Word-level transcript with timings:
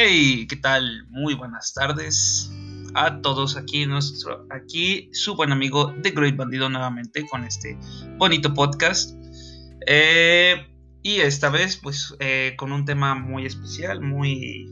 Hey, 0.00 0.46
¿qué 0.48 0.54
tal? 0.54 1.08
Muy 1.08 1.34
buenas 1.34 1.74
tardes 1.74 2.52
a 2.94 3.20
todos 3.20 3.56
aquí 3.56 3.84
nuestro 3.84 4.46
aquí 4.48 5.10
su 5.12 5.34
buen 5.34 5.50
amigo 5.50 5.92
The 6.04 6.12
Great 6.12 6.36
Bandido 6.36 6.68
nuevamente 6.68 7.26
con 7.26 7.42
este 7.42 7.76
bonito 8.16 8.54
podcast 8.54 9.16
eh, 9.88 10.68
y 11.02 11.16
esta 11.16 11.50
vez 11.50 11.78
pues 11.78 12.14
eh, 12.20 12.54
con 12.56 12.70
un 12.70 12.84
tema 12.84 13.16
muy 13.16 13.44
especial 13.44 14.00
muy 14.00 14.68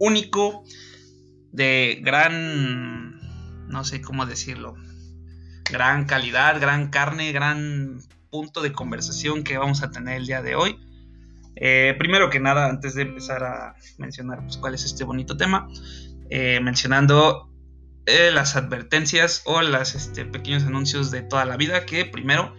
único 0.00 0.64
de 1.52 2.00
gran 2.02 3.20
no 3.68 3.84
sé 3.84 4.00
cómo 4.00 4.26
decirlo 4.26 4.74
gran 5.70 6.04
calidad 6.04 6.60
gran 6.60 6.88
carne 6.88 7.30
gran 7.30 8.00
punto 8.28 8.60
de 8.60 8.72
conversación 8.72 9.44
que 9.44 9.56
vamos 9.56 9.84
a 9.84 9.92
tener 9.92 10.16
el 10.16 10.26
día 10.26 10.42
de 10.42 10.56
hoy 10.56 10.80
eh, 11.56 11.94
primero 11.98 12.30
que 12.30 12.40
nada, 12.40 12.68
antes 12.68 12.94
de 12.94 13.02
empezar 13.02 13.44
a 13.44 13.74
mencionar 13.98 14.40
pues, 14.42 14.56
cuál 14.56 14.74
es 14.74 14.84
este 14.84 15.04
bonito 15.04 15.36
tema, 15.36 15.68
eh, 16.30 16.60
mencionando 16.60 17.50
eh, 18.06 18.30
las 18.32 18.56
advertencias 18.56 19.42
o 19.44 19.60
los 19.62 19.94
este, 19.94 20.24
pequeños 20.24 20.64
anuncios 20.64 21.10
de 21.10 21.22
toda 21.22 21.44
la 21.44 21.56
vida, 21.56 21.84
que 21.84 22.04
primero, 22.04 22.54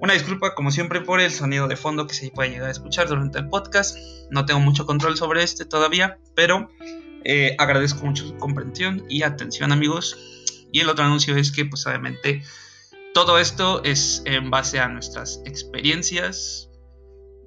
una 0.00 0.14
disculpa 0.14 0.54
como 0.54 0.70
siempre 0.70 1.00
por 1.00 1.20
el 1.20 1.30
sonido 1.30 1.68
de 1.68 1.76
fondo 1.76 2.06
que 2.06 2.14
se 2.14 2.30
puede 2.30 2.50
llegar 2.50 2.68
a 2.68 2.72
escuchar 2.72 3.08
durante 3.08 3.38
el 3.38 3.48
podcast, 3.48 3.96
no 4.30 4.46
tengo 4.46 4.60
mucho 4.60 4.86
control 4.86 5.16
sobre 5.16 5.42
este 5.42 5.64
todavía, 5.64 6.18
pero 6.34 6.68
agradezco 7.58 8.04
mucho 8.04 8.26
su 8.26 8.36
comprensión 8.36 9.04
y 9.08 9.22
atención 9.22 9.70
amigos. 9.70 10.16
Y 10.72 10.80
el 10.80 10.88
otro 10.88 11.04
anuncio 11.04 11.36
es 11.36 11.52
que 11.52 11.66
pues 11.66 11.86
obviamente 11.86 12.42
todo 13.14 13.38
esto 13.38 13.84
es 13.84 14.22
en 14.24 14.50
base 14.50 14.80
a 14.80 14.88
nuestras 14.88 15.40
experiencias, 15.44 16.70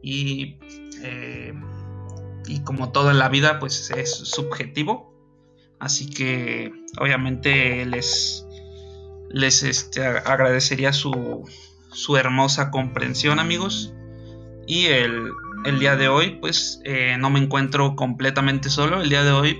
y, 0.05 0.59
eh, 1.01 1.51
y 2.45 2.59
como 2.59 2.91
todo 2.91 3.09
en 3.09 3.17
la 3.17 3.27
vida, 3.27 3.59
pues 3.59 3.89
es 3.89 4.11
subjetivo. 4.11 5.11
Así 5.79 6.11
que 6.11 6.71
obviamente 6.99 7.83
les, 7.87 8.45
les 9.31 9.63
este, 9.63 10.05
agradecería 10.05 10.93
su, 10.93 11.49
su, 11.91 12.17
hermosa 12.17 12.69
comprensión, 12.69 13.39
amigos. 13.39 13.95
Y 14.67 14.85
el, 14.85 15.31
el 15.65 15.79
día 15.79 15.95
de 15.95 16.07
hoy, 16.07 16.37
pues 16.39 16.79
eh, 16.85 17.17
no 17.17 17.31
me 17.31 17.39
encuentro 17.39 17.95
completamente 17.95 18.69
solo. 18.69 19.01
El 19.01 19.09
día 19.09 19.23
de 19.23 19.31
hoy 19.31 19.59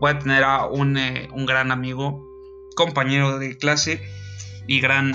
voy 0.00 0.10
a 0.10 0.18
tener 0.18 0.42
a 0.42 0.66
un, 0.66 0.98
eh, 0.98 1.28
un 1.32 1.46
gran 1.46 1.70
amigo, 1.70 2.20
compañero 2.74 3.38
de 3.38 3.56
clase 3.56 4.02
y 4.66 4.80
gran, 4.80 5.14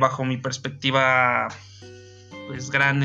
bajo 0.00 0.24
mi 0.24 0.38
perspectiva, 0.38 1.46
pues 2.48 2.72
gran 2.72 3.04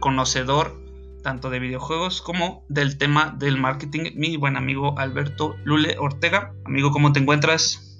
conocedor 0.00 0.80
tanto 1.22 1.50
de 1.50 1.58
videojuegos 1.58 2.22
como 2.22 2.64
del 2.68 2.98
tema 2.98 3.34
del 3.36 3.58
marketing, 3.58 4.12
mi 4.14 4.36
buen 4.36 4.56
amigo 4.56 4.98
Alberto 4.98 5.56
Lule 5.64 5.96
Ortega. 5.98 6.52
Amigo, 6.64 6.90
¿cómo 6.90 7.12
te 7.12 7.20
encuentras? 7.20 7.98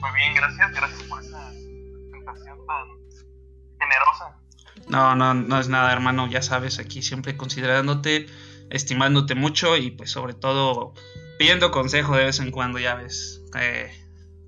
Muy 0.00 0.10
bien, 0.14 0.34
gracias, 0.34 0.72
gracias 0.72 1.02
por 1.04 1.22
esa 1.22 1.50
presentación 2.10 2.58
tan 2.66 2.88
generosa. 3.80 4.36
No, 4.88 5.14
no, 5.14 5.34
no 5.34 5.60
es 5.60 5.68
nada, 5.68 5.92
hermano, 5.92 6.28
ya 6.28 6.42
sabes, 6.42 6.78
aquí 6.78 7.02
siempre 7.02 7.36
considerándote, 7.36 8.26
estimándote 8.70 9.34
mucho 9.34 9.76
y 9.76 9.90
pues 9.90 10.10
sobre 10.10 10.34
todo 10.34 10.94
pidiendo 11.38 11.70
consejo 11.70 12.16
de 12.16 12.24
vez 12.24 12.40
en 12.40 12.50
cuando, 12.50 12.78
ya 12.78 12.94
ves, 12.94 13.42
eh, 13.58 13.90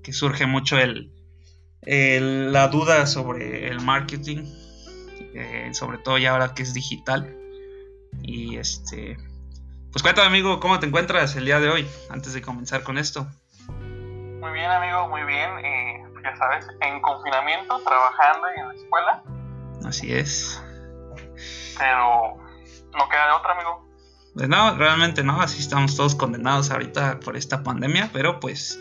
que 0.03 0.13
surge 0.13 0.45
mucho 0.45 0.77
el, 0.77 1.11
la 2.51 2.67
duda 2.67 3.05
sobre 3.05 3.69
el 3.69 3.81
marketing 3.81 4.45
eh, 5.35 5.69
sobre 5.73 5.97
todo 5.97 6.17
ya 6.17 6.31
ahora 6.31 6.53
que 6.53 6.63
es 6.63 6.73
digital. 6.73 7.37
Y 8.21 8.57
este, 8.57 9.17
pues 9.91 10.01
cuéntame 10.01 10.27
amigo, 10.27 10.59
¿cómo 10.59 10.79
te 10.79 10.87
encuentras 10.87 11.35
el 11.35 11.45
día 11.45 11.59
de 11.59 11.69
hoy, 11.69 11.87
antes 12.09 12.33
de 12.33 12.41
comenzar 12.41 12.83
con 12.83 12.97
esto? 12.97 13.27
Muy 13.69 14.51
bien 14.53 14.71
amigo, 14.71 15.09
muy 15.09 15.23
bien, 15.23 15.49
eh, 15.63 16.03
ya 16.23 16.35
sabes, 16.37 16.65
en 16.81 17.01
confinamiento, 17.01 17.79
trabajando 17.81 18.47
y 18.55 18.59
en 18.59 18.67
la 18.67 18.73
escuela. 18.73 19.23
Así 19.85 20.13
es. 20.13 20.63
Pero 21.77 22.37
no 22.93 23.09
queda 23.09 23.27
de 23.27 23.33
otra 23.33 23.51
amigo. 23.51 23.85
Pues 24.33 24.49
no, 24.49 24.75
realmente 24.75 25.23
no, 25.23 25.41
así 25.41 25.59
estamos 25.59 25.95
todos 25.95 26.15
condenados 26.15 26.71
ahorita 26.71 27.19
por 27.19 27.37
esta 27.37 27.63
pandemia, 27.63 28.09
pero 28.11 28.39
pues 28.39 28.79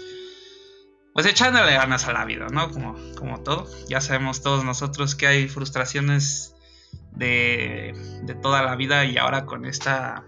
pues 1.14 1.26
echándole 1.26 1.74
ganas 1.74 2.08
a 2.08 2.12
la 2.12 2.24
vida, 2.24 2.48
¿no? 2.50 2.72
Como, 2.72 2.96
como 3.14 3.40
todo. 3.40 3.66
Ya 3.88 4.00
sabemos 4.00 4.42
todos 4.42 4.64
nosotros 4.64 5.14
que 5.14 5.28
hay 5.28 5.48
frustraciones 5.48 6.56
de, 7.12 7.94
de 8.24 8.34
toda 8.34 8.62
la 8.62 8.74
vida 8.74 9.04
y 9.04 9.16
ahora 9.16 9.46
con 9.46 9.64
esta, 9.64 10.24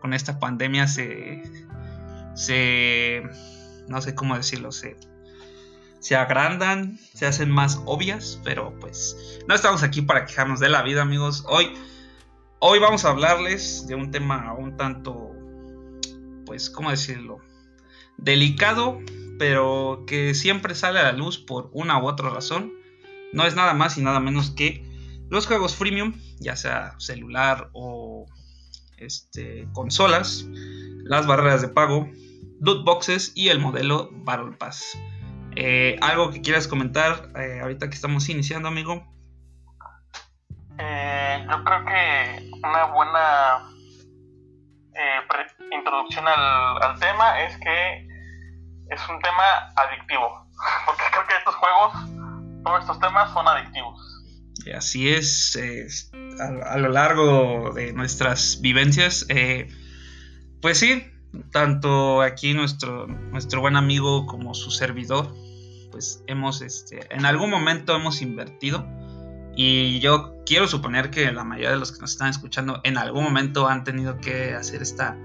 con 0.00 0.14
esta 0.14 0.38
pandemia 0.38 0.86
se, 0.86 1.42
se, 2.36 3.24
no 3.88 4.00
sé 4.00 4.14
cómo 4.14 4.36
decirlo, 4.36 4.70
se, 4.70 4.96
se 5.98 6.14
agrandan, 6.14 7.00
se 7.12 7.26
hacen 7.26 7.50
más 7.50 7.80
obvias, 7.84 8.40
pero 8.44 8.78
pues 8.78 9.40
no 9.48 9.56
estamos 9.56 9.82
aquí 9.82 10.02
para 10.02 10.24
quejarnos 10.24 10.60
de 10.60 10.68
la 10.68 10.82
vida, 10.82 11.02
amigos. 11.02 11.44
Hoy, 11.48 11.72
hoy 12.60 12.78
vamos 12.78 13.04
a 13.04 13.10
hablarles 13.10 13.88
de 13.88 13.96
un 13.96 14.12
tema 14.12 14.54
un 14.54 14.76
tanto, 14.76 15.32
pues, 16.44 16.70
¿cómo 16.70 16.90
decirlo? 16.92 17.38
Delicado, 18.18 19.00
pero 19.38 20.04
que 20.06 20.34
siempre 20.34 20.74
sale 20.74 21.00
a 21.00 21.04
la 21.04 21.12
luz 21.12 21.38
por 21.38 21.70
una 21.72 21.98
u 21.98 22.06
otra 22.06 22.30
razón. 22.30 22.72
No 23.32 23.44
es 23.44 23.56
nada 23.56 23.74
más 23.74 23.98
y 23.98 24.02
nada 24.02 24.20
menos 24.20 24.50
que 24.50 24.84
los 25.28 25.46
juegos 25.46 25.74
freemium, 25.74 26.14
ya 26.38 26.56
sea 26.56 26.94
celular 26.98 27.70
o 27.72 28.26
este, 28.96 29.68
consolas, 29.72 30.46
las 31.04 31.26
barreras 31.26 31.62
de 31.62 31.68
pago, 31.68 32.08
loot 32.60 32.84
boxes 32.84 33.32
y 33.34 33.48
el 33.48 33.58
modelo 33.58 34.10
Battle 34.12 34.56
Pass. 34.56 34.98
Eh, 35.56 35.98
¿Algo 36.02 36.30
que 36.30 36.42
quieras 36.42 36.68
comentar 36.68 37.30
eh, 37.36 37.60
ahorita 37.60 37.88
que 37.88 37.94
estamos 37.94 38.28
iniciando, 38.28 38.68
amigo? 38.68 39.06
Eh, 40.78 41.46
yo 41.50 41.64
creo 41.64 41.84
que 41.84 42.50
una 42.62 42.84
buena 42.86 43.72
introducción 45.72 46.24
al 46.26 46.98
tema 46.98 47.42
es 47.42 47.56
que 47.58 48.15
es 48.90 49.00
un 49.08 49.20
tema 49.20 49.72
adictivo. 49.76 50.46
Porque 50.86 51.02
creo 51.10 51.26
que 51.26 51.36
estos 51.36 51.54
juegos, 51.54 52.62
todos 52.64 52.80
estos 52.80 53.00
temas 53.00 53.32
son 53.32 53.46
adictivos. 53.48 54.16
Así 54.74 55.08
es, 55.08 55.56
a, 56.40 56.76
lo 56.78 56.88
largo 56.88 57.70
de 57.72 57.92
nuestras 57.92 58.60
vivencias, 58.60 59.24
eh, 59.28 59.68
pues 60.60 60.78
sí, 60.78 61.06
tanto 61.52 62.20
aquí 62.22 62.52
nuestro, 62.54 63.06
nuestro 63.06 63.60
buen 63.60 63.76
amigo 63.76 64.26
como 64.26 64.54
su 64.54 64.72
servidor, 64.72 65.32
pues 65.92 66.24
hemos, 66.26 66.62
este, 66.62 67.06
en 67.14 67.26
algún 67.26 67.50
momento 67.50 67.94
hemos 67.94 68.22
invertido 68.22 68.84
y 69.54 70.00
yo 70.00 70.34
quiero 70.44 70.68
suponer 70.68 71.10
que 71.10 71.30
la 71.32 71.44
mayoría 71.44 71.70
de 71.70 71.76
los 71.76 71.92
que 71.92 72.00
nos 72.00 72.12
están 72.12 72.28
escuchando 72.28 72.80
en 72.84 72.98
algún 72.98 73.24
momento 73.24 73.68
han 73.68 73.84
tenido 73.84 74.18
que 74.18 74.54
hacer 74.54 74.82
esta 74.82 75.16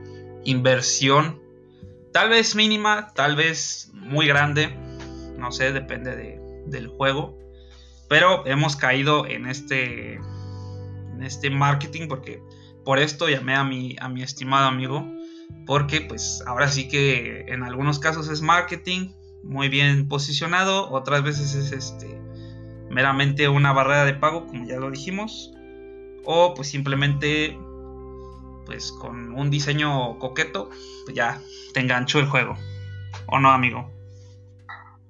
inversión 0.45 1.41
Tal 2.11 2.29
vez 2.29 2.55
mínima, 2.55 3.07
tal 3.13 3.35
vez 3.35 3.89
muy 3.93 4.27
grande. 4.27 4.75
No 5.37 5.51
sé, 5.51 5.71
depende 5.71 6.39
del 6.65 6.87
juego. 6.87 7.37
Pero 8.09 8.45
hemos 8.45 8.75
caído 8.75 9.25
en 9.25 9.47
este. 9.47 10.15
En 10.15 11.23
este 11.23 11.49
marketing. 11.49 12.07
Porque 12.09 12.41
por 12.83 12.99
esto 12.99 13.29
llamé 13.29 13.55
a 13.55 13.63
mi, 13.63 13.95
a 13.99 14.09
mi 14.09 14.23
estimado 14.23 14.67
amigo. 14.67 15.05
Porque 15.65 16.01
pues 16.01 16.43
ahora 16.45 16.67
sí 16.67 16.87
que 16.89 17.45
en 17.47 17.63
algunos 17.63 17.99
casos 17.99 18.27
es 18.27 18.41
marketing. 18.41 19.13
Muy 19.43 19.69
bien 19.69 20.09
posicionado. 20.09 20.91
Otras 20.91 21.23
veces 21.23 21.55
es 21.55 21.71
este. 21.71 22.19
Meramente 22.89 23.47
una 23.47 23.71
barrera 23.71 24.03
de 24.03 24.15
pago. 24.15 24.47
Como 24.47 24.67
ya 24.67 24.77
lo 24.77 24.91
dijimos. 24.91 25.53
O 26.25 26.53
pues 26.55 26.67
simplemente 26.67 27.57
pues 28.71 28.93
con 28.93 29.33
un 29.33 29.49
diseño 29.49 30.17
coqueto, 30.17 30.69
pues 31.03 31.13
ya 31.13 31.41
te 31.73 31.81
enganchó 31.81 32.19
el 32.19 32.29
juego. 32.29 32.55
¿O 33.27 33.37
no, 33.37 33.51
amigo? 33.51 33.91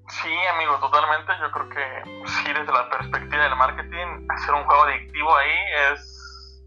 Sí, 0.10 0.30
amigo, 0.56 0.80
totalmente. 0.80 1.32
Yo 1.40 1.52
creo 1.52 1.70
que 1.70 2.28
sí, 2.28 2.48
desde 2.48 2.74
la 2.74 2.90
perspectiva 2.90 3.44
del 3.44 3.56
marketing, 3.56 4.26
hacer 4.30 4.56
un 4.56 4.64
juego 4.64 4.84
adictivo 4.84 5.38
ahí 5.38 5.94
es, 5.94 6.64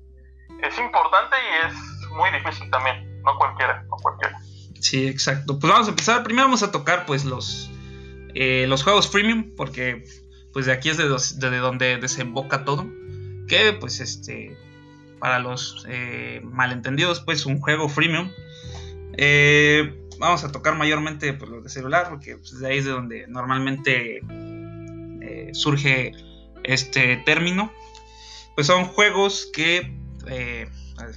es 0.63 0.79
importante 0.79 1.37
y 1.37 1.67
es 1.67 2.11
muy 2.11 2.31
difícil 2.31 2.71
también. 2.71 3.21
No 3.23 3.37
cualquiera, 3.39 3.83
no 3.83 3.97
cualquiera. 3.97 4.39
Sí, 4.81 5.09
exacto. 5.09 5.59
Pues 5.59 5.73
vamos 5.73 5.89
a 5.89 5.91
empezar. 5.91 6.23
Primero 6.23 6.47
vamos 6.47 6.63
a 6.63 6.71
tocar 6.71 7.07
pues 7.07 7.25
los, 7.25 7.73
eh, 8.35 8.67
los 8.69 8.85
juegos 8.85 9.11
freemium, 9.11 9.57
porque 9.57 10.05
pues 10.53 10.67
de 10.67 10.73
aquí 10.73 10.91
es 10.91 10.97
de, 10.97 11.49
de 11.49 11.59
donde 11.59 11.97
desemboca 11.97 12.65
todo. 12.65 12.87
Que 13.49 13.73
pues 13.73 13.99
este 13.99 14.57
para 15.25 15.39
los 15.39 15.87
eh, 15.89 16.43
malentendidos, 16.45 17.21
pues 17.21 17.47
un 17.47 17.59
juego 17.59 17.89
freemium. 17.89 18.31
Eh, 19.17 20.07
vamos 20.19 20.45
a 20.45 20.53
tocar 20.53 20.77
mayormente 20.77 21.33
pues, 21.33 21.51
los 21.51 21.65
de 21.65 21.71
celular, 21.71 22.11
porque 22.11 22.37
pues, 22.37 22.59
de 22.59 22.67
ahí 22.69 22.77
es 22.77 22.85
de 22.85 22.91
donde 22.91 23.27
normalmente 23.27 24.21
eh, 25.23 25.49
surge 25.55 26.13
este 26.63 27.17
término. 27.25 27.73
Pues 28.55 28.67
son 28.67 28.85
juegos 28.85 29.49
que 29.51 29.99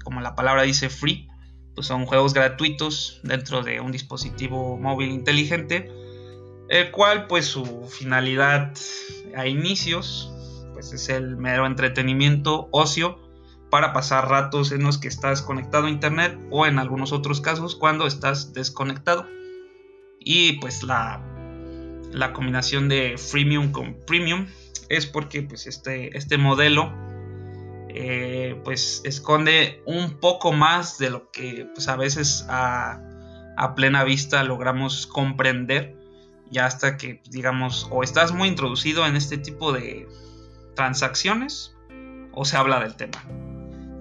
como 0.06 0.22
la 0.22 0.36
palabra 0.36 0.62
dice 0.62 0.90
free, 0.90 1.28
pues 1.76 1.88
son 1.88 2.06
juegos 2.06 2.34
gratuitos 2.34 3.20
dentro 3.24 3.62
de 3.62 3.82
un 3.82 3.92
dispositivo 3.92 4.78
móvil 4.78 5.10
inteligente, 5.10 5.92
el 6.70 6.92
cual 6.92 7.28
pues 7.28 7.46
su 7.46 7.90
finalidad 7.90 8.74
a 9.36 9.48
inicios 9.48 10.32
pues 10.72 10.94
es 10.94 11.10
el 11.10 11.36
mero 11.36 11.66
entretenimiento, 11.66 12.70
ocio, 12.72 13.27
para 13.78 13.94
pasar 13.94 14.28
ratos 14.28 14.72
en 14.72 14.82
los 14.82 14.98
que 14.98 15.08
estás 15.08 15.44
conectado 15.44 15.86
a 15.86 15.92
internet 15.92 16.36
o 16.50 16.66
en 16.66 16.80
algunos 16.80 17.12
otros 17.12 17.42
casos 17.42 17.76
cuando 17.76 18.08
estás 18.08 18.52
desconectado. 18.52 19.28
Y 20.20 20.54
pues 20.54 20.82
la, 20.82 21.22
la 22.12 22.34
combinación 22.34 22.90
de 22.90 23.20
freemium 23.20 23.72
con 23.72 23.94
premium 24.08 24.48
es 24.90 25.06
porque 25.06 25.44
pues 25.44 25.68
este, 25.68 26.18
este 26.18 26.40
modelo 26.40 26.92
eh, 27.90 28.60
pues 28.64 29.04
esconde 29.06 29.84
un 29.86 30.20
poco 30.20 30.54
más 30.54 30.98
de 30.98 31.12
lo 31.12 31.30
que 31.30 31.70
pues 31.72 31.88
a 31.88 31.98
veces 31.98 32.48
a, 32.50 33.00
a 33.58 33.76
plena 33.76 34.04
vista 34.04 34.44
logramos 34.44 35.06
comprender 35.06 35.96
ya 36.50 36.66
hasta 36.66 36.98
que 36.98 37.22
digamos 37.30 37.88
o 37.92 38.02
estás 38.02 38.32
muy 38.32 38.48
introducido 38.48 39.06
en 39.06 39.16
este 39.16 39.38
tipo 39.38 39.72
de 39.72 40.10
transacciones 40.74 41.78
o 42.34 42.44
se 42.44 42.58
habla 42.58 42.80
del 42.80 42.96
tema. 42.96 43.24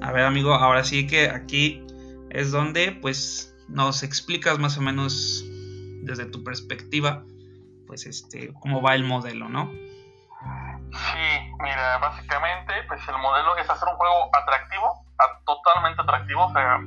A 0.07 0.13
ver 0.13 0.25
amigo, 0.25 0.55
ahora 0.55 0.85
sí 0.85 1.07
que 1.09 1.29
aquí 1.29 1.85
es 2.31 2.53
donde 2.53 2.93
pues 3.03 3.53
nos 3.69 4.05
explicas 4.05 4.57
más 4.59 4.79
o 4.79 4.81
menos 4.81 5.45
desde 6.03 6.27
tu 6.27 6.45
perspectiva 6.45 7.25
pues 7.89 8.07
este 8.07 8.53
cómo 8.61 8.81
va 8.81 8.95
el 8.95 9.03
modelo, 9.03 9.49
¿no? 9.49 9.69
Sí, 10.93 11.53
mira, 11.61 11.99
básicamente 11.99 12.73
pues 12.87 13.01
el 13.09 13.19
modelo 13.19 13.57
es 13.57 13.69
hacer 13.69 13.89
un 13.89 13.97
juego 13.97 14.31
atractivo, 14.33 15.05
totalmente 15.45 16.01
atractivo, 16.01 16.47
o 16.47 16.53
sea, 16.53 16.79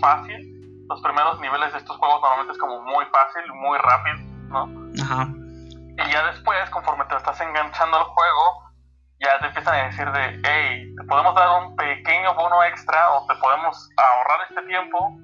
fácil. 0.00 0.86
Los 0.88 1.02
primeros 1.02 1.38
niveles 1.40 1.72
de 1.72 1.78
estos 1.78 1.96
juegos 1.98 2.22
normalmente 2.22 2.52
es 2.52 2.58
como 2.58 2.80
muy 2.82 3.04
fácil, 3.06 3.52
muy 3.52 3.76
rápido, 3.78 4.16
¿no? 4.48 5.02
Ajá. 5.02 5.28
Y 5.28 6.10
ya 6.10 6.26
después, 6.32 6.70
conforme 6.70 7.04
te 7.04 7.16
estás 7.16 7.38
enganchando 7.40 7.98
al 7.98 8.04
juego, 8.04 8.65
ya 9.20 9.38
te 9.40 9.46
empiezan 9.46 9.74
a 9.74 9.86
decir 9.86 10.10
de, 10.10 10.40
hey, 10.44 10.94
te 10.96 11.04
podemos 11.06 11.34
dar 11.34 11.62
un 11.62 11.76
pequeño 11.76 12.34
bono 12.34 12.62
extra 12.64 13.12
o 13.12 13.26
te 13.26 13.34
podemos 13.36 13.88
ahorrar 13.96 14.38
este 14.50 14.62
tiempo 14.66 15.18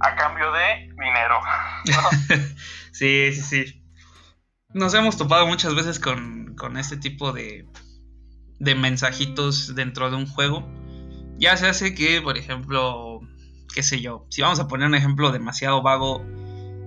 a 0.00 0.14
cambio 0.14 0.52
de 0.52 0.88
dinero. 0.98 1.40
sí, 2.92 3.32
sí, 3.32 3.42
sí. 3.42 3.82
Nos 4.70 4.92
hemos 4.94 5.16
topado 5.16 5.46
muchas 5.46 5.74
veces 5.74 5.98
con, 5.98 6.54
con 6.56 6.76
este 6.76 6.98
tipo 6.98 7.32
de, 7.32 7.66
de 8.58 8.74
mensajitos 8.74 9.74
dentro 9.74 10.10
de 10.10 10.16
un 10.16 10.26
juego. 10.26 10.68
Ya 11.38 11.56
se 11.56 11.68
hace 11.68 11.94
que, 11.94 12.20
por 12.20 12.36
ejemplo, 12.36 13.20
qué 13.74 13.82
sé 13.82 14.00
yo, 14.00 14.26
si 14.30 14.42
vamos 14.42 14.60
a 14.60 14.68
poner 14.68 14.88
un 14.88 14.94
ejemplo 14.94 15.32
demasiado 15.32 15.82
vago, 15.82 16.24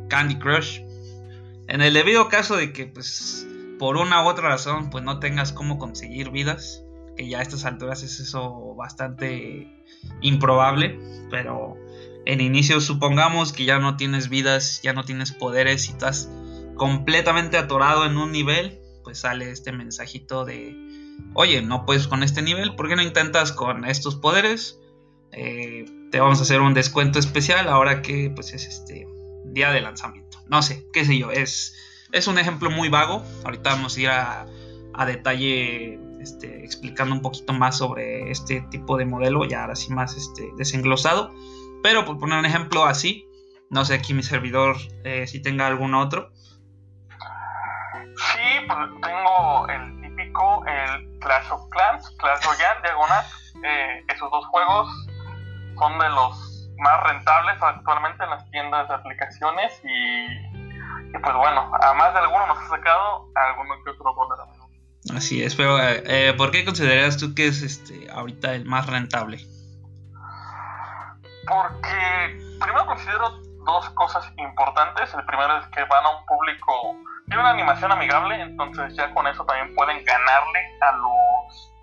Candy 0.10 0.38
Crush. 0.38 0.82
En 1.68 1.82
el 1.82 1.94
debido 1.94 2.30
caso 2.30 2.56
de 2.56 2.74
que, 2.74 2.88
pues, 2.88 3.48
por 3.80 3.98
una 3.98 4.24
u 4.24 4.28
otra 4.28 4.50
razón 4.50 4.90
pues 4.92 5.04
no 5.04 5.20
tengas 5.20 5.54
cómo 5.54 5.80
conseguir 5.80 6.30
vidas, 6.30 6.84
que 7.18 7.28
ya 7.28 7.40
a 7.40 7.42
estas 7.42 7.66
alturas 7.66 8.04
es 8.04 8.20
eso 8.20 8.76
bastante 8.76 9.84
improbable, 10.22 11.00
pero 11.32 11.76
en 12.26 12.42
inicio 12.42 12.82
supongamos 12.82 13.54
que 13.54 13.66
ya 13.66 13.80
no 13.80 13.98
tienes 13.98 14.30
vidas, 14.30 14.82
ya 14.84 14.94
no 14.94 15.04
tienes 15.04 15.32
poderes 15.32 15.88
y 15.88 15.92
estás 15.92 16.30
completamente 16.76 17.58
atorado 17.58 18.06
en 18.06 18.18
un 18.18 18.32
nivel, 18.32 18.80
pues 19.04 19.20
sale 19.20 19.50
este 19.50 19.72
mensajito 19.72 20.46
de, 20.46 20.76
oye, 21.34 21.62
no 21.62 21.86
puedes 21.86 22.08
con 22.08 22.22
este 22.22 22.42
nivel, 22.42 22.76
¿por 22.76 22.88
qué 22.88 22.96
no 22.96 23.02
intentas 23.02 23.52
con 23.52 23.86
estos 23.86 24.16
poderes? 24.16 24.80
Eh, 25.32 25.86
te 26.12 26.20
vamos 26.20 26.40
a 26.40 26.44
hacer 26.44 26.62
un 26.62 26.74
descuento 26.74 27.20
especial 27.20 27.68
ahora 27.68 28.02
que 28.02 28.32
pues 28.34 28.54
es 28.54 28.66
este 28.66 29.08
día 29.46 29.72
de 29.72 29.82
lanzamiento. 29.82 30.40
No 30.48 30.62
sé, 30.62 30.88
qué 30.94 31.06
sé 31.06 31.18
yo, 31.18 31.32
es 31.32 31.76
es 32.12 32.28
un 32.28 32.38
ejemplo 32.40 32.70
muy 32.70 32.90
vago. 32.90 33.24
Ahorita 33.46 33.72
vamos 33.72 33.98
a 33.98 34.00
ir 34.00 34.10
a, 34.10 34.46
detalle 35.06 36.00
este, 36.20 36.66
explicando 36.66 37.16
un 37.16 37.22
poquito 37.22 37.54
más 37.54 37.78
sobre 37.78 38.32
este 38.32 38.62
tipo 38.70 38.98
de 38.98 39.06
modelo, 39.06 39.46
ya 39.46 39.62
ahora 39.62 39.76
sí 39.76 39.94
más 39.94 40.16
este, 40.16 40.50
desenglosado. 40.58 41.34
Pero 41.82 42.04
por 42.06 42.20
poner 42.20 42.40
un 42.40 42.46
ejemplo 42.46 42.86
así, 42.86 43.26
no 43.70 43.86
sé 43.86 43.94
aquí 43.94 44.14
mi 44.14 44.24
servidor 44.24 44.76
eh, 45.06 45.26
si 45.28 45.42
tenga 45.42 45.68
algún 45.68 45.94
otro. 45.96 46.32
Sí, 48.18 48.68
pues 48.68 48.80
tengo 49.02 49.68
el 49.70 50.02
típico, 50.02 50.66
el 50.66 51.20
Clash 51.20 51.52
of 51.52 51.70
Clans, 51.70 52.10
Clash 52.18 52.44
Royale, 52.44 52.82
Diagonal. 52.84 53.26
Eh, 53.64 54.06
esos 54.10 54.30
dos 54.30 54.46
juegos 54.48 54.90
son 55.78 55.98
de 56.00 56.10
los 56.10 56.70
más 56.80 57.04
rentables 57.04 57.62
actualmente 57.62 58.24
en 58.24 58.30
las 58.30 58.50
tiendas 58.52 58.88
de 58.88 58.96
aplicaciones 58.96 59.82
y 59.84 60.49
y 61.14 61.18
pues 61.18 61.36
bueno, 61.36 61.72
a 61.82 61.94
más 61.94 62.14
de 62.14 62.20
alguno 62.20 62.48
nos 62.48 62.58
ha 62.58 62.68
sacado 62.70 63.28
alguno 63.36 63.76
que 63.84 63.92
otro 63.92 64.16
poder, 64.16 64.40
Así 65.16 65.42
es, 65.42 65.56
pero 65.56 65.80
eh, 65.80 66.34
¿por 66.38 66.52
qué 66.52 66.66
consideras 66.66 67.18
tú 67.18 67.34
que 67.34 67.48
es 67.48 67.62
este 67.62 68.12
ahorita 68.12 68.54
el 68.54 68.66
más 68.66 68.86
rentable? 68.86 69.40
Porque 71.48 72.58
primero 72.60 72.86
considero 72.86 73.40
dos 73.66 73.90
cosas 73.92 74.26
importantes. 74.38 75.14
El 75.14 75.26
primero 75.26 75.58
es 75.58 75.68
que 75.68 75.84
van 75.86 76.06
a 76.06 76.10
un 76.10 76.26
público, 76.26 76.96
tiene 77.28 77.42
una 77.42 77.52
animación 77.52 77.92
amigable, 77.92 78.40
entonces 78.42 78.96
ya 78.96 79.12
con 79.14 79.26
eso 79.28 79.44
también 79.46 79.74
pueden 79.76 80.04
ganarle 80.04 80.60
a 80.82 80.92
los 80.92 81.74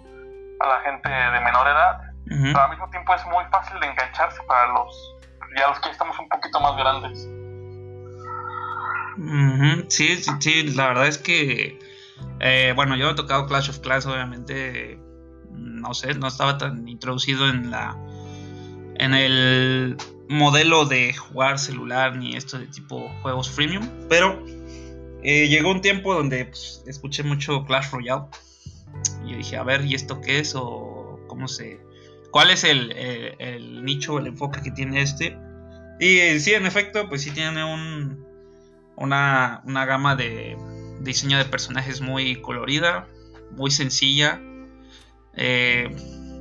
a 0.61 0.69
la 0.69 0.81
gente 0.81 1.09
de 1.09 1.41
menor 1.41 1.67
edad. 1.67 2.01
Pero 2.29 2.61
al 2.61 2.71
mismo 2.71 2.91
tiempo 2.91 3.15
es 3.15 3.25
muy 3.27 3.45
fácil 3.51 3.79
de 3.81 3.87
engancharse 3.87 4.43
para 4.45 4.67
los 4.73 5.17
ya 5.57 5.69
los 5.69 5.81
que 5.81 5.91
estamos 5.91 6.19
un 6.19 6.29
poquito 6.29 6.61
más 6.61 6.77
grandes. 6.77 7.29
Sí, 9.89 10.17
sí, 10.17 10.31
sí, 10.41 10.63
la 10.75 10.89
verdad 10.89 11.09
es 11.09 11.19
que, 11.19 11.79
eh, 12.41 12.73
bueno, 12.77 12.97
yo 12.97 13.11
he 13.11 13.15
tocado 13.15 13.47
Clash 13.47 13.71
of 13.71 13.79
Clans, 13.81 14.07
obviamente, 14.07 14.99
no 15.53 15.95
sé, 15.95 16.15
no 16.15 16.29
estaba 16.29 16.59
tan 16.59 16.87
introducido 16.87 17.49
en 17.49 17.71
la, 17.71 17.97
en 18.97 19.15
el 19.15 19.97
modelo 20.29 20.85
de 20.85 21.15
jugar 21.15 21.59
celular 21.59 22.17
ni 22.17 22.37
esto 22.37 22.59
de 22.59 22.67
tipo 22.67 23.09
juegos 23.23 23.51
freemium, 23.51 23.89
pero 24.09 24.45
eh, 25.23 25.49
llegó 25.49 25.71
un 25.71 25.81
tiempo 25.81 26.15
donde 26.15 26.47
pues, 26.47 26.83
escuché 26.87 27.23
mucho 27.23 27.65
Clash 27.65 27.91
Royale 27.93 28.25
y 29.27 29.35
dije, 29.35 29.57
a 29.57 29.63
ver, 29.63 29.85
¿y 29.85 29.95
esto 29.95 30.21
qué 30.21 30.41
es? 30.41 30.55
o 30.55 31.21
cómo 31.27 31.49
se, 31.49 31.81
cuál 32.31 32.51
es 32.51 32.65
el, 32.65 32.93
el, 32.93 33.35
el 33.39 33.85
nicho, 33.85 34.19
el 34.19 34.27
enfoque 34.27 34.61
que 34.63 34.71
tiene 34.71 35.01
este. 35.01 35.39
Y 35.99 36.39
sí, 36.41 36.53
en 36.53 36.67
efecto, 36.67 37.09
pues 37.09 37.23
sí 37.23 37.31
tiene 37.31 37.65
un, 37.65 38.26
una, 38.97 39.63
gama 39.65 40.17
de 40.17 40.57
diseño 41.01 41.39
de 41.39 41.45
personajes 41.45 42.01
muy 42.01 42.41
colorida, 42.41 43.09
muy 43.53 43.71
sencilla. 43.71 44.41
Eh, 45.35 45.95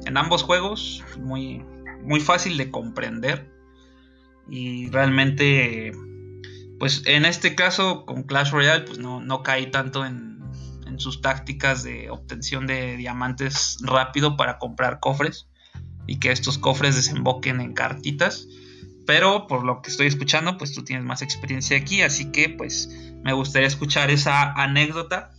en 0.06 0.18
ambos 0.18 0.44
juegos, 0.44 1.04
muy, 1.20 1.64
muy 2.04 2.20
fácil 2.20 2.58
de 2.58 2.72
comprender. 2.72 3.52
Y 4.48 4.90
realmente, 4.90 5.92
pues 6.80 7.04
en 7.06 7.26
este 7.26 7.56
caso 7.56 8.06
con 8.06 8.24
Clash 8.24 8.52
Royale, 8.52 8.86
pues 8.86 9.00
no, 9.00 9.20
no 9.22 9.42
cae 9.44 9.66
tanto 9.68 10.06
en, 10.06 10.40
en 10.86 11.00
sus 11.00 11.22
tácticas 11.22 11.84
de 11.84 12.10
obtención 12.10 12.68
de 12.68 12.96
diamantes 12.98 13.78
rápido 13.82 14.38
para 14.38 14.60
comprar 14.60 15.00
cofres 15.00 15.48
y 16.08 16.20
que 16.20 16.32
estos 16.32 16.58
cofres 16.58 16.96
desemboquen 16.96 17.60
en 17.60 17.74
cartitas 17.74 18.48
pero 19.06 19.48
por 19.48 19.64
lo 19.64 19.82
que 19.82 19.90
estoy 19.90 20.08
escuchando, 20.08 20.58
pues 20.58 20.74
tú 20.74 20.84
tienes 20.84 21.06
más 21.06 21.22
experiencia 21.22 21.78
aquí, 21.78 22.02
así 22.02 22.32
que 22.32 22.50
pues 22.50 22.90
me 23.24 23.34
gustaría 23.34 23.68
escuchar 23.68 24.10
esa 24.10 24.52
anécdota. 24.54 25.32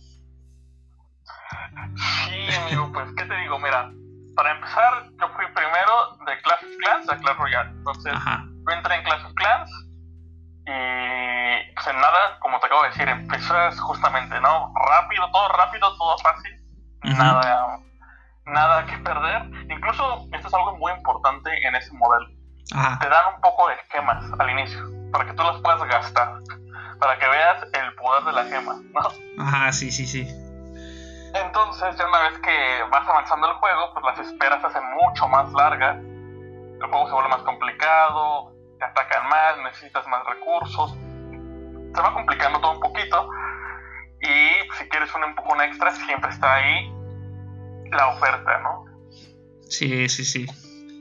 Sí, 2.25 2.55
amigo, 2.55 2.91
pues 2.93 3.09
qué 3.17 3.25
te 3.25 3.35
digo, 3.37 3.59
mira, 3.59 3.91
para 4.35 4.55
empezar, 4.55 5.09
yo 5.19 5.27
fui 5.35 5.45
primero 5.53 6.17
de 6.25 6.41
Clash 6.41 6.63
of 6.63 6.77
Clans 6.79 7.09
a 7.09 7.17
Clash 7.17 7.37
Royale. 7.37 7.69
Entonces, 7.71 8.13
yo 8.13 8.73
entré 8.73 8.95
en 8.95 9.03
Clash 9.03 9.25
of 9.25 9.33
Clans 9.33 9.69
y 10.65 11.73
pues 11.73 11.87
en 11.87 11.95
nada, 11.95 12.39
como 12.39 12.59
te 12.59 12.67
acabo 12.67 12.83
de 12.83 12.89
decir, 12.89 13.07
empezas 13.07 13.79
justamente, 13.79 14.39
¿no? 14.41 14.73
Rápido, 14.89 15.29
todo 15.31 15.47
rápido, 15.49 15.97
todo 15.97 16.17
fácil, 16.19 16.51
nada, 17.03 17.79
nada 18.45 18.85
que 18.85 18.97
perder. 18.97 19.43
Incluso 19.69 20.27
esto 20.33 20.47
es 20.47 20.53
algo 20.53 20.77
muy 20.77 20.91
importante 20.93 21.49
en 21.67 21.75
ese 21.75 21.93
modelo 21.93 22.37
te 22.69 23.09
dan 23.09 23.35
un 23.35 23.41
poco 23.41 23.69
de 23.69 23.75
gemas 23.89 24.23
al 24.39 24.49
inicio, 24.49 24.79
para 25.11 25.25
que 25.25 25.33
tú 25.33 25.43
las 25.43 25.61
puedas 25.61 25.83
gastar, 25.87 26.39
para 26.99 27.17
que 27.17 27.27
veas 27.27 27.63
el 27.63 27.95
poder 27.95 28.23
de 28.25 28.31
la 28.33 28.43
gema, 28.45 28.75
¿no? 28.93 29.43
Ajá, 29.43 29.71
sí, 29.71 29.91
sí, 29.91 30.05
sí. 30.05 30.27
Entonces, 31.33 31.95
ya 31.97 32.07
una 32.07 32.29
vez 32.29 32.39
que 32.39 32.83
vas 32.91 33.07
avanzando 33.07 33.47
el 33.47 33.53
juego, 33.55 33.93
pues 33.93 34.05
las 34.05 34.27
esperas 34.27 34.61
se 34.61 34.67
hacen 34.67 34.83
mucho 34.95 35.27
más 35.27 35.51
largas, 35.53 35.97
el 35.97 36.87
juego 36.89 37.07
se 37.07 37.13
vuelve 37.13 37.29
más 37.29 37.41
complicado, 37.43 38.53
te 38.79 38.85
atacan 38.85 39.29
más, 39.29 39.57
necesitas 39.63 40.07
más 40.07 40.25
recursos, 40.25 40.91
se 41.93 42.01
va 42.01 42.13
complicando 42.13 42.59
todo 42.59 42.71
un 42.71 42.79
poquito, 42.79 43.29
y 44.21 44.77
si 44.77 44.89
quieres 44.89 45.13
un 45.15 45.23
empujón 45.23 45.61
extra, 45.61 45.91
siempre 45.91 46.31
está 46.31 46.55
ahí 46.55 46.91
la 47.91 48.07
oferta, 48.09 48.59
¿no? 48.59 48.85
Sí, 49.69 50.09
sí, 50.09 50.25
sí. 50.25 50.45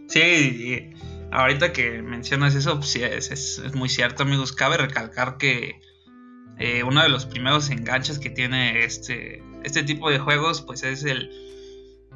Sí, 0.08 0.92
ahorita 1.32 1.72
que 1.72 2.02
mencionas 2.02 2.54
eso, 2.54 2.76
pues 2.76 2.90
sí, 2.90 3.02
es, 3.02 3.30
es, 3.30 3.74
muy 3.74 3.88
cierto, 3.88 4.22
amigos. 4.22 4.52
Cabe 4.52 4.76
recalcar 4.76 5.36
que 5.36 5.80
eh, 6.58 6.82
uno 6.82 7.02
de 7.02 7.08
los 7.08 7.26
primeros 7.26 7.70
enganches 7.70 8.18
que 8.18 8.30
tiene 8.30 8.84
este, 8.84 9.42
este 9.64 9.82
tipo 9.82 10.10
de 10.10 10.18
juegos, 10.18 10.62
pues 10.62 10.82
es 10.82 11.04
el, 11.04 11.30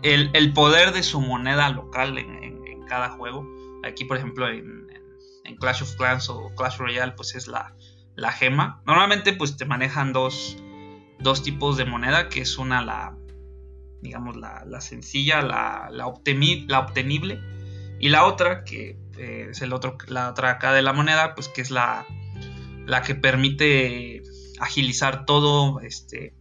el, 0.02 0.52
poder 0.52 0.92
de 0.92 1.02
su 1.02 1.20
moneda 1.20 1.68
local 1.70 2.18
en, 2.18 2.60
cada 2.86 3.10
juego. 3.10 3.46
Aquí, 3.84 4.04
por 4.04 4.16
ejemplo, 4.16 4.48
en, 4.48 4.88
Clash 5.58 5.82
of 5.82 5.96
Clans 5.96 6.28
o 6.28 6.52
Clash 6.56 6.78
Royale, 6.78 7.12
pues 7.12 7.34
es 7.34 7.48
la, 7.48 7.74
la 8.14 8.32
gema. 8.32 8.82
Normalmente, 8.86 9.32
pues 9.32 9.56
te 9.56 9.64
manejan 9.64 10.12
dos, 10.12 10.56
dos 11.18 11.42
tipos 11.42 11.76
de 11.76 11.84
moneda, 11.84 12.28
que 12.28 12.40
es 12.40 12.56
una 12.56 12.82
la, 12.82 13.16
digamos, 14.00 14.36
la, 14.36 14.80
sencilla, 14.80 15.42
la, 15.42 15.88
la, 15.90 16.06
obtenible, 16.06 17.40
y 18.00 18.08
la 18.08 18.24
otra, 18.24 18.64
que 18.64 18.96
eh, 19.18 19.48
es 19.50 19.60
el 19.60 19.74
otro, 19.74 19.98
la 20.08 20.30
otra 20.30 20.52
acá 20.52 20.72
de 20.72 20.80
la 20.80 20.94
moneda, 20.94 21.34
pues 21.34 21.48
que 21.48 21.60
es 21.60 21.70
la, 21.70 22.06
la 22.86 23.02
que 23.02 23.14
permite 23.14 24.22
agilizar 24.58 25.26
todo, 25.26 25.80
este, 25.80 26.34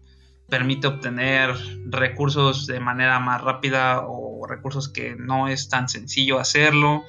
permite 0.48 0.88
obtener 0.88 1.54
recursos 1.86 2.66
de 2.66 2.80
manera 2.80 3.20
más 3.20 3.42
rápida 3.42 4.06
o 4.08 4.48
recursos 4.48 4.88
que 4.88 5.18
no 5.18 5.50
es 5.50 5.68
tan 5.68 5.90
sencillo 5.90 6.40
hacerlo. 6.40 7.04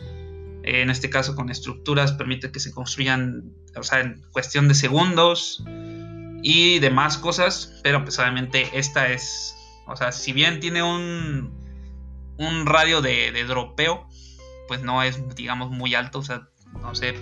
En 0.65 0.91
este 0.91 1.11
caso 1.11 1.37
con 1.37 1.49
estructuras 1.49 2.13
permite 2.13 2.51
que 2.51 2.59
se 2.59 2.73
construyan, 2.73 3.53
o 3.77 3.85
sea, 3.85 4.01
en 4.01 4.21
cuestión 4.33 4.67
de 4.67 4.75
segundos 4.75 5.65
y 6.43 6.81
demás 6.81 7.19
cosas, 7.19 7.81
pero 7.85 8.03
pues 8.03 8.19
obviamente 8.19 8.69
esta 8.73 9.09
es, 9.13 9.55
o 9.87 9.95
sea, 9.95 10.11
si 10.11 10.33
bien 10.33 10.59
tiene 10.59 10.83
un, 10.83 11.53
un 12.37 12.67
radio 12.67 13.01
de 13.01 13.45
dropeo, 13.45 14.10
pues 14.71 14.83
no 14.83 15.03
es, 15.03 15.21
digamos, 15.35 15.73
muy 15.73 15.97
alto, 15.97 16.21
o 16.21 16.23
sea, 16.23 16.47
no 16.81 16.95
sé, 16.95 17.17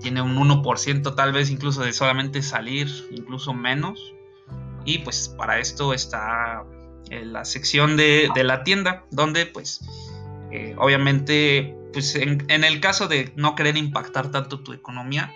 tiene 0.00 0.22
un 0.22 0.36
1% 0.36 1.16
tal 1.16 1.32
vez 1.32 1.50
incluso 1.50 1.82
de 1.82 1.92
solamente 1.92 2.42
salir, 2.42 2.88
incluso 3.10 3.52
menos. 3.52 4.14
Y 4.84 4.98
pues 4.98 5.34
para 5.36 5.58
esto 5.58 5.92
está 5.92 6.62
en 7.10 7.32
la 7.32 7.44
sección 7.44 7.96
de, 7.96 8.30
la 8.36 8.62
tienda, 8.62 9.04
donde 9.10 9.46
pues 9.46 9.80
eh, 10.52 10.76
obviamente 10.78 11.76
pues 11.92 12.14
en, 12.14 12.46
el 12.48 12.78
caso 12.78 13.08
de 13.08 13.32
no 13.34 13.56
querer 13.56 13.76
impactar 13.76 14.30
tanto 14.30 14.60
tu 14.60 14.72
economía, 14.72 15.32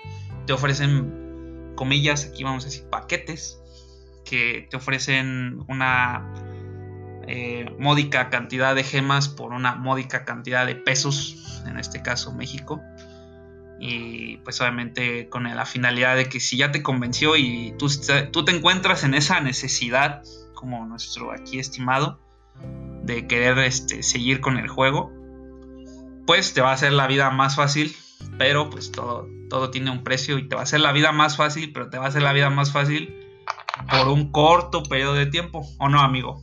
te 0.46 0.52
ofrecen 0.52 1.72
comillas, 1.74 2.26
aquí 2.26 2.44
vamos 2.44 2.62
a 2.62 2.68
decir 2.68 2.84
paquetes, 2.90 3.60
que 4.24 4.68
te 4.70 4.76
ofrecen 4.76 5.64
una 5.66 6.32
eh, 7.32 7.66
módica 7.78 8.28
cantidad 8.28 8.74
de 8.74 8.82
gemas 8.82 9.28
por 9.28 9.52
una 9.52 9.74
módica 9.76 10.24
cantidad 10.24 10.66
de 10.66 10.74
pesos, 10.74 11.62
en 11.66 11.78
este 11.78 12.02
caso 12.02 12.32
México 12.32 12.80
y 13.80 14.36
pues 14.38 14.60
obviamente 14.60 15.30
con 15.30 15.44
la 15.44 15.64
finalidad 15.64 16.14
de 16.14 16.28
que 16.28 16.38
si 16.38 16.58
ya 16.58 16.70
te 16.70 16.82
convenció 16.82 17.36
y 17.36 17.74
tú, 17.78 17.88
tú 18.30 18.44
te 18.44 18.54
encuentras 18.54 19.04
en 19.04 19.14
esa 19.14 19.40
necesidad, 19.40 20.22
como 20.54 20.84
nuestro 20.84 21.32
aquí 21.32 21.58
estimado, 21.58 22.20
de 23.02 23.26
querer 23.26 23.58
este, 23.60 24.02
seguir 24.02 24.42
con 24.42 24.58
el 24.58 24.68
juego, 24.68 25.10
pues 26.26 26.52
te 26.52 26.60
va 26.60 26.70
a 26.70 26.74
hacer 26.74 26.92
la 26.92 27.06
vida 27.06 27.30
más 27.30 27.56
fácil, 27.56 27.96
pero 28.36 28.68
pues 28.68 28.92
todo, 28.92 29.26
todo 29.48 29.70
tiene 29.70 29.90
un 29.90 30.04
precio 30.04 30.36
y 30.36 30.46
te 30.46 30.56
va 30.56 30.60
a 30.60 30.64
hacer 30.64 30.80
la 30.80 30.92
vida 30.92 31.10
más 31.10 31.38
fácil, 31.38 31.72
pero 31.72 31.88
te 31.88 31.96
va 31.96 32.04
a 32.04 32.08
hacer 32.08 32.22
la 32.22 32.34
vida 32.34 32.50
más 32.50 32.72
fácil 32.72 33.16
por 33.90 34.08
un 34.08 34.30
corto 34.30 34.82
periodo 34.82 35.14
de 35.14 35.24
tiempo, 35.24 35.66
¿o 35.78 35.88
no, 35.88 36.00
amigo? 36.00 36.42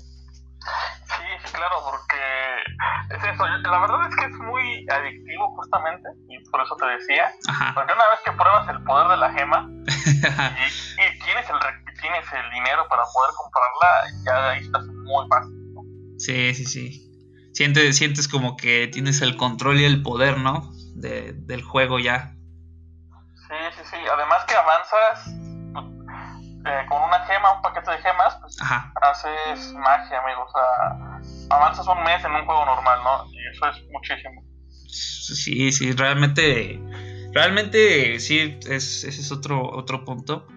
Sí, 1.05 1.53
claro, 1.53 1.77
porque 1.89 3.15
es 3.15 3.24
eso. 3.24 3.47
La 3.47 3.79
verdad 3.79 4.09
es 4.09 4.15
que 4.15 4.25
es 4.25 4.33
muy 4.33 4.86
adictivo 4.89 5.55
justamente, 5.55 6.09
y 6.29 6.50
por 6.50 6.62
eso 6.62 6.75
te 6.75 6.86
decía. 6.88 7.31
Porque 7.74 7.93
una 7.93 8.09
vez 8.09 8.19
que 8.25 8.31
pruebas 8.31 8.69
el 8.69 8.83
poder 8.83 9.07
de 9.07 9.17
la 9.17 9.31
gema 9.33 9.67
y, 9.88 11.19
tienes, 11.24 11.50
el, 11.50 11.57
tienes 12.01 12.33
el 12.33 12.51
dinero 12.51 12.88
para 12.89 13.03
poder 13.13 13.31
comprarla, 13.36 13.89
ya 14.25 14.50
ahí 14.50 14.65
estás 14.65 14.86
muy 14.86 15.27
fácil. 15.29 15.53
Sí, 16.17 16.53
sí, 16.55 16.65
sí. 16.65 17.03
Sientes, 17.53 17.97
sientes 17.97 18.27
como 18.27 18.55
que 18.57 18.88
tienes 18.88 19.21
el 19.21 19.36
control 19.36 19.79
y 19.79 19.86
el 19.86 20.03
poder, 20.03 20.38
¿no? 20.38 20.71
De, 20.95 21.33
del 21.33 21.63
juego 21.63 22.00
ya. 22.00 22.36
Sí, 23.47 23.55
sí, 23.75 23.81
sí. 23.89 23.97
Además 24.12 24.43
que 24.45 24.55
avanzas 24.55 25.27
eh, 26.67 26.86
con 26.88 27.01
una 27.01 27.19
gema, 27.25 27.53
un 27.53 27.62
paquete 27.62 27.91
de 27.91 27.97
gemas, 28.00 28.38
pues 28.41 28.57
haces 28.62 29.74
magia, 29.74 30.21
amigo. 30.21 30.43
O 30.43 30.51
sea, 30.51 31.55
avanzas 31.55 31.88
un 31.88 32.03
mes 32.03 32.24
en 32.24 32.31
un 32.31 32.45
juego 32.45 32.65
normal, 32.65 33.00
¿no? 33.03 33.31
Y 33.31 33.38
eso 33.47 33.67
es 33.67 33.83
muchísimo. 33.91 34.43
Sí, 34.88 35.71
sí, 35.71 35.91
realmente, 35.93 36.79
realmente 37.33 38.19
sí, 38.19 38.57
es, 38.69 39.03
ese 39.03 39.21
es 39.21 39.31
otro, 39.31 39.69
otro 39.69 40.05
punto. 40.05 40.47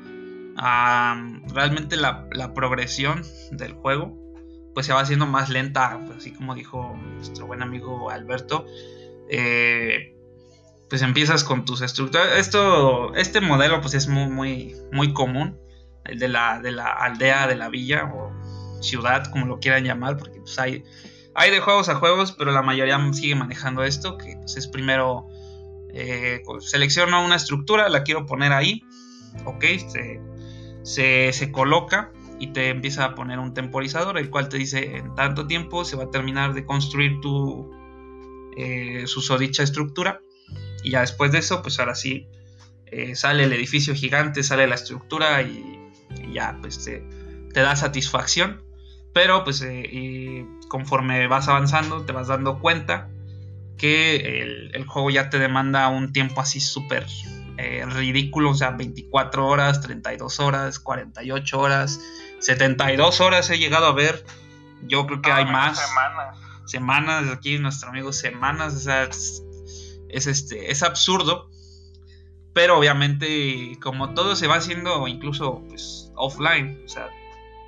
realmente 0.56 1.96
la, 1.96 2.26
la, 2.32 2.52
progresión 2.54 3.22
del 3.52 3.72
juego 3.74 4.16
pues 4.74 4.86
se 4.86 4.92
va 4.92 5.00
haciendo 5.00 5.26
más 5.26 5.48
lenta, 5.48 5.98
así 6.16 6.32
como 6.32 6.54
dijo 6.54 6.96
nuestro 7.16 7.46
buen 7.46 7.62
amigo 7.62 8.10
Alberto. 8.10 8.66
Eh, 9.28 10.16
pues 10.88 11.02
empiezas 11.02 11.44
con 11.44 11.64
tus 11.64 11.82
estructuras. 11.82 12.36
Esto, 12.36 13.14
este 13.14 13.40
modelo 13.40 13.80
pues 13.80 13.94
es 13.94 14.08
muy, 14.08 14.26
muy, 14.26 14.76
muy 14.92 15.12
común 15.12 15.56
de 16.16 16.28
la, 16.28 16.60
de 16.60 16.72
la 16.72 16.86
aldea, 16.86 17.46
de 17.46 17.56
la 17.56 17.68
villa 17.68 18.10
o 18.14 18.32
ciudad, 18.82 19.30
como 19.30 19.46
lo 19.46 19.60
quieran 19.60 19.84
llamar, 19.84 20.16
porque 20.16 20.40
pues 20.40 20.58
hay, 20.58 20.84
hay 21.34 21.50
de 21.50 21.60
juegos 21.60 21.88
a 21.88 21.96
juegos, 21.96 22.32
pero 22.32 22.52
la 22.52 22.62
mayoría 22.62 22.98
sigue 23.12 23.34
manejando 23.34 23.84
esto, 23.84 24.16
que 24.18 24.36
pues, 24.36 24.56
es 24.56 24.66
primero 24.66 25.28
eh, 25.92 26.42
selecciono 26.60 27.24
una 27.24 27.36
estructura, 27.36 27.88
la 27.88 28.02
quiero 28.02 28.26
poner 28.26 28.52
ahí, 28.52 28.82
ok, 29.44 29.64
se, 30.82 31.32
se, 31.32 31.52
coloca 31.52 32.12
y 32.38 32.48
te 32.48 32.68
empieza 32.68 33.04
a 33.04 33.14
poner 33.14 33.38
un 33.38 33.54
temporizador, 33.54 34.18
el 34.18 34.30
cual 34.30 34.48
te 34.48 34.56
dice 34.56 34.96
en 34.96 35.14
tanto 35.14 35.46
tiempo 35.46 35.84
se 35.84 35.96
va 35.96 36.04
a 36.04 36.10
terminar 36.10 36.54
de 36.54 36.64
construir 36.64 37.20
tu 37.20 37.70
eh, 38.56 39.04
susodicha 39.06 39.62
estructura 39.62 40.20
y 40.82 40.90
ya 40.90 41.00
después 41.00 41.32
de 41.32 41.38
eso, 41.38 41.62
pues 41.62 41.78
ahora 41.78 41.94
sí 41.94 42.26
eh, 42.86 43.14
sale 43.14 43.44
el 43.44 43.52
edificio 43.52 43.94
gigante, 43.94 44.42
sale 44.42 44.66
la 44.66 44.74
estructura 44.74 45.42
y 45.42 45.79
y 46.16 46.34
ya 46.34 46.56
pues 46.60 46.84
te, 46.84 47.02
da 47.52 47.76
satisfacción. 47.76 48.62
Pero 49.12 49.42
pues 49.42 49.62
eh, 49.62 50.46
conforme 50.68 51.26
vas 51.26 51.48
avanzando 51.48 52.04
te 52.04 52.12
vas 52.12 52.28
dando 52.28 52.60
cuenta 52.60 53.08
que 53.76 54.42
el, 54.72 54.84
juego 54.86 55.10
ya 55.10 55.30
te 55.30 55.38
demanda 55.38 55.88
un 55.88 56.12
tiempo 56.12 56.40
así 56.40 56.60
súper 56.60 57.06
eh, 57.56 57.84
ridículo, 57.86 58.50
o 58.50 58.54
sea, 58.54 58.70
24 58.70 59.46
horas, 59.46 59.80
32 59.80 60.38
horas, 60.40 60.78
48 60.78 61.58
horas, 61.58 62.00
72 62.40 63.20
horas 63.20 63.48
he 63.50 63.58
llegado 63.58 63.86
a 63.86 63.92
ver. 63.92 64.24
Yo 64.82 65.06
creo 65.06 65.22
que 65.22 65.32
hay 65.32 65.46
más. 65.46 65.78
Semanas. 65.78 66.36
Semanas, 66.66 67.24
aquí 67.32 67.58
nuestro 67.58 67.88
amigo, 67.88 68.12
semanas, 68.12 68.74
o 68.74 68.78
sea, 68.78 69.04
es, 69.04 69.42
este, 70.08 70.70
es 70.70 70.82
absurdo 70.82 71.50
pero 72.52 72.78
obviamente, 72.78 73.78
como 73.80 74.14
todo 74.14 74.34
se 74.34 74.46
va 74.46 74.56
haciendo 74.56 75.06
incluso 75.06 75.62
pues, 75.68 76.12
offline, 76.16 76.82
o 76.84 76.88
sea, 76.88 77.08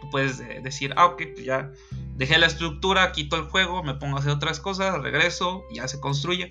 tú 0.00 0.10
puedes 0.10 0.38
decir, 0.62 0.92
ah, 0.96 1.06
ok, 1.06 1.22
pues 1.34 1.44
ya 1.44 1.70
dejé 2.16 2.38
la 2.38 2.46
estructura, 2.46 3.12
quito 3.12 3.36
el 3.36 3.44
juego, 3.44 3.82
me 3.82 3.94
pongo 3.94 4.16
a 4.16 4.20
hacer 4.20 4.32
otras 4.32 4.58
cosas, 4.60 5.00
regreso, 5.00 5.64
ya 5.72 5.86
se 5.86 6.00
construye. 6.00 6.50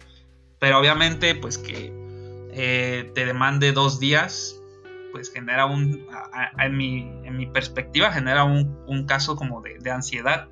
Pero 0.60 0.80
obviamente, 0.80 1.36
pues 1.36 1.58
que 1.58 1.92
eh, 2.54 3.12
te 3.14 3.26
demande 3.26 3.74
dos 3.74 4.00
días, 4.00 4.56
pues 5.12 5.32
genera 5.32 5.66
un, 5.66 6.08
en, 6.58 6.78
mi, 6.78 7.46
perspectiva, 7.48 8.14
genera 8.14 8.46
un, 8.46 9.06
caso 9.08 9.36
como 9.36 9.62
de, 9.62 9.92
ansiedad, 9.92 10.48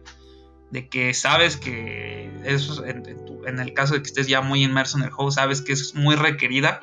de 0.71 0.89
que 0.89 1.13
sabes 1.13 1.55
que 1.55 2.29
eso, 2.43 2.83
en, 2.83 3.03
en, 3.47 3.59
el 3.59 3.73
caso 3.73 3.93
de 3.93 4.01
que 4.01 4.07
estés 4.07 4.27
ya 4.27 4.41
muy 4.41 4.63
inmerso 4.63 4.97
en 4.97 5.05
el 5.05 5.11
juego, 5.11 5.31
sabes 5.31 5.61
que 5.61 5.71
es 5.71 5.95
muy 5.95 6.15
requerida 6.15 6.81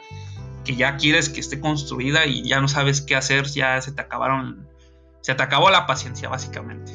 que 0.67 0.75
ya 0.75 0.97
quieres 0.97 1.29
que 1.29 1.41
esté 1.41 1.61
construida 1.61 2.27
y 2.27 2.43
ya 2.47 2.61
no 2.61 2.67
sabes 2.67 3.01
qué 3.01 3.15
hacer, 3.15 3.47
ya 3.47 3.81
se 3.81 3.93
te 3.93 4.03
acabaron, 4.03 4.69
se 5.21 5.35
te 5.35 5.43
acabó 5.43 5.71
la 5.71 5.87
paciencia 5.87 6.29
básicamente. 6.29 6.93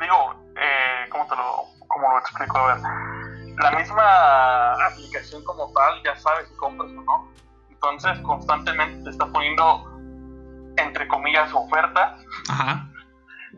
digo, 0.00 0.34
eh, 0.56 1.08
¿cómo 1.08 1.26
te 1.26 1.36
lo, 1.36 1.86
cómo 1.86 2.10
lo 2.10 2.18
explico? 2.18 2.58
A 2.58 2.74
ver, 2.74 2.82
la 3.62 3.70
misma 3.78 4.72
aplicación 4.86 5.44
como 5.44 5.72
tal 5.72 6.02
ya 6.02 6.16
sabes 6.16 6.48
si 6.48 6.56
compras 6.56 6.90
o 6.90 7.02
no, 7.02 7.32
entonces 7.70 8.18
constantemente 8.20 9.04
te 9.04 9.10
está 9.10 9.26
poniendo, 9.26 9.88
entre 10.78 11.06
comillas, 11.06 11.52
ofertas. 11.52 12.18
Ajá 12.48 12.88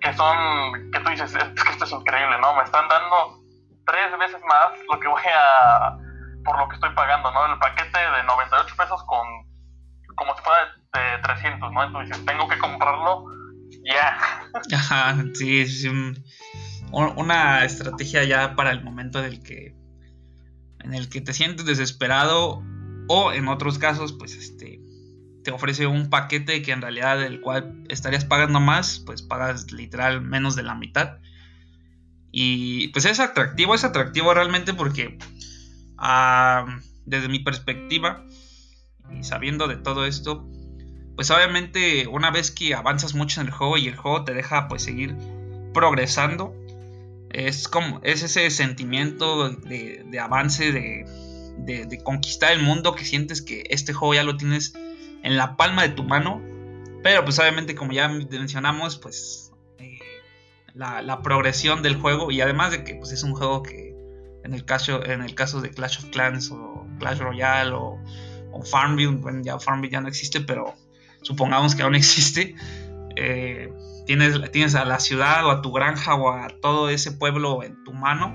que 0.00 0.12
son, 0.14 0.90
que 0.90 1.00
tú 1.00 1.10
dices, 1.10 1.34
es 1.34 1.62
que 1.62 1.70
esto 1.70 1.84
es 1.84 1.92
increíble, 1.92 2.36
¿no? 2.40 2.54
Me 2.56 2.62
están 2.62 2.88
dando 2.88 3.40
tres 3.86 4.18
veces 4.18 4.40
más 4.48 4.70
lo 4.90 5.00
que 5.00 5.08
voy 5.08 5.22
a, 5.22 5.96
por 6.44 6.58
lo 6.58 6.68
que 6.68 6.74
estoy 6.74 6.90
pagando, 6.94 7.30
¿no? 7.32 7.52
El 7.52 7.58
paquete 7.58 7.98
de 7.98 8.22
98 8.24 8.74
pesos 8.76 9.02
con, 9.04 9.26
como 10.16 10.36
si 10.36 10.42
fuera 10.42 10.58
de 10.94 11.22
300, 11.22 11.72
¿no? 11.72 11.84
Entonces 11.84 12.10
dices, 12.10 12.26
tengo 12.26 12.48
que 12.48 12.58
comprarlo 12.58 13.24
ya. 13.84 14.18
Ajá, 14.76 15.16
sí, 15.34 15.60
es 15.60 15.86
una 16.92 17.64
estrategia 17.64 18.24
ya 18.24 18.54
para 18.54 18.70
el 18.70 18.82
momento 18.84 19.22
en 19.24 19.42
que 19.42 19.74
en 20.84 20.94
el 20.94 21.08
que 21.08 21.20
te 21.20 21.32
sientes 21.32 21.64
desesperado 21.64 22.62
o 23.08 23.32
en 23.32 23.48
otros 23.48 23.78
casos 23.78 24.12
pues 24.12 24.34
este 24.34 24.63
te 25.44 25.52
ofrece 25.52 25.86
un 25.86 26.10
paquete 26.10 26.62
que 26.62 26.72
en 26.72 26.82
realidad 26.82 27.18
del 27.18 27.40
cual 27.40 27.84
estarías 27.88 28.24
pagando 28.24 28.58
más, 28.60 29.00
pues 29.04 29.22
pagas 29.22 29.70
literal 29.70 30.22
menos 30.22 30.56
de 30.56 30.62
la 30.62 30.74
mitad. 30.74 31.18
Y 32.32 32.88
pues 32.88 33.04
es 33.04 33.20
atractivo, 33.20 33.74
es 33.74 33.84
atractivo 33.84 34.34
realmente 34.34 34.74
porque 34.74 35.18
desde 37.06 37.28
mi 37.28 37.38
perspectiva 37.38 38.26
y 39.16 39.22
sabiendo 39.22 39.68
de 39.68 39.76
todo 39.76 40.06
esto, 40.06 40.48
pues 41.14 41.30
obviamente 41.30 42.08
una 42.08 42.30
vez 42.30 42.50
que 42.50 42.74
avanzas 42.74 43.14
mucho 43.14 43.40
en 43.40 43.46
el 43.46 43.52
juego 43.52 43.76
y 43.76 43.86
el 43.86 43.96
juego 43.96 44.24
te 44.24 44.34
deja 44.34 44.66
pues 44.66 44.82
seguir 44.82 45.16
progresando, 45.72 46.54
es 47.30 47.68
como 47.68 48.00
es 48.02 48.22
ese 48.22 48.50
sentimiento 48.50 49.50
de, 49.50 50.18
avance, 50.20 50.72
de, 50.72 51.04
de, 51.58 51.98
conquistar 52.02 52.52
el 52.52 52.62
mundo 52.62 52.94
que 52.94 53.04
sientes 53.04 53.42
que 53.42 53.64
este 53.70 53.92
juego 53.92 54.14
ya 54.14 54.24
lo 54.24 54.36
tienes 54.36 54.74
en 55.24 55.36
la 55.36 55.56
palma 55.56 55.82
de 55.82 55.88
tu 55.88 56.04
mano. 56.04 56.40
Pero 57.02 57.24
pues 57.24 57.38
obviamente 57.38 57.74
como 57.74 57.92
ya 57.92 58.08
mencionamos, 58.08 58.98
pues 58.98 59.52
eh, 59.78 59.98
la, 60.74 61.20
progresión 61.22 61.82
del 61.82 61.96
juego 61.96 62.30
y 62.30 62.40
además 62.40 62.70
de 62.70 62.84
que 62.84 62.94
pues 62.94 63.10
es 63.10 63.24
un 63.24 63.34
juego 63.34 63.62
que 63.62 63.94
en 64.44 64.54
el 64.54 64.64
caso, 64.64 65.04
en 65.04 65.22
el 65.22 65.34
caso 65.34 65.60
de 65.60 65.70
Clash 65.70 65.98
of 65.98 66.10
Clans 66.10 66.50
o 66.50 66.86
Clash 66.98 67.18
Royale 67.18 67.72
o, 67.72 67.98
o 68.52 68.62
Farmville, 68.62 69.16
bueno 69.16 69.42
ya 69.42 69.58
Farmville 69.58 69.92
ya 69.92 70.00
no 70.00 70.08
existe, 70.08 70.40
pero 70.40 70.74
supongamos 71.22 71.74
que 71.74 71.82
aún 71.82 71.94
existe. 71.94 72.54
Eh, 73.16 73.72
tienes, 74.06 74.50
tienes 74.50 74.74
a 74.74 74.84
la 74.84 75.00
ciudad 75.00 75.46
o 75.46 75.50
a 75.50 75.62
tu 75.62 75.72
granja 75.72 76.14
o 76.14 76.30
a 76.30 76.48
todo 76.48 76.88
ese 76.88 77.12
pueblo 77.12 77.62
en 77.62 77.82
tu 77.84 77.92
mano 77.92 78.34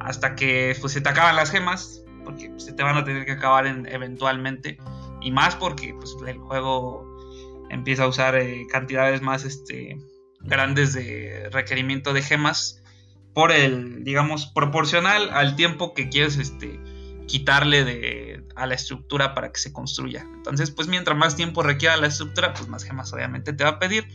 hasta 0.00 0.34
que 0.34 0.76
pues, 0.80 0.92
se 0.92 1.00
te 1.00 1.08
acaban 1.08 1.36
las 1.36 1.50
gemas, 1.50 2.04
porque 2.24 2.50
pues, 2.50 2.64
se 2.64 2.72
te 2.72 2.82
van 2.82 2.96
a 2.96 3.04
tener 3.04 3.24
que 3.24 3.32
acabar 3.32 3.66
eventualmente. 3.66 4.78
Y 5.22 5.30
más 5.30 5.56
porque 5.56 5.94
pues, 5.94 6.16
el 6.26 6.38
juego 6.38 7.06
empieza 7.70 8.04
a 8.04 8.08
usar 8.08 8.36
eh, 8.36 8.66
cantidades 8.70 9.22
más 9.22 9.44
este, 9.44 9.98
grandes 10.40 10.92
de 10.92 11.48
requerimiento 11.50 12.12
de 12.12 12.22
gemas 12.22 12.82
por 13.34 13.50
el, 13.50 14.04
digamos, 14.04 14.46
proporcional 14.46 15.30
al 15.30 15.56
tiempo 15.56 15.94
que 15.94 16.08
quieres 16.08 16.36
este, 16.36 16.78
quitarle 17.26 17.84
de, 17.84 18.44
a 18.56 18.66
la 18.66 18.74
estructura 18.74 19.34
para 19.34 19.52
que 19.52 19.58
se 19.58 19.72
construya. 19.72 20.26
Entonces, 20.34 20.70
pues 20.70 20.88
mientras 20.88 21.16
más 21.16 21.36
tiempo 21.36 21.62
requiera 21.62 21.96
la 21.96 22.08
estructura, 22.08 22.52
pues 22.52 22.68
más 22.68 22.84
gemas 22.84 23.12
obviamente 23.12 23.52
te 23.52 23.64
va 23.64 23.70
a 23.70 23.78
pedir 23.78 24.06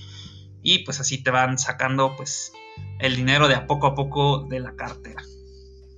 y 0.61 0.79
pues 0.79 0.99
así 0.99 1.23
te 1.23 1.31
van 1.31 1.57
sacando 1.57 2.15
pues 2.15 2.51
el 2.99 3.15
dinero 3.15 3.47
de 3.47 3.55
a 3.55 3.67
poco 3.67 3.87
a 3.87 3.95
poco 3.95 4.45
de 4.49 4.59
la 4.59 4.75
cartera. 4.75 5.23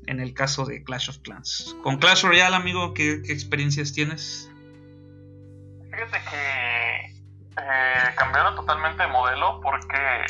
En 0.06 0.20
el 0.20 0.34
caso 0.34 0.66
de 0.66 0.84
Clash 0.84 1.10
of 1.10 1.20
Clans. 1.20 1.76
Con 1.84 1.98
Clash 1.98 2.24
Royale, 2.24 2.56
amigo, 2.56 2.94
¿qué, 2.94 3.22
experiencias 3.26 3.94
tienes? 3.94 4.49
Fíjate 6.00 6.24
que 6.30 7.06
eh, 7.58 8.16
cambiaron 8.16 8.56
totalmente 8.56 9.04
de 9.04 9.10
modelo 9.10 9.60
porque 9.62 10.26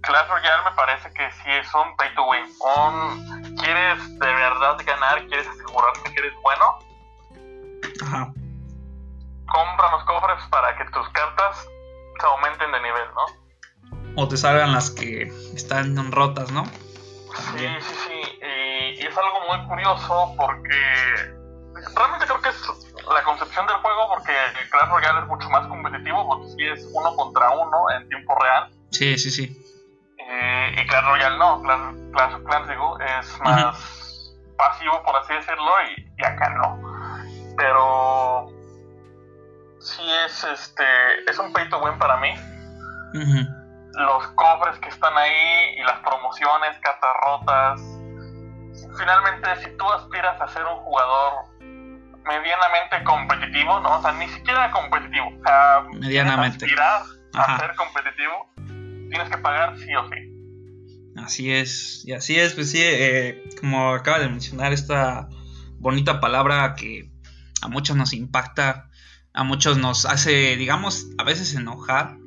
Clash 0.00 0.28
Royale 0.28 0.64
me 0.64 0.74
parece 0.74 1.12
que 1.12 1.30
sí 1.32 1.50
es 1.50 1.68
un 1.74 1.94
pay 1.96 2.14
to 2.14 2.24
win. 2.24 3.56
¿Quieres 3.60 4.18
de 4.18 4.26
verdad 4.26 4.78
ganar? 4.86 5.26
¿Quieres 5.26 5.46
asegurarte 5.48 6.12
que 6.14 6.18
eres 6.18 6.32
bueno? 6.42 6.64
Ajá. 8.06 8.32
Compra 9.46 9.90
los 9.90 10.04
cofres 10.04 10.42
para 10.50 10.74
que 10.78 10.84
tus 10.86 11.06
cartas 11.10 11.68
se 12.18 12.26
aumenten 12.26 12.72
de 12.72 12.80
nivel, 12.80 13.08
¿no? 13.14 13.46
o 14.18 14.26
te 14.26 14.38
salgan 14.38 14.72
las 14.72 14.90
que 14.90 15.30
están 15.54 16.10
rotas, 16.10 16.50
¿no? 16.52 16.64
Sí, 16.64 17.68
sí, 17.80 17.94
sí. 18.08 18.38
Y, 18.98 19.06
es 19.06 19.14
algo 19.14 19.40
muy 19.46 19.68
curioso 19.68 20.34
porque 20.38 21.34
realmente 21.94 22.24
creo 22.24 22.40
que 22.40 22.48
es 22.48 22.85
la 23.12 23.22
concepción 23.22 23.66
del 23.66 23.76
juego 23.76 24.08
porque 24.08 24.32
Clash 24.70 24.88
Royale 24.88 25.20
es 25.20 25.26
mucho 25.26 25.48
más 25.50 25.66
competitivo 25.68 26.26
porque 26.26 26.46
sí 26.48 26.66
es 26.66 26.88
uno 26.92 27.14
contra 27.14 27.50
uno 27.50 27.90
en 27.96 28.08
tiempo 28.08 28.36
real. 28.38 28.70
Sí, 28.90 29.18
sí, 29.18 29.30
sí. 29.30 29.62
Eh, 30.18 30.76
y 30.78 30.86
Clash 30.86 31.04
Royale 31.04 31.38
no, 31.38 31.62
Clash, 32.12 32.34
of 32.34 32.42
Clans 32.44 32.68
digo, 32.68 32.98
es 33.00 33.40
más 33.40 34.34
pasivo 34.56 35.02
por 35.04 35.16
así 35.16 35.34
decirlo 35.34 35.72
y, 36.18 36.24
acá 36.24 36.50
no. 36.50 36.80
Pero 37.56 38.48
sí 39.80 40.02
es 40.24 40.44
este 40.44 40.84
es 41.28 41.38
un 41.38 41.52
pay 41.52 41.68
to 41.68 41.78
win 41.78 41.98
para 41.98 42.16
mí 42.16 42.34
los 43.96 44.26
cofres 44.28 44.78
que 44.80 44.90
están 44.90 45.16
ahí 45.16 45.74
y 45.78 45.82
las 45.82 45.98
promociones, 46.00 46.78
cartas 46.80 47.10
rotas. 47.24 47.80
Finalmente, 48.98 49.56
si 49.56 49.76
tú 49.76 49.90
aspiras 49.90 50.40
a 50.40 50.48
ser 50.48 50.64
un 50.64 50.76
jugador 50.76 51.46
medianamente 52.26 53.02
competitivo, 53.04 53.80
¿no? 53.80 53.98
O 53.98 54.02
sea, 54.02 54.12
ni 54.12 54.28
siquiera 54.28 54.70
competitivo. 54.70 55.28
O 55.28 55.42
sea, 55.42 55.82
medianamente. 55.92 56.64
Aspirar 56.64 57.02
a 57.34 57.58
ser 57.58 57.74
competitivo, 57.76 58.50
tienes 59.10 59.28
que 59.28 59.38
pagar 59.38 59.76
sí 59.78 59.94
o 59.94 60.08
sí. 60.08 60.36
Así 61.16 61.50
es, 61.50 62.04
y 62.04 62.12
así 62.12 62.38
es, 62.38 62.52
pues 62.52 62.70
sí, 62.70 62.80
eh, 62.82 63.42
como 63.58 63.94
acaba 63.94 64.18
de 64.18 64.28
mencionar 64.28 64.72
esta 64.72 65.28
bonita 65.78 66.20
palabra 66.20 66.74
que 66.74 67.10
a 67.62 67.68
muchos 67.68 67.96
nos 67.96 68.12
impacta, 68.12 68.90
a 69.32 69.42
muchos 69.42 69.78
nos 69.78 70.04
hace, 70.04 70.56
digamos, 70.56 71.06
a 71.16 71.24
veces 71.24 71.54
enojar, 71.54 72.18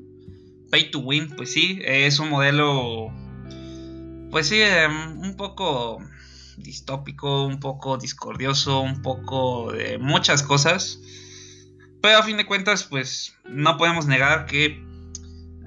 pay 0.71 0.89
to 0.89 0.99
win, 0.99 1.29
pues 1.35 1.53
sí, 1.53 1.79
es 1.83 2.19
un 2.19 2.29
modelo, 2.29 3.11
pues 4.31 4.47
sí, 4.47 4.59
em, 4.61 5.19
un 5.19 5.35
poco 5.37 5.99
distópico, 6.59 7.45
un 7.45 7.59
poco 7.59 7.97
discordioso, 7.97 8.81
un 8.81 9.01
poco 9.01 9.71
de 9.71 9.97
muchas 9.97 10.43
cosas. 10.43 10.99
Pero 12.01 12.17
a 12.17 12.23
fin 12.23 12.37
de 12.37 12.45
cuentas, 12.45 12.83
pues 12.83 13.35
no 13.45 13.77
podemos 13.77 14.05
negar 14.05 14.45
que 14.45 14.83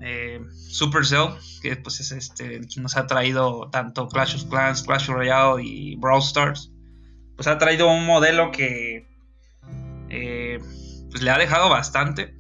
eh, 0.03 0.41
Supercell, 0.51 1.35
que 1.61 1.77
pues 1.77 2.01
es 2.01 2.13
este 2.13 2.61
nos 2.77 2.97
ha 2.97 3.07
traído 3.07 3.69
tanto 3.71 4.09
Clash 4.09 4.37
of 4.37 4.45
Clans, 4.49 4.83
Clash 4.83 5.09
Royale 5.09 5.63
y 5.63 5.97
Brawl 5.97 6.23
Stars, 6.23 6.73
pues 7.37 7.47
ha 7.47 7.59
traído 7.59 7.89
un 7.89 8.07
modelo 8.07 8.51
que 8.51 9.07
eh, 10.09 10.59
pues 11.11 11.23
le 11.23 11.31
ha 11.31 11.39
dejado 11.39 11.69
bastante 11.69 12.35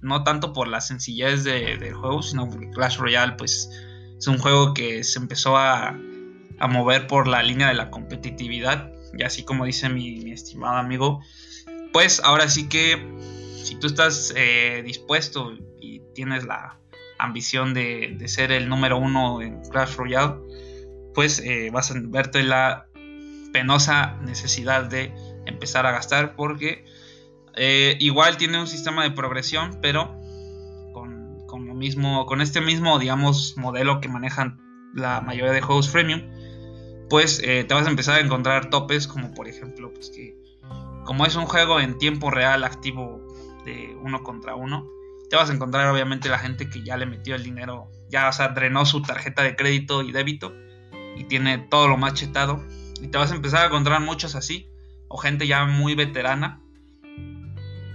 no 0.00 0.24
tanto 0.24 0.52
por 0.52 0.68
la 0.68 0.80
sencillez 0.80 1.44
del 1.44 1.94
juego, 1.94 2.22
sino 2.22 2.48
porque 2.48 2.70
Clash 2.70 2.98
Royale 2.98 3.34
pues 3.36 3.70
es 4.18 4.26
un 4.26 4.38
juego 4.38 4.74
que 4.74 5.04
se 5.04 5.18
empezó 5.18 5.56
a, 5.56 5.98
mover 6.60 7.06
por 7.06 7.28
la 7.28 7.42
línea 7.42 7.68
de 7.68 7.74
la 7.74 7.90
competitividad. 7.90 8.92
Y 9.16 9.22
así 9.22 9.44
como 9.44 9.64
dice 9.64 9.88
mi, 9.88 10.30
estimado 10.32 10.76
amigo, 10.76 11.20
pues 11.92 12.20
ahora 12.24 12.48
sí 12.48 12.68
que 12.68 13.02
si 13.62 13.76
tú 13.76 13.86
estás 13.86 14.32
eh, 14.36 14.82
dispuesto 14.84 15.52
y 15.80 16.02
tienes 16.14 16.44
la 16.44 16.78
ambición 17.18 17.74
de, 17.74 18.16
ser 18.26 18.52
el 18.52 18.68
número 18.68 18.98
uno 18.98 19.40
en 19.40 19.62
Clash 19.70 19.96
Royale, 19.96 20.34
pues 21.14 21.40
eh, 21.40 21.70
vas 21.72 21.90
a 21.90 21.94
verte 21.98 22.42
la 22.42 22.86
penosa 23.52 24.16
necesidad 24.22 24.84
de 24.84 25.14
empezar 25.46 25.86
a 25.86 25.92
gastar 25.92 26.36
porque 26.36 26.84
eh, 27.56 27.96
igual 28.00 28.36
tiene 28.36 28.60
un 28.60 28.66
sistema 28.66 29.02
de 29.02 29.12
progresión, 29.12 29.78
pero 29.80 30.14
con, 30.92 31.66
lo 31.66 31.74
mismo, 31.74 32.26
con 32.26 32.42
este 32.42 32.60
mismo, 32.60 32.98
digamos, 32.98 33.56
modelo 33.56 34.00
que 34.00 34.08
manejan 34.08 34.60
la 34.94 35.22
mayoría 35.22 35.52
de 35.52 35.62
juegos 35.62 35.88
freemium, 35.88 36.22
pues 37.08 37.40
eh, 37.44 37.64
te 37.64 37.74
vas 37.74 37.86
a 37.86 37.90
empezar 37.90 38.18
a 38.18 38.24
encontrar 38.24 38.70
topes 38.70 39.06
como 39.06 39.32
por 39.34 39.48
ejemplo, 39.48 39.92
pues 39.92 40.10
que 40.10 40.36
como 41.04 41.24
es 41.24 41.36
un 41.36 41.46
juego 41.46 41.80
en 41.80 41.98
tiempo 41.98 42.30
real 42.30 42.64
activo 42.64 43.20
de 43.64 43.96
uno 44.02 44.22
contra 44.22 44.54
uno, 44.54 44.86
te 45.30 45.36
vas 45.36 45.50
a 45.50 45.52
encontrar 45.52 45.88
obviamente 45.88 46.28
la 46.28 46.38
gente 46.38 46.68
que 46.68 46.82
ya 46.82 46.96
le 46.96 47.06
metió 47.06 47.34
el 47.34 47.42
dinero, 47.42 47.90
ya 48.08 48.28
o 48.28 48.32
sea, 48.32 48.48
drenó 48.48 48.86
su 48.86 49.02
tarjeta 49.02 49.42
de 49.42 49.56
crédito 49.56 50.02
y 50.02 50.12
débito 50.12 50.52
y 51.16 51.24
tiene 51.24 51.58
todo 51.58 51.88
lo 51.88 51.96
más 51.96 52.14
chetado 52.14 52.64
y 53.00 53.08
te 53.08 53.18
vas 53.18 53.32
a 53.32 53.36
empezar 53.36 53.62
a 53.62 53.66
encontrar 53.66 54.00
muchos 54.00 54.34
así 54.34 54.70
o 55.08 55.16
gente 55.16 55.46
ya 55.46 55.64
muy 55.64 55.94
veterana 55.94 56.60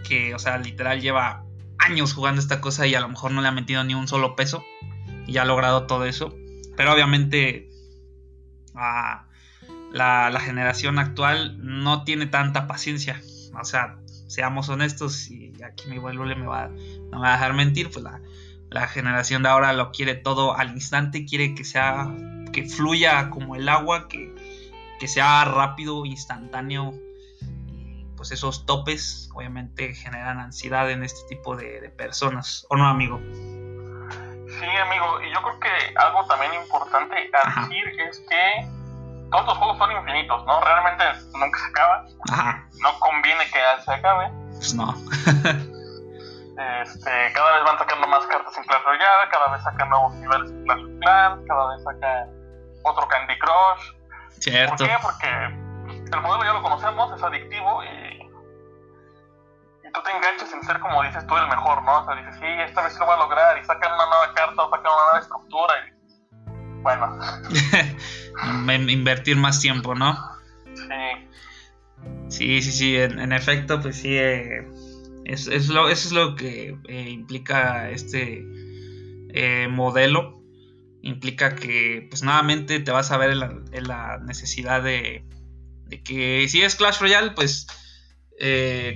que, 0.04 0.34
o 0.36 0.39
sea, 0.39 0.58
literal 0.58 1.02
lleva 1.02 1.45
años 1.78 2.13
jugando 2.13 2.41
esta 2.41 2.62
cosa 2.62 2.88
y 2.88 2.95
a 2.95 3.00
lo 3.00 3.10
mejor 3.10 3.32
no 3.32 3.41
le 3.41 3.47
ha 3.47 3.52
metido 3.52 3.84
ni 3.84 3.93
un 3.93 4.08
solo 4.08 4.36
peso 4.36 4.63
y 5.28 5.38
ha 5.38 5.45
logrado 5.45 5.88
todo 5.88 6.06
eso. 6.06 6.36
Pero 6.76 6.93
obviamente 6.93 7.70
la, 8.73 10.29
la, 10.29 10.39
generación 10.39 10.99
actual 10.99 11.57
no 11.60 12.03
tiene 12.03 12.25
tanta 12.25 12.67
paciencia. 12.67 13.21
O 13.60 13.65
sea, 13.65 13.97
seamos 14.27 14.69
honestos 14.69 15.29
y 15.29 15.53
aquí 15.63 15.89
mi 15.89 15.97
buen 15.97 16.15
Lule 16.15 16.36
me 16.36 16.45
va, 16.45 16.67
no 16.67 17.19
me 17.19 17.27
va 17.27 17.29
a 17.29 17.34
dejar 17.34 17.53
mentir, 17.53 17.89
pues 17.91 18.03
la, 18.03 18.21
la 18.69 18.88
generación 18.88 19.43
de 19.43 19.49
ahora 19.49 19.73
lo 19.73 19.91
quiere 19.91 20.15
todo 20.15 20.55
al 20.55 20.71
instante, 20.71 21.25
quiere 21.25 21.53
que 21.53 21.65
sea, 21.65 22.10
que 22.53 22.63
fluya 22.63 23.29
como 23.29 23.55
el 23.55 23.67
agua, 23.67 24.07
que, 24.07 24.34
que 24.99 25.07
sea 25.07 25.43
rápido, 25.45 26.05
instantáneo 26.05 26.93
pues 28.21 28.31
esos 28.34 28.67
topes 28.67 29.31
obviamente 29.34 29.95
generan 29.95 30.38
ansiedad 30.38 30.91
en 30.91 31.01
este 31.01 31.21
tipo 31.27 31.55
de, 31.55 31.89
personas, 31.89 32.67
¿o 32.69 32.77
no, 32.77 32.86
amigo? 32.88 33.19
Sí, 34.62 34.78
amigo, 34.78 35.19
y 35.21 35.34
yo 35.34 35.41
creo 35.41 35.60
que 35.60 35.93
algo 35.97 36.24
también 36.28 36.54
importante 36.54 37.32
a 37.34 37.62
decir 37.62 38.00
es 38.00 38.19
que 38.30 38.67
todos 39.32 39.47
los 39.47 39.58
juegos 39.58 39.78
son 39.80 39.91
infinitos, 39.91 40.45
¿no? 40.45 40.62
Realmente 40.62 41.04
nunca 41.34 41.60
se 41.60 41.65
acaba. 41.65 42.06
Ajá. 42.32 42.63
No 42.80 43.00
conviene 43.00 43.43
que 43.45 43.60
se 43.84 43.91
acabe. 43.91 44.30
Pues 44.52 44.76
no. 44.76 44.93
este, 46.84 47.34
cada 47.34 47.54
vez 47.54 47.63
van 47.63 47.80
sacando 47.80 48.08
más 48.08 48.24
cartas 48.28 48.56
en 48.56 48.63
Clash 48.65 48.84
Royale, 48.86 49.30
cada 49.32 49.52
vez 49.52 49.63
sacan 49.63 49.89
nuevos 49.89 50.13
niveles 50.13 50.52
en 50.52 50.63
Clash 50.65 51.00
Clans, 51.00 51.47
cada 51.47 51.67
vez 51.74 51.84
sacan 51.84 52.30
otro 52.84 53.08
Candy 53.08 53.39
Crush. 53.39 53.93
Cierto. 54.38 54.76
¿Por 54.78 54.88
qué? 54.88 54.97
Porque 55.02 56.12
el 56.12 56.21
modelo 56.21 56.43
ya 56.43 56.54
lo 56.54 56.62
conocemos, 56.62 57.17
es 57.17 57.24
adictivo 57.24 57.84
y 57.84 58.11
tú 59.93 60.01
te 60.04 60.12
enganchas 60.12 60.51
en 60.54 60.63
ser, 60.63 60.80
como 60.80 61.04
dices 61.04 61.25
tú, 61.27 61.36
el 61.38 61.47
mejor, 61.47 61.84
¿no? 61.84 62.01
O 62.01 62.06
sea, 62.06 62.15
dices, 62.15 62.36
sí, 62.39 62.45
esta 62.65 62.84
vez 62.84 62.97
lo 62.99 63.06
voy 63.06 63.15
a 63.15 63.17
lograr 63.17 63.58
y 63.58 63.65
sacan 63.65 63.93
una 63.93 64.06
nueva 64.06 64.34
carta 64.34 64.63
o 64.63 64.69
sacan 64.69 64.91
una 64.91 65.04
nueva 65.04 65.19
estructura 65.19 65.73
y 65.88 66.01
bueno. 66.82 67.19
Invertir 68.89 69.38
más 69.38 69.60
tiempo, 69.60 69.95
¿no? 69.95 70.17
Sí. 70.75 71.27
Sí, 72.30 72.62
sí, 72.62 72.71
sí, 72.71 72.97
en, 72.97 73.32
efecto, 73.34 73.80
pues 73.82 73.97
sí, 73.97 74.17
eh, 74.17 74.67
es, 75.25 75.47
lo, 75.69 75.89
eso 75.89 76.08
es 76.08 76.12
lo 76.13 76.36
que 76.36 76.77
eh, 76.88 77.10
implica 77.10 77.89
este 77.89 78.43
eh, 79.34 79.67
modelo. 79.69 80.41
Implica 81.04 81.56
que, 81.56 82.08
pues 82.10 82.23
nuevamente 82.23 82.80
te 82.80 82.91
vas 82.91 83.12
a 83.12 83.17
ver 83.17 83.32
en 83.32 83.88
la, 83.88 84.17
necesidad 84.19 84.82
de, 84.82 85.25
de, 85.86 86.04
que 86.04 86.47
si 86.47 86.62
es 86.62 86.75
Clash 86.75 86.99
Royale, 86.99 87.32
pues 87.32 87.67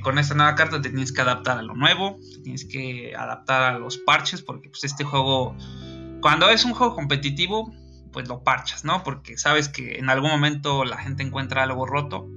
con 0.01 0.17
esta 0.17 0.33
nueva 0.33 0.55
carta 0.55 0.81
te 0.81 0.89
tienes 0.89 1.11
que 1.11 1.21
adaptar 1.21 1.59
a 1.59 1.61
lo 1.61 1.75
nuevo, 1.75 2.19
te 2.33 2.41
tienes 2.41 2.65
que 2.65 3.13
adaptar 3.15 3.61
a 3.61 3.77
los 3.77 3.97
parches, 3.97 4.41
porque 4.41 4.69
pues 4.69 4.83
este 4.83 5.03
juego 5.03 5.55
cuando 6.25 6.49
es 6.49 6.65
un 6.65 6.73
juego 6.73 6.95
competitivo, 6.95 7.71
pues 8.11 8.27
lo 8.27 8.43
parchas, 8.43 8.83
¿no? 8.83 9.03
Porque 9.03 9.37
sabes 9.37 9.69
que 9.69 9.99
en 9.99 10.09
algún 10.09 10.31
momento 10.31 10.83
la 10.83 10.97
gente 10.97 11.21
encuentra 11.21 11.61
algo 11.61 11.85
roto 11.85 12.27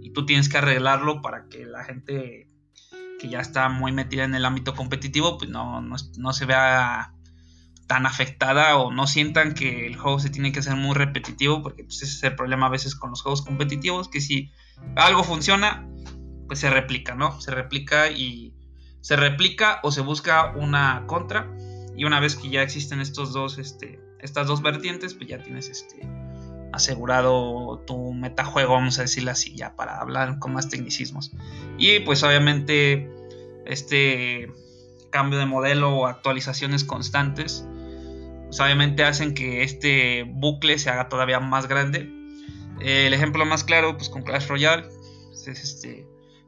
y 0.00 0.10
tú 0.14 0.24
tienes 0.24 0.48
que 0.48 0.56
arreglarlo 0.56 1.20
para 1.20 1.46
que 1.48 1.66
la 1.66 1.84
gente 1.84 2.48
que 3.18 3.28
ya 3.28 3.40
está 3.40 3.68
muy 3.68 3.92
metida 3.92 4.24
en 4.24 4.34
el 4.34 4.46
ámbito 4.46 4.74
competitivo, 4.74 5.36
pues 5.36 5.50
no, 5.50 5.82
no, 5.82 6.32
se 6.32 6.46
vea 6.46 7.12
tan 7.86 8.06
afectada 8.06 8.76
o 8.78 8.90
no 8.90 9.06
sientan 9.06 9.52
que 9.52 9.86
el 9.86 9.96
juego 9.96 10.18
se 10.18 10.30
tiene 10.30 10.50
que 10.52 10.60
hacer 10.60 10.76
muy 10.76 10.94
repetitivo, 10.94 11.62
porque 11.62 11.84
pues, 11.84 12.02
ese 12.02 12.12
es 12.12 12.22
el 12.22 12.36
problema 12.36 12.66
a 12.66 12.70
veces 12.70 12.94
con 12.94 13.10
los 13.10 13.20
juegos 13.20 13.42
competitivos, 13.42 14.08
que 14.08 14.22
si 14.22 14.50
algo 14.94 15.24
funciona, 15.24 15.86
pues 16.46 16.60
se 16.60 16.70
replica, 16.70 17.14
¿no? 17.14 17.40
Se 17.40 17.50
replica 17.50 18.10
y 18.10 18.52
se 19.00 19.16
replica 19.16 19.80
o 19.82 19.92
se 19.92 20.00
busca 20.00 20.52
una 20.56 21.04
contra 21.06 21.48
y 21.96 22.04
una 22.04 22.20
vez 22.20 22.36
que 22.36 22.50
ya 22.50 22.62
existen 22.62 23.00
estos 23.00 23.32
dos, 23.32 23.58
este, 23.58 24.00
estas 24.20 24.46
dos 24.46 24.62
vertientes, 24.62 25.14
pues 25.14 25.28
ya 25.28 25.42
tienes 25.42 25.68
este, 25.68 26.06
asegurado 26.72 27.82
tu 27.86 28.12
metajuego, 28.12 28.74
vamos 28.74 28.98
a 28.98 29.02
decirlo 29.02 29.30
así, 29.30 29.54
ya 29.54 29.76
para 29.76 30.00
hablar 30.00 30.38
con 30.38 30.52
más 30.52 30.68
tecnicismos. 30.68 31.32
Y 31.78 32.00
pues 32.00 32.22
obviamente 32.22 33.10
este 33.64 34.50
cambio 35.10 35.38
de 35.38 35.46
modelo 35.46 35.96
o 35.96 36.06
actualizaciones 36.06 36.84
constantes, 36.84 37.66
pues 38.46 38.60
obviamente 38.60 39.04
hacen 39.04 39.34
que 39.34 39.62
este 39.62 40.24
bucle 40.24 40.78
se 40.78 40.90
haga 40.90 41.08
todavía 41.08 41.40
más 41.40 41.66
grande. 41.66 42.12
el 42.80 43.14
ejemplo 43.14 43.46
más 43.46 43.64
claro, 43.64 43.96
pues 43.96 44.10
con 44.10 44.22
Clash 44.22 44.48
Royale, 44.48 44.84
pues, 45.28 45.48
es 45.48 45.62
este, 45.62 46.06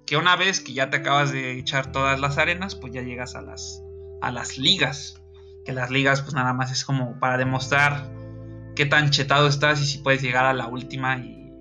que 0.09 0.16
una 0.16 0.37
vez 0.37 0.61
que 0.61 0.73
ya 0.73 0.88
te 0.88 0.97
acabas 0.97 1.31
de 1.33 1.59
echar 1.59 1.92
todas 1.92 2.18
las 2.18 2.38
arenas, 2.38 2.75
pues 2.75 2.94
ya 2.94 3.03
llegas 3.03 3.35
a 3.35 3.42
las, 3.42 3.83
a 4.23 4.33
las 4.33 4.57
ligas 4.57 5.21
que 5.68 5.75
las 5.75 5.90
ligas 5.90 6.23
pues 6.23 6.33
nada 6.33 6.55
más 6.55 6.73
es 6.73 6.83
como 6.83 7.21
para 7.21 7.37
demostrar 7.37 8.11
qué 8.75 8.87
tan 8.87 9.11
chetado 9.11 9.47
estás 9.47 9.83
y 9.83 9.87
si 9.87 9.99
puedes 9.99 10.23
llegar 10.23 10.47
a 10.47 10.55
la 10.55 10.66
última 10.66 11.18
y 11.18 11.53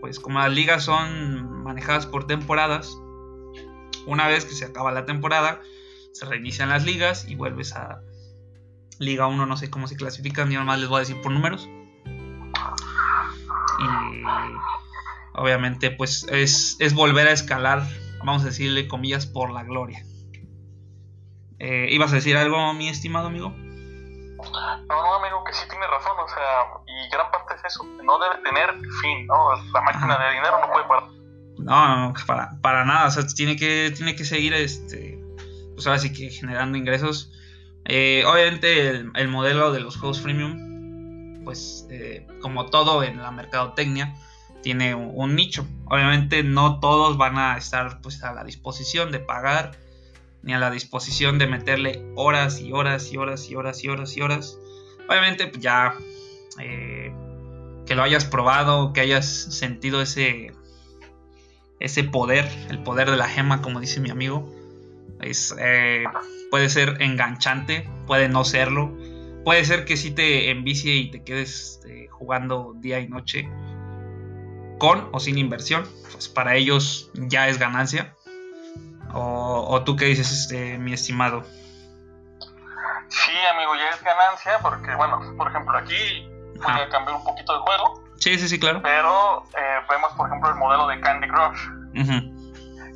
pues 0.00 0.18
como 0.18 0.40
las 0.40 0.52
ligas 0.52 0.82
son 0.82 1.62
manejadas 1.62 2.04
por 2.04 2.26
temporadas, 2.26 2.98
una 4.08 4.26
vez 4.26 4.44
que 4.44 4.54
se 4.54 4.64
acaba 4.64 4.90
la 4.90 5.06
temporada, 5.06 5.60
se 6.10 6.24
reinician 6.26 6.70
las 6.70 6.84
ligas 6.84 7.28
y 7.28 7.36
vuelves 7.36 7.76
a 7.76 8.02
Liga 8.98 9.28
1, 9.28 9.46
no 9.46 9.56
sé 9.56 9.70
cómo 9.70 9.86
se 9.86 9.94
clasifican, 9.94 10.50
yo 10.50 10.58
nomás 10.58 10.80
les 10.80 10.88
voy 10.88 10.96
a 10.96 11.00
decir 11.00 11.22
por 11.22 11.30
números. 11.30 11.68
Y 13.78 13.86
obviamente 15.34 15.90
pues 15.90 16.26
es, 16.30 16.76
es 16.80 16.94
volver 16.94 17.28
a 17.28 17.32
escalar, 17.32 17.82
vamos 18.18 18.42
a 18.42 18.46
decirle 18.46 18.88
comillas, 18.88 19.26
por 19.26 19.50
la 19.50 19.64
gloria. 19.64 20.04
Eh, 21.58 21.88
¿Ibas 21.90 22.12
a 22.12 22.16
decir 22.16 22.36
algo, 22.36 22.74
mi 22.74 22.88
estimado 22.88 23.28
amigo? 23.28 23.50
No, 23.50 25.02
no, 25.02 25.14
amigo, 25.14 25.42
que 25.44 25.52
sí 25.52 25.64
tiene 25.68 25.86
razón, 25.86 26.12
o 26.18 26.28
sea, 26.28 26.66
y 26.86 27.10
gran 27.10 27.30
parte 27.30 27.54
es 27.54 27.64
eso, 27.64 27.84
no 28.02 28.18
debe 28.18 28.42
tener 28.42 28.70
fin, 29.00 29.26
¿no? 29.26 29.54
La 29.72 29.80
máquina 29.80 30.18
de 30.18 30.34
dinero 30.34 30.60
no 30.60 30.72
puede 30.72 30.86
parar. 30.86 31.04
No, 31.58 32.08
no, 32.08 32.14
para, 32.26 32.50
para 32.60 32.84
nada, 32.84 33.06
o 33.06 33.10
sea, 33.10 33.26
tiene 33.26 33.56
que, 33.56 33.92
tiene 33.96 34.16
que 34.16 34.24
seguir, 34.24 34.52
este, 34.52 35.18
pues 35.74 35.86
ahora 35.86 35.98
sí 35.98 36.12
que 36.12 36.30
generando 36.30 36.76
ingresos. 36.76 37.32
Eh, 37.86 38.24
obviamente 38.26 38.88
el, 38.90 39.28
modelo 39.28 39.72
de 39.72 39.80
los 39.80 39.96
juegos 39.96 40.20
freemium, 40.20 41.44
pues 41.44 41.86
eh, 41.90 42.26
como 42.40 42.66
todo 42.66 43.02
en 43.02 43.22
la 43.22 43.30
mercadotecnia, 43.30 44.14
tiene 44.64 44.94
un, 44.94 45.36
nicho. 45.36 45.68
Obviamente 45.84 46.42
no 46.42 46.80
todos 46.80 47.18
van 47.18 47.36
a 47.36 47.58
estar 47.58 48.00
pues 48.00 48.24
a 48.24 48.32
la 48.32 48.44
disposición 48.44 49.12
de 49.12 49.18
pagar 49.20 49.72
ni 50.42 50.54
a 50.54 50.58
la 50.58 50.70
disposición 50.70 51.38
de 51.38 51.46
meterle 51.46 52.02
horas 52.16 52.60
y 52.60 52.72
horas 52.72 53.12
y 53.12 53.18
horas 53.18 53.50
y 53.50 53.56
horas 53.56 53.84
y 53.84 53.88
horas 53.88 54.16
y 54.16 54.22
horas. 54.22 54.58
Obviamente, 55.06 55.48
pues 55.48 55.62
ya 55.62 55.94
eh, 56.58 57.12
que 57.86 57.94
lo 57.94 58.02
hayas 58.02 58.24
probado, 58.24 58.94
que 58.94 59.02
hayas 59.02 59.26
sentido 59.26 60.00
ese, 60.00 60.54
ese 61.78 62.02
poder, 62.02 62.50
el 62.70 62.82
poder 62.82 63.10
de 63.10 63.18
la 63.18 63.28
gema, 63.28 63.60
como 63.60 63.80
dice 63.80 64.00
mi 64.00 64.08
amigo, 64.08 64.50
es, 65.20 65.54
eh, 65.58 66.04
puede 66.50 66.70
ser 66.70 67.02
enganchante, 67.02 67.86
puede 68.06 68.30
no 68.30 68.44
serlo, 68.44 68.96
puede 69.44 69.62
ser 69.66 69.84
que 69.84 69.98
sí 69.98 70.10
te 70.10 70.50
envicie 70.50 70.96
y 70.96 71.10
te 71.10 71.22
quedes 71.22 71.82
eh, 71.86 72.08
jugando 72.10 72.72
día 72.78 73.00
y 73.00 73.08
noche 73.08 73.46
con 74.78 75.08
o 75.12 75.20
sin 75.20 75.38
inversión, 75.38 75.88
pues 76.12 76.28
para 76.28 76.54
ellos 76.54 77.10
ya 77.14 77.48
es 77.48 77.58
ganancia. 77.58 78.14
O, 79.16 79.82
tú 79.84 79.94
qué 79.94 80.06
dices, 80.06 80.32
este, 80.32 80.76
mi 80.78 80.92
estimado? 80.92 81.44
Sí, 83.08 83.32
amigo, 83.54 83.76
ya 83.76 83.90
es 83.90 84.02
ganancia 84.02 84.58
porque, 84.60 84.92
bueno, 84.96 85.20
por 85.36 85.48
ejemplo, 85.48 85.78
aquí 85.78 86.28
voy 86.56 86.80
a 86.80 86.88
cambiar 86.88 87.16
un 87.16 87.24
poquito 87.24 87.52
de 87.52 87.58
juego. 87.60 88.04
Sí, 88.18 88.36
sí, 88.38 88.48
sí, 88.48 88.58
claro. 88.58 88.80
Pero 88.82 89.44
eh, 89.56 89.80
vemos, 89.88 90.12
por 90.14 90.26
ejemplo, 90.26 90.50
el 90.50 90.56
modelo 90.56 90.88
de 90.88 91.00
Candy 91.00 91.28
Crush. 91.28 91.60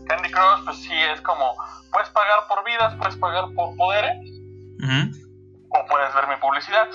Candy 0.09 0.31
Crush, 0.31 0.65
pues 0.65 0.77
sí, 0.79 0.95
es 1.15 1.21
como, 1.21 1.55
puedes 1.93 2.09
pagar 2.11 2.41
por 2.49 2.65
vidas, 2.65 2.95
puedes 2.97 3.17
pagar 3.17 3.45
por 3.55 3.77
poderes. 3.77 4.17
O 5.71 5.87
puedes 5.87 6.15
ver 6.15 6.29
mi 6.29 6.37
publicidad. 6.37 6.89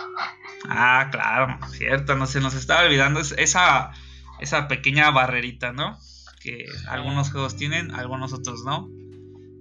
Ah, 0.67 1.07
claro, 1.11 1.57
cierto, 1.69 2.15
no 2.15 2.25
se 2.25 2.41
nos 2.41 2.55
estaba 2.55 2.81
olvidando 2.81 3.19
esa, 3.19 3.91
esa 4.39 4.67
pequeña 4.67 5.09
barrerita, 5.11 5.71
¿no? 5.73 5.97
Que 6.41 6.65
algunos 6.87 7.31
juegos 7.31 7.55
tienen, 7.55 7.91
algunos 7.91 8.33
otros 8.33 8.63
no. 8.63 8.89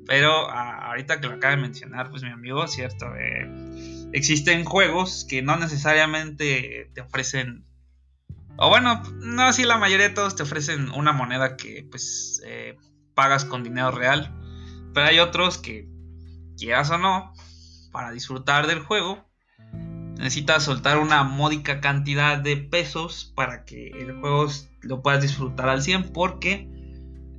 Pero 0.06 0.50
ahorita 0.50 1.20
que 1.20 1.28
lo 1.28 1.34
acaba 1.34 1.54
de 1.54 1.62
mencionar, 1.62 2.10
pues 2.10 2.22
mi 2.22 2.30
amigo, 2.30 2.66
cierto, 2.66 3.06
eh, 3.16 3.48
existen 4.12 4.64
juegos 4.64 5.24
que 5.28 5.42
no 5.42 5.56
necesariamente 5.56 6.90
te 6.92 7.00
ofrecen, 7.00 7.64
o 8.56 8.68
bueno, 8.68 9.02
no 9.20 9.42
así 9.42 9.62
la 9.64 9.78
mayoría 9.78 10.08
de 10.08 10.14
todos 10.14 10.34
te 10.34 10.42
ofrecen 10.42 10.90
una 10.90 11.12
moneda 11.12 11.56
que 11.56 11.86
pues 11.88 12.42
eh, 12.44 12.76
pagas 13.14 13.44
con 13.44 13.62
dinero 13.62 13.92
real, 13.92 14.34
pero 14.92 15.06
hay 15.06 15.20
otros 15.20 15.58
que, 15.58 15.88
quieras 16.58 16.90
o 16.90 16.98
no, 16.98 17.32
para 17.90 18.10
disfrutar 18.12 18.66
del 18.66 18.80
juego, 18.80 19.24
necesitas 20.22 20.62
soltar 20.62 20.98
una 20.98 21.24
módica 21.24 21.80
cantidad 21.80 22.38
de 22.38 22.56
pesos 22.56 23.32
para 23.34 23.64
que 23.64 23.88
el 23.88 24.20
juego 24.20 24.46
lo 24.82 25.02
puedas 25.02 25.20
disfrutar 25.22 25.68
al 25.68 25.82
100 25.82 26.12
porque... 26.12 26.68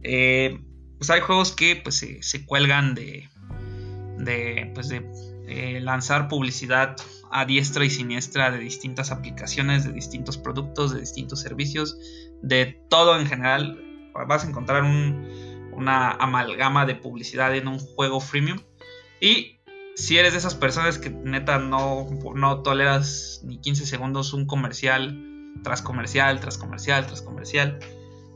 Eh, 0.04 0.60
pues 1.04 1.10
hay 1.10 1.20
juegos 1.20 1.52
que 1.52 1.76
pues 1.76 2.06
se, 2.22 2.46
cuelgan 2.46 2.96
de, 2.96 3.30
de, 4.20 4.72
pues 4.74 4.88
de 4.88 5.06
eh, 5.48 5.82
lanzar 5.82 6.30
publicidad 6.30 6.96
a 7.30 7.44
diestra 7.44 7.84
y 7.84 7.90
siniestra 7.90 8.52
de 8.52 8.60
distintas 8.60 9.12
aplicaciones, 9.12 9.84
de 9.84 9.92
distintos 9.92 10.38
productos, 10.38 10.94
de 10.94 11.02
distintos 11.02 11.42
servicios, 11.42 11.98
de 12.42 12.82
todo 12.90 13.20
en 13.20 13.28
general. 13.28 13.84
Vas 14.28 14.46
a 14.46 14.48
encontrar 14.48 14.84
una 15.74 16.12
amalgama 16.12 16.86
de 16.86 16.96
publicidad 16.96 17.54
en 17.54 17.68
un 17.68 17.80
juego 17.80 18.22
freemium. 18.22 18.60
Y 19.20 19.60
si 19.96 20.18
eres 20.18 20.34
de 20.34 20.40
esas 20.40 20.56
personas 20.56 20.98
que 20.98 21.10
neta 21.10 21.60
no, 21.60 22.08
no 22.36 22.62
toleras 22.62 23.42
ni 23.44 23.60
15 23.60 23.86
segundos 23.86 24.34
un 24.34 24.46
comercial 24.46 25.30
tras 25.64 25.82
comercial, 25.82 26.40
tras 26.40 26.58
comercial, 26.58 27.06
tras 27.06 27.22
comercial, 27.22 27.80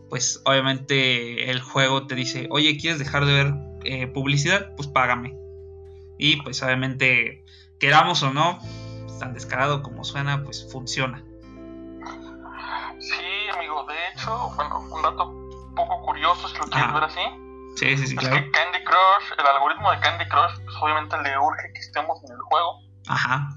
pues 0.10 0.42
obviamente 0.46 1.50
el 1.50 1.62
juego 1.62 2.08
te 2.08 2.16
dice, 2.16 2.48
oye, 2.52 2.78
¿quieres 2.78 3.00
dejar 3.00 3.26
de 3.26 3.34
ver 3.34 3.54
eh, 3.84 4.08
publicidad? 4.08 4.74
Pues 4.76 4.88
págame. 4.88 5.36
Y 6.18 6.42
pues 6.42 6.62
obviamente 6.64 7.44
queramos 7.80 8.24
o 8.24 8.32
no, 8.34 8.60
tan 9.20 9.34
descarado 9.34 9.82
como 9.82 10.04
suena, 10.04 10.44
pues 10.44 10.68
funciona. 10.72 11.24
Sí, 13.00 13.50
amigo, 13.54 13.86
de 13.86 13.96
hecho, 14.14 14.52
bueno, 14.56 14.80
un 14.92 15.02
dato 15.02 15.32
poco 15.76 16.02
curioso, 16.02 16.48
si 16.48 16.58
lo 16.58 16.66
quieres 16.66 16.94
ver 16.94 17.04
así. 17.04 17.47
Sí, 17.78 17.96
sí, 17.96 18.08
sí, 18.08 18.16
es 18.16 18.20
claro. 18.20 18.36
que 18.38 18.52
Candy 18.52 18.84
Crush, 18.84 19.38
el 19.38 19.46
algoritmo 19.46 19.92
de 19.92 20.00
Candy 20.00 20.28
Crush, 20.28 20.64
pues 20.66 20.76
obviamente 20.82 21.16
le 21.22 21.38
urge 21.38 21.72
que 21.74 21.80
estemos 21.80 22.24
en 22.24 22.32
el 22.32 22.42
juego. 22.50 22.82
Ajá. 23.08 23.50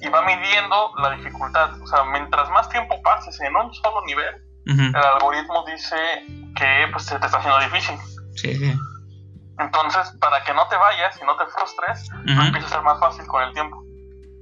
Y 0.00 0.08
va 0.08 0.22
midiendo 0.22 0.92
la 1.02 1.10
dificultad. 1.16 1.78
O 1.82 1.86
sea, 1.86 2.04
mientras 2.04 2.48
más 2.50 2.66
tiempo 2.70 3.00
pases 3.02 3.38
en 3.42 3.54
un 3.54 3.74
solo 3.74 4.02
nivel, 4.06 4.34
el 4.66 4.96
algoritmo 4.96 5.64
dice 5.66 5.96
que 6.56 6.88
pues 6.92 7.04
se 7.04 7.18
te 7.18 7.26
está 7.26 7.38
haciendo 7.38 7.60
difícil. 7.60 7.96
Sí, 8.36 8.54
sí. 8.56 8.74
Entonces, 9.58 10.16
para 10.18 10.42
que 10.44 10.54
no 10.54 10.66
te 10.68 10.76
vayas 10.76 11.18
y 11.20 11.24
no 11.26 11.36
te 11.36 11.44
frustres, 11.46 12.08
empieza 12.26 12.66
a 12.66 12.70
ser 12.70 12.82
más 12.82 12.98
fácil 13.00 13.26
con 13.26 13.42
el 13.42 13.52
tiempo. 13.52 13.82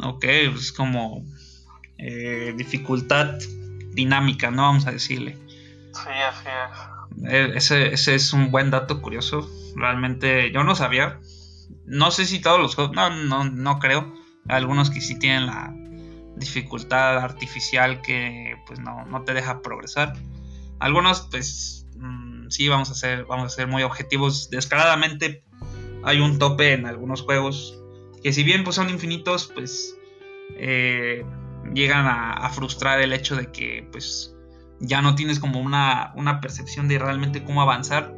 Ok, 0.05 0.25
pues 0.53 0.73
como 0.73 1.21
eh, 1.99 2.53
dificultad 2.57 3.35
dinámica, 3.91 4.53
¿no? 4.53 4.63
Vamos 4.63 4.87
a 4.87 4.93
decirle. 4.93 5.37
Sí, 5.93 6.11
así 6.29 6.49
es. 6.49 6.94
Eh, 7.27 7.53
ese, 7.55 7.95
ese 7.95 8.15
es 8.15 8.33
un 8.33 8.51
buen 8.51 8.71
dato 8.71 9.01
curioso. 9.01 9.49
Realmente 9.77 10.51
yo 10.53 10.65
no 10.65 10.75
sabía. 10.75 11.21
No 11.87 12.11
sé 12.11 12.25
si 12.27 12.41
todos 12.41 12.61
los 12.61 12.75
juegos, 12.75 12.95
no, 12.95 13.11
no, 13.11 13.45
no 13.45 13.79
creo. 13.79 14.15
Algunos 14.49 14.91
que 14.91 15.01
sí 15.01 15.19
tienen 15.19 15.47
la 15.47 15.75
dificultad 16.37 17.19
artificial 17.19 18.03
que 18.03 18.57
pues 18.67 18.81
no, 18.81 19.05
no 19.07 19.23
te 19.23 19.35
deja 19.35 19.63
progresar. 19.63 20.15
Algunos 20.81 21.29
pues 21.31 21.87
mmm, 21.97 22.49
sí 22.49 22.69
vamos 22.69 22.91
a 22.91 22.95
ser, 22.95 23.25
vamos 23.25 23.53
a 23.53 23.57
ser 23.57 23.67
muy 23.69 23.83
objetivos. 23.83 24.51
Descaradamente 24.51 25.45
hay 26.03 26.21
un 26.21 26.39
tope 26.39 26.73
en 26.73 26.87
algunos 26.87 27.23
juegos 27.23 27.81
que 28.23 28.33
si 28.33 28.43
bien 28.43 28.65
pues 28.65 28.77
son 28.77 28.91
infinitos 28.91 29.51
pues 29.55 29.97
eh, 30.57 31.25
llegan 31.73 32.07
a, 32.07 32.33
a, 32.33 32.51
frustrar 32.51 33.01
el 33.01 33.13
hecho 33.13 33.37
de 33.37 33.51
que 33.51 33.89
pues 33.91 34.34
ya 34.81 35.03
no 35.03 35.15
tienes 35.15 35.41
como 35.41 35.61
una, 35.61 36.13
una 36.17 36.41
percepción 36.41 36.89
de 36.89 36.99
realmente 36.99 37.45
cómo 37.45 37.63
avanzar 37.63 38.15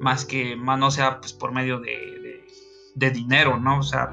más 0.00 0.24
que 0.24 0.56
más 0.56 0.78
no 0.78 0.90
sea 0.90 1.20
pues 1.20 1.32
por 1.32 1.52
medio 1.52 1.80
de, 1.80 2.44
de, 2.94 3.10
dinero, 3.10 3.58
¿no? 3.58 3.78
O 3.78 3.82
sea, 3.82 4.12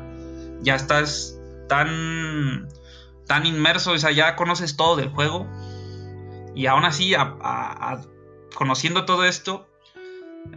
ya 0.61 0.75
estás 0.75 1.39
tan 1.67 2.69
tan 3.27 3.45
inmerso, 3.45 3.91
o 3.91 3.97
sea, 3.97 4.11
ya 4.11 4.35
conoces 4.35 4.75
todo 4.75 4.95
del 4.95 5.09
juego 5.09 5.47
y 6.55 6.67
aún 6.67 6.85
así, 6.85 7.13
conociendo 8.53 9.05
todo 9.05 9.25
esto, 9.25 9.67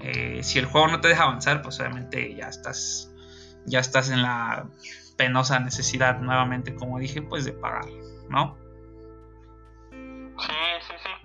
eh, 0.01 0.41
si 0.43 0.59
el 0.59 0.67
juego 0.67 0.89
no 0.89 1.01
te 1.01 1.09
deja 1.09 1.25
avanzar, 1.25 1.63
pues 1.63 1.81
obviamente 1.81 2.35
ya 2.35 2.49
estás, 2.49 3.11
ya 3.65 3.81
estás 3.81 4.11
en 4.11 4.23
la 4.23 4.69
penosa 5.17 5.59
necesidad 5.59 6.21
nuevamente, 6.21 6.75
como 6.75 6.99
dije, 6.99 7.23
pues 7.23 7.45
de 7.45 7.53
pagar, 7.53 7.87
¿no? 8.29 8.59
Sí, 10.39 10.53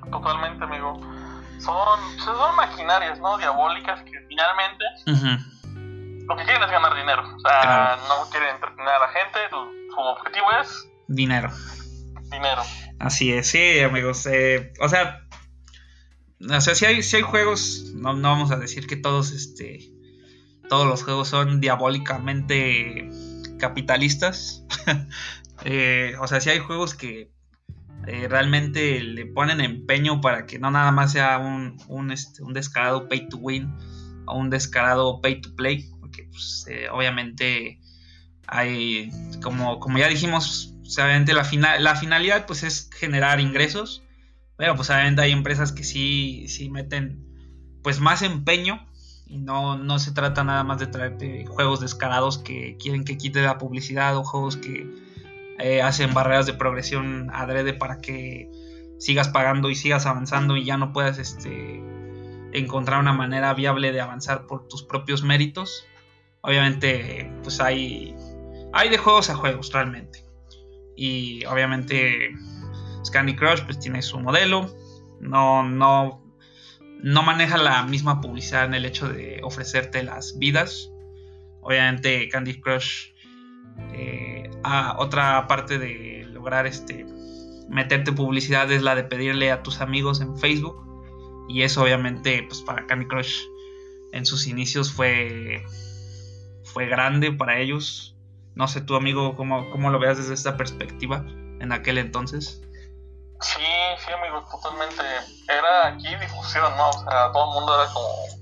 totalmente, 0.10 0.64
amigo. 0.64 1.00
Son, 1.60 2.00
son 2.20 2.56
maquinarias, 2.56 3.20
¿no? 3.20 3.38
Diabólicas 3.38 4.02
que 4.04 4.20
finalmente 4.28 4.84
uh 5.06 5.12
-huh. 5.12 6.26
lo 6.28 6.36
que 6.36 6.44
quieren 6.44 6.64
es 6.64 6.72
ganar 6.72 6.96
dinero. 6.96 7.22
O 7.36 7.40
sea, 7.40 7.62
claro. 7.62 8.02
no 8.08 8.30
quieren 8.32 8.56
entretener 8.56 8.88
a 8.88 9.00
la 9.00 9.08
gente, 9.10 9.40
su 9.50 10.00
objetivo 10.00 10.48
es 10.60 10.90
dinero. 11.08 11.50
Dinero. 12.32 12.64
Así 13.00 13.34
es, 13.34 13.50
sí, 13.50 13.82
amigos. 13.82 14.26
Eh, 14.26 14.74
o 14.80 14.90
sea, 14.90 15.22
o 16.50 16.62
sea, 16.62 16.76
si 16.76 16.86
hay, 16.86 17.04
si 17.04 17.18
hay 17.18 17.22
juegos, 17.22 17.92
no, 17.94 18.14
no, 18.14 18.30
vamos 18.30 18.52
a 18.52 18.58
decir 18.58 18.88
que 18.88 18.96
todos, 18.96 19.32
este, 19.32 19.92
todos 20.70 20.88
los 20.88 21.04
juegos 21.04 21.28
son 21.28 21.62
diabólicamente 21.62 23.10
capitalistas. 23.60 24.64
eh, 25.66 26.16
o 26.20 26.28
sea, 26.28 26.42
si 26.42 26.50
hay 26.50 26.60
juegos 26.60 26.96
que 26.96 27.32
eh, 28.08 28.28
realmente 28.28 29.00
le 29.02 29.28
ponen 29.28 29.62
empeño 29.62 30.22
para 30.22 30.46
que 30.46 30.58
no 30.58 30.72
nada 30.72 30.92
más 30.92 31.12
sea 31.12 31.38
un, 31.38 31.78
un, 31.88 32.12
este, 32.12 32.42
un 32.42 32.54
descarado 32.54 33.08
pay 33.08 33.30
to 33.30 33.38
win 33.38 33.72
o 34.26 34.38
un 34.38 34.50
descarado 34.50 35.22
pay 35.22 35.40
to 35.42 35.56
play, 35.56 35.90
porque 36.00 36.24
pues, 36.24 36.66
eh, 36.70 36.88
obviamente 36.92 37.80
hay, 38.48 39.10
como, 39.44 39.80
como 39.80 39.98
ya 39.98 40.08
dijimos, 40.08 40.76
obviamente 40.98 41.34
la, 41.34 41.44
final, 41.44 41.84
la 41.84 41.96
finalidad 41.96 42.46
pues 42.46 42.64
es 42.64 42.90
generar 42.92 43.40
ingresos, 43.40 44.04
pero 44.58 44.76
pues 44.76 44.90
obviamente 44.90 45.22
hay 45.22 45.32
empresas 45.32 45.72
que 45.72 45.84
sí, 45.84 46.48
sí 46.48 46.70
meten 46.70 47.26
pues 47.84 48.00
más 48.00 48.22
empeño 48.24 48.86
y 49.26 49.38
no, 49.38 49.78
no 49.78 50.00
se 50.00 50.12
trata 50.12 50.44
nada 50.44 50.64
más 50.64 50.80
de 50.80 50.88
traerte 50.88 51.46
juegos 51.46 51.80
descarados 51.80 52.38
que 52.38 52.78
quieren 52.78 53.06
que 53.06 53.18
quite 53.18 53.42
la 53.42 53.58
publicidad 53.58 54.18
o 54.18 54.24
juegos 54.24 54.58
que 54.58 55.11
eh, 55.62 55.82
hacen 55.82 56.14
barreras 56.14 56.46
de 56.46 56.54
progresión 56.54 57.30
adrede 57.34 57.74
para 57.74 58.00
que 58.00 58.50
sigas 58.98 59.30
pagando 59.30 59.70
y 59.70 59.76
sigas 59.76 60.06
avanzando 60.06 60.58
y 60.58 60.66
ya 60.66 60.78
no 60.78 60.94
puedas 60.94 61.18
este, 61.18 61.82
encontrar 62.54 63.00
una 63.00 63.14
manera 63.14 63.54
viable 63.54 63.92
de 63.92 64.02
avanzar 64.02 64.48
por 64.48 64.68
tus 64.68 64.84
propios 64.84 65.24
méritos. 65.24 65.86
Obviamente 66.42 67.32
pues 67.44 67.60
hay, 67.60 68.16
hay 68.74 68.90
de 68.90 68.98
juegos 68.98 69.30
a 69.30 69.36
juegos 69.36 69.72
realmente. 69.72 70.24
Y 70.96 71.46
obviamente 71.46 72.32
Candy 73.12 73.36
Crush 73.36 73.62
pues 73.62 73.80
tiene 73.80 74.02
su 74.02 74.20
modelo. 74.20 74.74
No, 75.20 75.64
no, 75.64 76.24
no 77.02 77.24
maneja 77.24 77.58
la 77.58 77.84
misma 77.84 78.22
publicidad 78.22 78.66
en 78.66 78.74
el 78.74 78.86
hecho 78.86 79.08
de 79.10 79.42
ofrecerte 79.44 80.04
las 80.04 80.38
vidas. 80.38 80.92
Obviamente 81.62 82.28
Candy 82.30 82.60
Crush 82.60 83.11
eh, 83.94 84.50
a 84.64 84.96
otra 85.00 85.48
parte 85.48 85.78
de 85.78 86.26
lograr 86.32 86.68
este 86.68 87.06
meterte 87.70 88.12
publicidad 88.12 88.70
es 88.72 88.82
la 88.82 88.96
de 88.96 89.04
pedirle 89.04 89.52
a 89.52 89.64
tus 89.64 89.82
amigos 89.82 90.22
en 90.22 90.38
Facebook. 90.38 90.88
Y 91.48 91.64
eso 91.64 91.84
obviamente 91.84 92.44
pues 92.48 92.62
para 92.62 92.86
Candy 92.86 93.08
Crush 93.08 93.42
en 94.12 94.26
sus 94.26 94.48
inicios 94.48 94.92
fue, 94.92 95.66
fue 96.64 96.86
grande 96.88 97.32
para 97.32 97.60
ellos. 97.60 98.16
No 98.56 98.68
sé, 98.68 98.82
tu 98.82 98.96
amigo, 98.96 99.36
¿cómo, 99.36 99.70
cómo 99.72 99.90
lo 99.90 100.00
veas 100.00 100.18
desde 100.18 100.34
esta 100.34 100.58
perspectiva 100.58 101.26
en 101.60 101.72
aquel 101.72 101.98
entonces? 101.98 102.62
Sí, 103.42 103.62
sí, 104.06 104.12
amigo, 104.12 104.46
totalmente. 104.52 105.04
Era 105.48 105.88
aquí 105.88 106.16
difusión, 106.16 106.76
¿no? 106.78 106.90
O 106.90 106.94
sea, 106.94 107.32
todo 107.32 107.50
el 107.50 107.60
mundo 107.60 107.82
era 107.82 107.92
como. 107.92 108.41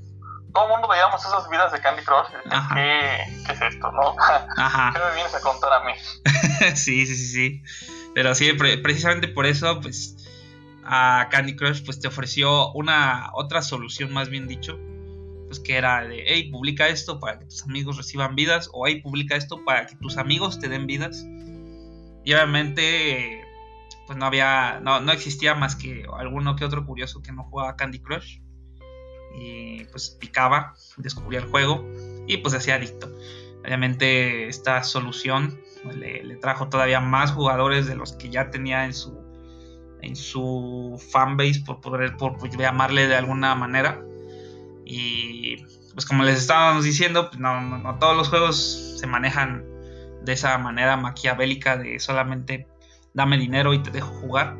Todo 0.54 0.66
el 0.66 0.72
mundo 0.72 0.88
veíamos 0.88 1.24
esas 1.24 1.50
vidas 1.50 1.72
de 1.72 1.80
Candy 1.80 2.04
Crush. 2.04 2.28
¿Qué, 2.74 3.20
¿Qué, 3.46 3.52
es 3.54 3.62
esto, 3.62 3.92
no? 3.92 4.16
Ajá. 4.58 4.92
¿Qué 4.94 5.00
me 5.00 5.16
vienes 5.16 5.36
a 5.36 5.42
contar 5.42 5.74
a 5.74 5.84
mí? 5.84 5.92
sí, 6.76 7.06
sí, 7.06 7.16
sí, 7.16 7.28
sí. 7.28 7.64
Pero 8.16 8.34
sí, 8.34 8.52
pre 8.54 8.78
precisamente 8.78 9.28
por 9.28 9.46
eso, 9.46 9.80
pues. 9.82 10.16
A 10.92 11.28
Candy 11.30 11.56
Crush, 11.56 11.84
pues 11.86 12.00
te 12.00 12.08
ofreció 12.08 12.72
una 12.72 13.30
otra 13.34 13.62
solución, 13.62 14.12
más 14.12 14.30
bien 14.30 14.48
dicho, 14.48 14.80
pues 15.46 15.60
que 15.60 15.78
era 15.78 16.08
de, 16.08 16.24
hey, 16.26 16.50
publica 16.52 16.88
esto 16.88 17.20
para 17.20 17.38
que 17.38 17.46
tus 17.46 17.62
amigos 17.64 17.98
reciban 17.98 18.36
vidas, 18.36 18.72
o 18.74 18.88
hey, 18.88 19.00
publica 19.00 19.36
esto 19.36 19.64
para 19.64 19.86
que 19.86 19.96
tus 19.98 20.18
amigos 20.18 20.60
te 20.60 20.68
den 20.68 20.88
vidas. 20.88 21.28
Y 22.26 22.34
obviamente, 22.34 23.46
pues 24.08 24.18
no 24.18 24.26
había, 24.26 24.80
no, 24.82 25.00
no 25.00 25.12
existía 25.12 25.54
más 25.54 25.76
que 25.76 26.06
alguno 26.18 26.56
que 26.56 26.66
otro 26.66 26.84
curioso 26.84 27.22
que 27.22 27.32
no 27.32 27.44
jugaba 27.44 27.76
Candy 27.76 28.00
Crush. 28.00 28.40
Y 29.36 29.86
pues 29.86 30.10
picaba, 30.10 30.76
descubría 30.98 31.40
el 31.40 31.46
juego 31.46 31.86
y 32.28 32.38
pues 32.38 32.52
se 32.52 32.58
hacía 32.58 32.76
adicto. 32.76 33.10
Obviamente 33.64 34.48
esta 34.48 34.84
solución 34.84 35.60
le, 35.96 36.36
trajo 36.38 36.70
todavía 36.70 37.00
más 37.00 37.32
jugadores 37.32 37.88
de 37.88 37.96
los 37.96 38.14
que 38.14 38.30
ya 38.30 38.50
tenía 38.52 38.86
en 38.86 38.94
su, 38.94 39.20
en 40.02 40.16
su 40.16 41.02
fanbase, 41.12 41.62
por, 41.66 41.82
poder, 41.82 42.16
por, 42.18 42.38
llamarle 42.58 43.08
de 43.08 43.16
alguna 43.16 43.56
manera. 43.56 44.02
Y 44.86 45.58
pues 45.94 46.06
como 46.06 46.24
les 46.24 46.40
estábamos 46.40 46.84
diciendo, 46.84 47.30
pues 47.30 47.40
no, 47.40 47.62
no, 47.62 48.00
todos 48.00 48.16
los 48.16 48.30
juegos 48.30 48.98
se 49.00 49.08
manejan 49.08 49.66
de 50.24 50.34
esa 50.34 50.58
manera 50.58 50.98
maquiavélica 50.98 51.78
de 51.78 52.00
solamente 52.00 52.68
dame 53.14 53.38
dinero 53.38 53.74
y 53.74 53.80
te 53.80 53.92
dejo 53.92 54.14
jugar. 54.20 54.58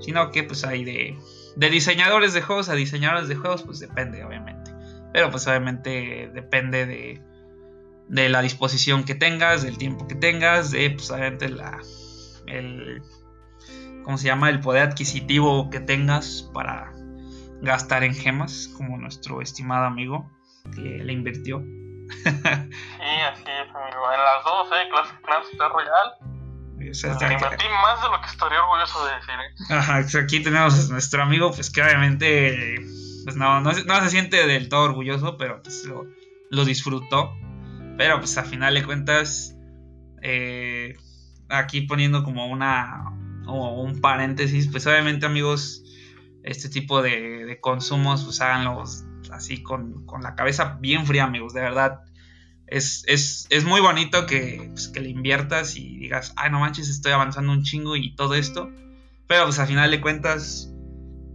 Sino 0.00 0.30
que 0.32 0.42
pues 0.42 0.64
hay 0.64 0.84
de, 0.84 1.18
de 1.56 1.70
diseñadores 1.70 2.32
de 2.32 2.42
juegos 2.42 2.68
a 2.68 2.74
diseñadores 2.74 3.28
de 3.28 3.36
juegos, 3.36 3.62
pues 3.62 3.80
depende 3.80 4.24
obviamente. 4.24 4.70
Pero 5.12 5.30
pues 5.30 5.46
obviamente 5.46 6.30
depende 6.32 6.86
de, 6.86 7.22
de 8.08 8.28
la 8.28 8.40
disposición 8.42 9.04
que 9.04 9.14
tengas, 9.14 9.62
del 9.62 9.78
tiempo 9.78 10.06
que 10.06 10.14
tengas, 10.14 10.70
de 10.70 10.90
pues 10.90 11.10
obviamente 11.10 11.48
la, 11.48 11.80
el, 12.46 13.02
¿cómo 14.04 14.18
se 14.18 14.26
llama? 14.26 14.48
El 14.50 14.60
poder 14.60 14.82
adquisitivo 14.82 15.70
que 15.70 15.80
tengas 15.80 16.50
para 16.54 16.92
gastar 17.60 18.04
en 18.04 18.14
gemas, 18.14 18.68
como 18.76 18.98
nuestro 18.98 19.40
estimado 19.40 19.84
amigo 19.84 20.30
que 20.74 20.80
le 20.80 21.12
invirtió. 21.12 21.60
sí, 22.24 22.30
así 22.30 23.44
es, 23.44 23.74
amigo. 23.74 24.12
En 24.12 24.20
las 24.20 24.44
dos, 24.44 24.68
¿eh? 24.72 24.88
Classic 24.90 25.20
Clans 25.22 25.48
Star 25.52 25.70
Royale. 25.70 26.31
O 26.90 26.94
sea, 26.94 27.12
más 27.12 27.20
de 27.20 28.08
lo 28.08 28.20
que 28.20 28.26
estaría 28.26 28.62
orgulloso 28.62 29.06
de 29.06 29.14
decir, 29.14 29.34
¿eh? 29.34 29.74
Ajá, 29.74 29.96
aquí 29.98 30.40
tenemos 30.42 30.88
a 30.88 30.92
nuestro 30.92 31.22
amigo, 31.22 31.52
pues 31.52 31.70
que 31.70 31.82
obviamente 31.82 32.76
pues 33.24 33.36
no, 33.36 33.60
no, 33.60 33.72
no 33.72 34.00
se 34.02 34.10
siente 34.10 34.46
del 34.46 34.68
todo 34.68 34.84
orgulloso, 34.84 35.36
pero 35.36 35.62
pues 35.62 35.84
lo, 35.84 36.06
lo, 36.50 36.64
disfrutó. 36.64 37.36
Pero 37.96 38.18
pues 38.18 38.36
a 38.38 38.44
final 38.44 38.74
de 38.74 38.84
cuentas, 38.84 39.56
eh, 40.22 40.96
aquí 41.48 41.82
poniendo 41.82 42.24
como 42.24 42.46
una 42.46 43.04
o 43.46 43.82
un 43.82 44.00
paréntesis, 44.00 44.68
pues 44.68 44.86
obviamente 44.86 45.26
amigos, 45.26 45.82
este 46.42 46.68
tipo 46.68 47.02
de, 47.02 47.58
consumos, 47.60 48.24
pues 48.24 48.40
háganlos 48.40 49.04
así 49.30 49.62
con, 49.62 50.06
la 50.20 50.34
cabeza 50.34 50.78
bien 50.80 51.06
fría, 51.06 51.24
amigos, 51.24 51.52
de 51.54 51.60
verdad. 51.60 52.00
Es, 52.66 53.04
es, 53.06 53.64
muy 53.64 53.80
bonito 53.80 54.24
que, 54.26 54.70
pues, 54.72 54.88
que, 54.88 55.00
le 55.00 55.10
inviertas 55.10 55.76
y 55.76 55.98
digas, 55.98 56.32
ay, 56.36 56.50
no 56.50 56.60
manches, 56.60 56.88
estoy 56.88 57.12
avanzando 57.12 57.52
un 57.52 57.62
chingo 57.62 57.96
y 57.96 58.14
todo 58.14 58.34
esto. 58.34 58.70
Pero 59.26 59.44
pues 59.44 59.58
al 59.58 59.66
final 59.66 59.90
de 59.90 60.00
cuentas, 60.00 60.72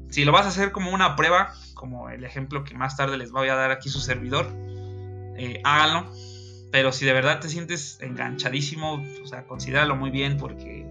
si 0.09 0.25
lo 0.25 0.31
vas 0.31 0.45
a 0.45 0.49
hacer 0.49 0.71
como 0.71 0.91
una 0.91 1.15
prueba, 1.15 1.53
como 1.73 2.09
el 2.09 2.23
ejemplo 2.23 2.63
que 2.63 2.73
más 2.73 2.97
tarde 2.97 3.17
les 3.17 3.31
voy 3.31 3.49
a 3.49 3.55
dar 3.55 3.71
aquí 3.71 3.89
su 3.89 3.99
servidor, 3.99 4.47
eh, 5.37 5.61
háganlo. 5.63 6.11
Pero 6.71 6.91
si 6.91 7.05
de 7.05 7.13
verdad 7.13 7.39
te 7.39 7.49
sientes 7.49 7.99
enganchadísimo, 8.01 9.03
o 9.23 9.27
sea, 9.27 9.45
considéralo 9.45 9.95
muy 9.95 10.09
bien 10.09 10.37
porque 10.37 10.85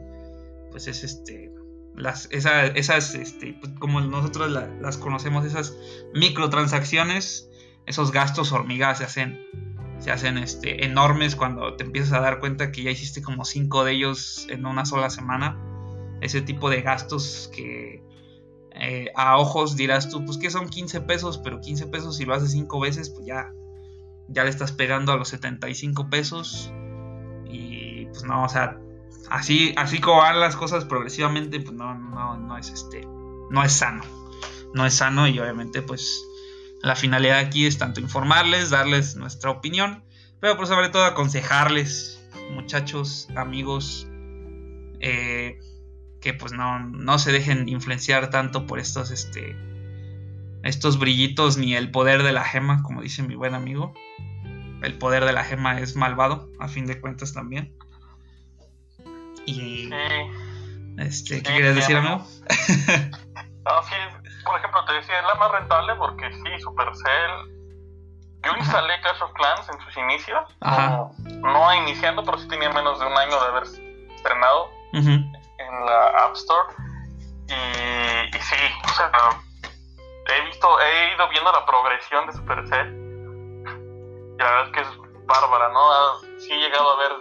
pues 0.70 0.86
es 0.88 1.04
este 1.04 1.52
las 1.94 2.28
esas 2.30 3.14
este, 3.14 3.56
pues, 3.60 3.72
como 3.78 4.00
nosotros 4.00 4.50
las 4.50 4.96
conocemos 4.98 5.44
esas 5.46 5.74
microtransacciones 6.14 7.48
esos 7.86 8.12
gastos 8.12 8.52
hormigas 8.52 8.98
se 8.98 9.04
hacen 9.04 9.40
se 10.06 10.12
hacen 10.12 10.38
este 10.38 10.84
enormes 10.84 11.34
cuando 11.34 11.74
te 11.74 11.82
empiezas 11.82 12.12
a 12.12 12.20
dar 12.20 12.38
cuenta 12.38 12.70
que 12.70 12.84
ya 12.84 12.92
hiciste 12.92 13.22
como 13.22 13.44
cinco 13.44 13.82
de 13.82 13.90
ellos 13.90 14.46
en 14.48 14.64
una 14.64 14.86
sola 14.86 15.10
semana. 15.10 15.58
Ese 16.20 16.42
tipo 16.42 16.70
de 16.70 16.80
gastos 16.80 17.50
que 17.52 18.04
eh, 18.70 19.10
a 19.16 19.36
ojos 19.36 19.74
dirás 19.74 20.08
tú 20.08 20.24
pues 20.24 20.38
que 20.38 20.48
son 20.48 20.68
15 20.68 21.00
pesos 21.00 21.38
pero 21.38 21.60
15 21.60 21.88
pesos 21.88 22.18
si 22.18 22.24
lo 22.24 22.34
haces 22.34 22.52
cinco 22.52 22.78
veces 22.78 23.10
pues 23.10 23.26
ya 23.26 23.52
ya 24.28 24.44
le 24.44 24.50
estás 24.50 24.70
pegando 24.70 25.10
a 25.10 25.16
los 25.16 25.26
75 25.26 26.08
pesos. 26.08 26.70
Y 27.50 28.06
pues 28.06 28.22
no 28.22 28.44
o 28.44 28.48
sea 28.48 28.78
así, 29.28 29.74
así 29.76 30.00
como 30.00 30.18
van 30.18 30.38
las 30.38 30.54
cosas 30.54 30.84
progresivamente, 30.84 31.58
pues 31.58 31.74
no, 31.74 31.98
no, 31.98 32.38
no 32.38 32.56
es 32.56 32.70
este, 32.70 33.00
no 33.50 33.64
es 33.64 33.72
sano. 33.72 34.04
No 34.72 34.86
es 34.86 34.94
sano 34.94 35.26
y 35.26 35.36
obviamente 35.40 35.82
pues 35.82 36.24
la 36.86 36.94
finalidad 36.94 37.38
aquí 37.38 37.66
es 37.66 37.78
tanto 37.78 38.00
informarles, 38.00 38.70
darles 38.70 39.16
nuestra 39.16 39.50
opinión, 39.50 40.04
pero 40.40 40.56
por 40.56 40.68
sobre 40.68 40.88
todo 40.88 41.04
aconsejarles, 41.04 42.24
muchachos, 42.52 43.28
amigos, 43.34 44.06
eh, 45.00 45.58
que 46.20 46.32
pues 46.32 46.52
no, 46.52 46.78
no 46.78 47.18
se 47.18 47.32
dejen 47.32 47.68
influenciar 47.68 48.30
tanto 48.30 48.68
por 48.68 48.78
estos, 48.78 49.10
este, 49.10 49.56
estos 50.62 51.00
brillitos 51.00 51.58
ni 51.58 51.74
el 51.74 51.90
poder 51.90 52.22
de 52.22 52.32
la 52.32 52.44
gema, 52.44 52.84
como 52.84 53.02
dice 53.02 53.24
mi 53.24 53.34
buen 53.34 53.56
amigo. 53.56 53.92
El 54.80 54.96
poder 54.96 55.24
de 55.24 55.32
la 55.32 55.42
gema 55.42 55.80
es 55.80 55.96
malvado, 55.96 56.48
a 56.60 56.68
fin 56.68 56.86
de 56.86 57.00
cuentas 57.00 57.32
también. 57.32 57.76
Y. 59.44 59.90
Este, 60.98 61.42
¿Qué 61.42 61.52
querías 61.52 61.74
decir, 61.74 61.96
amigo? 61.96 62.18
no, 63.64 63.82
sí, 63.82 64.25
por 64.46 64.56
ejemplo, 64.56 64.84
te 64.84 64.92
decía, 64.94 65.18
es 65.18 65.26
la 65.26 65.34
más 65.34 65.50
rentable 65.50 65.94
porque 65.96 66.32
sí, 66.32 66.60
Supercell. 66.60 67.56
Yo 68.42 68.52
instalé 68.56 69.00
Clash 69.00 69.22
of 69.22 69.32
Clans 69.32 69.68
en 69.68 69.80
sus 69.80 69.96
inicios, 69.96 70.56
no, 70.60 71.10
no 71.18 71.74
iniciando, 71.74 72.22
pero 72.22 72.38
sí 72.38 72.46
tenía 72.46 72.70
menos 72.70 73.00
de 73.00 73.06
un 73.06 73.18
año 73.18 73.40
de 73.40 73.46
haber 73.48 73.64
estrenado 74.14 74.70
en 74.92 75.86
la 75.86 76.08
App 76.24 76.34
Store. 76.34 76.74
Y, 77.48 78.36
y 78.36 78.40
sí, 78.40 78.56
o 78.84 78.88
sea, 78.90 79.10
he 80.28 80.40
visto, 80.42 80.80
he 80.80 81.14
ido 81.14 81.28
viendo 81.28 81.50
la 81.50 81.66
progresión 81.66 82.26
de 82.26 82.32
Supercell. 82.34 82.88
Y 84.36 84.38
la 84.38 84.44
verdad 84.44 84.66
es 84.66 84.72
que 84.72 84.80
es 84.82 84.88
bárbara, 85.26 85.68
¿no? 85.70 86.38
Sí 86.38 86.52
he 86.52 86.58
llegado 86.58 86.90
a 86.90 86.96
ver 86.96 87.12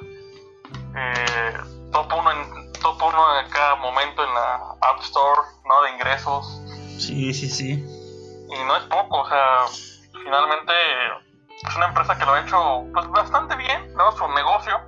eh, 0.95 1.57
top 1.91 2.13
1 2.13 2.31
en 2.31 2.73
top 2.73 3.01
1 3.01 3.39
en 3.39 3.49
cada 3.49 3.75
momento 3.75 4.23
en 4.23 4.33
la 4.33 4.55
App 4.81 4.99
Store, 5.01 5.41
¿no? 5.65 5.81
De 5.81 5.91
ingresos. 5.91 6.61
Sí, 7.08 7.34
sí, 7.34 7.50
sí. 7.50 7.72
Y 7.74 8.63
no 8.65 8.78
es 8.78 8.84
poco, 8.84 9.22
o 9.22 9.30
sea, 9.30 9.65
finalmente 10.24 10.74
es 11.63 11.76
una 11.76 11.88
empresa 11.88 12.18
que 12.18 12.26
lo 12.26 12.34
ha 12.34 12.41
hecho 12.41 12.84
pues 12.94 13.08
bastante 13.10 13.56
bien, 13.56 13.94
¿no? 13.96 14.12
Su 14.12 14.28
negocio. 14.30 14.80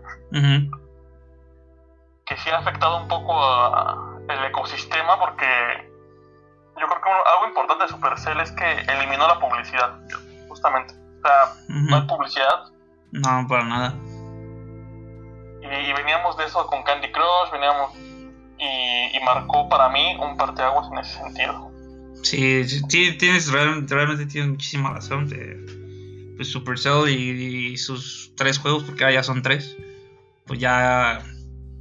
Que 2.26 2.38
sí 2.38 2.50
ha 2.50 2.58
afectado 2.58 2.98
un 2.98 3.08
poco 3.08 3.34
a 3.42 4.18
el 4.30 4.44
ecosistema 4.46 5.18
porque 5.20 5.46
yo 6.80 6.88
creo 6.88 7.02
que 7.02 7.10
algo 7.10 7.48
importante 7.48 7.86
de 7.86 7.90
Supercell 7.90 8.40
es 8.42 8.52
que 8.52 8.80
eliminó 8.82 9.28
la 9.28 9.40
publicidad, 9.40 9.98
justamente. 10.50 10.94
O 10.94 11.22
sea, 11.22 11.54
no 11.70 11.96
hay 11.96 12.02
publicidad. 12.04 12.66
No, 13.12 13.48
para 13.48 13.64
nada 13.64 13.94
y, 15.72 15.94
veníamos 15.94 16.38
de 16.38 16.46
eso 16.46 16.66
con 16.68 16.84
Candy 16.84 17.12
Crush, 17.12 17.52
veníamos 17.52 17.96
y, 17.96 19.20
marcó 19.24 19.68
para 19.68 19.90
mí 19.90 20.16
un 20.22 20.38
parteaguas 20.38 20.90
en 20.92 21.00
ese 21.00 21.18
sentido. 21.18 21.67
Sí, 22.24 22.64
sí 22.66 22.82
tienes, 22.88 23.52
realmente 23.52 24.26
tienes 24.26 24.50
muchísima 24.50 24.94
razón. 24.94 25.30
De, 25.30 26.34
pues 26.36 26.50
Supercell 26.50 27.10
y, 27.10 27.72
y, 27.72 27.78
sus 27.78 28.34
tres 28.36 28.60
juegos, 28.60 28.84
porque 28.84 29.04
ahora 29.04 29.16
ya 29.16 29.24
son 29.24 29.42
tres, 29.42 29.76
pues 30.46 30.60
ya, 30.60 31.24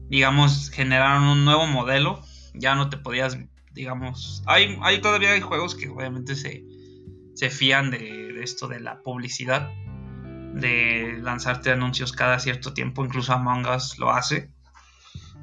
digamos, 0.09 0.71
generaron 0.71 1.25
un 1.25 1.45
nuevo 1.45 1.67
modelo. 1.67 2.23
Ya 2.55 2.75
no 2.75 2.89
te 2.89 2.97
podías, 2.97 3.39
digamos, 3.73 4.43
hay, 4.47 4.79
hay 4.83 5.01
todavía 5.01 5.33
hay 5.33 5.43
juegos 5.43 5.75
que 5.75 5.89
obviamente 5.89 6.35
se, 6.37 6.65
se 7.35 7.51
fían 7.51 7.91
de, 7.91 7.99
de 7.99 8.43
esto 8.43 8.67
de 8.67 8.81
la 8.81 9.03
publicidad 9.03 9.71
de 10.57 11.19
lanzarte 11.21 11.71
anuncios 11.71 12.13
cada 12.13 12.39
cierto 12.39 12.73
tiempo, 12.73 13.05
incluso 13.05 13.33
Among 13.35 13.67
Us 13.67 13.99
lo 13.99 14.11
hace. 14.11 14.51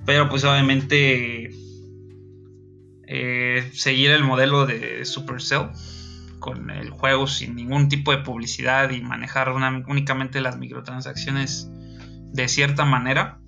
Pero 0.06 0.28
pues 0.28 0.44
obviamente 0.44 1.52
eh, 3.08 3.70
seguir 3.74 4.12
el 4.12 4.24
modelo 4.24 4.66
de 4.66 5.06
Supercell 5.06 5.70
con 6.40 6.70
el 6.70 6.90
juego 6.90 7.28
sin 7.28 7.56
ningún 7.56 7.88
tipo 7.88 8.12
de 8.12 8.18
publicidad 8.18 8.90
y 8.90 9.02
manejar 9.02 9.50
únicamente 9.88 10.42
las 10.42 10.58
microtransacciones 10.58 11.70
de 12.34 12.48
cierta 12.48 12.84
manera, 12.84 13.40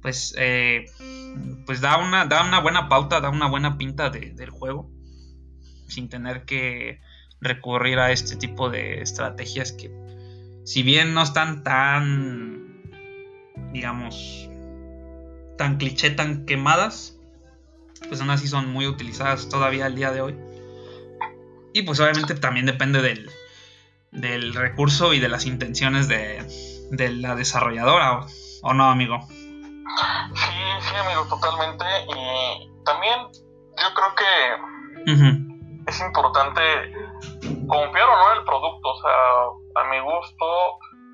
pues, 0.00 0.34
eh, 0.38 0.86
pues 1.66 1.80
da, 1.80 1.98
una, 1.98 2.24
da 2.24 2.46
una 2.46 2.60
buena 2.60 2.88
pauta, 2.88 3.20
da 3.20 3.28
una 3.28 3.48
buena 3.48 3.76
pinta 3.76 4.08
del 4.08 4.50
juego, 4.50 4.90
sin 5.88 6.08
tener 6.08 6.44
que 6.44 7.00
recurrir 7.40 7.98
a 7.98 8.10
este 8.10 8.36
tipo 8.36 8.70
de 8.70 9.02
estrategias 9.02 9.72
que 9.72 9.90
si 10.64 10.82
bien 10.82 11.14
no 11.14 11.22
están 11.22 11.62
tan, 11.62 12.82
digamos, 13.72 14.48
tan 15.56 15.76
cliché, 15.78 16.10
tan 16.10 16.46
quemadas, 16.46 17.17
pues 18.08 18.20
aún 18.20 18.30
así 18.30 18.48
son 18.48 18.72
muy 18.72 18.86
utilizadas 18.86 19.48
todavía 19.48 19.86
al 19.86 19.94
día 19.94 20.12
de 20.12 20.20
hoy. 20.20 20.36
Y 21.72 21.82
pues 21.82 22.00
obviamente 22.00 22.34
también 22.34 22.66
depende 22.66 23.02
del, 23.02 23.30
del 24.10 24.54
recurso 24.54 25.12
y 25.14 25.20
de 25.20 25.28
las 25.28 25.46
intenciones 25.46 26.08
de, 26.08 26.46
de 26.90 27.10
la 27.10 27.34
desarrolladora, 27.34 28.20
¿o, 28.62 28.74
no, 28.74 28.90
amigo? 28.90 29.20
Sí, 29.28 30.64
sí, 30.80 30.94
amigo, 30.96 31.26
totalmente. 31.28 31.84
Y 32.08 32.84
también 32.84 33.18
yo 33.76 33.94
creo 33.94 34.14
que 34.14 35.90
es 35.90 36.00
importante 36.00 36.60
confiar 37.66 38.08
o 38.08 38.16
no 38.16 38.32
en 38.32 38.38
el 38.38 38.44
producto. 38.44 38.88
O 38.88 39.00
sea, 39.02 39.82
a 39.82 39.90
mi 39.90 40.00
gusto, 40.00 40.46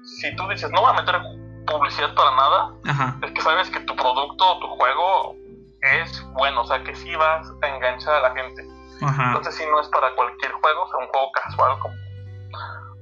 si 0.02 0.34
tú 0.36 0.48
dices 0.48 0.70
no 0.70 0.80
voy 0.80 0.90
a 0.90 1.00
meter 1.00 1.20
publicidad 1.66 2.14
para 2.14 2.36
nada, 2.36 3.18
es 3.22 3.32
que 3.32 3.40
sabes 3.40 3.70
que 3.70 3.80
tu 3.80 3.96
producto 3.96 4.44
o 4.44 4.58
tu 4.60 4.66
juego 4.68 5.36
es 5.84 6.22
bueno, 6.32 6.62
o 6.62 6.66
sea 6.66 6.82
que 6.82 6.94
sí 6.94 7.14
vas 7.16 7.46
a 7.62 7.68
enganchar 7.68 8.14
a 8.14 8.20
la 8.28 8.34
gente. 8.34 8.62
Entonces 9.00 9.56
si 9.56 9.66
no 9.66 9.80
es 9.80 9.88
para 9.88 10.14
cualquier 10.14 10.52
juego, 10.52 10.84
o 10.84 10.88
sea, 10.88 10.98
un 10.98 11.08
juego 11.08 11.32
casual 11.32 11.78
como 11.80 11.94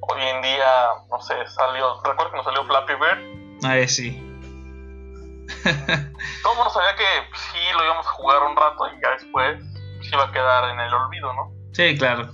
hoy 0.01 0.23
en 0.23 0.43
día, 0.43 0.89
no 1.11 1.21
sé, 1.21 1.35
salió, 1.47 2.03
recuerdo 2.03 2.31
que 2.31 2.37
nos 2.37 2.45
salió 2.45 2.65
Flappy 2.65 2.95
Bird. 2.95 3.65
Ah, 3.65 3.87
sí. 3.87 4.19
Todo 6.43 6.53
el 6.53 6.57
mundo 6.57 6.71
sabía 6.71 6.97
que 6.97 7.37
sí 7.37 7.59
lo 7.75 7.85
íbamos 7.85 8.07
a 8.07 8.11
jugar 8.11 8.43
un 8.43 8.57
rato 8.57 8.89
y 8.89 9.01
ya 9.03 9.11
después 9.11 9.63
se 10.03 10.15
iba 10.15 10.25
a 10.25 10.33
quedar 10.33 10.71
en 10.71 10.81
el 10.81 10.93
olvido, 10.93 11.33
¿no? 11.35 11.53
Sí, 11.73 11.97
claro. 11.97 12.29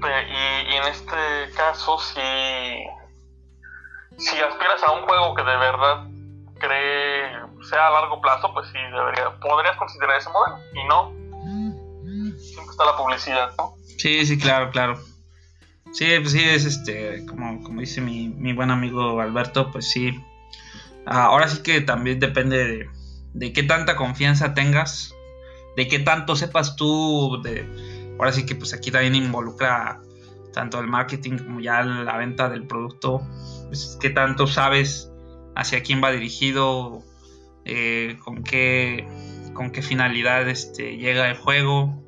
Y, 0.00 0.74
en 0.74 0.84
este 0.84 1.52
caso, 1.56 1.98
si, 1.98 2.86
si 4.16 4.40
aspiras 4.40 4.82
a 4.84 4.92
un 4.92 5.02
juego 5.02 5.34
que 5.34 5.42
de 5.42 5.56
verdad 5.56 6.06
cree 6.58 7.32
sea 7.68 7.88
a 7.88 7.90
largo 7.90 8.20
plazo, 8.20 8.52
pues 8.52 8.68
sí, 8.68 8.78
debería, 8.78 9.38
podrías 9.40 9.76
considerar 9.76 10.18
ese 10.18 10.30
modelo. 10.30 10.58
Y 10.74 10.84
no, 10.84 12.38
siempre 12.38 12.70
está 12.70 12.84
la 12.84 12.96
publicidad, 12.96 13.50
¿no? 13.58 13.74
Sí, 13.98 14.24
sí, 14.26 14.38
claro, 14.38 14.70
claro. 14.70 14.98
Sí, 15.92 16.06
pues 16.20 16.32
sí, 16.32 16.42
es 16.42 16.64
este, 16.64 17.24
como, 17.26 17.62
como 17.62 17.80
dice 17.80 18.00
mi, 18.00 18.28
mi 18.28 18.52
buen 18.52 18.70
amigo 18.70 19.20
Alberto, 19.20 19.70
pues 19.70 19.90
sí. 19.90 20.18
ahora 21.06 21.48
sí 21.48 21.62
que 21.62 21.80
también 21.80 22.20
depende 22.20 22.58
de, 22.58 22.90
de 23.32 23.52
qué 23.52 23.62
tanta 23.62 23.96
confianza 23.96 24.54
tengas, 24.54 25.14
de 25.76 25.88
qué 25.88 25.98
tanto 25.98 26.36
sepas 26.36 26.76
tú 26.76 27.40
de 27.42 27.66
ahora 28.18 28.32
sí 28.32 28.44
que 28.44 28.54
pues 28.54 28.74
aquí 28.74 28.90
también 28.90 29.14
involucra 29.14 30.00
tanto 30.52 30.80
el 30.80 30.88
marketing 30.88 31.38
como 31.38 31.60
ya 31.60 31.82
la 31.82 32.16
venta 32.16 32.48
del 32.48 32.66
producto 32.66 33.22
pues, 33.68 33.96
qué 34.00 34.10
tanto 34.10 34.46
sabes 34.46 35.12
hacia 35.58 35.82
quién 35.82 36.02
va 36.02 36.12
dirigido, 36.12 37.02
eh, 37.64 38.16
con, 38.24 38.44
qué, 38.44 39.06
con 39.54 39.72
qué 39.72 39.82
finalidad 39.82 40.48
este, 40.48 40.96
llega 40.96 41.28
el 41.28 41.36
juego, 41.36 42.00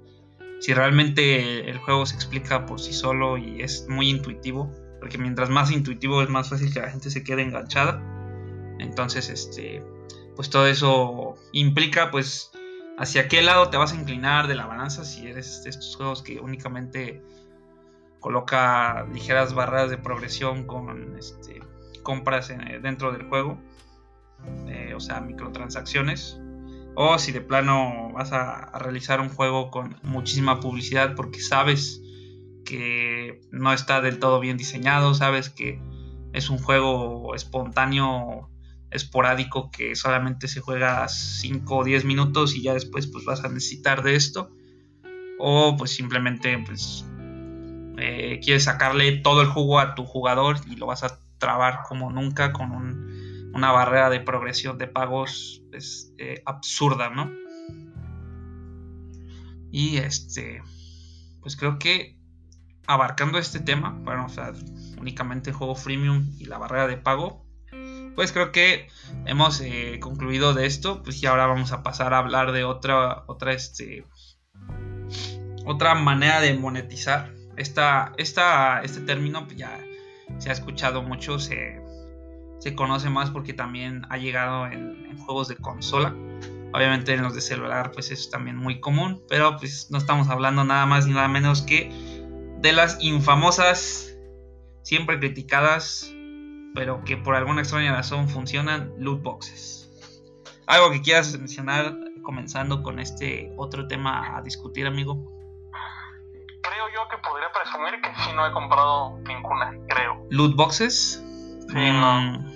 si 0.60 0.72
realmente 0.72 1.68
el 1.68 1.78
juego 1.78 2.06
se 2.06 2.14
explica 2.14 2.64
por 2.64 2.80
sí 2.80 2.92
solo 2.92 3.36
y 3.36 3.60
es 3.60 3.86
muy 3.88 4.08
intuitivo, 4.08 4.70
porque 5.00 5.18
mientras 5.18 5.50
más 5.50 5.72
intuitivo 5.72 6.22
es 6.22 6.28
más 6.28 6.48
fácil 6.48 6.72
que 6.72 6.80
la 6.80 6.90
gente 6.90 7.10
se 7.10 7.24
quede 7.24 7.42
enganchada. 7.42 8.00
Entonces, 8.78 9.28
este, 9.28 9.82
pues 10.36 10.48
todo 10.48 10.66
eso 10.68 11.34
implica 11.52 12.12
pues 12.12 12.52
hacia 12.98 13.26
qué 13.26 13.42
lado 13.42 13.68
te 13.68 13.78
vas 13.78 13.92
a 13.92 13.96
inclinar 13.96 14.46
de 14.46 14.54
la 14.54 14.66
balanza 14.66 15.04
si 15.04 15.26
eres 15.26 15.64
de 15.64 15.70
estos 15.70 15.96
juegos 15.96 16.22
que 16.22 16.38
únicamente 16.38 17.20
coloca 18.20 19.06
ligeras 19.12 19.54
barreras 19.54 19.90
de 19.90 19.98
progresión 19.98 20.66
con 20.66 21.16
este, 21.18 21.60
compras 22.02 22.52
dentro 22.82 23.12
del 23.12 23.28
juego, 23.28 23.58
eh, 24.68 24.94
o 24.94 25.00
sea, 25.00 25.20
microtransacciones, 25.20 26.40
o 26.94 27.18
si 27.18 27.32
de 27.32 27.40
plano 27.40 28.10
vas 28.12 28.32
a, 28.32 28.78
realizar 28.78 29.20
un 29.20 29.28
juego 29.28 29.70
con 29.70 29.96
muchísima 30.02 30.60
publicidad 30.60 31.14
porque 31.14 31.40
sabes 31.40 32.02
que 32.64 33.40
no 33.50 33.72
está 33.72 34.00
del 34.00 34.18
todo 34.18 34.40
bien 34.40 34.56
diseñado, 34.56 35.14
sabes 35.14 35.50
que 35.50 35.80
es 36.32 36.50
un 36.50 36.58
juego 36.58 37.34
espontáneo, 37.34 38.50
esporádico, 38.90 39.70
que 39.70 39.94
solamente 39.94 40.48
se 40.48 40.60
juega 40.60 41.08
5 41.08 41.76
o 41.76 41.84
10 41.84 42.04
minutos 42.04 42.54
y 42.54 42.62
ya 42.62 42.74
después 42.74 43.06
pues 43.06 43.24
vas 43.24 43.44
a 43.44 43.48
necesitar 43.48 44.02
de 44.02 44.14
esto, 44.16 44.50
o 45.38 45.76
pues 45.76 45.90
simplemente 45.90 46.58
pues 46.64 47.04
eh, 47.98 48.40
quieres 48.42 48.64
sacarle 48.64 49.18
todo 49.18 49.42
el 49.42 49.48
jugo 49.48 49.78
a 49.78 49.94
tu 49.94 50.04
jugador 50.04 50.56
y 50.68 50.76
lo 50.76 50.86
vas 50.86 51.02
a 51.04 51.18
trabar 51.40 51.80
como 51.88 52.12
nunca 52.12 52.52
con 52.52 52.70
una 53.52 53.72
barrera 53.72 54.10
de 54.10 54.20
progresión 54.20 54.78
de 54.78 54.86
pagos 54.86 55.62
es, 55.72 56.14
eh, 56.18 56.42
absurda, 56.46 57.10
¿no? 57.10 57.28
Y 59.72 59.96
este, 59.96 60.62
pues 61.40 61.56
creo 61.56 61.78
que 61.78 62.16
abarcando 62.86 63.38
este 63.38 63.58
tema, 63.60 63.96
bueno, 64.02 64.26
o 64.26 64.28
sea, 64.28 64.52
únicamente 64.98 65.50
el 65.50 65.56
juego 65.56 65.74
freemium 65.74 66.30
y 66.38 66.44
la 66.44 66.58
barrera 66.58 66.86
de 66.86 66.96
pago, 66.96 67.44
pues 68.14 68.32
creo 68.32 68.52
que 68.52 68.88
hemos 69.26 69.60
eh, 69.60 69.98
concluido 70.00 70.54
de 70.54 70.66
esto, 70.66 71.02
pues 71.02 71.22
y 71.22 71.26
ahora 71.26 71.46
vamos 71.46 71.72
a 71.72 71.82
pasar 71.82 72.14
a 72.14 72.18
hablar 72.18 72.52
de 72.52 72.64
otra, 72.64 73.24
otra, 73.26 73.52
este, 73.52 74.04
otra 75.64 75.94
manera 75.94 76.40
de 76.40 76.54
monetizar 76.54 77.32
esta, 77.56 78.12
este 78.16 79.00
término 79.02 79.44
pues, 79.44 79.56
ya 79.56 79.78
se 80.40 80.48
ha 80.48 80.52
escuchado 80.52 81.02
mucho, 81.02 81.38
se, 81.38 81.80
conoce 82.74 83.10
más 83.10 83.30
porque 83.30 83.52
también 83.52 84.02
ha 84.10 84.16
llegado 84.16 84.66
en, 84.66 85.16
juegos 85.18 85.48
de 85.48 85.56
consola. 85.56 86.14
Obviamente 86.72 87.12
en 87.14 87.22
los 87.22 87.34
de 87.34 87.40
celular 87.40 87.90
pues 87.92 88.10
es 88.10 88.30
también 88.30 88.56
muy 88.56 88.80
común, 88.80 89.22
pero 89.28 89.56
pues 89.56 89.90
no 89.90 89.98
estamos 89.98 90.28
hablando 90.28 90.64
nada 90.64 90.86
más 90.86 91.06
ni 91.06 91.12
nada 91.12 91.28
menos 91.28 91.62
que 91.62 91.90
de 92.60 92.72
las 92.72 93.02
infamosas, 93.02 94.16
siempre 94.82 95.18
criticadas, 95.18 96.10
pero 96.74 97.04
que 97.04 97.16
por 97.16 97.34
alguna 97.34 97.60
extraña 97.60 97.92
razón 97.92 98.28
funcionan, 98.28 98.92
loot 98.98 99.22
boxes. 99.22 99.90
Algo 100.66 100.90
que 100.90 101.02
quieras 101.02 101.36
mencionar 101.38 101.98
comenzando 102.22 102.82
con 102.82 103.00
este 103.00 103.52
otro 103.56 103.88
tema 103.88 104.36
a 104.36 104.42
discutir, 104.42 104.86
amigo 104.86 105.39
yo 106.94 107.08
que 107.08 107.18
podría 107.18 107.50
presumir 107.52 108.00
que 108.00 108.14
sí 108.22 108.30
no 108.34 108.46
he 108.46 108.52
comprado 108.52 109.18
ninguna, 109.26 109.72
creo. 109.88 110.26
¿Loot 110.30 110.56
boxes? 110.56 111.22
Sí, 111.68 111.76
mm, 111.76 112.50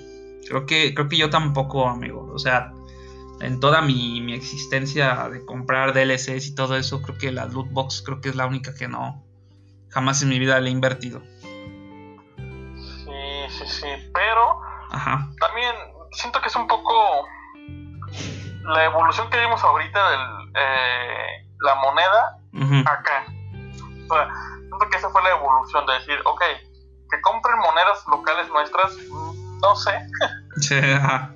Creo 0.49 0.67
que, 0.67 0.95
creo 0.95 1.09
que 1.09 1.17
yo 1.17 1.31
tampoco, 1.31 1.89
amigo. 1.89 2.31
O 2.33 2.39
sea, 2.39 2.73
en 3.41 3.61
toda 3.61 3.81
mi, 3.81 4.33
existencia 4.35 5.29
de 5.29 5.45
comprar 5.45 5.93
DLCs 5.93 6.49
y 6.49 6.55
todo 6.55 6.77
eso, 6.77 7.03
creo 7.03 7.19
que 7.19 7.33
la 7.33 7.47
loot 7.47 7.71
box 7.71 8.03
creo 8.05 8.21
que 8.21 8.29
es 8.29 8.37
la 8.37 8.47
única 8.47 8.75
que 8.75 8.89
no 8.89 9.25
jamás 9.91 10.23
en 10.23 10.29
mi 10.29 10.39
vida 10.39 10.59
le 10.61 10.69
he 10.69 10.73
invertido. 10.73 11.23
Sí, 12.77 13.49
sí, 13.49 13.65
sí, 13.67 14.11
pero 14.13 14.61
también 15.39 15.75
siento 16.11 16.41
que 16.41 16.49
es 16.49 16.57
un 16.57 16.67
poco 16.67 17.27
la 18.65 18.85
evolución 18.85 19.31
que 19.31 19.39
vimos 19.39 19.63
ahorita 19.63 20.11
de 20.11 20.17
eh, 20.57 21.47
la 21.61 21.75
moneda 21.77 22.39
acá. 22.87 23.27
O 24.09 24.15
sea, 24.15 24.29
siento 24.59 24.91
que 24.91 24.97
esa 24.97 25.11
fue 25.11 25.23
la 25.23 25.31
evolución 25.31 25.87
de 25.87 25.95
decir, 25.95 26.19
ok, 26.25 26.43
que 27.11 27.21
compren 27.21 27.59
monedas 27.59 28.05
locales 28.09 28.49
nuestras, 28.49 28.97
no 29.61 29.77
sé. 29.77 29.93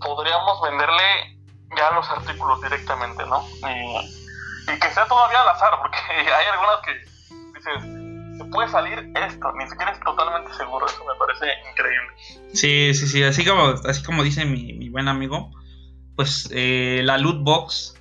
Podríamos 0.00 0.60
venderle 0.62 1.38
ya 1.76 1.90
los 1.92 2.08
artículos 2.10 2.60
directamente, 2.62 3.24
¿no? 3.26 3.44
Y, 3.68 4.78
que 4.78 4.90
sea 4.90 5.06
todavía 5.06 5.42
al 5.42 5.48
azar, 5.48 5.74
porque 5.80 5.98
hay 6.10 6.46
algunas 6.52 6.80
que 6.84 6.92
dices, 7.58 8.38
se 8.38 8.44
puede 8.46 8.68
salir 8.68 9.12
esto, 9.14 9.52
ni 9.52 9.68
siquiera 9.68 9.92
es 9.92 10.00
totalmente 10.00 10.52
seguro, 10.54 10.86
eso 10.86 11.04
me 11.04 11.14
parece 11.18 11.46
increíble. 11.70 12.08
Sí, 12.54 12.94
sí, 12.94 13.06
sí, 13.06 13.22
así 13.22 13.44
como, 13.44 13.74
así 13.88 14.02
como 14.02 14.22
dice 14.22 14.44
mi, 14.44 14.88
buen 14.88 15.08
amigo, 15.08 15.50
pues 16.16 16.48
eh, 16.52 17.00
la 17.04 17.18
loot 17.18 17.42
box, 17.42 18.00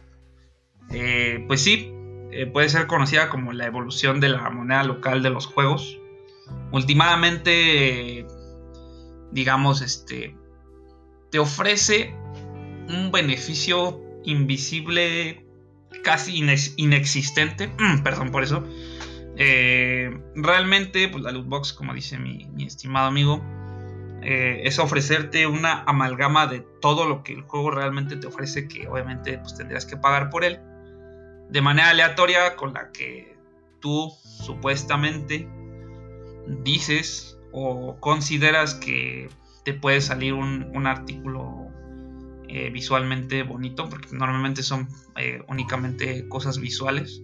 eh, 0.92 1.44
pues 1.48 1.64
sí, 1.64 1.94
eh, 2.32 2.46
puede 2.46 2.70
ser 2.70 2.88
conocida 2.88 3.30
como 3.30 3.52
la 3.52 3.66
evolución 3.66 4.20
de 4.20 4.30
la 4.30 4.50
moneda 4.50 4.84
local 4.84 5.22
de 5.22 5.30
los 5.30 5.46
juegos. 5.46 6.00
Últimamente, 6.72 8.26
digamos, 9.32 9.82
este, 9.82 10.36
te 11.30 11.40
ofrece 11.40 12.16
un 12.88 13.12
beneficio 13.12 14.02
invisible, 14.24 15.46
casi 16.04 16.42
inexistente, 16.78 17.70
perdón 18.04 18.32
por 18.32 18.44
eso. 18.44 18.64
Eh, 19.38 20.18
realmente, 20.36 21.10
pues 21.10 21.24
la 21.24 21.32
loot 21.32 21.48
box, 21.48 21.74
como 21.74 21.94
dice 21.94 22.18
mi, 22.18 22.48
estimado 22.66 23.08
amigo, 23.08 23.44
eh, 24.22 24.62
es 24.64 24.80
ofrecerte 24.80 25.48
una 25.48 25.84
amalgama 25.84 26.48
de 26.48 26.64
todo 26.82 27.08
lo 27.08 27.24
que 27.24 27.34
el 27.34 27.42
juego 27.42 27.72
realmente 27.72 28.16
te 28.16 28.28
ofrece, 28.28 28.68
que 28.70 28.88
obviamente 28.88 29.38
pues, 29.40 29.56
tendrías 29.56 29.86
que 29.86 29.98
pagar 29.98 30.30
por 30.30 30.46
él 30.46 30.60
de 31.52 31.62
manera 31.62 31.90
aleatoria 31.90 32.56
con 32.56 32.74
la 32.74 32.92
que 32.92 33.36
tú 33.82 34.12
supuestamente 34.24 35.48
dices 36.64 37.38
o 37.52 37.98
consideras 38.00 38.74
que 38.76 39.30
te 39.66 39.74
puede 39.74 40.02
salir 40.02 40.34
un, 40.34 40.88
artículo 40.88 41.68
eh, 42.48 42.70
visualmente 42.72 43.44
bonito, 43.44 43.90
porque 43.90 44.16
normalmente 44.16 44.64
son 44.64 44.88
eh, 45.18 45.44
únicamente 45.48 46.28
cosas 46.30 46.60
visuales. 46.60 47.22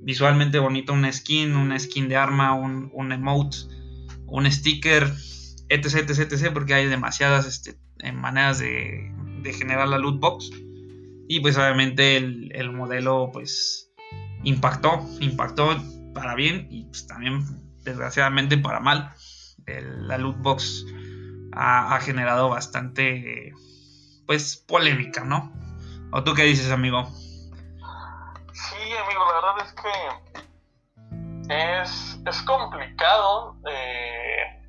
Visualmente 0.00 0.60
bonito, 0.60 0.92
una 0.92 1.12
skin, 1.12 1.56
una 1.56 1.78
skin 1.78 2.08
de 2.08 2.16
arma, 2.16 2.54
un, 2.54 3.12
emote, 3.12 3.58
un 4.26 4.50
sticker, 4.50 5.12
etc, 5.68 6.08
etc, 6.08 6.32
etc, 6.32 6.52
porque 6.52 6.74
hay 6.74 6.86
demasiadas 6.86 7.46
este, 7.46 7.76
maneras 8.12 8.60
de, 8.60 9.12
de 9.42 9.52
generar 9.52 9.88
la 9.88 9.98
loot 9.98 10.20
box. 10.20 10.50
Y 11.28 11.40
pues 11.40 11.56
obviamente 11.58 12.16
el, 12.16 12.72
modelo 12.72 13.30
pues 13.32 13.90
impactó, 14.44 15.04
impactó 15.20 15.76
para 16.14 16.34
bien 16.34 16.68
y 16.70 16.84
pues 16.84 17.06
también 17.06 17.44
desgraciadamente 17.84 18.56
para 18.56 18.80
mal. 18.80 19.12
la 19.66 20.16
loot 20.16 20.38
box 20.38 20.86
ha, 21.52 22.00
generado 22.00 22.48
bastante 22.48 23.52
pues 24.26 24.56
polémica, 24.56 25.22
¿no? 25.24 25.52
¿O 26.12 26.24
tú 26.24 26.32
qué 26.34 26.44
dices, 26.44 26.70
amigo? 26.70 27.04
Sí, 28.52 28.76
amigo, 29.04 29.26
la 29.26 29.34
verdad 29.34 29.56
es 29.66 29.74
que 29.74 29.90
es, 31.50 32.18
es 32.26 32.42
complicado, 32.42 33.56
eh, 33.70 34.62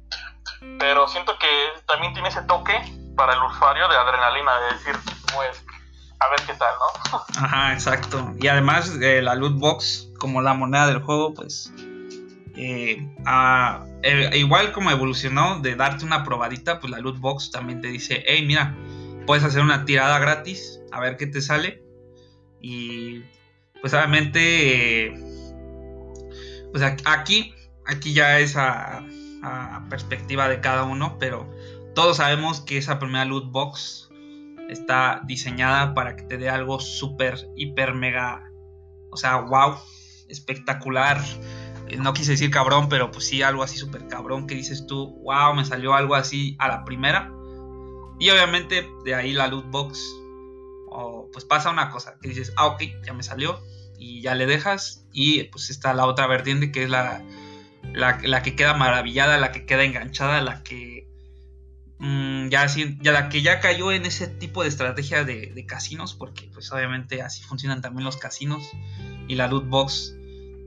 pero 0.77 1.07
siento 1.07 1.37
que 1.39 1.47
también 1.87 2.13
tiene 2.13 2.29
ese 2.29 2.43
toque 2.43 2.79
para 3.15 3.33
el 3.33 3.41
usuario 3.43 3.87
de 3.87 3.95
adrenalina, 3.95 4.59
de 4.59 4.73
decir, 4.73 4.95
pues 5.33 5.65
a 6.19 6.29
ver 6.29 6.39
qué 6.45 6.53
tal, 6.53 6.73
¿no? 6.79 7.17
Ajá, 7.37 7.73
exacto. 7.73 8.33
Y 8.39 8.47
además 8.47 8.97
eh, 9.01 9.21
la 9.21 9.35
loot 9.35 9.57
box, 9.57 10.11
como 10.17 10.41
la 10.41 10.53
moneda 10.53 10.87
del 10.87 11.01
juego, 11.01 11.33
pues 11.33 11.73
eh, 12.55 13.07
eh, 14.03 14.37
igual 14.37 14.71
como 14.73 14.91
evolucionó 14.91 15.59
de 15.61 15.75
darte 15.75 16.05
una 16.05 16.23
probadita, 16.23 16.79
pues 16.79 16.91
la 16.91 16.99
loot 16.99 17.19
box 17.19 17.51
también 17.51 17.81
te 17.81 17.87
dice, 17.87 18.23
hey, 18.27 18.45
mira, 18.45 18.75
puedes 19.25 19.43
hacer 19.43 19.61
una 19.61 19.85
tirada 19.85 20.19
gratis, 20.19 20.81
a 20.91 20.99
ver 20.99 21.15
qué 21.15 21.27
te 21.27 21.41
sale. 21.41 21.83
Y 22.61 23.23
pues 23.79 23.93
obviamente, 23.93 25.13
pues 26.71 26.83
aquí, 27.05 27.53
aquí 27.85 28.13
ya 28.13 28.39
es 28.39 28.57
a, 28.57 29.05
a 29.41 29.85
perspectiva 29.89 30.49
de 30.49 30.59
cada 30.59 30.83
uno, 30.83 31.17
pero 31.17 31.49
todos 31.95 32.17
sabemos 32.17 32.59
que 32.59 32.77
esa 32.77 32.99
primera 32.99 33.23
loot 33.23 33.51
box 33.51 34.08
está 34.69 35.21
diseñada 35.25 35.93
para 35.93 36.15
que 36.15 36.23
te 36.23 36.37
dé 36.37 36.49
algo 36.49 36.79
súper, 36.79 37.49
hiper, 37.55 37.93
mega, 37.93 38.49
o 39.11 39.17
sea, 39.17 39.37
wow, 39.37 39.75
espectacular, 40.29 41.21
no 41.97 42.13
quise 42.13 42.31
decir 42.31 42.51
cabrón, 42.51 42.87
pero 42.87 43.11
pues 43.11 43.25
sí, 43.25 43.41
algo 43.41 43.63
así 43.63 43.77
súper 43.77 44.07
cabrón 44.07 44.47
que 44.47 44.55
dices 44.55 44.85
tú, 44.85 45.19
wow, 45.23 45.53
me 45.55 45.65
salió 45.65 45.93
algo 45.93 46.15
así 46.15 46.55
a 46.59 46.67
la 46.67 46.85
primera. 46.85 47.31
Y 48.19 48.29
obviamente 48.29 48.87
de 49.03 49.15
ahí 49.15 49.33
la 49.33 49.47
loot 49.47 49.69
box, 49.71 49.99
o 50.89 51.29
pues 51.31 51.45
pasa 51.45 51.69
una 51.69 51.89
cosa, 51.89 52.17
que 52.21 52.29
dices, 52.29 52.53
ah, 52.57 52.67
ok, 52.67 52.83
ya 53.05 53.13
me 53.13 53.23
salió, 53.23 53.59
y 53.97 54.21
ya 54.21 54.35
le 54.35 54.45
dejas, 54.45 55.05
y 55.11 55.43
pues 55.45 55.69
está 55.69 55.93
la 55.93 56.05
otra 56.05 56.27
vertiente 56.27 56.71
que 56.71 56.83
es 56.83 56.89
la, 56.89 57.23
la, 57.93 58.43
que 58.43 58.55
queda 58.55 58.73
maravillada, 58.73 59.37
la 59.37 59.51
que 59.51 59.65
queda 59.65 59.83
enganchada, 59.83 60.41
la 60.41 60.63
que 60.63 61.08
mm, 61.99 62.49
ya, 62.49 62.67
la 63.03 63.29
que 63.29 63.41
ya 63.41 63.59
cayó 63.59 63.91
en 63.91 64.05
ese 64.05 64.27
tipo 64.27 64.63
de 64.63 64.69
estrategia 64.69 65.23
de, 65.23 65.65
casinos, 65.67 66.13
porque 66.13 66.49
pues 66.53 66.71
obviamente 66.71 67.21
así 67.21 67.43
funcionan 67.43 67.81
también 67.81 68.05
los 68.05 68.17
casinos, 68.17 68.63
y 69.27 69.35
la 69.35 69.47
loot 69.47 69.67
box 69.67 70.15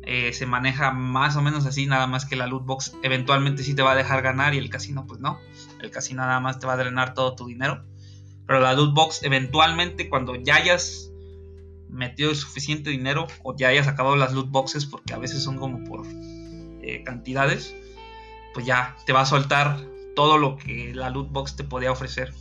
eh, 0.04 0.32
se 0.32 0.46
maneja 0.46 0.90
más 0.90 1.36
o 1.36 1.42
menos 1.42 1.66
así, 1.66 1.86
nada 1.86 2.06
más 2.06 2.24
que 2.24 2.36
la 2.36 2.46
loot 2.46 2.64
box 2.64 2.96
eventualmente 3.02 3.62
sí 3.62 3.74
te 3.74 3.82
va 3.82 3.92
a 3.92 3.96
dejar 3.96 4.22
ganar 4.22 4.54
y 4.54 4.58
el 4.58 4.68
casino 4.68 5.06
pues 5.06 5.20
no. 5.20 5.38
El 5.80 5.90
casino 5.90 6.22
nada 6.22 6.40
más 6.40 6.58
te 6.58 6.66
va 6.66 6.74
a 6.74 6.76
drenar 6.76 7.14
todo 7.14 7.34
tu 7.34 7.46
dinero. 7.46 7.84
Pero 8.46 8.60
la 8.60 8.72
loot 8.72 8.94
box 8.94 9.22
eventualmente 9.22 10.08
cuando 10.08 10.34
ya 10.34 10.56
hayas 10.56 11.10
metido 11.88 12.34
suficiente 12.34 12.90
dinero 12.90 13.26
o 13.42 13.54
ya 13.56 13.68
hayas 13.68 13.86
acabado 13.86 14.16
las 14.16 14.32
loot 14.32 14.50
boxes 14.50 14.86
porque 14.86 15.14
a 15.14 15.18
veces 15.18 15.42
son 15.42 15.58
como 15.58 15.84
por 15.84 16.04
eh, 16.82 17.02
cantidades, 17.04 17.74
pues 18.54 18.66
ya 18.66 18.96
te 19.06 19.12
va 19.12 19.20
a 19.20 19.26
soltar 19.26 19.78
todo 20.14 20.38
lo 20.38 20.56
que 20.56 20.92
la 20.94 21.10
loot 21.10 21.30
box 21.30 21.56
te 21.56 21.64
podía 21.64 21.92
ofrecer. 21.92 22.32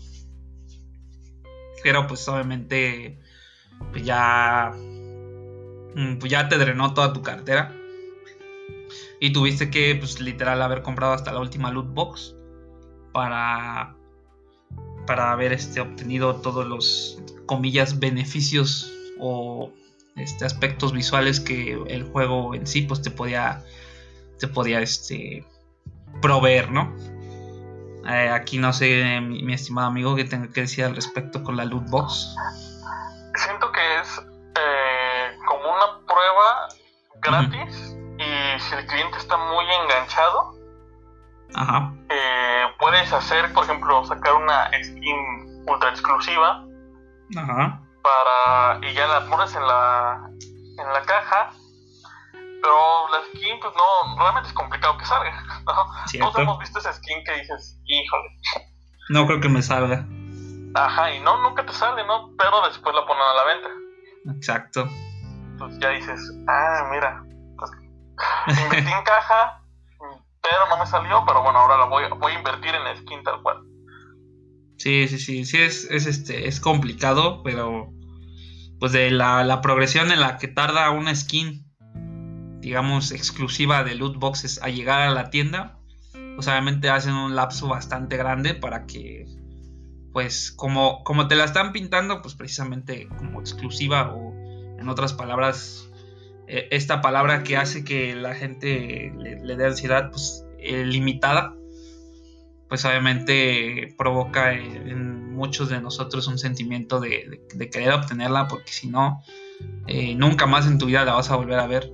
Pero 1.83 2.07
pues 2.07 2.27
obviamente 2.27 3.19
pues 3.91 4.05
ya 4.05 4.71
Mm, 5.95 6.17
pues 6.19 6.31
ya 6.31 6.47
te 6.47 6.57
drenó 6.57 6.93
toda 6.93 7.13
tu 7.13 7.21
cartera. 7.21 7.75
Y 9.19 9.33
tuviste 9.33 9.69
que, 9.69 9.95
pues 9.95 10.19
literal, 10.19 10.61
haber 10.61 10.81
comprado 10.81 11.13
hasta 11.13 11.31
la 11.31 11.39
última 11.39 11.71
loot 11.71 11.93
box 11.93 12.35
para, 13.11 13.95
para 15.05 15.31
haber 15.31 15.53
este, 15.53 15.79
obtenido 15.81 16.37
todos 16.37 16.65
los, 16.65 17.21
comillas, 17.45 17.99
beneficios 17.99 18.91
o 19.19 19.71
este, 20.15 20.45
aspectos 20.45 20.91
visuales 20.91 21.39
que 21.39 21.79
el 21.87 22.03
juego 22.03 22.55
en 22.55 22.65
sí, 22.65 22.83
pues 22.83 23.01
te 23.01 23.11
podía, 23.11 23.63
te 24.39 24.47
podía, 24.47 24.81
este, 24.81 25.45
proveer, 26.21 26.71
¿no? 26.71 26.95
Eh, 28.07 28.29
aquí 28.29 28.57
no 28.57 28.73
sé, 28.73 29.21
mi, 29.21 29.53
estimado 29.53 29.87
amigo, 29.87 30.15
que 30.15 30.25
tenga 30.25 30.51
que 30.51 30.61
decir 30.61 30.85
al 30.85 30.95
respecto 30.95 31.43
con 31.43 31.55
la 31.57 31.65
loot 31.65 31.89
box. 31.89 32.35
Siento 33.35 33.71
que 33.71 33.99
es 33.99 34.21
una 35.51 36.05
prueba 36.07 36.67
gratis 37.21 37.95
y 38.17 38.59
si 38.59 38.75
el 38.75 38.85
cliente 38.87 39.17
está 39.17 39.37
muy 39.37 39.65
enganchado, 39.83 40.55
eh, 42.09 42.63
puedes 42.79 43.11
hacer, 43.11 43.51
por 43.53 43.65
ejemplo, 43.65 44.03
sacar 44.05 44.33
una 44.33 44.69
skin 44.83 45.63
ultra 45.67 45.89
exclusiva 45.89 46.65
para 48.03 48.85
y 48.85 48.93
ya 48.93 49.07
la 49.07 49.25
pones 49.29 49.53
en 49.55 49.67
la 49.67 50.29
en 50.77 50.93
la 50.93 51.01
caja. 51.03 51.51
Pero 52.61 53.09
la 53.09 53.25
skin, 53.29 53.59
pues 53.59 53.73
no, 53.75 54.17
realmente 54.17 54.49
es 54.49 54.53
complicado 54.53 54.97
que 54.97 55.05
salga. 55.05 55.43
Todos 56.19 56.37
hemos 56.37 56.59
visto 56.59 56.79
esa 56.79 56.93
skin 56.93 57.23
que 57.23 57.39
dices, 57.39 57.79
híjole. 57.85 58.29
No 59.09 59.25
creo 59.25 59.39
que 59.39 59.49
me 59.49 59.61
salga. 59.61 60.05
Ajá, 60.75 61.11
y 61.11 61.19
no, 61.19 61.41
nunca 61.41 61.65
te 61.65 61.73
sale, 61.73 62.05
¿no? 62.05 62.31
Pero 62.37 62.61
después 62.67 62.95
la 62.95 63.05
ponen 63.05 63.23
a 63.23 63.33
la 63.33 63.43
venta. 63.43 63.69
Exacto 64.37 64.87
pues 65.61 65.79
ya 65.79 65.89
dices, 65.91 66.19
ah, 66.47 66.89
mira, 66.91 67.23
pues, 67.57 67.71
invertí 68.63 68.91
en 68.91 69.03
caja, 69.03 69.61
pero 70.41 70.69
no 70.69 70.77
me 70.77 70.87
salió, 70.87 71.23
pero 71.25 71.43
bueno, 71.43 71.59
ahora 71.59 71.77
la 71.77 71.85
voy, 71.85 72.03
voy 72.19 72.31
a 72.31 72.37
invertir 72.37 72.73
en 72.73 72.97
skin 72.97 73.23
tal 73.23 73.41
cual. 73.43 73.57
Sí, 74.77 75.07
sí, 75.07 75.19
sí, 75.19 75.45
sí, 75.45 75.61
es, 75.61 75.85
es, 75.91 76.07
este, 76.07 76.47
es 76.47 76.59
complicado, 76.59 77.43
pero 77.43 77.89
pues 78.79 78.91
de 78.91 79.11
la, 79.11 79.43
la 79.43 79.61
progresión 79.61 80.11
en 80.11 80.19
la 80.19 80.37
que 80.39 80.47
tarda 80.47 80.89
una 80.89 81.13
skin, 81.13 81.70
digamos, 82.61 83.11
exclusiva 83.11 83.83
de 83.83 83.95
loot 83.95 84.17
boxes 84.17 84.61
a 84.61 84.69
llegar 84.69 85.01
a 85.01 85.11
la 85.11 85.29
tienda, 85.29 85.79
pues 86.35 86.47
obviamente 86.47 86.89
hacen 86.89 87.13
un 87.13 87.35
lapso 87.35 87.67
bastante 87.67 88.17
grande 88.17 88.53
para 88.53 88.85
que, 88.85 89.25
pues 90.13 90.51
como, 90.51 91.03
como 91.03 91.27
te 91.27 91.35
la 91.35 91.45
están 91.45 91.73
pintando, 91.73 92.21
pues 92.21 92.35
precisamente 92.35 93.07
como 93.17 93.41
exclusiva 93.41 94.13
o 94.13 94.33
en 94.79 94.87
otras 94.89 95.13
palabras, 95.13 95.89
e, 96.47 96.67
esta 96.71 97.01
palabra 97.01 97.43
que 97.43 97.57
hace 97.57 97.83
que 97.83 98.15
la 98.15 98.35
gente 98.35 99.13
le, 99.17 99.55
dé 99.55 99.65
ansiedad, 99.65 100.09
pues 100.11 100.45
eh, 100.59 100.85
limitada, 100.85 101.55
pues 102.69 102.85
obviamente 102.85 103.93
provoca 103.97 104.53
en 104.53 105.21
muchos 105.31 105.69
de 105.69 105.81
nosotros 105.81 106.27
un 106.27 106.37
sentimiento 106.37 106.99
de, 106.99 107.41
querer 107.71 107.93
obtenerla, 107.93 108.47
porque 108.47 108.71
si 108.71 108.87
no, 108.87 109.23
eh, 109.87 110.13
nunca 110.15 110.45
más 110.45 110.67
en 110.67 110.77
tu 110.77 110.85
vida 110.85 111.03
la 111.03 111.13
vas 111.13 111.31
a 111.31 111.35
volver 111.35 111.59
a 111.59 111.67
ver. 111.67 111.91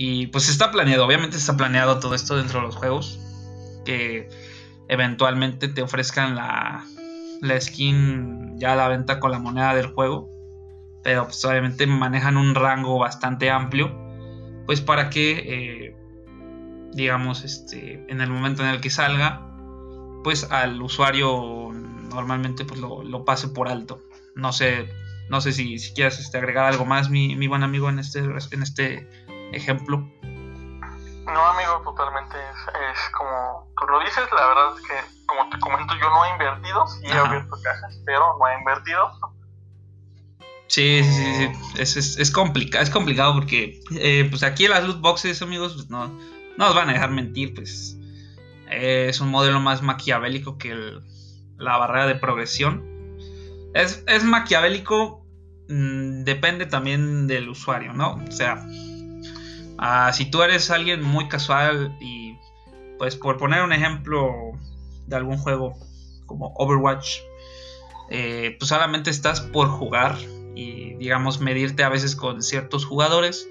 Y 0.00 0.28
pues 0.28 0.48
está 0.48 0.70
planeado, 0.70 1.04
obviamente 1.04 1.36
está 1.36 1.56
planeado 1.56 1.98
todo 1.98 2.14
esto 2.14 2.36
dentro 2.36 2.60
de 2.60 2.66
los 2.66 2.76
juegos, 2.76 3.18
que 3.84 4.28
eventualmente 4.86 5.66
te 5.66 5.82
ofrezcan 5.82 6.36
la, 6.36 6.84
la 7.40 7.60
skin 7.60 8.58
ya 8.58 8.74
a 8.74 8.76
la 8.76 8.86
venta 8.88 9.18
con 9.18 9.32
la 9.32 9.40
moneda 9.40 9.74
del 9.74 9.88
juego 9.88 10.38
pero 11.08 11.24
pues 11.24 11.42
obviamente 11.44 11.86
manejan 11.86 12.36
un 12.36 12.54
rango 12.54 12.98
bastante 12.98 13.50
amplio, 13.50 13.96
pues 14.66 14.80
para 14.80 15.10
que, 15.10 15.38
eh, 15.38 15.96
digamos, 16.92 17.44
este, 17.44 18.04
en 18.08 18.20
el 18.20 18.28
momento 18.28 18.62
en 18.62 18.68
el 18.68 18.80
que 18.80 18.90
salga, 18.90 19.40
pues 20.22 20.50
al 20.50 20.82
usuario 20.82 21.70
normalmente 22.10 22.64
pues 22.64 22.80
lo, 22.80 23.24
pase 23.24 23.48
por 23.48 23.68
alto. 23.68 24.02
No 24.34 24.52
sé, 24.52 24.90
no 25.30 25.40
sé 25.40 25.52
si, 25.52 25.78
si 25.78 25.94
quieres 25.94 26.18
este, 26.18 26.36
agregar 26.36 26.66
algo 26.66 26.84
más, 26.84 27.10
mi, 27.10 27.36
mi, 27.36 27.46
buen 27.46 27.62
amigo, 27.62 27.88
en 27.88 27.98
este, 27.98 28.18
en 28.18 28.62
este 28.62 29.08
ejemplo. 29.52 29.98
No, 31.26 31.44
amigo, 31.44 31.82
totalmente 31.84 32.36
es, 32.38 33.16
como 33.16 33.68
tú 33.78 33.86
lo 33.86 34.00
dices, 34.00 34.24
la 34.32 34.46
verdad 34.46 34.78
es 34.78 34.86
que, 34.86 35.26
como 35.26 35.48
te 35.50 35.58
comento, 35.60 35.94
yo 36.00 36.08
no 36.08 36.24
he 36.24 36.30
invertido, 36.30 36.86
sí 36.86 37.06
he 37.06 37.12
abierto 37.12 37.56
cajas, 37.62 38.00
pero 38.06 38.36
no 38.38 38.48
he 38.48 38.58
invertido 38.58 39.10
Sí, 40.68 41.02
sí, 41.02 41.34
sí, 41.34 41.48
Es, 41.78 41.96
es, 41.96 42.18
es, 42.18 42.30
complicado, 42.30 42.84
es 42.84 42.90
complicado 42.90 43.32
porque 43.32 43.80
eh, 43.92 44.26
pues 44.28 44.42
aquí 44.42 44.66
en 44.66 44.72
las 44.72 44.84
loot 44.84 45.00
boxes, 45.00 45.40
amigos, 45.40 45.72
pues 45.74 45.88
no, 45.88 46.08
no 46.08 46.18
nos 46.58 46.74
van 46.74 46.90
a 46.90 46.92
dejar 46.92 47.10
mentir, 47.10 47.54
pues 47.54 47.96
eh, 48.70 49.06
es 49.08 49.20
un 49.20 49.30
modelo 49.30 49.60
más 49.60 49.80
maquiavélico 49.80 50.58
que 50.58 51.00
la 51.56 51.76
barrera 51.78 52.06
de 52.06 52.16
progresión. 52.16 52.84
Es, 53.74 54.24
maquiavélico, 54.24 55.24
mm, 55.68 56.24
depende 56.24 56.66
también 56.66 57.26
del 57.26 57.48
usuario, 57.48 57.94
¿no? 57.94 58.22
O 58.28 58.30
sea, 58.30 58.66
ah, 59.78 60.12
si 60.12 60.30
tú 60.30 60.42
eres 60.42 60.70
alguien 60.70 61.02
muy 61.02 61.28
casual 61.28 61.96
y 62.00 62.36
pues 62.98 63.16
por 63.16 63.38
poner 63.38 63.62
un 63.62 63.72
ejemplo 63.72 64.52
de 65.06 65.16
algún 65.16 65.38
juego 65.38 65.74
como 66.26 66.52
Overwatch, 66.56 67.18
eh, 68.10 68.56
pues 68.58 68.68
solamente 68.68 69.10
estás 69.10 69.40
por 69.40 69.68
jugar 69.68 70.16
y 70.54 70.94
digamos 70.94 71.40
medirte 71.40 71.84
a 71.84 71.88
veces 71.88 72.16
con 72.16 72.42
ciertos 72.42 72.84
jugadores, 72.84 73.48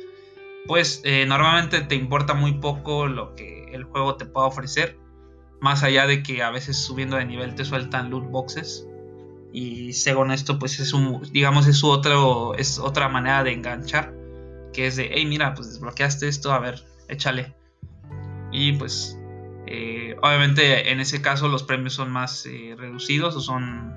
pues 0.68 1.02
eh, 1.04 1.26
normalmente 1.26 1.82
te 1.82 1.96
importa 1.96 2.34
muy 2.34 2.54
poco 2.54 3.08
lo 3.08 3.36
que 3.36 3.66
el 3.72 3.86
juego 3.86 4.16
te 4.16 4.26
pueda 4.26 4.48
ofrecer, 4.48 5.00
más 5.62 5.84
allá 5.84 6.06
de 6.06 6.24
que 6.24 6.44
a 6.44 6.52
veces 6.52 6.78
subiendo 6.78 7.18
de 7.18 7.26
nivel 7.26 7.56
te 7.56 7.66
sueltan 7.66 8.10
loot 8.10 8.30
boxes 8.30 8.86
y 9.54 9.94
según 9.94 10.32
esto 10.32 10.60
pues 10.60 10.80
es 10.80 10.94
un 10.94 11.22
digamos 11.32 11.68
es 11.68 11.84
otro 11.84 12.54
es 12.56 12.80
otra 12.80 13.08
manera 13.08 13.44
de 13.44 13.54
enganchar 13.54 14.14
que 14.74 14.88
es 14.88 14.96
de 14.96 15.10
hey 15.14 15.26
mira 15.26 15.54
pues 15.54 15.70
desbloqueaste 15.70 16.28
esto 16.28 16.52
a 16.52 16.60
ver 16.60 16.84
échale 17.10 17.54
y 18.52 18.74
pues 18.74 19.18
eh, 19.66 20.16
obviamente 20.22 20.92
en 20.92 21.00
ese 21.00 21.22
caso 21.22 21.48
los 21.48 21.64
premios 21.64 21.94
son 21.94 22.12
más 22.12 22.46
eh, 22.46 22.76
reducidos 22.78 23.36
o 23.36 23.42
son 23.42 23.94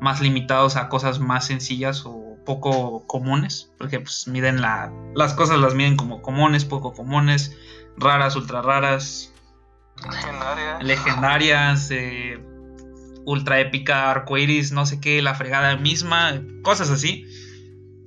más 0.00 0.20
limitados 0.20 0.76
a 0.76 0.88
cosas 0.88 1.18
más 1.18 1.46
sencillas 1.46 2.04
o 2.06 2.36
poco 2.44 3.06
comunes, 3.06 3.72
porque 3.76 4.00
pues 4.00 4.28
miden 4.28 4.62
la, 4.62 4.92
las 5.14 5.34
cosas 5.34 5.58
las 5.58 5.74
miden 5.74 5.96
como 5.96 6.22
comunes, 6.22 6.64
poco 6.64 6.94
comunes, 6.94 7.54
raras, 7.98 8.36
ultra 8.36 8.62
raras, 8.62 9.32
legendarias, 10.10 10.82
legendarias 10.82 11.90
eh, 11.90 12.38
ultra 13.26 13.60
épica, 13.60 14.10
arcoiris, 14.10 14.72
no 14.72 14.86
sé 14.86 15.00
qué, 15.00 15.20
la 15.20 15.34
fregada 15.34 15.76
misma, 15.76 16.40
cosas 16.62 16.90
así. 16.90 17.26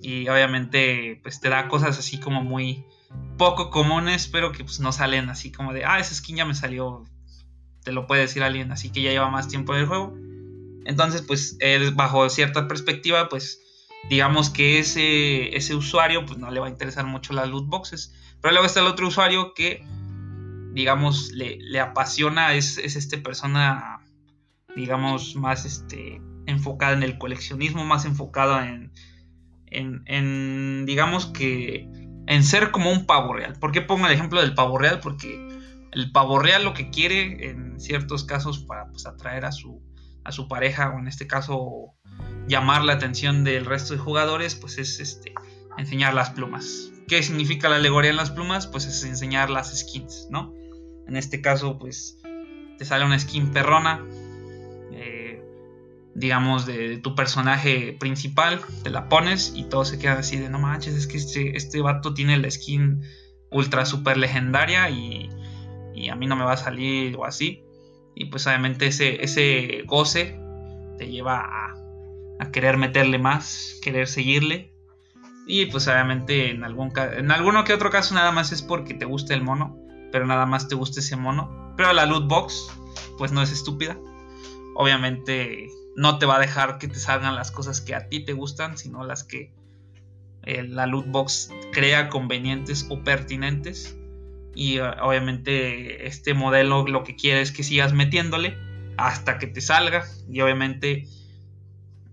Y 0.01 0.27
obviamente 0.29 1.19
pues 1.23 1.39
te 1.41 1.49
da 1.49 1.67
cosas 1.67 1.99
así 1.99 2.19
como 2.19 2.43
muy 2.43 2.85
poco 3.37 3.69
comunes, 3.69 4.27
pero 4.27 4.51
que 4.51 4.63
pues 4.63 4.79
no 4.79 4.91
salen 4.91 5.29
así 5.29 5.51
como 5.51 5.73
de, 5.73 5.85
ah, 5.85 5.99
esa 5.99 6.13
skin 6.13 6.37
ya 6.37 6.45
me 6.45 6.55
salió, 6.55 7.05
te 7.83 7.91
lo 7.91 8.07
puede 8.07 8.21
decir 8.21 8.43
alguien 8.43 8.71
así 8.71 8.91
que 8.91 9.01
ya 9.01 9.11
lleva 9.11 9.29
más 9.29 9.47
tiempo 9.47 9.73
en 9.73 9.81
el 9.81 9.87
juego 9.87 10.13
entonces, 10.89 11.21
pues 11.21 11.57
bajo 11.93 12.29
cierta 12.29 12.67
perspectiva, 12.67 13.29
pues 13.29 13.61
digamos 14.09 14.49
que 14.49 14.79
ese, 14.79 15.55
ese 15.55 15.75
usuario 15.75 16.25
pues 16.25 16.39
no 16.39 16.49
le 16.49 16.59
va 16.59 16.65
a 16.65 16.71
interesar 16.71 17.05
mucho 17.05 17.33
las 17.33 17.47
loot 17.47 17.67
boxes. 17.67 18.13
Pero 18.41 18.53
luego 18.53 18.65
está 18.65 18.79
el 18.79 18.87
otro 18.87 19.07
usuario 19.07 19.53
que, 19.53 19.85
digamos, 20.73 21.31
le, 21.31 21.79
apasiona, 21.79 22.55
es, 22.55 22.79
es 22.79 22.95
este 22.95 23.19
persona, 23.19 23.99
digamos, 24.75 25.35
más 25.35 25.65
este, 25.65 26.21
enfocada 26.47 26.93
en 26.93 27.03
el 27.03 27.19
coleccionismo, 27.19 27.83
más 27.83 28.05
enfocada 28.05 28.67
en, 28.67 28.91
en, 29.71 30.85
digamos 30.85 31.27
que, 31.27 31.89
en 32.27 32.43
ser 32.43 32.71
como 32.71 32.91
un 32.91 33.05
pavo 33.05 33.33
real. 33.33 33.53
¿Por 33.59 33.71
qué 33.71 33.81
pongo 33.81 34.07
el 34.07 34.13
ejemplo 34.13 34.41
del 34.41 34.53
pavo 34.53 34.77
real? 34.77 34.99
Porque 34.99 35.47
el 35.91 36.11
pavo 36.11 36.39
real 36.39 36.63
lo 36.63 36.73
que 36.73 36.89
quiere 36.89 37.49
en 37.49 37.79
ciertos 37.79 38.23
casos 38.23 38.59
para 38.59 38.87
pues, 38.87 39.05
atraer 39.05 39.45
a 39.45 39.51
su, 39.51 39.81
a 40.23 40.31
su 40.31 40.47
pareja 40.47 40.91
o 40.91 40.99
en 40.99 41.07
este 41.07 41.27
caso 41.27 41.93
llamar 42.47 42.83
la 42.83 42.93
atención 42.93 43.43
del 43.43 43.65
resto 43.65 43.93
de 43.93 43.99
jugadores 43.99 44.55
pues 44.55 44.77
es 44.77 44.99
este 44.99 45.33
enseñar 45.77 46.13
las 46.13 46.31
plumas 46.31 46.91
¿qué 47.07 47.23
significa 47.23 47.69
la 47.69 47.77
alegoría 47.77 48.11
en 48.11 48.17
las 48.17 48.31
plumas? 48.31 48.67
pues 48.67 48.85
es 48.85 49.03
enseñar 49.03 49.49
las 49.49 49.77
skins 49.77 50.27
¿no? 50.29 50.53
en 51.07 51.15
este 51.15 51.41
caso 51.41 51.77
pues 51.77 52.17
te 52.77 52.85
sale 52.85 53.05
una 53.05 53.19
skin 53.19 53.51
perrona 53.51 54.03
digamos 56.19 56.65
de, 56.65 56.97
tu 56.97 57.15
personaje 57.15 57.95
principal 57.99 58.61
te 58.83 58.89
la 58.89 59.09
pones 59.09 59.53
y 59.55 59.63
todo 59.63 59.85
se 59.85 59.99
queda 59.99 60.19
así 60.19 60.37
de 60.37 60.49
no 60.49 60.59
manches 60.59 60.93
es 60.95 61.07
que 61.07 61.17
este, 61.17 61.55
este 61.55 61.81
vato 61.81 62.13
tiene 62.13 62.37
la 62.37 62.51
skin 62.51 63.01
ultra 63.49 63.85
super 63.85 64.17
legendaria 64.17 64.89
y 64.89 65.29
y 65.99 66.09
a 66.09 66.15
mí 66.15 66.27
no 66.27 66.35
me 66.35 66.45
va 66.45 66.53
a 66.53 66.57
salir 66.57 67.15
o 67.17 67.25
así. 67.25 67.63
Y 68.15 68.25
pues 68.25 68.47
obviamente 68.47 68.87
ese, 68.87 69.23
ese 69.23 69.83
goce 69.85 70.39
te 70.97 71.07
lleva 71.07 71.39
a, 71.39 71.75
a 72.39 72.51
querer 72.51 72.77
meterle 72.77 73.19
más, 73.19 73.79
querer 73.81 74.07
seguirle. 74.07 74.73
Y 75.45 75.65
pues 75.65 75.87
obviamente 75.87 76.51
en, 76.51 76.63
algún, 76.63 76.93
en 76.95 77.31
alguno 77.31 77.63
que 77.63 77.73
otro 77.73 77.89
caso 77.89 78.13
nada 78.15 78.31
más 78.31 78.51
es 78.51 78.61
porque 78.61 78.93
te 78.93 79.05
gusta 79.05 79.33
el 79.33 79.41
mono, 79.41 79.77
pero 80.11 80.25
nada 80.25 80.45
más 80.45 80.67
te 80.67 80.75
gusta 80.75 80.99
ese 80.99 81.15
mono. 81.15 81.73
Pero 81.75 81.91
la 81.93 82.05
loot 82.05 82.27
box 82.27 82.71
pues 83.17 83.31
no 83.31 83.41
es 83.41 83.51
estúpida. 83.51 83.97
Obviamente 84.75 85.67
no 85.99 86.17
te 86.17 86.25
va 86.25 86.37
a 86.37 86.39
dejar 86.39 86.77
que 86.77 86.87
te 86.87 86.97
salgan 86.97 87.35
las 87.35 87.51
cosas 87.51 87.81
que 87.81 87.93
a 87.93 88.07
ti 88.07 88.21
te 88.21 88.31
gustan, 88.31 88.77
sino 88.77 89.03
las 89.03 89.25
que 89.25 89.51
eh, 90.43 90.63
la 90.63 90.85
loot 90.85 91.07
box 91.07 91.51
crea 91.73 92.07
convenientes 92.07 92.87
o 92.89 93.03
pertinentes. 93.03 93.97
Y 94.55 94.79
uh, 94.79 94.91
obviamente 95.01 96.07
este 96.07 96.33
modelo 96.33 96.87
lo 96.87 97.03
que 97.03 97.17
quiere 97.17 97.41
es 97.41 97.51
que 97.51 97.63
sigas 97.63 97.91
metiéndole 97.91 98.57
hasta 98.95 99.39
que 99.39 99.47
te 99.47 99.59
salga. 99.59 100.05
Y 100.29 100.39
obviamente 100.39 101.05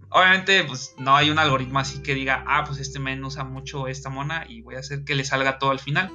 obviamente 0.08 0.64
pues 0.64 0.96
no 0.98 1.14
hay 1.14 1.30
un 1.30 1.38
algoritmo 1.38 1.78
así 1.78 2.02
que 2.02 2.14
diga 2.14 2.42
ah 2.48 2.64
pues 2.66 2.80
este 2.80 2.98
men 2.98 3.24
usa 3.24 3.44
mucho 3.44 3.86
esta 3.86 4.08
mona 4.08 4.46
y 4.48 4.62
voy 4.62 4.76
a 4.76 4.80
hacer 4.80 5.04
que 5.04 5.14
le 5.14 5.24
salga 5.24 5.58
todo 5.58 5.70
al 5.70 5.80
final 5.80 6.10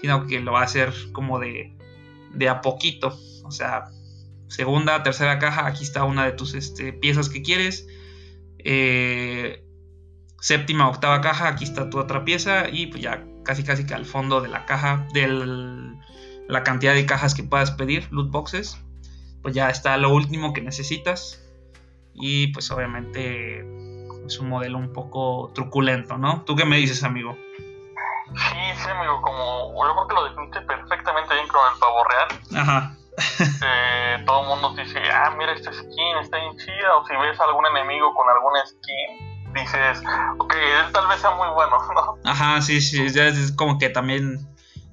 sino 0.00 0.26
que 0.26 0.40
lo 0.40 0.52
va 0.52 0.60
a 0.60 0.64
hacer 0.64 0.92
como 1.12 1.38
de 1.38 1.76
de 2.32 2.48
a 2.48 2.62
poquito. 2.62 3.18
O 3.44 3.50
sea 3.50 3.90
segunda 4.50 5.02
tercera 5.02 5.38
caja 5.38 5.66
aquí 5.66 5.84
está 5.84 6.04
una 6.04 6.26
de 6.26 6.32
tus 6.32 6.54
este, 6.54 6.92
piezas 6.92 7.28
que 7.30 7.42
quieres 7.42 7.86
eh, 8.58 9.64
séptima 10.40 10.88
octava 10.88 11.20
caja 11.20 11.48
aquí 11.48 11.64
está 11.64 11.88
tu 11.88 11.98
otra 11.98 12.24
pieza 12.24 12.68
y 12.68 12.88
pues 12.88 13.02
ya 13.02 13.24
casi 13.44 13.64
casi 13.64 13.86
que 13.86 13.94
al 13.94 14.04
fondo 14.04 14.40
de 14.40 14.48
la 14.48 14.66
caja, 14.66 15.06
de 15.12 15.26
la 16.48 16.62
cantidad 16.62 16.94
de 16.94 17.06
cajas 17.06 17.34
que 17.34 17.42
puedas 17.42 17.70
pedir, 17.70 18.08
loot 18.10 18.30
boxes, 18.30 18.78
pues 19.42 19.54
ya 19.54 19.70
está 19.70 19.96
lo 19.96 20.10
último 20.10 20.52
que 20.52 20.60
necesitas. 20.60 21.42
Y 22.14 22.48
pues 22.48 22.70
obviamente 22.70 23.60
es 24.26 24.38
un 24.38 24.48
modelo 24.48 24.78
un 24.78 24.92
poco 24.92 25.50
truculento, 25.54 26.18
¿no? 26.18 26.42
¿Tú 26.42 26.56
qué 26.56 26.64
me 26.64 26.76
dices, 26.76 27.02
amigo? 27.02 27.36
Sí, 28.34 28.56
sí, 28.76 28.90
amigo, 28.90 29.22
como 29.22 29.84
yo 29.86 29.94
creo 29.94 30.08
que 30.08 30.14
lo 30.14 30.24
definiste 30.28 30.60
perfectamente 30.62 31.34
bien 31.34 31.48
con 31.48 31.60
el 31.72 31.78
pavo 31.78 32.04
real. 32.04 32.62
Ajá. 32.62 32.96
Eh, 33.38 34.22
todo 34.26 34.42
el 34.42 34.48
mundo 34.48 34.74
dice, 34.74 34.98
ah, 35.12 35.34
mira 35.38 35.52
esta 35.52 35.72
skin, 35.72 36.18
está 36.20 36.38
bien. 36.38 36.52
O 36.52 37.06
si 37.06 37.16
ves 37.16 37.40
algún 37.40 37.66
enemigo 37.66 38.14
con 38.14 38.28
alguna 38.28 38.64
skin, 38.66 39.52
dices, 39.54 40.02
ok, 40.38 40.54
él 40.54 40.92
tal 40.92 41.06
vez 41.08 41.20
sea 41.20 41.30
muy 41.30 41.48
bueno, 41.48 41.78
¿no? 41.94 42.30
Ajá, 42.30 42.60
sí, 42.62 42.80
sí, 42.80 43.04
es 43.04 43.52
como 43.52 43.78
que 43.78 43.88
también... 43.88 44.46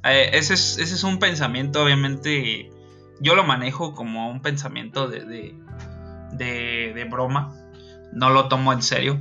Eh, 0.03 0.29
ese, 0.33 0.53
es, 0.53 0.77
ese 0.77 0.95
es 0.95 1.03
un 1.03 1.19
pensamiento, 1.19 1.83
obviamente, 1.83 2.71
yo 3.19 3.35
lo 3.35 3.43
manejo 3.43 3.93
como 3.93 4.29
un 4.29 4.41
pensamiento 4.41 5.07
de, 5.07 5.25
de, 6.31 6.93
de, 6.93 7.03
broma, 7.05 7.53
no 8.13 8.29
lo 8.29 8.47
tomo 8.47 8.71
en 8.73 8.81
serio. 8.81 9.19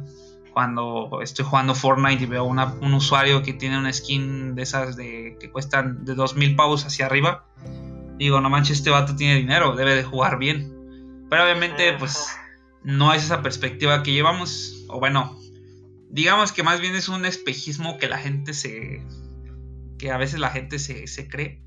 Cuando 0.52 1.20
estoy 1.22 1.44
jugando 1.44 1.74
Fortnite 1.74 2.22
y 2.22 2.26
veo 2.26 2.44
un 2.44 2.94
usuario 2.94 3.42
que 3.42 3.52
tiene 3.52 3.78
una 3.78 3.92
skin 3.92 4.54
de 4.54 4.62
esas 4.62 4.96
de 4.96 5.36
que 5.38 5.50
cuestan 5.50 6.04
de 6.04 6.14
2000 6.14 6.56
pavos 6.56 6.86
hacia 6.86 7.06
arriba, 7.06 7.44
digo, 8.18 8.40
no 8.40 8.50
manches, 8.50 8.78
este 8.78 8.90
vato 8.90 9.16
tiene 9.16 9.36
dinero, 9.36 9.76
debe 9.76 9.94
de 9.94 10.04
jugar 10.04 10.38
bien. 10.38 10.72
Pero 11.28 11.44
obviamente, 11.44 11.92
pues 11.98 12.28
no 12.82 13.12
es 13.12 13.24
esa 13.24 13.42
perspectiva 13.42 14.02
que 14.02 14.12
llevamos, 14.12 14.84
o 14.88 15.00
bueno, 15.00 15.36
digamos 16.08 16.52
que 16.52 16.62
más 16.62 16.80
bien 16.80 16.94
es 16.94 17.08
un 17.08 17.24
espejismo 17.24 17.98
que 17.98 18.08
la 18.08 18.18
gente 18.18 18.54
se, 18.54 19.02
que 19.98 20.10
a 20.12 20.16
veces 20.16 20.38
la 20.38 20.50
gente 20.50 20.78
se, 20.78 21.06
se 21.08 21.28
cree, 21.28 21.60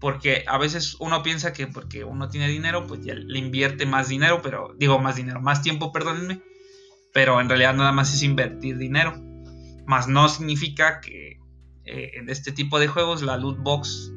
porque 0.00 0.44
a 0.46 0.58
veces 0.58 0.96
uno 0.98 1.22
piensa 1.22 1.52
que 1.52 1.66
porque 1.68 2.04
uno 2.04 2.28
tiene 2.28 2.48
dinero, 2.48 2.86
pues 2.86 3.04
ya 3.04 3.14
le 3.14 3.38
invierte 3.38 3.86
más 3.86 4.08
dinero, 4.08 4.42
pero 4.42 4.74
digo 4.76 4.98
más 4.98 5.16
dinero, 5.16 5.40
más 5.40 5.62
tiempo, 5.62 5.92
perdónenme, 5.92 6.40
pero 7.12 7.40
en 7.40 7.48
realidad 7.48 7.74
nada 7.74 7.92
más 7.92 8.12
es 8.12 8.22
invertir 8.22 8.78
dinero, 8.78 9.14
más 9.86 10.08
no 10.08 10.28
significa 10.28 11.00
que 11.00 11.38
eh, 11.84 12.10
en 12.14 12.28
este 12.28 12.52
tipo 12.52 12.78
de 12.80 12.88
juegos 12.88 13.22
la 13.22 13.36
loot 13.36 13.58
box 13.58 14.12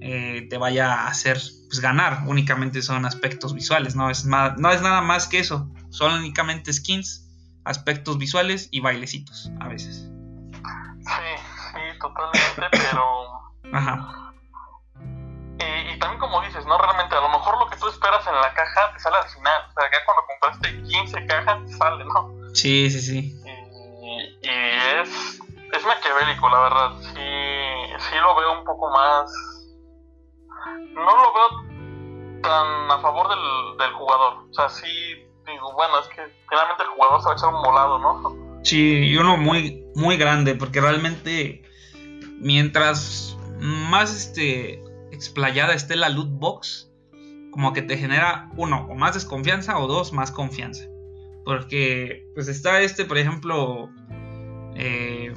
eh, 0.00 0.46
te 0.48 0.56
vaya 0.56 0.92
a 0.92 1.08
hacer 1.08 1.38
pues, 1.68 1.80
ganar. 1.80 2.22
Únicamente 2.26 2.82
son 2.82 3.04
aspectos 3.04 3.54
visuales, 3.54 3.94
no 3.94 4.10
es, 4.10 4.24
no 4.24 4.70
es 4.70 4.82
nada 4.82 5.00
más 5.00 5.28
que 5.28 5.38
eso. 5.38 5.68
Son 5.90 6.12
únicamente 6.12 6.72
skins, 6.72 7.28
aspectos 7.64 8.18
visuales 8.18 8.68
y 8.70 8.80
bailecitos 8.80 9.50
a 9.60 9.68
veces. 9.68 10.08
Sí, 11.00 11.42
sí, 11.72 11.98
totalmente, 12.00 12.62
pero... 12.90 13.40
Ajá. 13.72 14.32
Y, 15.58 15.98
también 15.98 16.18
como 16.18 16.40
dices, 16.40 16.64
¿no? 16.64 16.78
Realmente 16.78 17.14
a 17.14 17.20
lo 17.20 17.28
mejor 17.28 17.58
lo 17.58 17.68
que 17.68 17.76
tú 17.76 17.88
esperas 17.88 18.26
en 18.26 18.34
la 18.34 18.54
caja 18.54 18.92
te 18.94 19.00
sale 19.00 19.16
al 19.16 19.28
final. 19.28 19.62
O 19.68 19.72
sea, 19.72 19.90
ya 19.92 19.98
cuando 20.06 20.22
compraste 20.26 20.82
15 20.82 21.26
cajas 21.26 21.66
te 21.66 21.72
sale, 21.76 22.04
¿no? 22.04 22.54
Sí, 22.54 22.90
sí, 22.90 23.00
sí. 23.02 23.42
Y, 24.02 24.48
y 24.48 24.50
es, 25.02 25.38
es 25.72 25.84
maquiavélico, 25.84 26.48
la 26.48 26.60
verdad. 26.60 26.92
Sí, 27.02 28.08
sí 28.08 28.16
lo 28.22 28.34
veo 28.36 28.58
un 28.58 28.64
poco 28.64 28.90
más 28.90 29.30
no 30.66 31.16
lo 31.16 31.32
veo 31.34 32.40
tan 32.42 32.90
a 32.90 32.98
favor 33.00 33.28
del, 33.28 33.92
jugador. 33.92 34.44
O 34.50 34.54
sea, 34.54 34.68
sí 34.68 34.86
digo, 35.46 35.72
bueno, 35.74 35.98
es 36.00 36.08
que 36.08 36.22
finalmente 36.48 36.82
el 36.82 36.88
jugador 36.90 37.20
se 37.20 37.26
va 37.26 37.32
a 37.32 37.36
echar 37.36 37.54
un 37.54 37.62
volado, 37.62 37.98
¿no? 37.98 38.60
Sí, 38.62 38.98
y 39.04 39.16
uno 39.16 39.36
muy, 39.36 39.84
muy 39.94 40.16
grande, 40.16 40.54
porque 40.54 40.80
realmente 40.80 41.62
mientras 42.38 43.36
más 43.58 44.14
este 44.14 44.82
explayada 45.12 45.74
esté 45.74 45.96
la 45.96 46.08
loot 46.08 46.30
box, 46.30 46.90
como 47.50 47.72
que 47.72 47.82
te 47.82 47.96
genera 47.96 48.48
uno, 48.56 48.86
o 48.88 48.94
más 48.94 49.14
desconfianza, 49.14 49.78
o 49.78 49.86
dos, 49.86 50.12
más 50.12 50.30
confianza. 50.30 50.84
Porque 51.44 52.26
pues 52.34 52.48
está 52.48 52.80
este, 52.80 53.04
por 53.04 53.18
ejemplo, 53.18 53.90
eh, 54.76 55.34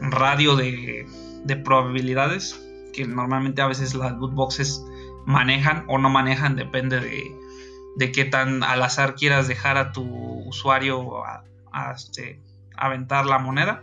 radio 0.00 0.56
de, 0.56 1.06
de 1.44 1.56
probabilidades 1.56 2.69
que 2.92 3.06
normalmente 3.06 3.62
a 3.62 3.66
veces 3.66 3.94
las 3.94 4.12
loot 4.12 4.32
boxes 4.34 4.84
manejan 5.26 5.84
o 5.88 5.98
no 5.98 6.10
manejan, 6.10 6.56
depende 6.56 7.00
de, 7.00 7.34
de 7.96 8.12
qué 8.12 8.24
tan 8.24 8.62
al 8.62 8.82
azar 8.82 9.14
quieras 9.14 9.48
dejar 9.48 9.76
a 9.76 9.92
tu 9.92 10.02
usuario 10.46 11.24
a, 11.24 11.44
este, 11.94 12.40
aventar 12.76 13.26
la 13.26 13.38
moneda. 13.38 13.82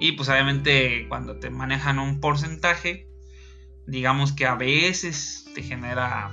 Y 0.00 0.12
pues 0.12 0.28
obviamente 0.28 1.06
cuando 1.08 1.36
te 1.36 1.50
manejan 1.50 1.98
un 1.98 2.20
porcentaje, 2.20 3.06
digamos 3.86 4.32
que 4.32 4.46
a 4.46 4.54
veces 4.54 5.46
te 5.54 5.62
genera 5.62 6.32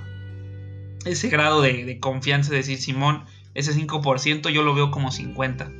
ese 1.04 1.28
grado 1.28 1.62
de, 1.62 1.98
confianza 2.00 2.50
de 2.50 2.58
decir, 2.58 2.78
Simón, 2.78 3.24
ese 3.54 3.72
5% 3.72 4.50
yo 4.50 4.62
lo 4.62 4.74
veo 4.74 4.90
como 4.90 5.10
50. 5.10 5.70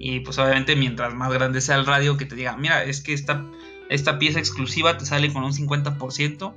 Y 0.00 0.20
pues 0.20 0.38
obviamente 0.38 0.76
mientras 0.76 1.14
más 1.14 1.32
grande 1.32 1.60
sea 1.60 1.76
el 1.76 1.86
radio 1.86 2.16
que 2.16 2.24
te 2.24 2.36
diga, 2.36 2.56
mira, 2.56 2.84
es 2.84 3.00
que 3.00 3.12
esta 3.12 3.44
esta 3.88 4.18
pieza 4.18 4.38
exclusiva 4.38 4.98
te 4.98 5.06
sale 5.06 5.32
con 5.32 5.44
un 5.44 5.52
50%, 5.52 6.54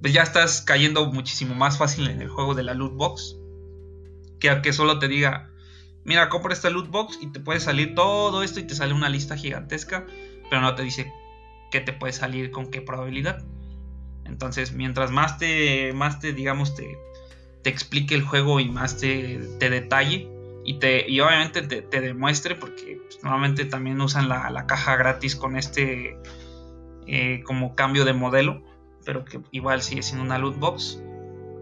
pues 0.00 0.12
ya 0.12 0.22
estás 0.22 0.62
cayendo 0.62 1.10
muchísimo 1.12 1.54
más 1.54 1.78
fácil 1.78 2.08
en 2.08 2.22
el 2.22 2.28
juego 2.28 2.54
de 2.54 2.62
la 2.62 2.74
loot 2.74 2.94
box. 2.94 3.36
Que 4.38 4.62
que 4.62 4.72
solo 4.72 4.98
te 4.98 5.08
diga, 5.08 5.50
mira, 6.04 6.28
compra 6.28 6.52
esta 6.52 6.70
loot 6.70 6.88
box 6.88 7.18
y 7.20 7.26
te 7.28 7.40
puede 7.40 7.60
salir 7.60 7.94
todo 7.94 8.42
esto 8.42 8.60
y 8.60 8.64
te 8.64 8.74
sale 8.74 8.94
una 8.94 9.08
lista 9.08 9.36
gigantesca, 9.36 10.06
pero 10.48 10.62
no 10.62 10.74
te 10.74 10.82
dice 10.82 11.12
qué 11.70 11.80
te 11.80 11.92
puede 11.92 12.12
salir 12.12 12.50
con 12.50 12.70
qué 12.70 12.80
probabilidad. 12.80 13.44
Entonces, 14.24 14.72
mientras 14.72 15.10
más 15.10 15.38
te, 15.38 15.92
más 15.94 16.20
te 16.20 16.32
digamos, 16.32 16.74
te, 16.74 16.98
te 17.62 17.70
explique 17.70 18.14
el 18.14 18.22
juego 18.22 18.60
y 18.60 18.68
más 18.68 18.98
te, 18.98 19.40
te 19.58 19.70
detalle, 19.70 20.30
y, 20.68 20.74
te, 20.74 21.10
y 21.10 21.18
obviamente 21.20 21.62
te, 21.62 22.00
demuestre, 22.02 22.54
porque 22.54 23.00
pues, 23.02 23.24
normalmente 23.24 23.64
también 23.64 23.98
usan 24.02 24.28
la, 24.28 24.66
caja 24.66 24.96
gratis 24.96 25.34
con 25.34 25.56
este 25.56 26.18
eh, 27.06 27.42
como 27.46 27.74
cambio 27.74 28.04
de 28.04 28.12
modelo, 28.12 28.62
pero 29.06 29.24
que 29.24 29.40
igual 29.50 29.80
sigue 29.80 30.02
siendo 30.02 30.24
una 30.24 30.36
loot 30.36 30.58
box, 30.58 31.02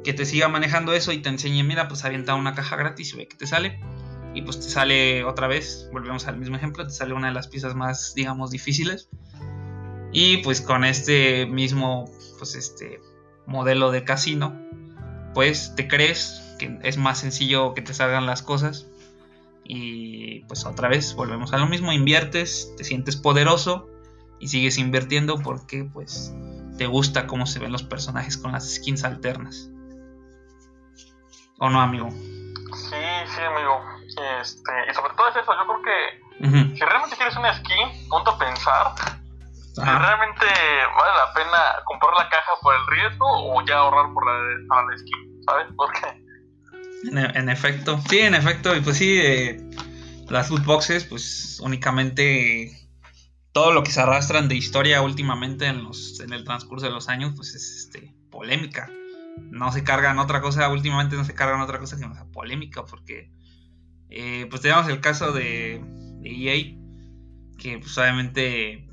que 0.02 0.12
te 0.12 0.26
siga 0.26 0.48
manejando 0.48 0.92
eso 0.92 1.12
y 1.12 1.18
te 1.18 1.28
enseñe, 1.28 1.62
mira, 1.62 1.86
pues 1.86 2.04
avienta 2.04 2.34
una 2.34 2.56
caja 2.56 2.74
gratis 2.74 3.14
y 3.14 3.18
ve 3.18 3.28
que 3.28 3.36
te 3.36 3.46
sale. 3.46 3.78
Y 4.34 4.42
pues 4.42 4.58
te 4.58 4.68
sale 4.68 5.22
otra 5.22 5.46
vez, 5.46 5.88
volvemos 5.92 6.26
al 6.26 6.36
mismo 6.36 6.56
ejemplo, 6.56 6.84
te 6.84 6.92
sale 6.92 7.14
una 7.14 7.28
de 7.28 7.34
las 7.34 7.46
piezas 7.46 7.76
más, 7.76 8.12
digamos, 8.16 8.50
difíciles. 8.50 9.08
Y 10.10 10.38
pues 10.38 10.60
con 10.60 10.82
este 10.82 11.46
mismo, 11.46 12.10
pues 12.38 12.56
este 12.56 12.98
modelo 13.46 13.92
de 13.92 14.02
casino, 14.02 14.60
pues 15.32 15.76
te 15.76 15.86
crees 15.86 16.56
que 16.58 16.80
es 16.82 16.96
más 16.96 17.20
sencillo 17.20 17.72
que 17.72 17.82
te 17.82 17.94
salgan 17.94 18.26
las 18.26 18.42
cosas 18.42 18.88
y 19.68 20.40
pues 20.46 20.64
otra 20.64 20.88
vez 20.88 21.14
volvemos 21.14 21.52
a 21.52 21.58
lo 21.58 21.66
mismo, 21.66 21.92
inviertes, 21.92 22.72
te 22.76 22.84
sientes 22.84 23.16
poderoso 23.16 23.88
y 24.38 24.48
sigues 24.48 24.78
invirtiendo 24.78 25.38
porque 25.38 25.84
pues 25.84 26.34
te 26.78 26.86
gusta 26.86 27.26
cómo 27.26 27.46
se 27.46 27.58
ven 27.58 27.72
los 27.72 27.82
personajes 27.82 28.36
con 28.36 28.52
las 28.52 28.74
skins 28.74 29.04
alternas. 29.04 29.70
¿O 31.58 31.70
no, 31.70 31.80
amigo? 31.80 32.10
Sí, 32.10 33.04
sí, 33.34 33.40
amigo. 33.40 33.80
Este, 34.40 34.72
y 34.90 34.94
sobre 34.94 35.14
todo 35.14 35.28
es 35.28 35.36
eso, 35.36 35.52
yo 35.52 35.66
creo 35.66 35.82
que 35.82 36.76
si 36.76 36.84
realmente 36.84 37.16
quieres 37.16 37.36
una 37.36 37.54
skin, 37.54 38.08
ponte 38.08 38.30
a 38.30 38.38
pensar 38.38 39.16
si 39.76 39.82
realmente 39.82 40.46
vale 40.96 41.16
la 41.16 41.32
pena 41.34 41.82
comprar 41.84 42.14
la 42.16 42.28
caja 42.30 42.52
por 42.62 42.74
el 42.74 42.86
riesgo 42.86 43.26
o 43.28 43.62
ya 43.66 43.76
ahorrar 43.76 44.12
por 44.14 44.24
la, 44.24 44.82
la 44.82 44.98
skin, 44.98 45.42
¿sabes? 45.44 45.66
Porque 45.76 46.25
en, 47.10 47.48
efecto, 47.48 48.00
sí, 48.08 48.18
en 48.18 48.34
efecto, 48.34 48.76
y 48.76 48.80
pues 48.80 48.96
sí, 48.96 49.18
eh, 49.18 49.62
las 50.28 50.50
loot 50.50 50.64
boxes, 50.64 51.04
pues 51.04 51.60
únicamente 51.62 52.88
todo 53.52 53.72
lo 53.72 53.82
que 53.82 53.90
se 53.90 54.00
arrastran 54.00 54.48
de 54.48 54.56
historia 54.56 55.00
últimamente 55.02 55.66
en, 55.66 55.84
los, 55.84 56.20
en 56.20 56.32
el 56.32 56.44
transcurso 56.44 56.86
de 56.86 56.92
los 56.92 57.08
años, 57.08 57.32
pues 57.36 57.54
es 57.54 57.76
este, 57.76 58.14
polémica. 58.30 58.90
No 59.38 59.72
se 59.72 59.84
cargan 59.84 60.18
otra 60.18 60.40
cosa, 60.40 60.68
últimamente 60.68 61.16
no 61.16 61.24
se 61.24 61.34
cargan 61.34 61.60
otra 61.60 61.78
cosa 61.78 61.96
que 61.96 62.06
no 62.06 62.32
polémica, 62.32 62.84
porque 62.84 63.30
eh, 64.10 64.46
pues 64.50 64.62
tenemos 64.62 64.88
el 64.88 65.00
caso 65.00 65.32
de, 65.32 65.82
EA, 66.22 66.76
que 67.58 67.78
pues 67.78 67.96
obviamente 67.98 68.88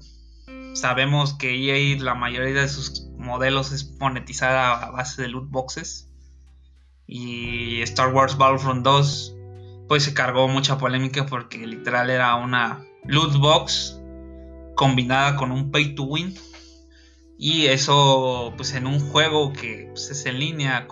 sabemos 0.73 1.33
que 1.33 1.53
EA 1.53 2.01
la 2.01 2.15
mayoría 2.15 2.61
de 2.61 2.67
sus 2.67 3.07
modelos 3.17 3.71
es 3.71 3.97
monetizada 3.99 4.81
a 4.81 4.91
base 4.91 5.21
de 5.21 5.27
loot 5.29 5.49
boxes 5.49 6.12
y 7.07 7.81
Star 7.81 8.13
Wars 8.13 8.37
Battlefront 8.37 8.83
2 8.83 9.35
pues 9.87 10.03
se 10.03 10.13
cargó 10.13 10.47
mucha 10.47 10.77
polémica 10.77 11.25
porque 11.25 11.67
literal 11.67 12.09
era 12.09 12.35
una 12.35 12.85
loot 13.05 13.37
box 13.37 13.99
combinada 14.75 15.35
con 15.35 15.51
un 15.51 15.71
pay 15.71 15.95
to 15.95 16.03
win. 16.03 16.33
Y 17.37 17.65
eso 17.65 18.53
pues 18.55 18.73
en 18.73 18.87
un 18.87 18.99
juego 18.99 19.53
que 19.53 19.87
pues, 19.89 20.09
es 20.09 20.25
en 20.25 20.39
línea 20.39 20.87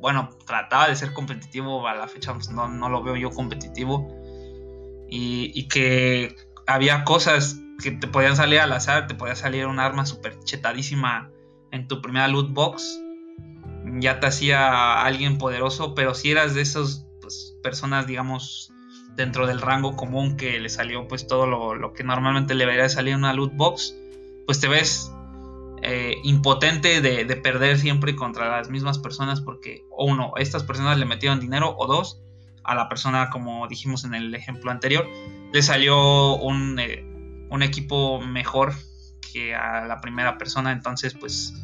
bueno 0.00 0.30
trataba 0.46 0.88
de 0.88 0.96
ser 0.96 1.12
competitivo 1.12 1.86
a 1.86 1.94
la 1.94 2.08
fecha 2.08 2.34
pues, 2.34 2.50
no, 2.50 2.88
lo 2.88 3.02
veo 3.02 3.16
yo 3.16 3.30
competitivo. 3.30 4.08
Y, 5.08 5.50
y, 5.54 5.68
que 5.68 6.36
había 6.66 7.04
cosas 7.04 7.58
que 7.82 7.90
te 7.90 8.06
podían 8.06 8.34
salir 8.34 8.60
al 8.60 8.72
azar 8.72 9.06
te 9.06 9.14
podía 9.14 9.34
salir 9.34 9.66
un 9.66 9.78
arma 9.78 10.06
super 10.06 10.38
chetadísima 10.44 11.30
en 11.70 11.86
tu 11.86 12.00
primera 12.00 12.28
loot 12.28 12.50
box 12.52 12.98
ya 14.00 14.20
te 14.20 14.26
hacía 14.26 15.02
alguien 15.02 15.38
poderoso, 15.38 15.94
pero 15.94 16.14
si 16.14 16.30
eras 16.30 16.54
de 16.54 16.62
esas 16.62 17.06
pues, 17.20 17.56
personas, 17.62 18.06
digamos, 18.06 18.72
dentro 19.16 19.46
del 19.46 19.60
rango 19.60 19.96
común 19.96 20.36
que 20.36 20.58
le 20.58 20.68
salió 20.68 21.06
pues 21.06 21.26
todo 21.26 21.46
lo, 21.46 21.92
que 21.92 22.04
normalmente 22.04 22.54
le 22.54 22.64
debería 22.64 22.88
salir 22.88 23.14
una 23.14 23.32
loot 23.32 23.54
box, 23.54 23.94
pues 24.46 24.60
te 24.60 24.68
ves 24.68 25.12
eh, 25.82 26.16
impotente 26.24 27.00
de, 27.00 27.24
perder 27.36 27.78
siempre 27.78 28.16
contra 28.16 28.48
las 28.48 28.70
mismas 28.70 28.98
personas 28.98 29.40
porque, 29.40 29.84
o 29.90 30.06
uno, 30.06 30.32
estas 30.36 30.62
personas 30.62 30.98
le 30.98 31.04
metieron 31.04 31.40
dinero, 31.40 31.74
o 31.76 31.86
dos, 31.86 32.22
a 32.64 32.74
la 32.74 32.88
persona, 32.88 33.28
como 33.30 33.66
dijimos 33.68 34.04
en 34.04 34.14
el 34.14 34.34
ejemplo 34.34 34.70
anterior, 34.70 35.06
le 35.52 35.62
salió 35.62 36.36
un, 36.36 36.78
eh, 36.78 37.04
equipo 37.60 38.20
mejor 38.20 38.72
que 39.32 39.54
a 39.54 39.84
la 39.86 40.00
primera 40.00 40.38
persona, 40.38 40.72
entonces 40.72 41.14
pues... 41.14 41.54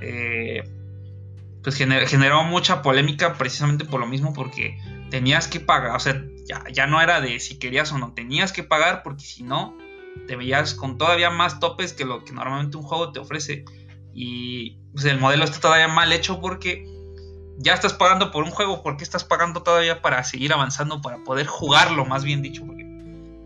Eh, 0.00 0.62
pues 1.64 1.76
generó 1.76 2.44
mucha 2.44 2.82
polémica 2.82 3.34
precisamente 3.34 3.86
por 3.86 3.98
lo 3.98 4.06
mismo, 4.06 4.34
porque 4.34 4.78
tenías 5.10 5.48
que 5.48 5.60
pagar, 5.60 5.96
o 5.96 5.98
sea, 5.98 6.22
ya, 6.70 6.86
no 6.86 7.00
era 7.00 7.22
de 7.22 7.40
si 7.40 7.58
querías 7.58 7.90
o 7.90 7.98
no, 7.98 8.12
tenías 8.12 8.52
que 8.52 8.62
pagar 8.62 9.02
porque 9.02 9.24
si 9.24 9.42
no, 9.42 9.74
te 10.26 10.36
veías 10.36 10.74
con 10.74 10.98
todavía 10.98 11.30
más 11.30 11.60
topes 11.60 11.94
que 11.94 12.04
lo 12.04 12.22
que 12.22 12.32
normalmente 12.32 12.76
un 12.76 12.82
juego 12.82 13.12
te 13.12 13.18
ofrece. 13.18 13.64
Y 14.12 14.78
pues, 14.92 15.06
el 15.06 15.18
modelo 15.18 15.44
está 15.44 15.58
todavía 15.58 15.88
mal 15.88 16.12
hecho 16.12 16.40
porque 16.40 16.86
ya 17.56 17.72
estás 17.72 17.94
pagando 17.94 18.30
por 18.30 18.44
un 18.44 18.50
juego, 18.50 18.82
¿por 18.82 18.98
qué 18.98 19.04
estás 19.04 19.24
pagando 19.24 19.62
todavía 19.62 20.02
para 20.02 20.22
seguir 20.22 20.52
avanzando, 20.52 21.00
para 21.00 21.24
poder 21.24 21.46
jugarlo, 21.46 22.04
más 22.04 22.24
bien 22.24 22.42
dicho? 22.42 22.64
Porque 22.66 22.84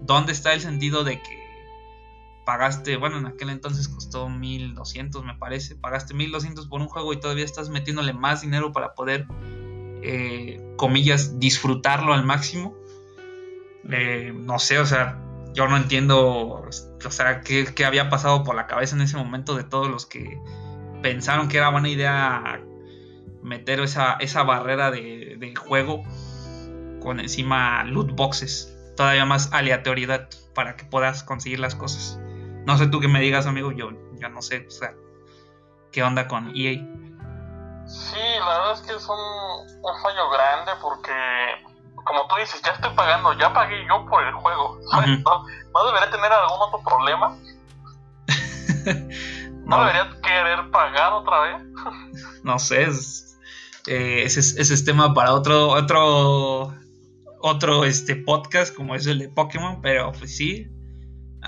¿dónde 0.02 0.32
está 0.32 0.52
el 0.54 0.60
sentido 0.60 1.04
de 1.04 1.22
que 1.22 1.38
pagaste, 2.49 2.96
bueno, 2.96 3.18
en 3.18 3.26
aquel 3.26 3.51
entonces 3.51 3.88
costó 3.88 4.30
1200 4.30 5.22
me 5.22 5.34
parece, 5.34 5.76
pagaste 5.76 6.14
1200 6.14 6.66
por 6.66 6.80
un 6.80 6.88
juego 6.88 7.12
y 7.12 7.20
todavía 7.20 7.44
estás 7.44 7.68
metiéndole 7.68 8.14
más 8.14 8.40
dinero 8.40 8.72
para 8.72 8.94
poder, 8.94 9.26
eh, 10.03 10.59
comillas, 10.78 11.38
disfrutarlo 11.38 12.14
al 12.14 12.24
máximo. 12.24 12.74
Eh, 13.90 14.32
no 14.34 14.59
sé, 14.59 14.78
o 14.78 14.86
sea, 14.86 15.22
yo 15.53 15.68
no 15.68 15.76
entiendo, 15.76 16.62
o 16.62 17.11
sea, 17.11 17.42
qué, 17.42 17.84
había 17.84 18.09
pasado 18.09 18.44
por 18.44 18.55
la 18.55 18.66
cabeza 18.66 18.96
en 18.96 19.03
ese 19.03 19.18
momento 19.18 19.55
de 19.55 19.64
todos 19.64 19.90
los 19.90 20.07
que 20.07 20.40
pensaron 21.03 21.49
que 21.49 21.59
era 21.59 21.68
buena 21.68 21.90
idea 21.90 22.62
meter 23.42 23.80
esa, 23.80 24.14
esa 24.20 24.42
barrera 24.42 24.90
de, 24.90 25.36
de 25.38 25.55
juego 25.55 26.03
con 27.03 27.20
encima 27.20 27.84
loot 27.84 28.12
boxes, 28.12 28.74
todavía 28.96 29.26
más 29.26 29.53
aleatoriedad 29.53 30.30
para 30.55 30.76
que 30.76 30.86
puedas 30.86 31.22
conseguir 31.22 31.61
las 31.61 31.74
cosas. 31.74 32.18
No 32.68 32.76
sé 32.76 32.86
tú 32.86 33.00
qué 33.00 33.08
me 33.08 33.20
digas, 33.20 33.46
amigo, 33.46 33.72
yo 33.72 33.92
ya 34.20 34.28
no 34.28 34.42
sé, 34.42 34.66
o 34.68 34.70
sea, 34.70 34.92
qué 35.90 36.02
onda 36.02 36.28
con 36.28 36.52
EA. 36.54 36.74
Sí, 37.86 38.20
la 38.40 38.58
verdad 38.58 38.72
es 38.74 38.80
que 38.82 38.94
es 38.94 39.08
un, 39.08 40.02
fallo 40.02 40.28
grande 40.28 40.72
porque, 40.82 41.10
como 42.04 42.28
tú 42.28 42.36
dices, 42.38 42.60
ya 42.62 42.72
estoy 42.72 42.94
pagando, 42.94 43.32
ya 43.38 43.54
pagué 43.54 43.86
yo 43.88 44.04
por 44.04 44.22
el 44.22 44.34
juego. 44.34 44.78
¿No, 44.92 45.86
debería 45.86 46.10
tener 46.10 46.30
algún 46.30 46.58
otro 46.60 46.82
problema? 46.84 47.38
¿No, 49.64 49.80
debería 49.80 50.10
querer 50.22 50.70
pagar 50.70 51.14
otra 51.14 51.40
vez? 51.40 51.62
no 52.44 52.58
sé, 52.58 52.82
eh, 53.86 54.24
ese, 54.24 54.40
ese 54.40 54.74
es 54.74 54.84
tema 54.84 55.14
para 55.14 55.32
otro, 55.32 55.68
otro, 55.68 56.74
otro 57.40 57.84
este, 57.86 58.14
podcast 58.14 58.76
como 58.76 58.94
es 58.94 59.06
el 59.06 59.20
de 59.20 59.30
Pokémon, 59.30 59.80
pero 59.80 60.12
pues 60.12 60.36
sí, 60.36 60.70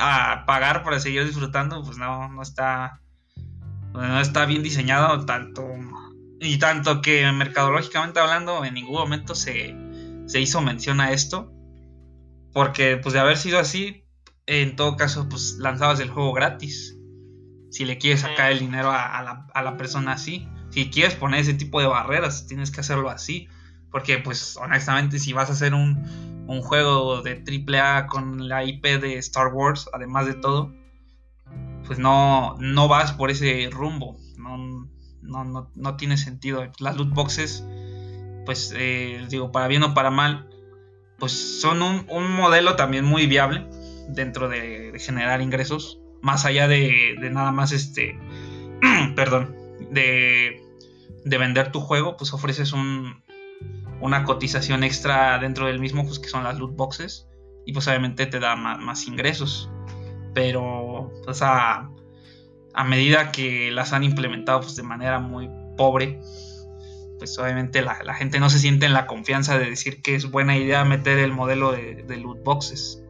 a 0.00 0.44
pagar 0.46 0.82
para 0.82 0.98
seguir 0.98 1.26
disfrutando, 1.26 1.82
pues 1.84 1.98
no, 1.98 2.28
no 2.28 2.42
está, 2.42 3.00
no 3.92 4.20
está 4.20 4.46
bien 4.46 4.62
diseñado 4.62 5.26
tanto 5.26 5.62
y 6.40 6.58
tanto 6.58 7.02
que 7.02 7.30
mercadológicamente 7.32 8.18
hablando 8.18 8.64
en 8.64 8.74
ningún 8.74 8.94
momento 8.94 9.34
se, 9.34 9.76
se 10.26 10.40
hizo 10.40 10.62
mención 10.62 11.00
a 11.00 11.12
esto, 11.12 11.52
porque 12.52 12.96
pues 12.96 13.12
de 13.12 13.20
haber 13.20 13.36
sido 13.36 13.58
así, 13.58 14.04
en 14.46 14.74
todo 14.74 14.96
caso 14.96 15.28
pues 15.28 15.56
lanzabas 15.58 16.00
el 16.00 16.08
juego 16.08 16.32
gratis, 16.32 16.96
si 17.70 17.84
le 17.84 17.98
quieres 17.98 18.20
sacar 18.20 18.50
el 18.50 18.58
dinero 18.58 18.90
a, 18.90 19.22
la, 19.22 19.46
a 19.52 19.62
la 19.62 19.76
persona 19.76 20.12
así, 20.12 20.48
si 20.70 20.88
quieres 20.88 21.14
poner 21.14 21.40
ese 21.40 21.54
tipo 21.54 21.80
de 21.80 21.86
barreras, 21.86 22.46
tienes 22.46 22.70
que 22.70 22.80
hacerlo 22.80 23.10
así, 23.10 23.48
porque 23.90 24.18
pues 24.18 24.56
honestamente 24.56 25.18
si 25.18 25.34
vas 25.34 25.50
a 25.50 25.52
hacer 25.52 25.74
un 25.74 26.39
un 26.50 26.62
juego 26.62 27.22
de 27.22 27.44
AAA 27.46 28.08
con 28.08 28.48
la 28.48 28.64
IP 28.64 28.84
de 28.84 29.18
Star 29.18 29.54
Wars, 29.54 29.88
además 29.92 30.26
de 30.26 30.34
todo, 30.34 30.74
pues 31.86 32.00
no, 32.00 32.56
no 32.58 32.88
vas 32.88 33.12
por 33.12 33.30
ese 33.30 33.68
rumbo. 33.70 34.16
No, 34.36 34.88
no, 35.22 35.70
no, 35.72 35.96
tiene 35.96 36.16
sentido. 36.16 36.64
Las 36.80 36.96
loot 36.96 37.10
boxes, 37.10 37.64
pues 38.46 38.74
eh, 38.76 39.24
digo, 39.28 39.52
para 39.52 39.68
bien 39.68 39.84
o 39.84 39.94
para 39.94 40.10
mal, 40.10 40.48
pues 41.20 41.60
son 41.60 41.82
un, 41.82 42.32
modelo 42.32 42.74
también 42.74 43.04
muy 43.04 43.28
viable 43.28 43.68
dentro 44.08 44.48
de, 44.48 44.92
generar 44.98 45.42
ingresos. 45.42 46.00
Más 46.20 46.46
allá 46.46 46.66
de, 46.66 47.14
de 47.20 47.30
nada 47.30 47.52
más 47.52 47.70
este, 47.70 48.18
perdón, 49.14 49.54
de, 49.92 50.60
de 51.24 51.38
vender 51.38 51.70
tu 51.70 51.80
juego, 51.80 52.16
pues 52.16 52.32
ofreces 52.32 52.72
un, 52.72 53.22
una 54.00 54.24
cotización 54.24 54.84
extra 54.84 55.38
dentro 55.38 55.66
del 55.66 55.78
mismo, 55.78 56.04
pues 56.04 56.18
que 56.18 56.28
son 56.28 56.44
las 56.44 56.58
loot 56.58 56.74
boxes, 56.74 57.28
y 57.66 57.72
pues 57.72 57.86
obviamente 57.88 58.26
te 58.26 58.40
da 58.40 58.56
más, 58.56 59.06
ingresos. 59.06 59.70
Pero, 60.34 61.12
pues 61.24 61.42
a, 61.42 61.90
a, 62.74 62.84
medida 62.84 63.32
que 63.32 63.70
las 63.70 63.92
han 63.92 64.04
implementado 64.04 64.60
pues, 64.60 64.76
de 64.76 64.82
manera 64.82 65.18
muy 65.18 65.50
pobre, 65.76 66.20
pues 67.18 67.38
obviamente 67.38 67.82
la, 67.82 68.02
la, 68.04 68.14
gente 68.14 68.40
no 68.40 68.48
se 68.48 68.58
siente 68.58 68.86
en 68.86 68.92
la 68.92 69.06
confianza 69.06 69.58
de 69.58 69.68
decir 69.68 70.02
que 70.02 70.14
es 70.14 70.30
buena 70.30 70.56
idea 70.56 70.84
meter 70.84 71.18
el 71.18 71.32
modelo 71.32 71.72
de, 71.72 72.02
de 72.02 72.16
loot 72.16 72.42
boxes. 72.42 73.02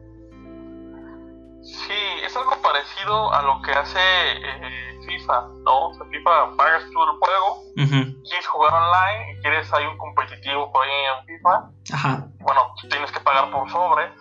Sí, 1.61 1.93
es 2.25 2.35
algo 2.35 2.59
parecido 2.61 3.33
a 3.33 3.43
lo 3.43 3.61
que 3.61 3.71
hace 3.71 3.99
eh, 3.99 4.80
FIFA, 5.05 5.47
¿no? 5.63 5.89
O 5.89 5.93
sea, 5.93 6.05
FIFA 6.05 6.55
pagas 6.57 6.83
tú 6.91 7.03
el 7.03 7.09
juego, 7.19 7.63
quieres 7.75 8.47
jugar 8.47 8.73
online 8.73 9.33
y 9.33 9.41
quieres 9.41 9.73
hay 9.73 9.85
un 9.85 9.97
competitivo 9.97 10.71
por 10.71 10.85
ahí 10.85 10.91
en 10.91 11.25
FIFA. 11.25 11.71
Ajá. 11.93 12.27
Bueno, 12.39 12.61
tienes 12.89 13.11
que 13.11 13.19
pagar 13.19 13.51
por 13.51 13.69
sobre. 13.69 14.11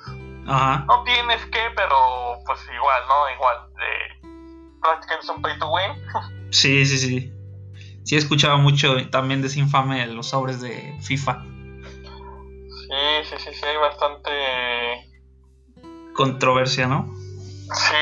Ajá. 0.47 0.85
No 0.87 1.03
tienes 1.05 1.45
que, 1.47 1.61
pero 1.77 1.97
pues 2.47 2.61
igual, 2.75 3.03
¿no? 3.09 3.35
Igual. 3.35 3.57
Eh, 3.83 4.21
prácticamente 4.81 5.25
es 5.25 5.31
un 5.31 5.43
pay 5.43 5.59
to 5.59 5.71
win. 5.71 5.93
sí, 6.51 6.85
sí, 6.87 6.99
sí. 6.99 7.33
Sí, 8.05 8.15
he 8.15 8.19
escuchado 8.19 8.59
mucho 8.59 8.97
también 9.11 9.43
de 9.43 9.49
ese 9.49 9.61
infame 9.61 10.07
los 10.07 10.31
sobres 10.31 10.61
de 10.61 10.97
FIFA. 11.03 11.43
Sí, 11.43 13.25
sí, 13.25 13.37
sí, 13.39 13.51
sí, 13.55 13.65
hay 13.65 13.77
bastante 13.77 14.31
controversia, 16.15 16.89
¿no? 16.89 17.20
Sí. 17.75 17.97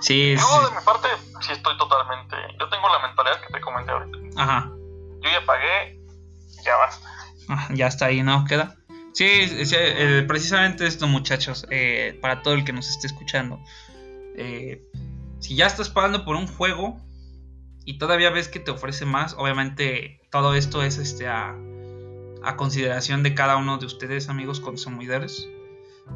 Sí, 0.00 0.36
Yo 0.36 0.42
sí. 0.42 0.64
de 0.72 0.78
mi 0.78 0.84
parte 0.84 1.08
sí 1.40 1.52
estoy 1.52 1.76
totalmente. 1.76 2.36
Yo 2.58 2.68
tengo 2.68 2.88
la 2.88 3.06
mentalidad 3.06 3.40
que 3.40 3.52
te 3.52 3.60
comenté 3.60 3.90
ahorita. 3.90 4.18
Ajá. 4.36 4.70
Yo 5.22 5.30
ya 5.30 5.44
pagué, 5.44 6.00
ya 6.64 6.76
basta. 6.76 7.08
Ah, 7.48 7.68
ya 7.72 7.86
está 7.86 8.06
ahí, 8.06 8.22
¿no? 8.22 8.44
Queda. 8.44 8.76
Sí, 9.12 9.66
sí, 9.66 9.74
eh, 9.76 10.24
precisamente 10.28 10.86
esto, 10.86 11.08
muchachos, 11.08 11.66
eh, 11.70 12.16
para 12.22 12.42
todo 12.42 12.54
el 12.54 12.64
que 12.64 12.72
nos 12.72 12.88
esté 12.88 13.08
escuchando. 13.08 13.58
Eh, 14.36 14.84
si 15.40 15.56
ya 15.56 15.66
estás 15.66 15.88
pagando 15.88 16.24
por 16.24 16.36
un 16.36 16.46
juego 16.46 17.00
y 17.84 17.98
todavía 17.98 18.30
ves 18.30 18.48
que 18.48 18.60
te 18.60 18.70
ofrece 18.70 19.06
más, 19.06 19.34
obviamente 19.36 20.20
todo 20.30 20.54
esto 20.54 20.84
es 20.84 20.98
este 20.98 21.26
a, 21.26 21.56
a 22.44 22.56
consideración 22.56 23.24
de 23.24 23.34
cada 23.34 23.56
uno 23.56 23.78
de 23.78 23.86
ustedes, 23.86 24.28
amigos 24.28 24.60
consumidores. 24.60 25.48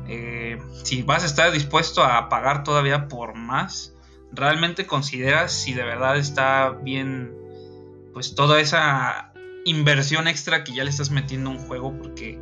Eh, 0.08 0.58
si 0.82 1.02
vas 1.02 1.22
a 1.22 1.26
estar 1.26 1.52
dispuesto 1.52 2.02
a 2.02 2.28
pagar 2.28 2.64
todavía 2.64 3.08
por 3.08 3.34
más, 3.34 3.94
realmente 4.32 4.86
consideras 4.86 5.52
si 5.52 5.74
de 5.74 5.84
verdad 5.84 6.16
está 6.16 6.70
bien, 6.70 7.32
pues 8.12 8.34
toda 8.34 8.60
esa 8.60 9.32
inversión 9.64 10.26
extra 10.26 10.64
que 10.64 10.74
ya 10.74 10.84
le 10.84 10.90
estás 10.90 11.10
metiendo 11.10 11.50
a 11.50 11.52
un 11.54 11.58
juego, 11.58 11.96
porque, 11.96 12.38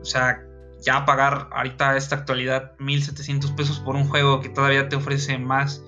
o 0.00 0.04
sea, 0.04 0.44
ya 0.80 1.04
pagar 1.04 1.48
ahorita 1.52 1.96
esta 1.96 2.16
actualidad 2.16 2.72
1700 2.78 3.52
pesos 3.52 3.80
por 3.80 3.96
un 3.96 4.08
juego 4.08 4.40
que 4.40 4.48
todavía 4.48 4.88
te 4.88 4.96
ofrece 4.96 5.38
más. 5.38 5.82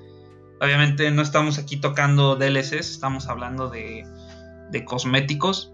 Obviamente 0.61 1.11
no 1.11 1.21
estamos 1.21 1.59
aquí 1.59 1.77
tocando 1.77 2.37
DLCs, 2.37 2.91
estamos 2.91 3.29
hablando 3.29 3.69
de 3.69 4.05
cosméticos. 4.87 5.73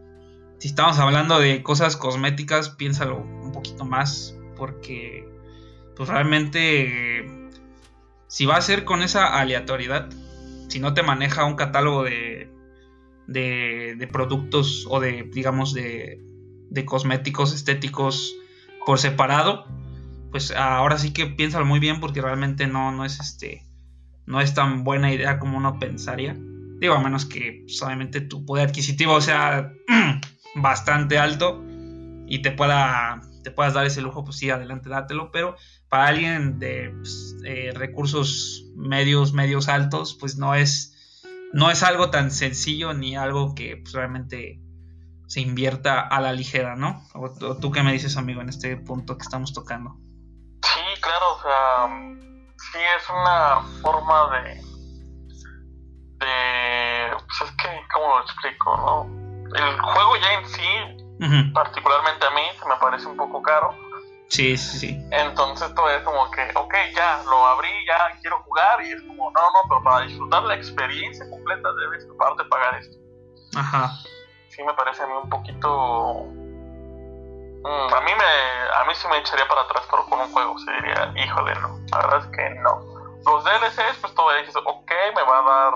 Si 0.58 0.68
estamos 0.68 0.98
hablando 0.98 1.38
de 1.38 1.62
cosas 1.62 1.96
cosméticas, 1.96 2.70
piénsalo 2.70 3.18
un 3.18 3.52
poquito 3.52 3.84
más 3.84 4.36
porque 4.62 5.28
pues 5.96 6.08
realmente 6.08 7.50
si 8.28 8.46
va 8.46 8.54
a 8.54 8.60
ser 8.60 8.84
con 8.84 9.02
esa 9.02 9.40
aleatoriedad, 9.40 10.08
si 10.68 10.78
no 10.78 10.94
te 10.94 11.02
maneja 11.02 11.44
un 11.44 11.56
catálogo 11.56 12.04
de, 12.04 12.48
de, 13.26 14.08
productos 14.12 14.86
o 14.88 15.00
de, 15.00 15.28
digamos, 15.34 15.74
de, 15.74 16.20
de, 16.70 16.84
cosméticos 16.84 17.52
estéticos 17.52 18.36
por 18.86 19.00
separado, 19.00 19.66
pues 20.30 20.52
ahora 20.52 20.96
sí 20.96 21.12
que 21.12 21.26
piénsalo 21.26 21.64
muy 21.64 21.80
bien 21.80 21.98
porque 21.98 22.20
realmente 22.20 22.68
no, 22.68 22.92
no 22.92 23.04
es 23.04 23.18
este 23.18 23.66
no 24.26 24.40
es 24.40 24.54
tan 24.54 24.84
buena 24.84 25.12
idea 25.12 25.40
como 25.40 25.58
uno 25.58 25.80
pensaría. 25.80 26.36
Digo, 26.78 26.94
a 26.94 27.00
menos 27.00 27.24
que 27.24 27.64
pues, 27.66 28.28
tu 28.28 28.46
poder 28.46 28.68
adquisitivo 28.68 29.20
sea 29.20 29.72
bastante 30.54 31.18
alto 31.18 31.60
y 32.28 32.42
te 32.42 32.52
pueda 32.52 33.22
te 33.42 33.50
puedas 33.50 33.74
dar 33.74 33.86
ese 33.86 34.00
lujo, 34.00 34.24
pues 34.24 34.38
sí, 34.38 34.50
adelante, 34.50 34.88
dátelo. 34.88 35.30
Pero 35.30 35.56
para 35.88 36.06
alguien 36.06 36.58
de 36.58 36.90
pues, 36.96 37.36
eh, 37.44 37.72
recursos 37.74 38.64
medios, 38.74 39.32
medios 39.32 39.68
altos, 39.68 40.16
pues 40.18 40.36
no 40.36 40.54
es, 40.54 41.22
no 41.52 41.70
es 41.70 41.82
algo 41.82 42.10
tan 42.10 42.30
sencillo 42.30 42.94
ni 42.94 43.16
algo 43.16 43.54
que 43.54 43.76
pues, 43.76 43.92
realmente 43.92 44.60
se 45.26 45.40
invierta 45.40 46.00
a 46.00 46.20
la 46.20 46.32
ligera, 46.32 46.76
¿no? 46.76 47.02
¿O, 47.14 47.24
o 47.24 47.56
tú 47.56 47.72
qué 47.72 47.82
me 47.82 47.92
dices, 47.92 48.16
amigo, 48.16 48.40
en 48.40 48.48
este 48.48 48.76
punto 48.76 49.16
que 49.16 49.22
estamos 49.22 49.52
tocando? 49.52 49.96
Sí, 50.62 51.00
claro, 51.00 51.34
o 51.34 51.42
sea, 51.42 51.88
sí 52.56 52.78
es 52.96 53.10
una 53.10 53.60
forma 53.82 54.30
de. 54.30 54.54
de. 56.18 57.10
Pues 57.12 57.50
es 57.50 57.56
que, 57.56 57.68
¿cómo 57.92 58.16
lo 58.16 58.22
explico, 58.22 58.76
no? 58.76 59.22
El 59.54 59.80
juego 59.80 60.16
ya 60.16 60.32
en 60.34 60.48
sí 60.48 60.91
Uh 61.20 61.24
-huh. 61.24 61.52
particularmente 61.52 62.26
a 62.26 62.30
mí 62.30 62.42
se 62.58 62.68
me 62.68 62.76
parece 62.76 63.06
un 63.06 63.16
poco 63.16 63.42
caro. 63.42 63.74
Sí, 64.28 64.56
sí, 64.56 64.78
sí. 64.78 65.08
Entonces 65.10 65.74
todo 65.74 65.90
es 65.90 66.02
como 66.04 66.30
que, 66.30 66.40
ok, 66.54 66.74
ya 66.96 67.22
lo 67.24 67.46
abrí, 67.48 67.68
ya 67.86 68.18
quiero 68.22 68.42
jugar 68.44 68.82
y 68.82 68.90
es 68.92 69.02
como, 69.02 69.30
no, 69.30 69.40
no, 69.40 69.58
pero 69.68 69.82
para 69.82 70.06
disfrutar 70.06 70.42
la 70.44 70.54
experiencia 70.54 71.28
completa 71.28 71.68
debes 71.74 72.08
aparte 72.14 72.42
pagar 72.44 72.76
esto. 72.76 72.96
Ajá. 73.54 73.90
Sí 74.48 74.62
me 74.62 74.72
parece 74.72 75.02
a 75.02 75.06
mí 75.06 75.12
un 75.22 75.28
poquito... 75.28 76.24
Mm, 77.64 77.94
a 77.94 78.00
mí 78.00 78.10
me 78.18 78.24
a 78.74 78.84
mí 78.86 78.94
sí 78.94 79.06
me 79.08 79.18
echaría 79.18 79.46
para 79.46 79.60
atrás 79.60 79.84
por, 79.88 80.08
con 80.08 80.18
un 80.18 80.32
juego, 80.32 80.58
se 80.58 80.72
diría, 80.72 81.12
híjole, 81.14 81.54
no, 81.56 81.78
la 81.90 81.98
verdad 81.98 82.20
es 82.20 82.26
que 82.36 82.50
no. 82.60 82.80
Los 83.24 83.44
DLCs, 83.44 83.98
pues 84.00 84.14
todavía 84.14 84.40
dices, 84.40 84.56
ok, 84.64 84.90
me 85.14 85.22
va 85.22 85.38
a 85.38 85.42
dar 85.42 85.74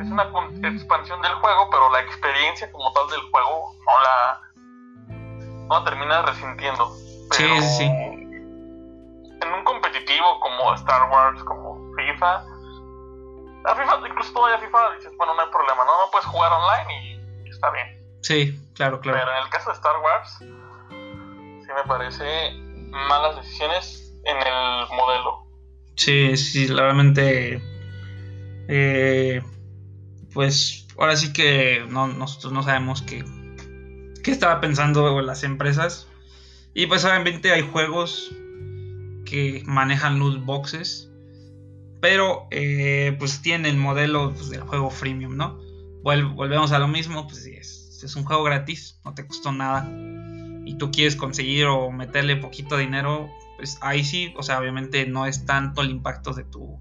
es 0.00 0.10
una 0.10 0.30
expansión 0.68 1.20
del 1.22 1.32
juego, 1.34 1.68
pero 1.70 1.90
la 1.90 2.00
experiencia 2.00 2.70
como 2.72 2.92
tal 2.92 3.08
del 3.08 3.20
juego 3.30 3.74
no 3.86 4.00
la, 4.02 4.40
no 5.66 5.78
la 5.78 5.84
terminas 5.84 6.24
resintiendo. 6.26 6.90
Pero 7.36 7.60
sí, 7.60 7.68
sí. 7.78 7.84
En 7.84 9.52
un 9.52 9.64
competitivo 9.64 10.40
como 10.40 10.74
Star 10.74 11.10
Wars, 11.10 11.42
como 11.44 11.94
FIFA, 11.96 12.44
la 13.64 13.74
FIFA, 13.74 14.08
incluso 14.08 14.32
todavía 14.32 14.58
FIFA 14.58 14.96
dices, 14.96 15.12
bueno, 15.16 15.34
no 15.34 15.42
hay 15.42 15.50
problema, 15.50 15.84
no, 15.84 16.04
no 16.04 16.10
puedes 16.10 16.26
jugar 16.26 16.52
online 16.52 17.20
y 17.44 17.50
está 17.50 17.70
bien. 17.70 17.98
Sí, 18.22 18.58
claro, 18.74 19.00
claro. 19.00 19.18
Pero 19.18 19.32
en 19.32 19.42
el 19.44 19.50
caso 19.50 19.70
de 19.70 19.76
Star 19.76 19.96
Wars, 19.98 20.38
sí 20.38 21.72
me 21.74 21.84
parece 21.86 22.52
malas 23.08 23.36
decisiones 23.36 24.14
en 24.24 24.36
el 24.36 24.86
modelo. 24.96 25.44
Sí, 25.96 26.36
sí, 26.36 26.66
realmente. 26.68 27.60
Eh, 28.68 29.42
pues 30.38 30.86
ahora 30.96 31.16
sí 31.16 31.32
que 31.32 31.84
no, 31.90 32.06
nosotros 32.06 32.52
no 32.52 32.62
sabemos 32.62 33.02
qué, 33.02 33.24
estaba 34.24 34.60
pensando 34.60 35.20
las 35.20 35.42
empresas. 35.42 36.06
Y 36.74 36.86
pues 36.86 37.04
obviamente 37.04 37.50
hay 37.50 37.62
juegos 37.62 38.30
que 39.24 39.64
manejan 39.66 40.20
loot 40.20 40.44
boxes. 40.44 41.10
Pero 42.00 42.46
eh, 42.52 43.16
pues 43.18 43.42
tienen 43.42 43.66
el 43.66 43.78
modelo 43.78 44.32
pues, 44.32 44.48
del 44.48 44.60
juego 44.60 44.90
freemium, 44.90 45.36
¿no? 45.36 45.58
Vol 46.04 46.26
volvemos 46.26 46.70
a 46.70 46.78
lo 46.78 46.86
mismo, 46.86 47.26
pues 47.26 47.44
es, 47.44 48.00
es 48.04 48.14
un 48.14 48.22
juego 48.22 48.44
gratis, 48.44 49.00
no 49.04 49.14
te 49.14 49.26
costó 49.26 49.50
nada. 49.50 49.90
Y 50.64 50.78
tú 50.78 50.92
quieres 50.92 51.16
conseguir 51.16 51.66
o 51.66 51.90
meterle 51.90 52.36
poquito 52.36 52.76
dinero, 52.76 53.28
pues 53.56 53.76
ahí 53.80 54.04
sí, 54.04 54.32
o 54.36 54.44
sea, 54.44 54.60
obviamente 54.60 55.04
no 55.04 55.26
es 55.26 55.46
tanto 55.46 55.82
el 55.82 55.90
impacto 55.90 56.32
de 56.32 56.44
tu, 56.44 56.78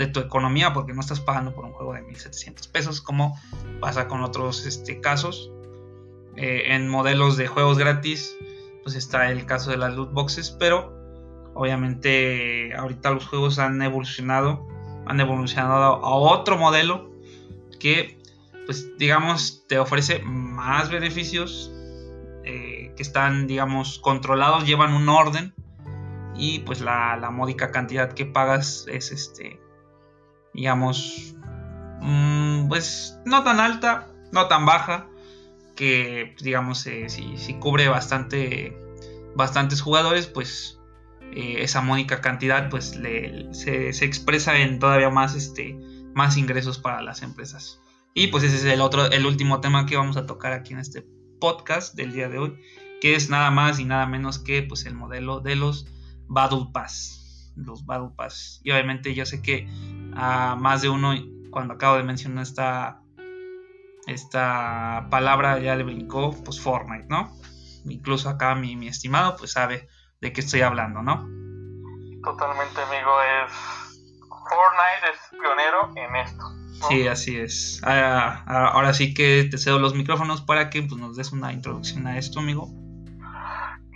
de 0.00 0.06
tu 0.06 0.18
economía 0.18 0.72
porque 0.72 0.94
no 0.94 1.00
estás 1.02 1.20
pagando 1.20 1.54
por 1.54 1.66
un 1.66 1.72
juego 1.72 1.92
de 1.92 2.00
1700 2.00 2.68
pesos 2.68 3.02
como 3.02 3.38
pasa 3.80 4.08
con 4.08 4.22
otros 4.22 4.64
este, 4.64 4.98
casos. 5.00 5.52
Eh, 6.36 6.74
en 6.74 6.88
modelos 6.88 7.36
de 7.36 7.46
juegos 7.48 7.76
gratis 7.76 8.34
pues 8.82 8.94
está 8.94 9.30
el 9.30 9.44
caso 9.44 9.72
de 9.72 9.76
las 9.76 9.94
loot 9.94 10.12
boxes 10.12 10.52
pero 10.52 10.96
obviamente 11.54 12.72
ahorita 12.74 13.10
los 13.10 13.26
juegos 13.26 13.58
han 13.58 13.82
evolucionado 13.82 14.66
han 15.06 15.20
evolucionado 15.20 15.74
a 15.82 16.14
otro 16.14 16.56
modelo 16.56 17.10
que 17.80 18.22
pues 18.64 18.96
digamos 18.96 19.66
te 19.66 19.78
ofrece 19.78 20.20
más 20.22 20.88
beneficios 20.88 21.72
eh, 22.44 22.94
que 22.96 23.02
están 23.02 23.48
digamos 23.48 23.98
controlados 23.98 24.64
llevan 24.64 24.94
un 24.94 25.08
orden 25.08 25.52
y 26.36 26.60
pues 26.60 26.80
la, 26.80 27.16
la 27.16 27.30
módica 27.30 27.72
cantidad 27.72 28.12
que 28.12 28.24
pagas 28.24 28.86
es 28.88 29.10
este 29.10 29.59
digamos, 30.54 31.34
mmm, 32.00 32.68
pues 32.68 33.18
no 33.24 33.42
tan 33.42 33.60
alta, 33.60 34.08
no 34.32 34.48
tan 34.48 34.66
baja, 34.66 35.08
que 35.76 36.34
digamos, 36.40 36.86
eh, 36.86 37.08
si, 37.08 37.36
si, 37.36 37.54
cubre 37.54 37.88
bastante, 37.88 38.76
bastantes 39.34 39.80
jugadores, 39.80 40.26
pues 40.26 40.78
eh, 41.32 41.62
esa 41.62 41.80
mónica 41.80 42.20
cantidad 42.20 42.68
pues 42.70 42.96
le, 42.96 43.52
se, 43.54 43.88
expresa 44.04 44.58
en 44.58 44.78
todavía 44.78 45.10
más, 45.10 45.34
este, 45.34 45.78
más 46.14 46.36
ingresos 46.36 46.78
para 46.78 47.02
las 47.02 47.22
empresas. 47.22 47.80
Y 48.14 48.26
pues 48.28 48.42
ese 48.42 48.56
es 48.56 48.64
el 48.64 48.80
otro, 48.80 49.10
el 49.10 49.24
último 49.26 49.60
tema 49.60 49.86
que 49.86 49.96
vamos 49.96 50.16
a 50.16 50.26
tocar 50.26 50.52
aquí 50.52 50.72
en 50.72 50.80
este 50.80 51.06
podcast 51.40 51.94
del 51.94 52.12
día 52.12 52.28
de 52.28 52.38
hoy, 52.38 52.60
que 53.00 53.14
es 53.14 53.30
nada 53.30 53.50
más 53.50 53.78
y 53.78 53.84
nada 53.84 54.06
menos 54.06 54.40
que 54.40 54.62
pues 54.62 54.84
el 54.86 54.94
modelo 54.94 55.40
de 55.40 55.54
los 55.54 55.86
Battle 56.28 56.66
los 57.54 57.86
Battle. 57.86 58.10
Y 58.64 58.72
obviamente 58.72 59.14
yo 59.14 59.24
sé 59.24 59.40
que 59.40 59.68
a 60.14 60.56
más 60.56 60.82
de 60.82 60.88
uno, 60.88 61.14
cuando 61.50 61.74
acabo 61.74 61.96
de 61.96 62.02
mencionar 62.02 62.42
esta, 62.42 63.02
esta 64.06 65.06
palabra 65.10 65.58
ya 65.58 65.74
le 65.76 65.84
brincó, 65.84 66.34
pues 66.44 66.60
Fortnite, 66.60 67.06
¿no? 67.08 67.30
Incluso 67.84 68.28
acá 68.28 68.54
mi, 68.54 68.76
mi 68.76 68.88
estimado, 68.88 69.36
pues 69.36 69.52
sabe 69.52 69.88
de 70.20 70.32
qué 70.32 70.40
estoy 70.40 70.62
hablando, 70.62 71.02
¿no? 71.02 71.26
Totalmente, 72.22 72.80
amigo, 72.82 73.10
es... 73.22 73.52
Fortnite 74.28 75.12
es 75.12 75.38
pionero 75.38 75.90
en 75.96 76.16
esto. 76.16 76.60
Sí, 76.88 77.06
así 77.06 77.36
es. 77.36 77.80
Ah, 77.84 78.42
ah, 78.46 78.70
ahora 78.72 78.92
sí 78.92 79.14
que 79.14 79.46
te 79.50 79.58
cedo 79.58 79.78
los 79.78 79.94
micrófonos 79.94 80.40
para 80.40 80.70
que 80.70 80.82
pues, 80.82 81.00
nos 81.00 81.16
des 81.16 81.32
una 81.32 81.52
introducción 81.52 82.06
a 82.06 82.18
esto, 82.18 82.40
amigo. 82.40 82.68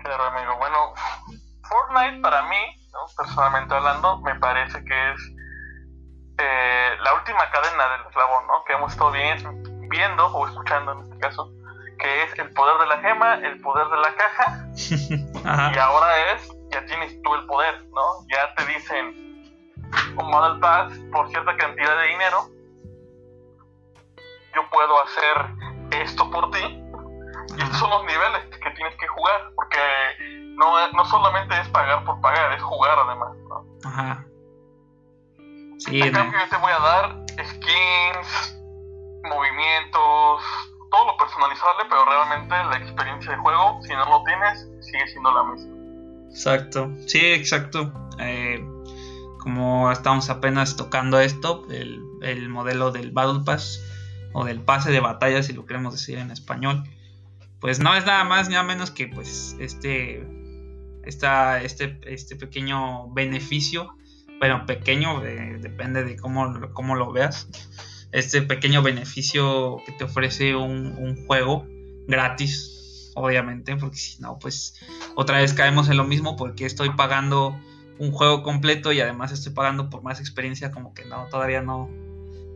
Claro, 0.02 0.24
amigo. 0.24 0.56
Bueno, 0.58 0.92
Fortnite 1.62 2.20
para 2.20 2.42
mí, 2.48 2.56
personalmente 3.16 3.74
hablando, 3.74 4.20
me 4.20 4.34
parece 4.36 4.84
que 4.84 5.12
es 5.12 5.33
eh, 6.38 6.96
la 7.00 7.14
última 7.14 7.50
cadena 7.50 7.88
del 7.88 8.06
eslabón, 8.08 8.46
¿no? 8.46 8.64
Que 8.64 8.72
hemos 8.74 8.92
estado 8.92 9.12
viendo 9.12 10.26
o 10.26 10.48
escuchando 10.48 10.92
en 10.92 11.00
este 11.00 11.18
caso, 11.18 11.52
que 11.98 12.22
es 12.24 12.38
el 12.38 12.52
poder 12.52 12.78
de 12.78 12.86
la 12.86 12.98
gema, 12.98 13.34
el 13.34 13.60
poder 13.60 13.86
de 13.88 13.96
la 13.96 14.14
caja, 14.14 14.66
y 15.74 15.78
ahora 15.78 16.32
es, 16.32 16.48
ya 16.70 16.84
tienes 16.86 17.20
tú 17.22 17.34
el 17.34 17.46
poder, 17.46 17.84
¿no? 17.86 18.26
Ya 18.28 18.54
te 18.54 18.66
dicen 18.66 19.24
un 20.16 20.30
Model 20.30 20.58
Pass 20.60 20.92
por 21.12 21.28
cierta 21.28 21.56
cantidad 21.56 21.96
de 21.98 22.06
dinero 22.08 22.54
yo 24.54 24.62
puedo 24.70 25.02
hacer 25.02 26.02
esto 26.02 26.30
por 26.30 26.50
ti. 26.50 26.80
Y 27.56 27.62
estos 27.62 27.78
son 27.78 27.90
los 27.90 28.04
niveles 28.04 28.44
que 28.62 28.70
tienes 28.70 28.96
que 28.96 29.06
jugar, 29.08 29.52
porque 29.54 29.78
no, 30.56 30.92
no 30.92 31.04
solamente 31.06 31.58
es 31.60 31.68
pagar 31.68 32.04
por 32.04 32.20
pagar, 32.20 32.52
es 32.52 32.62
jugar 32.62 32.98
además. 32.98 33.36
¿no? 33.48 33.66
Ajá. 33.84 34.24
Sí, 35.86 36.00
en 36.00 36.12
cambio, 36.12 36.38
yo 36.38 36.48
te 36.48 36.56
voy 36.56 36.72
a 36.72 36.78
dar 36.78 37.24
skins, 37.44 38.58
movimientos, 39.24 40.42
todo 40.90 41.06
lo 41.06 41.16
personalizable, 41.16 41.84
pero 41.88 42.04
realmente 42.04 42.54
la 42.54 42.76
experiencia 42.76 43.32
de 43.32 43.38
juego, 43.38 43.80
si 43.82 43.90
no 43.90 44.04
lo 44.06 44.22
tienes, 44.24 44.68
sigue 44.80 45.06
siendo 45.08 45.32
la 45.32 45.44
misma. 45.44 45.74
Exacto, 46.30 46.90
sí, 47.06 47.20
exacto. 47.20 47.92
Eh, 48.18 48.64
como 49.38 49.92
estamos 49.92 50.30
apenas 50.30 50.76
tocando 50.76 51.20
esto, 51.20 51.66
el, 51.70 52.02
el 52.22 52.48
modelo 52.48 52.90
del 52.90 53.10
Battle 53.10 53.42
Pass 53.44 53.80
o 54.32 54.44
del 54.44 54.60
pase 54.60 54.90
de 54.90 55.00
batalla, 55.00 55.42
si 55.42 55.52
lo 55.52 55.66
queremos 55.66 55.92
decir 55.92 56.18
en 56.18 56.30
español, 56.30 56.82
pues 57.60 57.78
no 57.78 57.94
es 57.94 58.04
nada 58.04 58.24
más 58.24 58.48
ni 58.48 58.54
nada 58.54 58.66
menos 58.66 58.90
que 58.90 59.06
pues 59.08 59.56
este, 59.60 60.26
esta, 61.04 61.62
este, 61.62 61.98
este 62.06 62.36
pequeño 62.36 63.08
beneficio, 63.10 63.94
bueno, 64.44 64.66
pequeño, 64.66 65.22
depende 65.22 66.04
de 66.04 66.16
cómo, 66.16 66.70
cómo, 66.74 66.96
lo 66.96 67.10
veas, 67.12 67.48
este 68.12 68.42
pequeño 68.42 68.82
beneficio 68.82 69.78
que 69.86 69.92
te 69.92 70.04
ofrece 70.04 70.54
un, 70.54 71.24
juego 71.26 71.66
gratis, 72.06 73.10
obviamente, 73.14 73.74
porque 73.76 73.96
si 73.96 74.20
no, 74.20 74.38
pues 74.38 74.78
otra 75.14 75.38
vez 75.38 75.54
caemos 75.54 75.88
en 75.88 75.96
lo 75.96 76.04
mismo 76.04 76.36
porque 76.36 76.66
estoy 76.66 76.90
pagando 76.90 77.58
un 77.98 78.12
juego 78.12 78.42
completo 78.42 78.92
y 78.92 79.00
además 79.00 79.32
estoy 79.32 79.54
pagando 79.54 79.88
por 79.88 80.02
más 80.02 80.20
experiencia, 80.20 80.70
como 80.70 80.92
que 80.92 81.06
no, 81.06 81.24
todavía 81.30 81.62
no, 81.62 81.88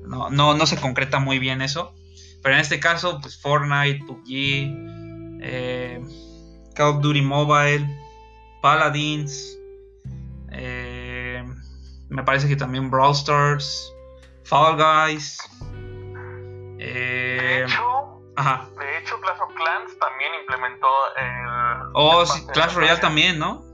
no, 0.06 0.28
no, 0.28 0.66
se 0.66 0.76
concreta 0.76 1.20
muy 1.20 1.38
bien 1.38 1.62
eso. 1.62 1.94
Pero 2.42 2.54
en 2.54 2.60
este 2.60 2.80
caso, 2.80 3.18
pues 3.22 3.40
Fortnite, 3.40 4.04
PUBG, 4.04 5.40
eh, 5.40 6.02
Call 6.74 6.96
of 6.96 7.00
Duty 7.00 7.22
Mobile, 7.22 7.88
Paladins, 8.60 9.57
me 12.08 12.22
parece 12.22 12.48
que 12.48 12.56
también 12.56 12.90
Brawl 12.90 13.12
Stars, 13.12 13.92
Fall 14.44 14.76
Guys. 14.76 15.38
Eh, 16.78 17.38
de, 17.40 17.64
hecho, 17.64 18.22
de 18.78 18.98
hecho, 18.98 19.20
Clash 19.20 19.40
of 19.40 19.54
Clans 19.54 19.98
también 19.98 20.30
implementó 20.40 20.86
el. 21.16 21.90
Oh, 21.94 22.24
Clash 22.52 22.74
Royale 22.74 23.00
también, 23.00 23.38
¿no? 23.38 23.64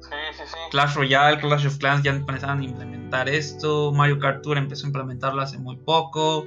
Sí, 0.00 0.16
sí, 0.32 0.42
sí. 0.46 0.56
Clash 0.70 0.94
Royale, 0.94 1.38
Clash 1.38 1.66
of 1.66 1.78
Clans 1.78 2.02
ya 2.02 2.10
empezaron 2.10 2.60
a 2.60 2.64
implementar 2.64 3.28
esto. 3.28 3.92
Mario 3.92 4.18
Kart 4.18 4.42
Tour 4.42 4.58
empezó 4.58 4.86
a 4.86 4.88
implementarlo 4.88 5.40
hace 5.42 5.58
muy 5.58 5.76
poco. 5.76 6.46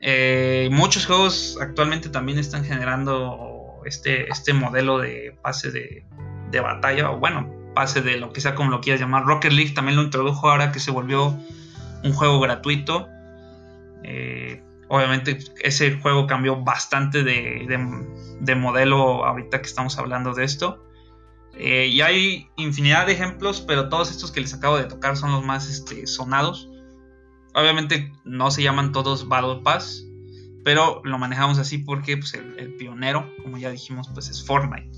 Eh, 0.00 0.68
muchos 0.72 1.06
juegos 1.06 1.58
actualmente 1.60 2.08
también 2.08 2.38
están 2.38 2.64
generando 2.64 3.80
este, 3.84 4.28
este 4.28 4.52
modelo 4.52 4.98
de 4.98 5.36
pase 5.42 5.70
de, 5.70 6.04
de 6.50 6.60
batalla, 6.60 7.10
o 7.10 7.18
bueno, 7.18 7.61
pase 7.74 8.02
de 8.02 8.16
lo 8.18 8.32
que 8.32 8.40
sea 8.40 8.54
como 8.54 8.70
lo 8.70 8.80
quieras 8.80 9.00
llamar. 9.00 9.24
Rocket 9.24 9.52
League 9.52 9.72
también 9.72 9.96
lo 9.96 10.02
introdujo 10.02 10.50
ahora 10.50 10.72
que 10.72 10.80
se 10.80 10.90
volvió 10.90 11.36
un 12.04 12.12
juego 12.12 12.40
gratuito. 12.40 13.08
Eh, 14.04 14.62
obviamente 14.88 15.38
ese 15.62 15.98
juego 16.00 16.26
cambió 16.26 16.62
bastante 16.62 17.22
de, 17.22 17.66
de, 18.40 18.54
modelo 18.54 19.24
ahorita 19.24 19.62
que 19.62 19.66
estamos 19.66 19.98
hablando 19.98 20.34
de 20.34 20.44
esto. 20.44 20.84
Eh, 21.54 21.86
y 21.86 22.00
hay 22.00 22.48
infinidad 22.56 23.06
de 23.06 23.12
ejemplos, 23.12 23.60
pero 23.60 23.88
todos 23.88 24.10
estos 24.10 24.32
que 24.32 24.40
les 24.40 24.54
acabo 24.54 24.76
de 24.76 24.84
tocar 24.84 25.16
son 25.16 25.32
los 25.32 25.44
más 25.44 25.68
este, 25.68 26.06
sonados. 26.06 26.68
Obviamente 27.54 28.12
no 28.24 28.50
se 28.50 28.62
llaman 28.62 28.92
todos 28.92 29.28
Battle 29.28 29.60
Pass, 29.62 30.06
pero 30.64 31.02
lo 31.04 31.18
manejamos 31.18 31.58
así 31.58 31.78
porque 31.78 32.16
pues, 32.16 32.34
el, 32.34 32.74
pionero, 32.76 33.30
como 33.42 33.58
ya 33.58 33.70
dijimos, 33.70 34.08
pues 34.12 34.28
es 34.28 34.44
Fortnite. 34.44 34.90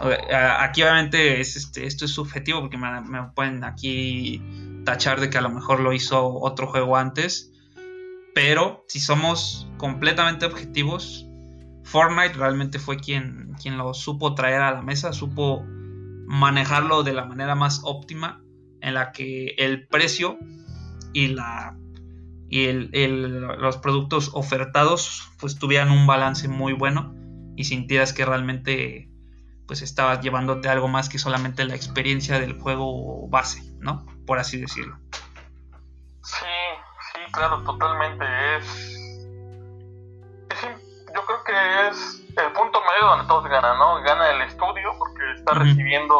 Aquí 0.00 0.82
obviamente 0.82 1.40
es, 1.40 1.56
este, 1.56 1.86
esto 1.86 2.04
es 2.04 2.12
subjetivo 2.12 2.60
porque 2.60 2.76
me, 2.76 3.22
pueden 3.34 3.64
aquí 3.64 4.42
tachar 4.84 5.20
de 5.20 5.30
que 5.30 5.38
a 5.38 5.40
lo 5.40 5.50
mejor 5.50 5.80
lo 5.80 5.92
hizo 5.92 6.34
otro 6.40 6.66
juego 6.66 6.96
antes. 6.96 7.52
Pero 8.34 8.84
si 8.88 9.00
somos 9.00 9.68
completamente 9.76 10.46
objetivos, 10.46 11.26
Fortnite 11.84 12.34
realmente 12.34 12.78
fue 12.78 12.98
quien, 12.98 13.54
quien 13.60 13.78
lo 13.78 13.94
supo 13.94 14.34
traer 14.34 14.60
a 14.60 14.72
la 14.72 14.82
mesa, 14.82 15.12
supo 15.12 15.64
manejarlo 16.26 17.02
de 17.02 17.14
la 17.14 17.24
manera 17.24 17.54
más 17.54 17.80
óptima 17.84 18.42
en 18.80 18.94
la 18.94 19.12
que 19.12 19.54
el 19.58 19.88
precio 19.88 20.38
y 21.12 21.28
la 21.28 21.76
y 22.50 22.64
el, 22.64 23.40
los 23.40 23.76
productos 23.76 24.30
ofertados 24.32 25.30
pues 25.38 25.58
tuvieran 25.58 25.90
un 25.90 26.06
balance 26.06 26.48
muy 26.48 26.72
bueno 26.72 27.14
y 27.56 27.64
sintieras 27.64 28.12
que 28.12 28.24
realmente 28.24 29.07
pues 29.68 29.82
estabas 29.82 30.20
llevándote 30.20 30.68
algo 30.68 30.88
más 30.88 31.08
que 31.08 31.18
solamente 31.18 31.64
la 31.64 31.76
experiencia 31.76 32.40
del 32.40 32.58
juego 32.58 33.28
base, 33.28 33.62
¿no? 33.78 34.04
Por 34.26 34.40
así 34.40 34.60
decirlo. 34.60 34.98
Sí, 36.22 36.46
sí, 37.12 37.20
claro, 37.32 37.62
totalmente. 37.62 38.24
Es 38.56 38.98
yo 41.14 41.24
creo 41.24 41.44
que 41.44 41.88
es 41.88 42.22
el 42.36 42.52
punto 42.52 42.80
medio 42.80 43.06
donde 43.08 43.26
todos 43.26 43.44
ganan, 43.48 43.78
¿no? 43.78 44.00
Gana 44.02 44.30
el 44.30 44.42
estudio 44.42 44.94
porque 44.98 45.32
está 45.36 45.54
recibiendo 45.54 46.16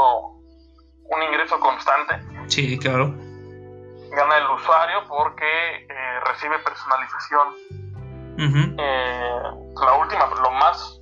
un 1.04 1.22
ingreso 1.22 1.58
constante. 1.60 2.20
Sí, 2.48 2.78
claro. 2.78 3.14
Gana 4.10 4.38
el 4.38 4.50
usuario 4.50 5.04
porque 5.08 5.86
eh, 5.88 6.20
recibe 6.26 6.58
personalización. 6.60 7.48
Eh, 8.78 9.42
la 9.74 9.92
última, 9.94 10.26
lo 10.42 10.50
más 10.52 10.97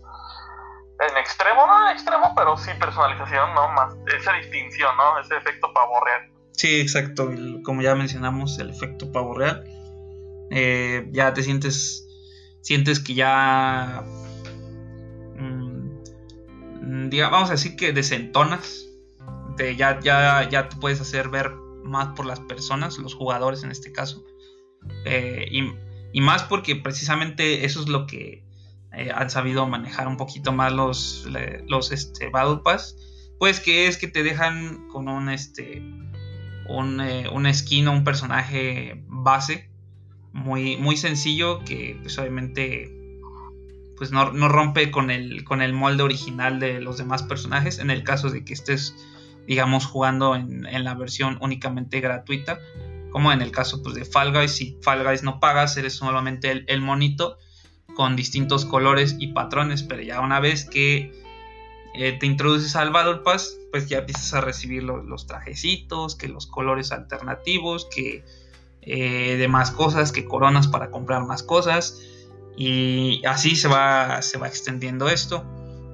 en 0.98 1.16
extremo, 1.18 1.66
no 1.66 1.88
en 1.88 1.92
extremo, 1.94 2.32
pero 2.36 2.56
sí 2.56 2.70
personalización, 2.78 3.54
¿no? 3.54 3.68
Más 3.72 3.94
esa 4.18 4.32
distinción, 4.34 4.96
¿no? 4.96 5.18
Ese 5.20 5.36
efecto 5.36 5.72
pavo 5.72 6.04
real. 6.04 6.30
Sí, 6.52 6.80
exacto. 6.80 7.30
Como 7.64 7.82
ya 7.82 7.94
mencionamos, 7.94 8.58
el 8.58 8.70
efecto 8.70 9.12
pavo 9.12 9.34
real. 9.34 9.64
Eh, 10.50 11.08
ya 11.12 11.34
te 11.34 11.42
sientes 11.42 12.06
sientes 12.66 12.98
que 12.98 13.14
ya, 13.14 14.02
mm, 15.36 17.10
vamos 17.30 17.48
a 17.48 17.52
decir 17.52 17.76
que 17.76 17.92
desentonas, 17.92 18.88
ya, 19.76 20.00
ya, 20.00 20.48
ya 20.50 20.68
te 20.68 20.76
puedes 20.76 21.00
hacer 21.00 21.28
ver 21.28 21.52
más 21.84 22.08
por 22.16 22.26
las 22.26 22.40
personas, 22.40 22.98
los 22.98 23.14
jugadores 23.14 23.62
en 23.62 23.70
este 23.70 23.92
caso, 23.92 24.24
eh, 25.04 25.46
y, 26.12 26.20
más 26.20 26.42
porque 26.42 26.74
precisamente 26.74 27.64
eso 27.64 27.80
es 27.80 27.88
lo 27.88 28.08
que 28.08 28.42
eh, 28.96 29.10
han 29.14 29.30
sabido 29.30 29.66
manejar 29.66 30.08
un 30.08 30.16
poquito 30.16 30.52
más 30.52 30.72
los, 30.72 31.28
los 31.68 31.92
este, 31.92 32.28
Battle 32.30 32.60
Pass, 32.64 32.96
pues 33.38 33.60
que 33.60 33.86
es 33.86 33.98
que 33.98 34.08
te 34.08 34.22
dejan 34.22 34.88
con 34.88 35.08
un, 35.08 35.28
este, 35.28 35.82
un, 36.68 37.00
eh, 37.00 37.28
un 37.32 37.52
skin 37.52 37.88
o 37.88 37.92
un 37.92 38.04
personaje 38.04 39.04
base 39.06 39.70
muy, 40.32 40.76
muy 40.76 40.96
sencillo 40.96 41.60
que 41.64 41.98
pues 42.02 42.18
obviamente 42.18 42.92
pues 43.96 44.12
no, 44.12 44.30
rompe 44.48 44.90
con 44.90 45.10
el, 45.10 45.44
con 45.44 45.62
el 45.62 45.72
molde 45.72 46.02
original 46.02 46.60
de 46.60 46.80
los 46.82 46.98
demás 46.98 47.22
personajes. 47.22 47.78
En 47.78 47.90
el 47.90 48.04
caso 48.04 48.30
de 48.30 48.44
que 48.44 48.52
estés 48.52 48.94
digamos 49.46 49.86
jugando 49.86 50.34
en, 50.34 50.84
la 50.84 50.94
versión 50.94 51.38
únicamente 51.40 52.00
gratuita 52.00 52.58
como 53.10 53.32
en 53.32 53.42
el 53.42 53.52
caso 53.52 53.82
pues, 53.82 53.94
de 53.94 54.04
Fall 54.04 54.32
Guys 54.32 54.50
si 54.50 54.76
Fall 54.82 55.04
Guys 55.04 55.22
no 55.22 55.38
pagas 55.38 55.76
eres 55.76 55.94
solamente 55.94 56.64
el, 56.66 56.80
monito 56.80 57.38
con 57.96 58.14
distintos 58.14 58.64
colores 58.64 59.16
y 59.18 59.28
patrones 59.28 59.82
pero 59.82 60.02
ya 60.02 60.20
una 60.20 60.38
vez 60.38 60.64
que 60.64 61.12
eh, 61.94 62.12
te 62.12 62.26
introduces 62.26 62.76
al 62.76 62.90
Battle 62.90 63.22
Pass 63.24 63.58
pues 63.72 63.88
ya 63.88 63.98
empiezas 63.98 64.34
a 64.34 64.40
recibir 64.40 64.82
los 64.82 65.26
trajecitos 65.26 66.14
que 66.14 66.28
los 66.28 66.46
colores 66.46 66.92
alternativos 66.92 67.88
que 67.92 68.22
eh, 68.88 69.36
de 69.36 69.48
más 69.48 69.72
cosas, 69.72 70.12
que 70.12 70.24
coronas 70.24 70.68
para 70.68 70.92
comprar 70.92 71.24
más 71.26 71.42
cosas. 71.42 72.00
Y 72.56 73.20
así 73.26 73.56
se 73.56 73.66
va, 73.66 74.22
se 74.22 74.38
va 74.38 74.46
extendiendo 74.46 75.08
esto. 75.08 75.44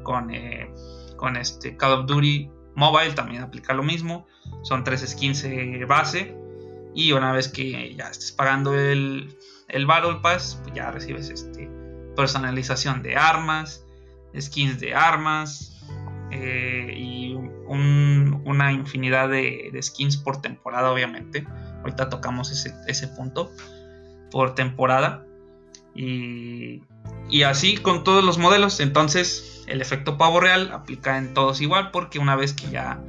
Con, 0.03 0.31
eh, 0.31 0.71
con 1.17 1.37
este 1.37 1.77
Call 1.77 1.93
of 1.93 2.07
Duty 2.07 2.51
Mobile 2.75 3.15
también 3.15 3.43
aplica 3.43 3.73
lo 3.73 3.83
mismo. 3.83 4.27
Son 4.63 4.85
tres 4.85 5.01
skins 5.09 5.47
base. 5.89 6.37
Y 6.95 7.13
una 7.13 7.33
vez 7.33 7.49
que 7.49 7.95
ya 7.95 8.09
estés 8.09 8.33
pagando 8.33 8.75
el, 8.75 9.35
el 9.69 9.87
Battle 9.87 10.19
Pass, 10.23 10.61
pues 10.63 10.75
ya 10.75 10.91
recibes 10.91 11.31
este, 11.31 11.71
personalización 12.17 13.03
de 13.03 13.17
armas, 13.17 13.85
skins 14.39 14.81
de 14.81 14.95
armas 14.95 15.81
eh, 16.31 16.95
y 16.97 17.35
una 17.67 18.73
infinidad 18.73 19.29
de, 19.29 19.79
skins 19.83 20.17
por 20.17 20.41
temporada, 20.41 20.91
obviamente. 20.91 21.47
Ahorita 21.81 22.09
tocamos 22.09 22.51
ese, 22.51 23.09
punto 23.09 23.51
por 24.31 24.55
temporada. 24.55 25.27
Y, 25.95 26.83
y, 27.29 27.43
así 27.43 27.77
con 27.77 28.05
todos 28.05 28.25
los 28.25 28.39
modelos. 28.39 28.81
Entonces 28.81 29.65
el 29.67 29.81
efecto 29.81 30.17
pavo 30.19 30.41
real 30.41 30.71
aplica 30.73 31.19
en 31.19 31.35
todos 31.35 31.61
igual 31.61 31.91
porque 31.91 32.19
una 32.19 32.37
vez 32.37 32.53
que 32.53 32.71
ya, 32.71 33.03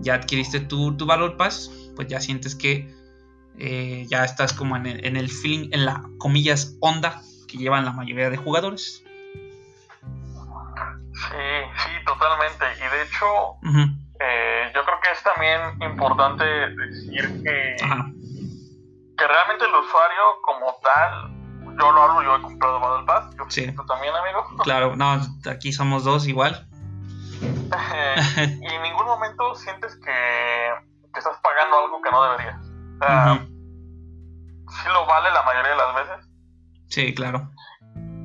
ya 0.00 0.14
adquiriste 0.14 0.60
tu, 0.60 0.96
tu 0.96 1.06
Battle 1.06 1.30
Pass, 1.30 1.70
pues 1.96 2.08
ya 2.08 2.20
sientes 2.20 2.54
que 2.54 2.92
eh, 3.58 4.06
ya 4.08 4.24
estás 4.24 4.52
como 4.52 4.76
en 4.76 4.86
el, 4.86 5.04
en 5.04 5.16
el, 5.16 5.28
feeling, 5.28 5.70
en 5.72 5.84
la 5.84 6.08
comillas 6.18 6.76
onda 6.80 7.22
que 7.48 7.56
llevan 7.56 7.84
la 7.84 7.92
mayoría 7.92 8.30
de 8.30 8.36
jugadores. 8.36 9.02
Sí, 11.18 11.48
sí, 11.76 11.90
totalmente. 12.06 12.64
Y 12.76 12.96
de 12.96 13.02
hecho, 13.02 13.26
eh, 14.20 14.70
yo 14.74 14.84
creo 14.84 15.00
que 15.02 15.10
es 15.10 15.22
también 15.24 15.60
importante 15.82 16.44
decir 16.44 17.42
que, 17.42 17.76
que 19.16 19.26
realmente 19.26 19.64
el 19.64 19.74
usuario 19.74 20.22
como 20.42 20.76
tal, 20.82 21.76
yo 21.80 21.92
lo 21.92 22.02
hablo, 22.02 22.22
yo 22.22 22.36
he 22.36 22.42
comprado 22.42 22.80
Battle 22.80 23.06
Pass, 23.06 23.36
yo 23.36 23.44
sí. 23.48 23.72
tú 23.72 23.84
también, 23.86 24.14
amigo. 24.14 24.46
Claro, 24.62 24.94
no, 24.94 25.20
aquí 25.50 25.72
somos 25.72 26.04
dos 26.04 26.28
igual. 26.28 26.68
y 27.40 28.66
en 28.66 28.82
ningún 28.82 29.06
momento 29.06 29.54
sientes 29.56 29.96
que, 29.96 30.70
que 31.12 31.18
estás 31.18 31.36
pagando 31.42 31.78
algo 31.78 32.00
que 32.02 32.10
no 32.10 32.22
deberías. 32.22 32.60
O 32.60 33.04
sea, 33.04 33.46
sí 34.68 34.88
lo 34.92 35.06
vale 35.06 35.30
la 35.30 35.42
mayoría 35.42 35.70
de 35.70 35.76
las 35.76 35.94
veces. 35.94 36.27
Sí, 36.88 37.14
claro. 37.14 37.50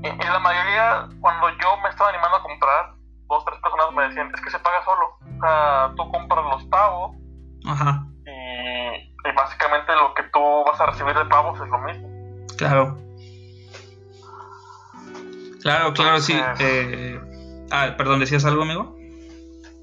Y, 0.04 0.08
la 0.08 0.40
mayoría, 0.40 1.08
cuando 1.22 1.50
yo 1.50 1.78
me 1.82 1.90
estaba 1.90 2.10
animando 2.10 2.38
a 2.38 2.44
comprar, 2.44 2.94
dos, 3.28 3.46
tres 3.46 3.60
personas 3.62 3.92
me 3.96 4.04
decían, 4.04 4.32
es 4.34 4.42
que 4.42 4.50
se 4.50 4.60
paga 4.60 4.84
solo. 4.84 5.18
O 5.22 5.42
sea, 5.42 5.94
tú 5.96 6.12
compras 6.12 6.46
los 6.46 6.64
pavos. 6.66 7.16
Ajá. 7.66 8.06
Y, 8.26 9.36
básicamente 9.36 9.94
lo 9.96 10.14
que 10.14 10.24
tú 10.24 10.64
vas 10.66 10.80
a 10.82 10.88
recibir 10.88 11.16
de 11.16 11.26
pavos 11.26 11.60
es 11.60 11.68
lo 11.68 11.78
mismo. 11.80 12.08
Claro. 12.58 12.98
Claro, 15.62 15.94
claro, 15.94 16.20
sí. 16.20 16.38
Eh, 16.60 17.20
ah, 17.72 17.94
perdón, 17.98 18.20
¿decías 18.20 18.44
algo, 18.44 18.64
amigo? 18.64 18.96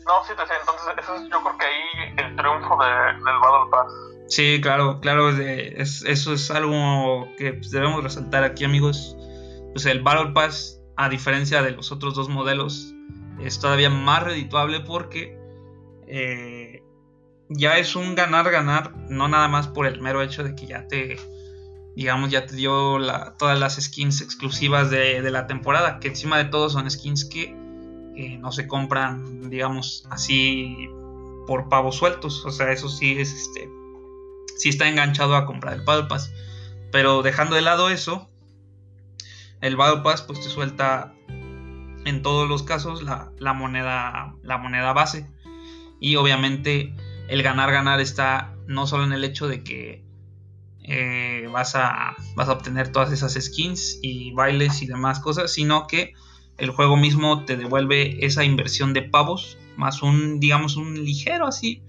No, 0.06 0.24
sí, 0.24 0.34
te 0.34 0.42
decía. 0.42 0.56
Entonces, 0.60 0.94
eso 0.98 1.14
es 1.14 1.22
yo 1.30 1.42
creo 1.42 1.56
que 1.56 1.66
ahí 1.66 2.14
el 2.18 2.36
triunfo 2.36 2.76
de, 2.76 2.90
del 2.90 3.38
Battle 3.38 3.70
Pass. 3.70 4.09
Sí, 4.30 4.60
claro, 4.62 5.00
claro, 5.00 5.30
eso 5.30 6.32
es 6.32 6.50
algo 6.52 7.28
que 7.36 7.54
pues, 7.54 7.72
debemos 7.72 8.04
resaltar 8.04 8.44
aquí, 8.44 8.62
amigos. 8.62 9.16
Pues 9.72 9.86
el 9.86 10.02
Battle 10.02 10.30
Pass, 10.32 10.80
a 10.96 11.08
diferencia 11.08 11.62
de 11.62 11.72
los 11.72 11.90
otros 11.90 12.14
dos 12.14 12.28
modelos, 12.28 12.94
es 13.40 13.58
todavía 13.58 13.90
más 13.90 14.22
redituable 14.22 14.80
porque 14.80 15.36
eh, 16.06 16.84
ya 17.48 17.78
es 17.78 17.96
un 17.96 18.14
ganar-ganar, 18.14 18.94
no 19.08 19.26
nada 19.26 19.48
más 19.48 19.66
por 19.66 19.86
el 19.86 20.00
mero 20.00 20.22
hecho 20.22 20.44
de 20.44 20.54
que 20.54 20.68
ya 20.68 20.86
te, 20.86 21.16
digamos, 21.96 22.30
ya 22.30 22.46
te 22.46 22.54
dio 22.54 22.98
todas 23.36 23.58
las 23.58 23.82
skins 23.82 24.20
exclusivas 24.20 24.90
de, 24.90 25.28
la 25.28 25.48
temporada, 25.48 25.98
que 25.98 26.06
encima 26.06 26.38
de 26.38 26.44
todo 26.44 26.70
son 26.70 26.88
skins 26.88 27.24
que 27.24 27.52
no 28.38 28.52
se 28.52 28.68
compran, 28.68 29.50
digamos, 29.50 30.06
así 30.08 30.88
por 31.48 31.68
pavos 31.68 31.96
sueltos. 31.96 32.46
O 32.46 32.52
sea, 32.52 32.70
eso 32.70 32.88
sí 32.88 33.18
es 33.18 33.32
este 33.32 33.79
si 34.56 34.68
está 34.68 34.88
enganchado 34.88 35.36
a 35.36 35.46
comprar 35.46 35.74
el 35.74 35.82
Battle 35.82 36.08
Pass. 36.08 36.32
Pero 36.92 37.22
dejando 37.22 37.56
de 37.56 37.62
lado 37.62 37.90
eso, 37.90 38.30
el 39.60 39.76
Battle 39.76 40.02
Pass 40.02 40.22
pues 40.22 40.40
te 40.40 40.48
suelta 40.48 41.14
en 42.04 42.22
todos 42.22 42.48
los 42.48 42.62
casos 42.62 43.02
la, 43.02 43.52
moneda, 43.52 44.34
la 44.42 44.58
moneda 44.58 44.92
base. 44.92 45.28
Y 46.00 46.16
obviamente 46.16 46.94
el 47.28 47.42
ganar 47.42 47.70
ganar 47.70 48.00
está 48.00 48.54
no 48.66 48.86
solo 48.86 49.04
en 49.04 49.12
el 49.12 49.24
hecho 49.24 49.48
de 49.48 49.62
que 49.62 50.04
eh, 50.82 51.46
vas, 51.52 51.74
a, 51.74 52.16
vas 52.34 52.48
a 52.48 52.52
obtener 52.52 52.90
todas 52.90 53.12
esas 53.12 53.34
skins 53.34 53.98
y 54.02 54.32
bailes 54.32 54.82
y 54.82 54.86
demás 54.86 55.20
cosas, 55.20 55.52
sino 55.52 55.86
que 55.86 56.14
el 56.56 56.70
juego 56.70 56.96
mismo 56.96 57.44
te 57.44 57.56
devuelve 57.56 58.24
esa 58.24 58.44
inversión 58.44 58.92
de 58.92 59.02
pavos, 59.02 59.58
más 59.76 60.02
un, 60.02 60.40
digamos, 60.40 60.76
un 60.76 61.04
ligero 61.04 61.46
así, 61.46 61.82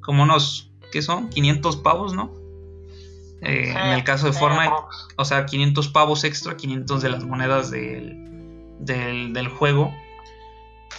como 0.00 0.22
unos 0.22 0.67
¿qué 0.90 1.02
son? 1.02 1.28
500 1.30 1.76
pavos, 1.76 2.14
¿no? 2.14 2.32
Eh, 3.40 3.70
en 3.70 3.92
el 3.92 4.02
caso 4.02 4.26
de 4.26 4.32
Fortnite, 4.32 4.74
o 5.16 5.24
sea, 5.24 5.46
500 5.46 5.88
pavos 5.88 6.24
extra, 6.24 6.56
500 6.56 7.02
de 7.02 7.08
las 7.08 7.24
monedas 7.24 7.70
del, 7.70 8.16
del, 8.80 9.48
juego, 9.48 9.94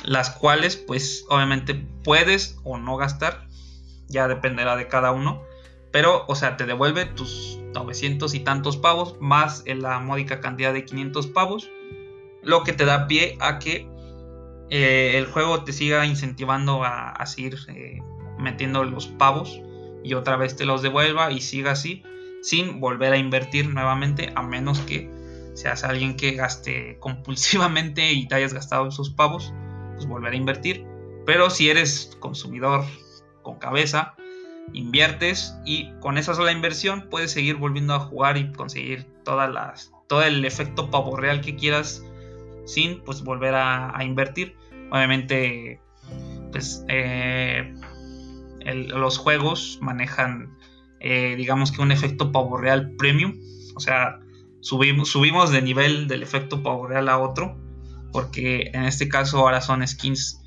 las 0.03 0.29
cuales 0.29 0.77
pues 0.77 1.25
obviamente 1.29 1.75
puedes 2.03 2.57
o 2.63 2.77
no 2.77 2.95
gastar, 2.95 3.45
ya 4.07 4.29
dependerá 4.29 4.77
de 4.77 4.87
cada 4.87 5.11
uno, 5.11 5.41
pero 5.91 6.23
o 6.27 6.35
sea, 6.35 6.55
te 6.55 6.65
devuelve 6.65 7.05
tus 7.05 7.59
900 7.73 8.33
y 8.33 8.39
tantos 8.39 8.77
pavos 8.77 9.17
más 9.19 9.63
la 9.65 9.99
módica 9.99 10.39
cantidad 10.39 10.71
de 10.71 10.85
500 10.85 11.27
pavos, 11.27 11.69
lo 12.41 12.63
que 12.63 12.71
te 12.71 12.85
da 12.85 13.07
pie 13.07 13.37
a 13.41 13.59
que 13.59 13.89
eh, 14.69 15.17
el 15.17 15.25
juego 15.25 15.65
te 15.65 15.73
siga 15.73 16.05
incentivando 16.05 16.85
a, 16.85 17.25
seguir 17.25 17.57
eh, 17.67 17.99
metiendo 18.37 18.85
los 18.85 19.07
pavos 19.07 19.59
y 20.03 20.13
otra 20.13 20.37
vez 20.37 20.55
te 20.55 20.65
los 20.65 20.81
devuelva 20.81 21.31
y 21.31 21.41
siga 21.41 21.71
así 21.71 22.03
sin 22.41 22.79
volver 22.79 23.13
a 23.13 23.17
invertir 23.17 23.69
nuevamente 23.69 24.31
a 24.35 24.41
menos 24.41 24.79
que 24.81 25.09
seas 25.53 25.83
alguien 25.83 26.15
que 26.15 26.31
gaste 26.31 26.97
compulsivamente 26.99 28.11
y 28.13 28.27
te 28.27 28.35
hayas 28.35 28.53
gastado 28.53 28.87
esos 28.87 29.09
pavos 29.09 29.53
pues 29.95 30.07
volver 30.07 30.33
a 30.33 30.37
invertir. 30.37 30.85
Pero 31.25 31.49
si 31.49 31.69
eres 31.69 32.17
consumidor 32.19 32.85
con 33.41 33.59
cabeza 33.59 34.15
inviertes 34.73 35.57
y 35.65 35.91
con 35.99 36.17
esa 36.17 36.33
sola 36.33 36.51
inversión 36.51 37.07
puedes 37.09 37.31
seguir 37.31 37.55
volviendo 37.55 37.93
a 37.95 37.99
jugar 37.99 38.37
y 38.37 38.51
conseguir 38.51 39.05
todas 39.23 39.51
las 39.51 39.91
todo 40.07 40.23
el 40.23 40.43
efecto 40.45 40.89
pavo 40.89 41.17
real 41.17 41.41
que 41.41 41.55
quieras 41.55 42.03
sin 42.65 43.01
pues 43.01 43.23
volver 43.23 43.55
a, 43.55 43.95
invertir. 44.03 44.55
Obviamente 44.91 45.79
pues 46.51 46.83
eh, 46.87 47.75
los 48.65 49.17
juegos 49.17 49.79
manejan, 49.81 50.57
eh, 50.99 51.35
digamos 51.37 51.71
que 51.71 51.81
un 51.81 51.91
efecto 51.91 52.31
pavo 52.31 52.57
real 52.57 52.95
premium. 52.97 53.39
O 53.75 53.79
sea, 53.79 54.19
subimos, 54.61 55.09
subimos 55.09 55.51
de 55.51 55.61
nivel 55.61 56.07
del 56.07 56.23
efecto 56.23 56.63
pavo 56.63 56.87
real 56.87 57.09
a 57.09 57.17
otro. 57.19 57.57
Porque 58.11 58.71
en 58.73 58.85
este 58.85 59.07
caso 59.07 59.39
ahora 59.39 59.61
son 59.61 59.87
skins, 59.87 60.41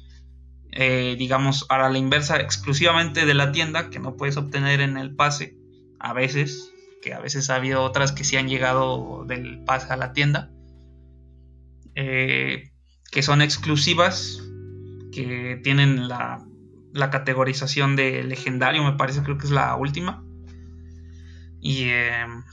eh, 0.72 1.14
digamos, 1.18 1.66
ahora 1.68 1.90
la 1.90 1.98
inversa 1.98 2.40
exclusivamente 2.40 3.24
de 3.24 3.34
la 3.34 3.52
tienda, 3.52 3.88
que 3.88 4.00
no 4.00 4.16
puedes 4.16 4.36
obtener 4.36 4.80
en 4.80 4.96
el 4.96 5.14
pase. 5.14 5.56
A 6.00 6.12
veces, 6.12 6.72
que 7.00 7.14
a 7.14 7.20
veces 7.20 7.50
ha 7.50 7.56
habido 7.56 7.82
otras 7.82 8.10
que 8.10 8.24
sí 8.24 8.36
han 8.36 8.48
llegado 8.48 9.24
del 9.26 9.62
pase 9.64 9.92
a 9.92 9.96
la 9.96 10.12
tienda. 10.12 10.50
Eh, 11.94 12.72
que 13.12 13.22
son 13.22 13.42
exclusivas, 13.42 14.42
que 15.12 15.60
tienen 15.62 16.08
la 16.08 16.44
la 16.92 17.10
categorización 17.10 17.96
de 17.96 18.22
legendario, 18.22 18.84
me 18.84 18.92
parece, 18.92 19.22
creo 19.22 19.38
que 19.38 19.46
es 19.46 19.52
la 19.52 19.74
última. 19.76 20.24
Y 21.60 21.84
em, 21.84 22.44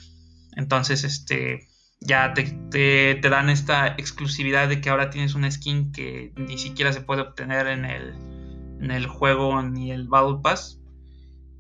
entonces, 0.56 1.04
este, 1.04 1.68
ya 2.00 2.34
te, 2.34 3.20
dan 3.22 3.50
esta 3.50 3.88
exclusividad 3.88 4.70
de 4.70 4.82
que 4.82 4.90
ahora 4.90 5.10
tienes 5.10 5.36
una 5.36 5.52
skin 5.52 5.92
que 5.92 6.32
ni 6.36 6.58
siquiera 6.58 6.94
se 6.94 7.02
puede 7.02 7.22
obtener 7.22 7.68
en 7.68 7.86
el, 7.86 8.14
en 8.82 8.92
el 8.92 9.08
juego 9.08 9.62
ni 9.62 9.92
el 9.92 10.08
Battle 10.08 10.40
Pass. 10.42 10.80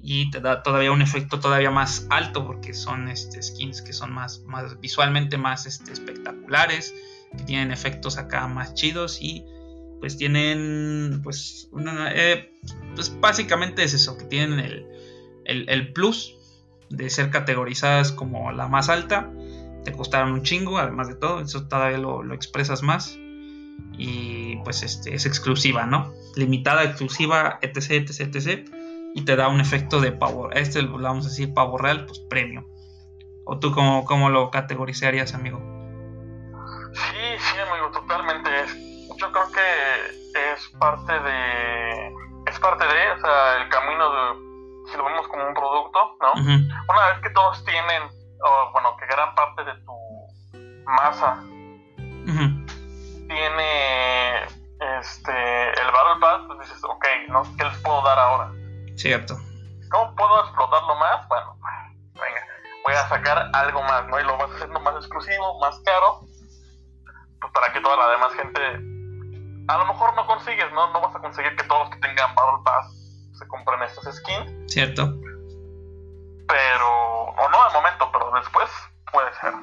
Y 0.01 0.31
te 0.31 0.39
da 0.39 0.63
todavía 0.63 0.93
un 0.93 1.01
efecto 1.01 1.41
todavía 1.41 1.71
más 1.71 2.07
alto 2.09 2.45
porque 2.47 2.73
son 2.73 3.09
este, 3.09 3.43
skins 3.43 3.81
que 3.81 3.91
son 3.91 4.13
más, 4.13 4.39
más 4.47 4.79
visualmente 4.79 5.37
más 5.37 5.65
este, 5.65 5.91
espectaculares, 5.91 6.93
que 7.37 7.43
tienen 7.43 7.71
efectos 7.71 8.17
acá 8.17 8.47
más 8.47 8.73
chidos 8.75 9.21
y 9.21 9.43
pues 9.99 10.17
tienen, 10.17 11.21
pues, 11.23 11.69
eh, 12.13 12.51
pues 12.95 13.19
básicamente 13.19 13.83
es 13.83 13.93
eso, 13.93 14.17
que 14.17 14.25
tienen 14.25 14.59
el, 15.45 15.93
plus 15.93 16.35
de 16.89 17.09
ser 17.09 17.29
categorizadas 17.29 18.11
como 18.11 18.51
la 18.51 18.67
más 18.67 18.89
alta, 18.89 19.31
te 19.83 19.91
costaron 19.91 20.31
un 20.31 20.43
chingo, 20.43 20.77
además 20.77 21.07
de 21.07 21.15
todo, 21.15 21.41
eso 21.41 21.67
todavía 21.67 21.97
lo, 21.97 22.33
expresas 22.33 22.81
más 22.81 23.17
y 23.97 24.57
pues 24.63 24.83
este 24.83 25.13
es 25.13 25.25
exclusiva, 25.25 25.85
¿no? 25.85 26.13
Limitada, 26.35 26.83
exclusiva, 26.83 27.59
etc, 27.61 28.09
etc, 28.09 28.35
etc. 28.35 28.69
Y 29.15 29.23
te 29.23 29.35
da 29.35 29.47
un 29.49 29.59
efecto 29.59 29.99
de 29.99 30.11
power. 30.11 30.57
Este 30.57 30.81
lo 30.81 30.97
vamos 30.99 31.25
a 31.25 31.29
decir 31.29 31.53
pavo 31.53 31.77
real, 31.77 32.05
pues 32.05 32.19
premio. 32.19 32.67
¿O 33.43 33.59
tú 33.59 33.71
cómo, 33.71 34.05
cómo 34.05 34.29
lo 34.29 34.51
categorizarías, 34.51 35.33
amigo? 35.33 35.59
sí, 36.93 37.59
amigo, 37.59 37.91
totalmente. 37.91 38.88
Yo 39.19 39.31
creo 39.31 39.51
que 39.51 40.51
es 40.53 40.69
parte 40.79 41.19
de. 41.19 42.13
Es 42.47 42.59
parte 42.59 42.85
de, 42.85 43.11
o 43.11 43.19
sea, 43.19 43.57
el 43.61 43.69
camino 43.69 44.09
de. 44.11 44.49
Si 44.91 44.97
lo 44.97 45.05
vemos 45.05 45.27
como 45.27 45.45
un 45.45 45.53
producto, 45.53 46.17
¿no? 46.21 46.31
Una 46.33 47.07
vez 47.09 47.19
que 47.21 47.29
todos 47.29 47.63
tienen, 47.65 48.03
o 48.41 48.71
bueno, 48.71 48.95
que 48.97 49.05
gran 49.05 49.35
parte 49.35 49.63
de 49.65 49.73
tu 49.85 49.93
masa 50.85 51.43
tiene 53.27 54.43
este 54.99 55.69
el 55.69 55.91
Battle 55.91 56.19
Pass, 56.19 56.41
pues 56.47 56.59
dices, 56.59 56.83
ok, 56.83 57.05
¿no? 57.29 57.43
¿qué 57.57 57.65
les 57.65 57.77
puedo 57.79 58.01
dar 58.01 58.17
ahora? 58.17 58.51
Cierto. 58.95 59.35
¿Cómo 59.91 60.15
puedo 60.15 60.41
explotarlo 60.41 60.95
más? 60.95 61.27
Bueno, 61.27 61.57
venga, 62.13 62.47
voy 62.83 62.93
a 62.93 63.07
sacar 63.07 63.49
algo 63.53 63.81
más, 63.83 64.07
¿no? 64.07 64.19
Y 64.19 64.23
lo 64.23 64.37
vas 64.37 64.51
haciendo 64.51 64.79
más 64.79 64.95
exclusivo, 64.95 65.59
más 65.59 65.79
caro, 65.81 66.21
pues 67.39 67.53
para 67.53 67.71
que 67.71 67.81
toda 67.81 67.97
la 67.97 68.09
demás 68.09 68.33
gente, 68.33 68.79
a 69.69 69.77
lo 69.77 69.85
mejor 69.85 70.15
no 70.15 70.25
consigues, 70.25 70.71
¿no? 70.73 70.91
No 70.91 71.01
vas 71.01 71.15
a 71.15 71.19
conseguir 71.19 71.55
que 71.55 71.63
todos 71.65 71.81
los 71.81 71.89
que 71.91 72.01
tengan 72.01 72.33
Battle 72.33 72.63
Pass 72.65 72.91
se 73.33 73.47
compren 73.47 73.81
estos 73.83 74.03
skins. 74.15 74.51
Cierto. 74.71 75.15
Pero, 76.47 76.87
o 76.87 77.49
no 77.49 77.63
al 77.63 77.73
momento, 77.73 78.09
pero 78.11 78.31
después 78.33 78.67
puede 79.11 79.29
ser. 79.39 79.53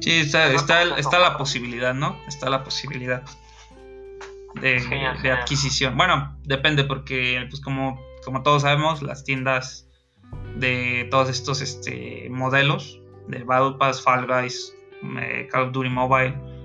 sí, 0.00 0.20
está, 0.20 0.48
está, 0.48 0.82
está 0.98 1.18
la 1.20 1.38
posibilidad, 1.38 1.94
¿no? 1.94 2.20
Está 2.26 2.50
la 2.50 2.64
posibilidad 2.64 3.22
de, 4.54 5.16
de 5.22 5.30
adquisición. 5.30 5.96
Bueno, 5.96 6.36
depende 6.42 6.82
porque, 6.82 7.46
pues 7.48 7.62
como, 7.62 8.00
como 8.24 8.42
todos 8.42 8.62
sabemos, 8.62 9.00
las 9.00 9.22
tiendas 9.22 9.86
de 10.56 11.06
todos 11.12 11.28
estos 11.28 11.60
este, 11.60 12.28
modelos 12.30 13.00
de 13.28 13.44
Battle 13.44 13.76
Pass, 13.78 14.02
Fall 14.02 14.26
Guys, 14.26 14.74
eh, 15.20 15.46
Call 15.52 15.68
of 15.68 15.72
Duty 15.72 15.88
Mobile, 15.88 16.57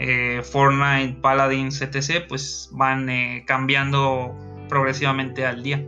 eh, 0.00 0.42
Fortnite, 0.44 1.20
Paladins, 1.20 1.82
etc., 1.82 2.24
pues 2.28 2.68
van 2.72 3.10
eh, 3.10 3.44
cambiando 3.46 4.32
progresivamente 4.68 5.44
al 5.44 5.64
día. 5.64 5.84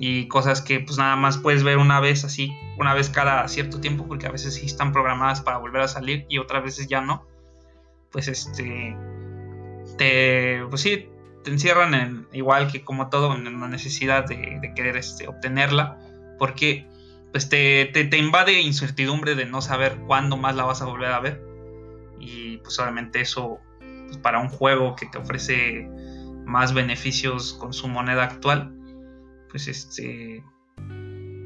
Y 0.00 0.28
cosas 0.28 0.62
que 0.62 0.78
pues 0.78 0.96
nada 0.98 1.16
más 1.16 1.38
puedes 1.38 1.64
ver 1.64 1.78
una 1.78 1.98
vez 1.98 2.24
así, 2.24 2.52
una 2.78 2.94
vez 2.94 3.10
cada 3.10 3.48
cierto 3.48 3.80
tiempo, 3.80 4.06
porque 4.06 4.28
a 4.28 4.30
veces 4.30 4.54
sí 4.54 4.66
están 4.66 4.92
programadas 4.92 5.40
para 5.40 5.58
volver 5.58 5.82
a 5.82 5.88
salir 5.88 6.26
y 6.28 6.38
otras 6.38 6.62
veces 6.62 6.86
ya 6.86 7.00
no. 7.00 7.26
Pues 8.12 8.28
este, 8.28 8.96
te, 9.96 10.64
pues 10.70 10.82
sí, 10.82 11.08
te 11.42 11.50
encierran 11.50 11.94
en, 11.94 12.28
igual 12.32 12.70
que 12.70 12.84
como 12.84 13.08
todo, 13.08 13.34
en 13.34 13.60
la 13.60 13.66
necesidad 13.66 14.26
de, 14.26 14.72
querer 14.76 14.96
este, 14.96 15.26
obtenerla, 15.26 15.98
porque 16.38 16.86
pues 17.32 17.48
te, 17.48 17.86
te, 17.86 18.16
invade 18.16 18.60
incertidumbre 18.60 19.34
de 19.34 19.44
no 19.44 19.60
saber 19.60 19.96
cuándo 20.06 20.36
más 20.36 20.54
la 20.54 20.62
vas 20.62 20.80
a 20.82 20.84
volver 20.84 21.10
a 21.10 21.18
ver. 21.18 21.47
Y 22.20 22.58
pues 22.58 22.78
obviamente 22.78 23.20
eso, 23.20 23.60
pues, 23.78 24.18
para 24.18 24.38
un 24.40 24.48
juego 24.48 24.96
que 24.96 25.06
te 25.06 25.18
ofrece 25.18 25.88
más 26.44 26.72
beneficios 26.72 27.52
con 27.54 27.72
su 27.72 27.88
moneda 27.88 28.24
actual, 28.24 28.74
pues 29.50 29.68
este, 29.68 30.44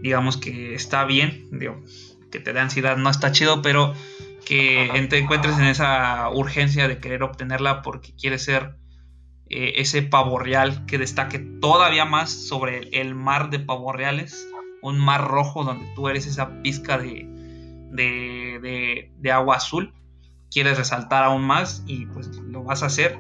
digamos 0.01 0.37
que 0.37 0.75
está 0.75 1.05
bien, 1.05 1.49
digo, 1.53 1.81
que 2.31 2.41
te 2.41 2.53
dé 2.53 2.61
ansiedad 2.61 2.97
no 2.97 3.11
está 3.11 3.33
chido, 3.33 3.63
pero 3.63 3.95
que 4.45 5.07
te 5.09 5.19
encuentres 5.19 5.59
en 5.59 5.65
esa 5.65 6.29
urgencia 6.31 6.89
de 6.89 6.99
querer 6.99 7.23
obtenerla 7.23 7.83
porque 7.83 8.15
quieres 8.15 8.45
ser 8.45 8.77
eh, 9.49 9.75
ese 9.77 10.03
pavo 10.03 10.39
real 10.39 10.87
que 10.87 10.99
destaque 10.99 11.39
todavía 11.39 12.05
más 12.05 12.31
sobre 12.31 12.89
el 13.01 13.15
mar 13.15 13.51
de 13.51 13.61
pavos 13.61 13.95
reales, 13.95 14.49
un 14.83 14.99
mar 14.99 15.29
rojo 15.29 15.63
donde 15.63 15.87
tú 15.95 16.09
eres 16.09 16.27
esa 16.27 16.63
pizca 16.63 16.99
de, 16.99 17.29
de, 17.93 19.31
agua 19.31 19.57
azul, 19.57 19.95
quieres 20.53 20.79
resaltar 20.79 21.25
aún 21.25 21.43
más 21.43 21.83
y 21.87 22.07
pues 22.07 22.29
lo 22.37 22.63
vas 22.63 22.83
a 22.83 22.87
hacer 22.87 23.19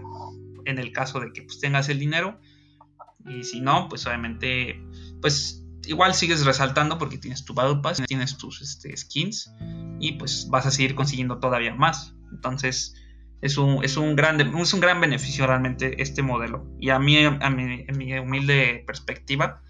en 0.65 0.79
el 0.79 0.93
caso 0.93 1.21
de 1.21 1.33
que 1.33 1.43
pues, 1.43 1.61
tengas 1.61 1.89
el 1.89 1.99
dinero 1.99 2.41
y 3.27 3.45
si 3.45 3.61
no, 3.61 3.89
pues 3.89 4.07
obviamente 4.07 4.83
pues 5.21 5.65
igual 5.87 6.15
sigues 6.15 6.45
resaltando 6.45 6.99
porque 6.99 7.19
tienes 7.19 7.45
tu 7.45 7.55
Battle 7.55 7.81
Pass, 7.83 8.03
tienes 8.07 8.37
tus 8.37 8.61
este, 8.61 8.97
skins 8.97 9.53
y 9.99 10.13
pues 10.13 10.49
vas 10.51 10.67
a 10.67 10.71
seguir 10.71 10.95
consiguiendo 10.95 11.39
todavía 11.39 11.75
más. 11.75 12.15
Entonces 12.31 12.95
es 13.41 13.59
un, 13.59 13.85
es 13.85 13.97
un, 13.97 14.15
gran, 14.17 14.41
es 14.41 14.75
un 14.75 14.81
gran 14.81 15.01
beneficio 15.01 15.47
realmente 15.47 16.01
este 16.03 16.23
modelo. 16.23 16.67
Y 16.79 16.91
a 16.91 16.99
mí, 16.99 17.25
a 17.25 17.51
mi, 17.51 17.85
en 17.87 17.99
mi 17.99 18.19
humilde 18.19 18.85
perspectiva, 18.87 19.63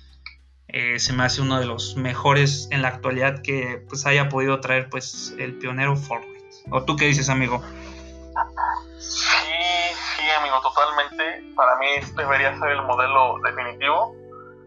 eh, 0.68 0.98
se 0.98 1.12
me 1.12 1.24
hace 1.24 1.42
uno 1.42 1.58
de 1.58 1.66
los 1.66 1.96
mejores 1.96 2.68
en 2.70 2.82
la 2.82 2.88
actualidad 2.88 3.42
que 3.42 3.84
pues 3.88 4.06
haya 4.06 4.28
podido 4.28 4.60
traer 4.60 4.88
pues 4.88 5.34
el 5.38 5.54
pionero 5.58 5.96
¿O 6.70 6.82
tú 6.84 6.96
qué 6.96 7.06
dices, 7.06 7.28
amigo? 7.28 7.62
Sí, 8.98 9.94
sí, 10.16 10.30
amigo, 10.38 10.60
totalmente. 10.62 11.54
Para 11.54 11.76
mí 11.76 11.86
este 11.96 12.22
debería 12.22 12.58
ser 12.58 12.70
el 12.70 12.82
modelo 12.82 13.38
definitivo 13.44 14.14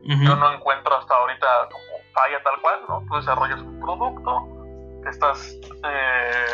yo 0.06 0.36
no 0.36 0.54
encuentro 0.54 0.96
hasta 0.96 1.16
ahorita 1.16 1.48
como 1.72 1.84
falla 2.14 2.42
tal 2.44 2.62
cual, 2.62 2.80
¿no? 2.88 3.04
Tú 3.10 3.16
desarrollas 3.16 3.60
un 3.60 3.80
producto, 3.80 4.48
estás 5.10 5.58
eh, 5.84 6.46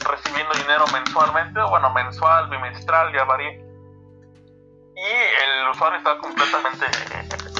recibiendo 0.00 0.54
dinero 0.54 0.86
mensualmente, 0.90 1.60
o 1.60 1.68
bueno, 1.68 1.90
mensual, 1.92 2.48
bimestral, 2.48 3.12
ya 3.12 3.24
varía. 3.24 3.50
Y 3.50 5.10
el 5.44 5.68
usuario 5.70 5.98
está 5.98 6.16
completamente 6.18 6.86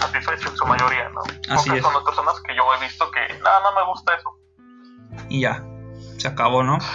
satisfecho 0.00 0.48
en 0.48 0.56
su 0.56 0.66
mayoría, 0.66 1.10
¿no? 1.10 1.20
Así 1.54 1.78
son 1.78 1.92
las 1.92 2.02
personas 2.04 2.40
que 2.40 2.56
yo 2.56 2.74
he 2.74 2.80
visto 2.80 3.10
que, 3.10 3.38
nada, 3.40 3.60
no 3.60 3.80
me 3.80 3.86
gusta 3.86 4.14
eso. 4.14 4.34
Y 5.28 5.42
ya, 5.42 5.62
se 6.18 6.28
acabó, 6.28 6.62
¿no? 6.62 6.80
Sí. 6.80 6.86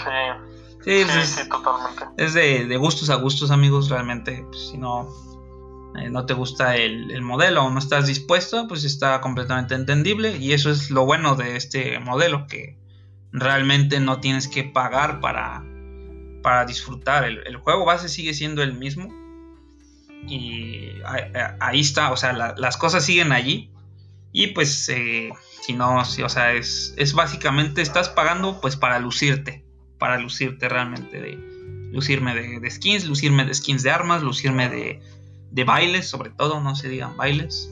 Sí, 0.84 1.04
sí, 1.06 1.26
sí, 1.26 1.50
totalmente. 1.50 2.06
Es 2.18 2.34
de, 2.34 2.66
de, 2.66 2.78
gustos 2.78 3.10
a 3.10 3.16
gustos, 3.16 3.52
amigos, 3.52 3.90
realmente. 3.90 4.46
Pues, 4.50 4.70
si 4.72 4.78
no, 4.78 5.08
eh, 5.96 6.10
no 6.10 6.26
te 6.26 6.34
gusta 6.34 6.76
el, 6.76 7.22
modelo 7.22 7.64
o 7.64 7.70
no 7.70 7.80
estás 7.80 8.08
dispuesto, 8.08 8.68
pues 8.68 8.84
está 8.84 9.22
completamente 9.22 9.76
entendible 9.76 10.38
y 10.38 10.54
eso 10.54 10.70
es 10.72 10.90
lo 10.90 11.06
bueno 11.06 11.36
de 11.36 11.56
este 11.56 12.00
modelo, 12.00 12.48
que 12.48 12.78
realmente 13.32 14.00
no 14.00 14.20
tienes 14.20 14.48
que 14.48 14.64
pagar 14.64 15.22
para, 15.22 15.64
para 16.42 16.66
disfrutar. 16.66 17.24
El, 17.24 17.56
juego 17.58 17.86
base 17.86 18.10
sigue 18.10 18.34
siendo 18.34 18.62
el 18.62 18.74
mismo 18.74 19.08
y 20.28 20.90
ahí, 21.60 21.80
está, 21.80 22.12
o 22.12 22.18
sea, 22.18 22.34
las 22.34 22.78
cosas 22.78 23.06
siguen 23.06 23.32
allí 23.32 23.73
y 24.34 24.48
pues 24.48 24.90
eh, 24.90 25.30
si 25.62 25.74
no, 25.74 26.04
si, 26.04 26.24
o 26.24 26.30
sea, 26.30 26.54
es, 26.54 26.94
es 26.98 27.14
básicamente 27.14 27.82
estás 27.82 28.10
pagando 28.10 28.60
pues 28.60 28.76
para 28.76 29.00
lucirte, 29.00 29.64
para 29.98 30.18
lucirte 30.18 30.68
realmente 30.68 31.22
de 31.22 31.54
lucirme 31.94 32.36
de 32.36 32.70
skins, 32.70 33.06
lucirme 33.06 33.46
de 33.46 33.54
skins 33.54 33.84
de 33.84 33.92
armas, 33.92 34.24
lucirme 34.24 34.68
de 34.68 35.00
de 35.54 35.64
bailes, 35.64 36.10
sobre 36.10 36.32
todo, 36.32 36.60
no 36.60 36.76
se 36.76 36.90
digan 36.90 37.16
bailes. 37.16 37.72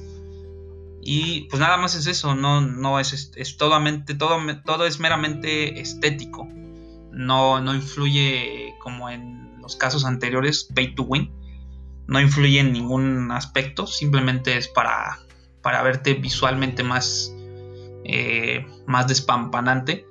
Y 1.01 1.47
pues 1.49 1.59
nada 1.59 1.77
más 1.77 1.95
es 1.95 2.05
eso, 2.05 2.35
no, 2.35 2.61
no 2.61 2.99
es, 2.99 3.31
es 3.35 3.57
totalmente, 3.57 4.13
todo, 4.13 4.37
todo 4.63 4.85
es 4.85 4.99
meramente 4.99 5.81
estético. 5.81 6.47
No, 7.11 7.59
no 7.59 7.73
influye 7.73 8.75
como 8.79 9.09
en 9.09 9.59
los 9.59 9.75
casos 9.75 10.05
anteriores, 10.05 10.69
pay 10.75 10.93
to 10.93 11.03
win. 11.03 11.31
No 12.05 12.21
influye 12.21 12.59
en 12.59 12.71
ningún 12.71 13.31
aspecto, 13.31 13.87
simplemente 13.87 14.57
es 14.57 14.67
para, 14.67 15.17
para 15.61 15.81
verte 15.83 16.13
visualmente 16.15 16.83
más, 16.83 17.33
eh, 18.03 18.65
más 18.85 19.07
despampanante. 19.07 20.05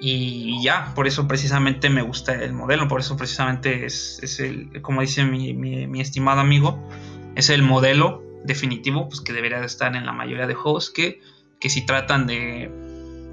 Y 0.00 0.62
ya, 0.62 0.92
por 0.94 1.06
eso 1.06 1.28
precisamente 1.28 1.90
me 1.90 2.02
gusta 2.02 2.34
el 2.34 2.54
modelo, 2.54 2.88
por 2.88 3.00
eso 3.00 3.16
precisamente 3.16 3.84
es, 3.84 4.40
el, 4.40 4.80
como 4.80 5.02
dice 5.02 5.24
mi, 5.24 6.00
estimado 6.00 6.40
amigo, 6.40 6.88
es 7.34 7.50
el 7.50 7.62
modelo 7.62 8.22
definitivo 8.44 9.08
pues, 9.08 9.20
que 9.20 9.34
debería 9.34 9.60
de 9.60 9.66
estar 9.66 9.94
en 9.94 10.06
la 10.06 10.12
mayoría 10.12 10.46
de 10.46 10.54
juegos 10.54 10.90
que, 10.90 11.20
que 11.60 11.68
si 11.68 11.84
tratan 11.84 12.26
de, 12.26 12.70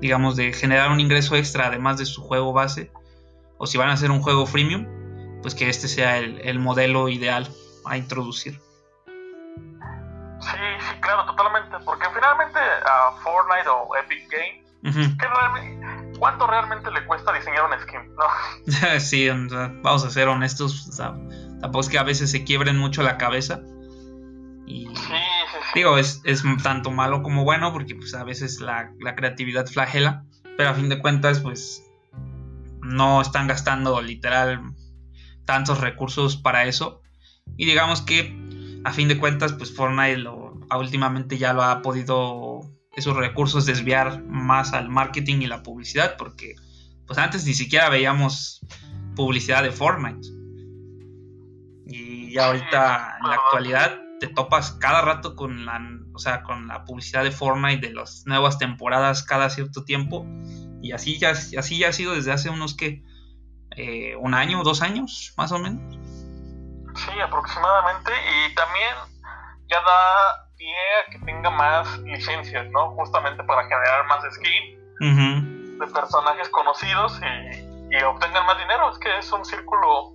digamos, 0.01 0.35
de 0.35 0.51
generar 0.51 0.91
un 0.91 0.99
ingreso 0.99 1.35
extra 1.35 1.67
además 1.67 1.97
de 1.97 2.05
su 2.05 2.21
juego 2.21 2.51
base, 2.51 2.91
o 3.57 3.65
si 3.65 3.77
van 3.77 3.89
a 3.89 3.93
hacer 3.93 4.11
un 4.11 4.21
juego 4.21 4.45
freemium, 4.45 4.85
pues 5.41 5.55
que 5.55 5.69
este 5.69 5.87
sea 5.87 6.17
el, 6.19 6.59
modelo 6.59 7.09
ideal 7.09 7.47
a 7.85 7.97
introducir. 7.97 8.59
Sí, 11.07 11.13
sí, 11.13 11.15
claro, 11.15 11.25
totalmente, 11.25 11.77
porque 11.85 12.07
finalmente 12.13 12.59
a 12.59 13.11
Fortnite 13.23 13.69
o 13.69 13.95
Epic 13.95 14.29
Games, 14.31 15.17
realmente 15.17 15.77
¿cuánto 16.17 16.47
realmente 16.47 16.91
le 16.91 17.05
cuesta 17.05 17.33
diseñar 17.33 17.65
un 17.65 17.79
skin? 17.79 18.15
¿No? 18.15 18.99
sí, 18.99 19.29
vamos 19.81 20.05
a 20.05 20.09
ser 20.09 20.27
honestos, 20.27 20.97
tampoco 21.61 21.81
es 21.81 21.89
que 21.89 21.99
a 21.99 22.03
veces 22.03 22.31
se 22.31 22.43
quiebren 22.43 22.77
mucho 22.77 23.03
la 23.03 23.17
cabeza. 23.17 23.61
Y 24.65 24.87
digo, 25.75 25.97
es, 25.97 26.21
tanto 26.61 26.91
malo 26.91 27.23
como 27.23 27.43
bueno, 27.43 27.71
porque 27.71 27.95
pues 27.95 28.13
a 28.13 28.23
veces 28.23 28.59
la, 28.59 28.91
creatividad 29.15 29.65
flagela, 29.65 30.23
pero 30.57 30.69
a 30.69 30.73
fin 30.73 30.89
de 30.89 30.99
cuentas, 30.99 31.39
pues 31.39 31.83
no 32.81 33.21
están 33.21 33.47
gastando 33.47 34.01
literal 34.01 34.61
tantos 35.45 35.79
recursos 35.79 36.35
para 36.35 36.65
eso. 36.65 37.01
Y 37.55 37.65
digamos 37.65 38.01
que 38.01 38.35
a 38.83 38.91
fin 38.91 39.07
de 39.07 39.17
cuentas, 39.17 39.53
pues 39.53 39.73
Fortnite 39.73 40.17
lo, 40.17 40.46
últimamente 40.75 41.37
ya 41.37 41.53
lo 41.53 41.63
ha 41.63 41.81
podido 41.81 42.61
esos 42.97 43.15
recursos 43.15 43.65
desviar 43.65 44.23
más 44.23 44.73
al 44.73 44.89
marketing 44.89 45.41
y 45.41 45.47
la 45.47 45.63
publicidad, 45.63 46.17
porque 46.17 46.55
pues 47.05 47.19
antes 47.19 47.45
ni 47.45 47.53
siquiera 47.53 47.89
veíamos 47.89 48.59
publicidad 49.15 49.63
de 49.63 49.71
Fortnite. 49.71 50.27
Y 51.85 52.33
ya 52.33 52.47
ahorita 52.47 53.17
en 53.21 53.29
la 53.29 53.35
actualidad 53.35 53.99
te 54.19 54.27
topas 54.27 54.71
cada 54.71 55.01
rato 55.01 55.35
con 55.35 55.65
la, 55.65 55.79
o 56.13 56.19
sea, 56.19 56.43
con 56.43 56.67
la 56.67 56.83
publicidad 56.85 57.23
de 57.23 57.31
Fortnite 57.31 57.87
de 57.87 57.93
las 57.93 58.23
nuevas 58.25 58.57
temporadas 58.57 59.23
cada 59.23 59.49
cierto 59.49 59.83
tiempo. 59.83 60.25
Y 60.81 60.91
así 60.91 61.17
ya, 61.17 61.31
así 61.31 61.77
ya 61.77 61.89
ha 61.89 61.93
sido 61.93 62.15
desde 62.15 62.31
hace 62.31 62.49
unos 62.49 62.75
que 62.75 63.03
eh, 63.75 64.15
un 64.15 64.33
año, 64.33 64.63
dos 64.63 64.81
años, 64.81 65.33
más 65.37 65.51
o 65.51 65.59
menos. 65.59 65.95
Sí, 66.95 67.19
aproximadamente. 67.19 68.11
Y 68.11 68.55
también 68.55 68.95
ya 69.69 69.77
da 69.77 70.46
pie 70.57 70.75
a 70.75 71.11
que 71.11 71.19
tenga 71.25 71.49
más 71.49 71.99
licencias, 71.99 72.69
¿no? 72.71 72.91
Justamente 72.91 73.43
para 73.43 73.63
generar 73.63 74.05
más 74.07 74.23
skin 74.33 75.79
de 75.79 75.87
personajes 75.87 76.49
conocidos 76.49 77.19
y, 77.21 77.95
y 77.95 78.03
obtengan 78.03 78.45
más 78.45 78.57
dinero. 78.57 78.91
Es 78.91 78.97
que 78.97 79.17
es 79.17 79.31
un 79.31 79.45
círculo 79.45 80.13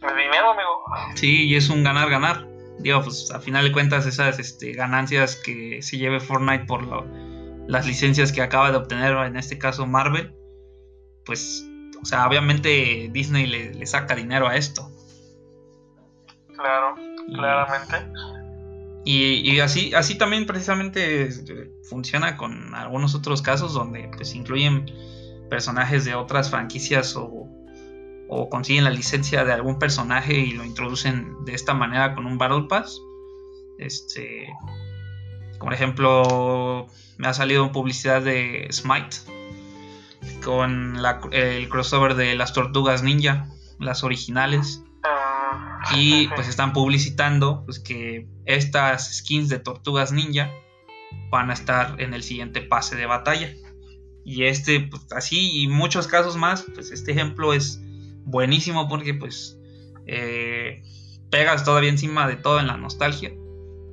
de 0.00 0.14
dinero, 0.14 0.50
amigo. 0.50 0.84
Sí, 1.14 1.48
y 1.48 1.56
es 1.56 1.70
un 1.70 1.82
ganar-ganar 1.82 2.52
digo, 2.78 3.02
pues 3.02 3.30
a 3.30 3.40
final 3.40 3.64
de 3.64 3.72
cuentas 3.72 4.06
esas 4.06 4.38
este, 4.38 4.72
ganancias 4.72 5.36
que 5.36 5.82
se 5.82 5.98
lleve 5.98 6.20
Fortnite 6.20 6.64
por 6.64 7.06
las 7.68 7.86
licencias 7.86 8.32
que 8.32 8.42
acaba 8.42 8.70
de 8.70 8.76
obtener, 8.76 9.16
en 9.26 9.36
este 9.36 9.58
caso 9.58 9.86
Marvel, 9.86 10.34
pues, 11.24 11.64
o 12.00 12.04
sea, 12.04 12.26
obviamente 12.26 13.08
Disney 13.12 13.46
le, 13.46 13.86
saca 13.86 14.14
dinero 14.14 14.48
a 14.48 14.56
esto. 14.56 14.90
Claro, 16.56 16.94
claramente. 17.28 17.96
Y, 17.98 18.31
así, 19.60 19.94
así 19.94 20.16
también 20.16 20.46
precisamente 20.46 21.22
este, 21.22 21.72
funciona 21.82 22.36
con 22.36 22.74
algunos 22.74 23.14
otros 23.14 23.42
casos 23.42 23.74
donde 23.74 24.10
pues 24.16 24.34
incluyen 24.34 24.86
personajes 25.50 26.04
de 26.04 26.14
otras 26.14 26.50
franquicias 26.50 27.16
o 27.16 27.48
o 28.34 28.48
consiguen 28.48 28.84
la 28.84 28.90
licencia 28.90 29.44
de 29.44 29.52
algún 29.52 29.78
personaje 29.78 30.32
y 30.32 30.52
lo 30.52 30.64
introducen 30.64 31.44
de 31.44 31.52
esta 31.52 31.74
manera 31.74 32.14
con 32.14 32.24
un 32.24 32.38
Battle 32.38 32.64
Pass. 32.66 32.98
Este, 33.76 34.48
por 35.60 35.74
ejemplo, 35.74 36.86
me 37.18 37.28
ha 37.28 37.34
salido 37.34 37.70
publicidad 37.72 38.22
de 38.22 38.68
Smite 38.72 39.18
con 40.42 40.96
el 41.30 41.68
crossover 41.68 42.14
de 42.14 42.34
las 42.34 42.54
tortugas 42.54 43.02
ninja, 43.02 43.48
las 43.78 44.02
originales. 44.02 44.82
Y 45.96 46.28
pues 46.28 46.48
están 46.48 46.72
publicitando 46.72 47.64
pues, 47.64 47.80
que 47.80 48.28
estas 48.44 49.16
skins 49.16 49.48
de 49.48 49.58
tortugas 49.58 50.12
ninja 50.12 50.50
van 51.30 51.50
a 51.50 51.54
estar 51.54 52.00
en 52.00 52.14
el 52.14 52.22
siguiente 52.22 52.60
pase 52.62 52.96
de 52.96 53.06
batalla. 53.06 53.52
Y 54.24 54.44
este, 54.44 54.80
pues 54.80 55.06
así 55.12 55.62
y 55.62 55.68
muchos 55.68 56.06
casos 56.06 56.36
más, 56.36 56.64
pues 56.74 56.92
este 56.92 57.12
ejemplo 57.12 57.52
es 57.52 57.80
buenísimo 58.24 58.88
porque 58.88 59.14
pues 59.14 59.58
eh, 60.06 60.82
pegas 61.30 61.64
todavía 61.64 61.90
encima 61.90 62.28
de 62.28 62.36
todo 62.36 62.60
en 62.60 62.68
la 62.68 62.76
nostalgia 62.76 63.32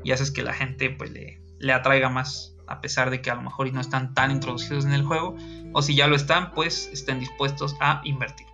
y 0.04 0.12
haces 0.12 0.32
que 0.32 0.44
la 0.44 0.54
gente 0.54 0.90
pues 0.92 1.12
le, 1.12 1.42
le 1.58 1.74
atraiga 1.74 2.10
más 2.10 2.56
a 2.68 2.82
pesar 2.82 3.10
de 3.10 3.22
que 3.22 3.32
a 3.32 3.36
lo 3.36 3.42
mejor 3.42 3.72
no 3.74 3.82
están 3.82 4.14
tan 4.14 4.30
introducidos 4.30 4.86
en 4.86 4.94
el 4.94 5.04
juego 5.04 5.36
o 5.74 5.82
si 5.82 5.96
ya 5.96 6.08
lo 6.08 6.16
están 6.16 6.54
pues 6.54 6.90
estén 6.94 7.20
dispuestos 7.20 7.76
a 7.80 8.02
invertir. 8.04 8.48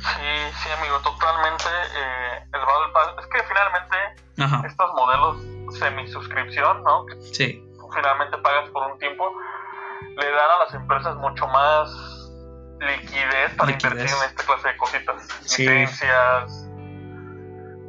Sí, 0.00 0.56
sí 0.62 0.70
amigo, 0.70 0.98
totalmente. 1.00 1.64
Eh, 1.68 2.44
el 2.52 2.60
Battle 2.60 2.92
Pass, 2.92 3.08
es 3.18 3.26
que 3.26 3.42
finalmente 3.48 4.66
estos 4.66 4.90
modelos 4.94 5.36
semi-suscripción, 5.78 6.82
¿no? 6.84 7.06
Sí. 7.32 7.64
Finalmente 7.94 8.36
pagas 8.38 8.68
por 8.70 8.90
un 8.92 8.98
tiempo, 8.98 9.32
le 10.16 10.30
dan 10.30 10.50
a 10.50 10.64
las 10.64 10.74
empresas 10.74 11.16
mucho 11.16 11.46
más 11.48 11.90
liquidez 12.80 13.54
para 13.56 13.72
invertir 13.72 14.02
en 14.02 14.24
esta 14.24 14.44
clase 14.44 14.68
de 14.68 14.76
cositas. 14.76 15.42
Licencias, 15.42 16.68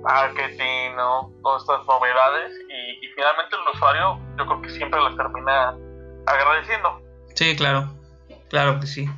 marketing, 0.02 0.96
¿no? 0.96 1.32
Todas 1.44 1.62
estas 1.62 1.86
novedades. 1.86 2.54
Y, 2.70 3.08
finalmente 3.16 3.56
el 3.56 3.76
usuario, 3.76 4.20
yo 4.38 4.46
creo 4.46 4.62
que 4.62 4.70
siempre 4.70 5.02
las 5.02 5.16
termina 5.16 5.76
agradeciendo. 6.26 7.02
Sí, 7.36 7.56
claro. 7.56 7.90
Claro 8.50 8.80
que 8.80 8.88
sí. 8.88 9.10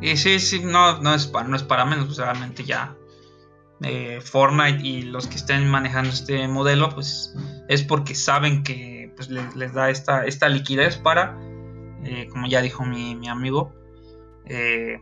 Y 0.00 0.16
sí, 0.16 0.38
sí, 0.38 0.60
no, 0.64 1.00
no, 1.00 1.14
es, 1.14 1.26
para, 1.26 1.48
no 1.48 1.56
es 1.56 1.62
para 1.62 1.84
menos, 1.84 2.06
pues 2.06 2.18
realmente 2.18 2.64
ya. 2.64 2.96
Eh, 3.82 4.20
Fortnite 4.20 4.84
y 4.84 5.02
los 5.02 5.28
que 5.28 5.36
estén 5.36 5.68
manejando 5.68 6.10
este 6.10 6.48
modelo, 6.48 6.88
pues 6.90 7.34
es 7.68 7.82
porque 7.82 8.14
saben 8.14 8.62
que 8.62 9.12
pues, 9.14 9.28
les, 9.28 9.72
da 9.72 9.90
esta, 9.90 10.24
esta 10.24 10.48
liquidez 10.48 10.96
para, 10.96 11.38
eh, 12.04 12.28
como 12.30 12.48
ya 12.48 12.60
dijo 12.60 12.84
mi, 12.84 13.14
mi 13.14 13.28
amigo, 13.28 13.72
eh, 14.46 14.98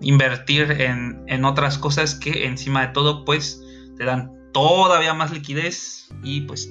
invertir 0.00 0.70
en, 0.72 1.44
otras 1.44 1.78
cosas 1.78 2.14
que 2.14 2.46
encima 2.46 2.86
de 2.86 2.92
todo 2.92 3.24
pues 3.24 3.62
te 3.96 4.04
dan 4.04 4.50
todavía 4.52 5.14
más 5.14 5.30
liquidez 5.30 6.08
y 6.22 6.42
pues 6.42 6.70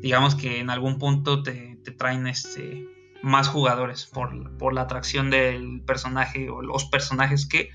digamos 0.00 0.34
que 0.34 0.60
en 0.60 0.70
algún 0.70 0.98
punto 0.98 1.42
te, 1.42 1.78
traen 1.98 2.26
este 2.26 2.86
más 3.26 3.48
jugadores 3.48 4.06
por, 4.06 4.72
la 4.72 4.82
atracción 4.82 5.30
del 5.30 5.82
personaje 5.84 6.48
o 6.48 6.62
los 6.62 6.84
personajes 6.84 7.48
que 7.48 7.70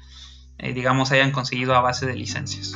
eh, 0.57 0.73
digamos 0.73 1.11
hayan 1.11 1.31
conseguido 1.31 1.75
a 1.75 1.81
base 1.81 2.05
de 2.05 2.15
licencias. 2.15 2.67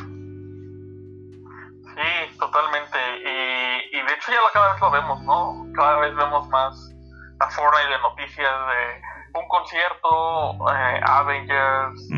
Sí, 1.95 2.38
totalmente. 2.38 2.97
Y, 3.22 3.95
de 3.95 4.14
hecho 4.14 4.31
ya 4.31 4.39
cada 4.53 4.73
vez 4.73 4.81
lo 4.81 4.91
vemos, 4.91 5.22
¿no? 5.23 5.65
Cada 5.73 5.99
vez 5.99 6.14
vemos 6.15 6.49
más 6.49 6.93
a 7.39 7.49
Fortnite 7.49 7.89
de 7.89 7.97
noticias 7.99 8.52
de 8.68 9.39
un 9.39 9.47
concierto, 9.47 10.53
eh, 10.73 11.02
Avengers, 11.03 12.10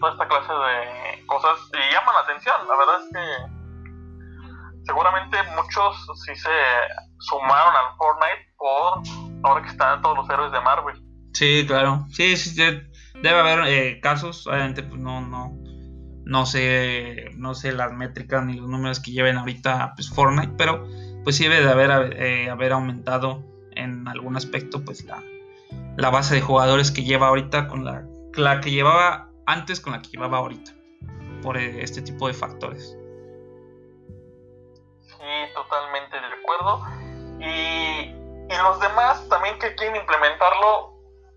toda 0.00 0.12
esta 0.12 0.28
clase 0.28 0.52
de 0.52 1.26
cosas 1.26 1.58
y 1.72 1.92
llaman 1.92 2.14
la 2.14 2.20
atención. 2.22 2.56
La 2.66 2.76
verdad 2.76 3.02
es 3.02 3.12
que 3.12 3.55
seguramente 4.86 5.36
muchos 5.54 5.96
sí 6.24 6.34
se 6.34 6.50
sumaron 7.18 7.74
al 7.74 7.96
Fortnite 7.98 8.54
por 8.56 9.02
ahora 9.42 9.62
que 9.62 9.68
están 9.68 10.00
todos 10.00 10.18
los 10.18 10.30
héroes 10.30 10.52
de 10.52 10.60
Marvel. 10.60 11.02
Sí, 11.34 11.64
claro. 11.66 12.06
Sí, 12.10 12.36
sí 12.36 12.54
debe 12.56 13.38
haber 13.38 13.66
eh, 13.66 14.00
casos. 14.00 14.46
Obviamente, 14.46 14.82
pues 14.82 15.00
no, 15.00 15.20
no, 15.20 15.52
no 16.24 16.46
sé, 16.46 17.30
no 17.36 17.54
sé 17.54 17.72
las 17.72 17.92
métricas 17.92 18.44
ni 18.44 18.54
los 18.54 18.68
números 18.68 19.00
que 19.00 19.10
lleven 19.10 19.36
ahorita 19.36 19.92
pues, 19.96 20.08
Fortnite, 20.08 20.54
pero 20.56 20.86
pues 21.24 21.36
sí 21.36 21.44
debe 21.44 21.62
de 21.62 21.70
haber, 21.70 22.22
eh, 22.22 22.50
haber 22.50 22.72
aumentado 22.72 23.44
en 23.72 24.08
algún 24.08 24.36
aspecto 24.36 24.84
pues 24.84 25.04
la, 25.04 25.22
la 25.96 26.10
base 26.10 26.34
de 26.36 26.40
jugadores 26.40 26.90
que 26.90 27.04
lleva 27.04 27.28
ahorita 27.28 27.68
con 27.68 27.84
la, 27.84 28.06
la 28.34 28.60
que 28.60 28.70
llevaba 28.70 29.30
antes 29.46 29.80
con 29.80 29.92
la 29.92 30.02
que 30.02 30.10
llevaba 30.10 30.38
ahorita. 30.38 30.72
Por 31.42 31.58
eh, 31.58 31.82
este 31.82 32.00
tipo 32.00 32.28
de 32.28 32.34
factores. 32.34 32.96
Totalmente 35.56 36.20
de 36.20 36.26
acuerdo. 36.26 36.82
Y, 37.40 38.14
y 38.48 38.56
los 38.62 38.78
demás 38.78 39.28
también 39.28 39.58
que 39.58 39.74
quieren 39.74 39.96
implementarlo, 39.96 40.92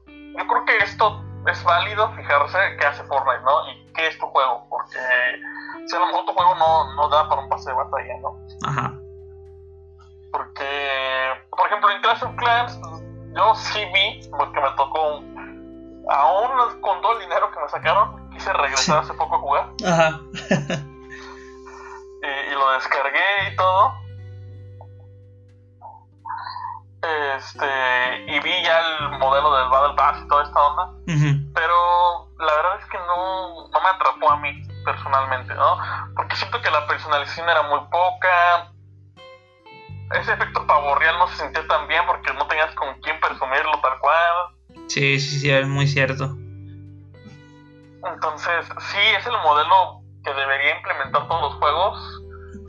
yo 0.06 0.48
creo 0.48 0.66
que 0.66 0.78
esto 0.78 1.24
es 1.48 1.64
válido 1.64 2.12
fijarse 2.14 2.58
qué 2.80 2.86
hace 2.86 3.04
Fortnite, 3.06 3.42
¿no? 3.44 3.72
Y 3.72 3.94
qué 3.94 4.08
es 4.08 4.20
tu 4.20 4.28
juego, 4.28 4.68
porque 4.70 5.00
si 5.88 5.96
a 5.96 6.00
lo 6.00 6.08
mejor 6.08 6.26
tu 6.26 6.34
juego 6.34 6.56
no, 6.56 6.94
no 6.96 7.10
da 7.10 7.28
para 7.28 7.42
un 7.42 7.50
pase 7.50 7.70
de 7.70 7.76
batalla, 7.76 8.18
¿no? 8.22 8.38
Ajá. 8.68 8.94
Porque, 10.32 11.48
por 11.50 11.68
ejemplo, 11.68 11.90
en 11.92 12.02
Clash 12.02 12.24
of 12.24 12.36
Clans 12.36 12.80
yo 13.36 13.56
sí 13.56 13.86
vi, 13.94 14.30
porque 14.32 14.60
me 14.60 14.70
tocó, 14.72 15.24
aún 16.10 16.82
con 16.82 17.02
todo 17.02 17.14
el 17.14 17.20
dinero 17.20 17.50
que 17.52 17.60
me 17.60 17.70
sacaron, 17.70 18.30
quise 18.32 18.52
regresar 18.54 19.00
hace 19.00 19.14
poco 19.14 19.36
a 19.36 19.40
jugar. 19.40 19.70
Ajá. 19.86 20.20
y, 22.22 22.54
lo 22.54 22.72
descargué 22.72 23.52
y 23.52 23.56
todo. 23.56 23.94
Este, 27.02 28.26
y 28.28 28.40
vi 28.42 28.64
ya 28.64 28.80
el 28.80 29.20
modelo 29.20 29.56
del 29.56 29.70
Battle 29.70 29.96
Pass 29.96 30.22
y 30.24 30.28
toda 30.28 30.44
esta 30.44 30.62
onda. 30.62 30.92
Pero 31.54 32.30
la 32.40 32.54
verdad 32.54 32.80
es 32.80 32.86
que 32.90 32.98
no, 32.98 33.70
no 33.70 33.82
me 33.82 33.90
atrapó 33.90 34.32
a 34.32 34.38
mí 34.38 34.62
personalmente, 34.84 35.54
¿no? 35.54 35.78
Porque 36.16 36.36
siento 36.36 36.62
que 36.62 36.70
la 36.72 36.86
personalización 36.88 37.50
era 37.50 37.64
muy 37.64 37.80
poca 37.90 38.72
ese 40.16 40.34
efecto 40.34 40.66
pavo 40.66 40.96
real 40.96 41.20
no 41.20 41.28
se 41.28 41.38
sintió 41.38 41.66
tan 41.68 41.88
bien 41.88 42.02
porque 42.08 42.34
no 42.34 42.48
tenías 42.48 42.74
con 42.76 43.00
quién 43.02 43.20
presumirlo 43.20 43.80
tal 43.82 44.00
cual. 44.00 44.88
Sí, 44.88 45.20
sí, 45.20 45.40
sí, 45.40 45.52
es 45.52 45.68
muy 45.68 45.88
cierto. 45.88 46.36
Entonces, 48.04 48.66
sí, 48.92 48.98
es 49.18 49.26
el 49.28 49.38
modelo 49.44 50.02
que 50.24 50.34
debería 50.34 50.78
implementar 50.78 51.28
todos 51.28 51.42
los 51.42 51.54
juegos. 51.60 52.22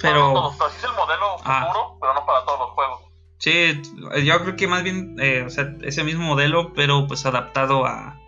Pero. 0.02 0.51
es 0.51 0.85
el 0.85 0.93
modelo 0.93 1.36
ah. 1.44 1.66
futuro, 1.66 1.97
pero 2.01 2.15
no 2.15 2.27
para 2.27 2.44
todos 2.44 2.61
los 2.61 2.70
juegos. 2.70 3.01
Sí, 3.40 3.80
yo 4.22 4.42
creo 4.42 4.54
que 4.54 4.68
más 4.68 4.82
bien, 4.82 5.16
eh, 5.18 5.42
o 5.46 5.48
sea, 5.48 5.74
ese 5.80 6.04
mismo 6.04 6.24
modelo, 6.24 6.74
pero 6.74 7.06
pues 7.06 7.24
adaptado 7.24 7.86
a, 7.86 8.20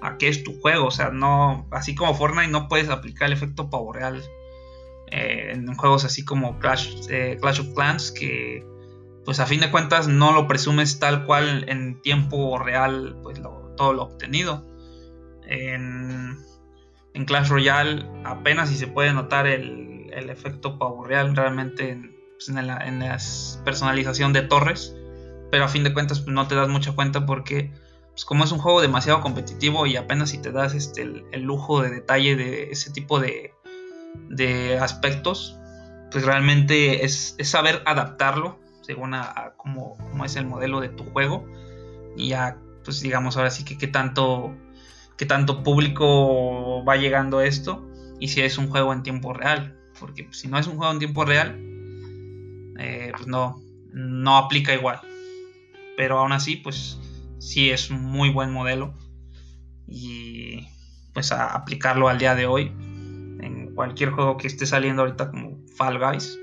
a 0.00 0.16
qué 0.16 0.28
es 0.28 0.44
tu 0.44 0.60
juego. 0.60 0.86
O 0.86 0.90
sea, 0.92 1.10
no, 1.10 1.66
así 1.72 1.96
como 1.96 2.14
Fortnite 2.14 2.52
no 2.52 2.68
puedes 2.68 2.88
aplicar 2.88 3.26
el 3.26 3.32
efecto 3.32 3.68
pavo 3.68 3.92
real 3.92 4.22
eh, 5.08 5.50
en 5.52 5.74
juegos 5.74 6.04
así 6.04 6.24
como 6.24 6.60
Clash, 6.60 7.08
eh, 7.10 7.36
Clash 7.40 7.60
of 7.60 7.74
Clans, 7.74 8.12
que 8.12 8.64
pues 9.24 9.40
a 9.40 9.46
fin 9.46 9.58
de 9.58 9.72
cuentas 9.72 10.06
no 10.06 10.32
lo 10.32 10.46
presumes 10.46 11.00
tal 11.00 11.26
cual 11.26 11.64
en 11.68 12.00
tiempo 12.00 12.56
real, 12.56 13.18
pues 13.24 13.42
todo 13.76 13.92
lo 13.92 14.04
obtenido. 14.04 14.64
En, 15.48 16.38
en 17.12 17.24
Clash 17.24 17.48
Royale 17.48 18.06
apenas 18.24 18.68
si 18.68 18.76
se 18.76 18.86
puede 18.86 19.12
notar 19.12 19.48
el, 19.48 20.10
el 20.12 20.30
efecto 20.30 20.78
pavo 20.78 21.04
real 21.04 21.34
realmente 21.34 21.90
en, 21.90 22.13
pues, 22.36 22.48
en, 22.48 22.66
la, 22.66 23.18
personalización 23.64 24.32
de 24.32 24.42
torres. 24.42 24.94
Pero 25.50 25.64
a 25.64 25.68
fin 25.68 25.84
de 25.84 25.92
cuentas 25.92 26.20
pues, 26.20 26.34
no 26.34 26.48
te 26.48 26.54
das 26.54 26.68
mucha 26.68 26.92
cuenta 26.92 27.26
porque 27.26 27.72
pues 28.14 28.24
como 28.24 28.44
es 28.44 28.52
un 28.52 28.60
juego 28.60 28.80
demasiado 28.80 29.20
competitivo 29.20 29.86
y 29.86 29.96
apenas 29.96 30.30
si 30.30 30.38
te 30.38 30.52
das 30.52 30.74
este, 30.74 31.02
el, 31.02 31.42
lujo 31.42 31.82
de 31.82 31.90
detalle 31.90 32.36
de 32.36 32.70
ese 32.70 32.92
tipo 32.92 33.18
de, 33.18 33.52
aspectos, 34.80 35.58
pues 36.12 36.24
realmente 36.24 37.04
es, 37.04 37.36
saber 37.42 37.82
adaptarlo 37.86 38.60
según 38.82 39.14
a, 39.14 39.54
cómo, 39.56 39.96
es 40.24 40.36
el 40.36 40.46
modelo 40.46 40.80
de 40.80 40.90
tu 40.90 41.04
juego 41.04 41.44
y 42.16 42.28
ya 42.28 42.58
pues 42.84 43.00
digamos 43.00 43.36
ahora 43.36 43.50
sí 43.50 43.64
que 43.64 43.78
qué 43.78 43.88
tanto 43.88 44.54
qué 45.16 45.26
tanto 45.26 45.64
público 45.64 46.84
va 46.84 46.96
llegando 46.96 47.40
esto 47.40 47.84
y 48.20 48.28
si 48.28 48.42
es 48.42 48.58
un 48.58 48.68
juego 48.68 48.92
en 48.92 49.02
tiempo 49.02 49.32
real 49.32 49.76
porque 49.98 50.28
si 50.30 50.46
no 50.46 50.58
es 50.58 50.66
un 50.68 50.76
juego 50.76 50.92
en 50.92 50.98
tiempo 50.98 51.24
real 51.24 51.58
eh, 52.78 53.12
pues 53.14 53.26
no 53.26 53.60
no 53.92 54.36
aplica 54.36 54.74
igual. 54.74 55.00
Pero 55.96 56.18
aún 56.18 56.32
así 56.32 56.56
pues 56.56 56.98
sí 57.38 57.70
es 57.70 57.90
un 57.90 58.02
muy 58.04 58.30
buen 58.30 58.52
modelo. 58.52 58.94
Y 59.86 60.68
pues 61.12 61.30
aplicarlo 61.32 62.08
al 62.08 62.18
día 62.18 62.34
de 62.34 62.46
hoy 62.46 62.72
en 63.40 63.74
cualquier 63.74 64.10
juego 64.10 64.36
que 64.36 64.46
esté 64.46 64.66
saliendo 64.66 65.02
ahorita 65.02 65.30
como 65.30 65.58
Fall 65.76 65.98
Guys 65.98 66.38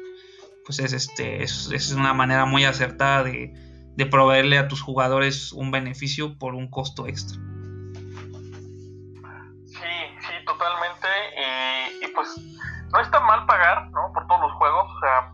pues 0.66 0.80
es 0.80 0.94
este 0.94 1.44
es, 1.44 1.92
una 1.92 2.14
manera 2.14 2.46
muy 2.46 2.64
acertada 2.66 3.24
de, 3.24 3.52
de, 3.96 4.06
proveerle 4.06 4.58
a 4.58 4.68
tus 4.68 4.82
jugadores 4.82 5.52
un 5.52 5.72
beneficio 5.72 6.38
por 6.38 6.56
un 6.56 6.70
costo 6.70 7.08
extra. 7.08 7.38
Sí 9.66 9.94
sí 10.20 10.34
totalmente. 10.46 11.08
Y, 12.02 12.08
pues 12.14 12.36
no 12.92 13.00
está 13.00 13.20
mal 13.22 13.46
pagar 13.46 13.90
¿no? 13.92 14.12
por 14.14 14.28
todos 14.28 14.42
los 14.42 14.52
juegos 14.54 14.86
o 14.86 15.00
sea 15.00 15.34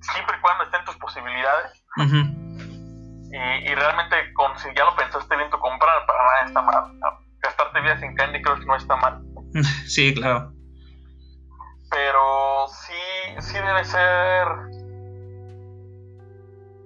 siempre 0.00 0.36
y 0.36 0.40
posibilidades 1.12 1.82
y, 3.64 3.74
realmente 3.74 4.32
con, 4.34 4.56
si 4.58 4.68
ya 4.76 4.84
lo 4.84 4.94
pensaste 4.94 5.36
bien 5.36 5.50
tu 5.50 5.58
comprar, 5.58 6.06
para 6.06 6.22
nada 6.22 6.40
está 6.46 6.62
mal. 6.62 6.98
Gastarte 7.40 7.80
vidas 7.80 8.02
en 8.02 8.14
Candy 8.14 8.42
Crush 8.42 8.64
no 8.66 8.76
está 8.76 8.96
mal. 8.96 9.22
sí, 9.86 10.14
claro. 10.14 10.52
Pero 11.90 12.66
sí, 12.68 13.40
sí 13.40 13.54
debe 13.54 13.84
ser... 13.84 14.46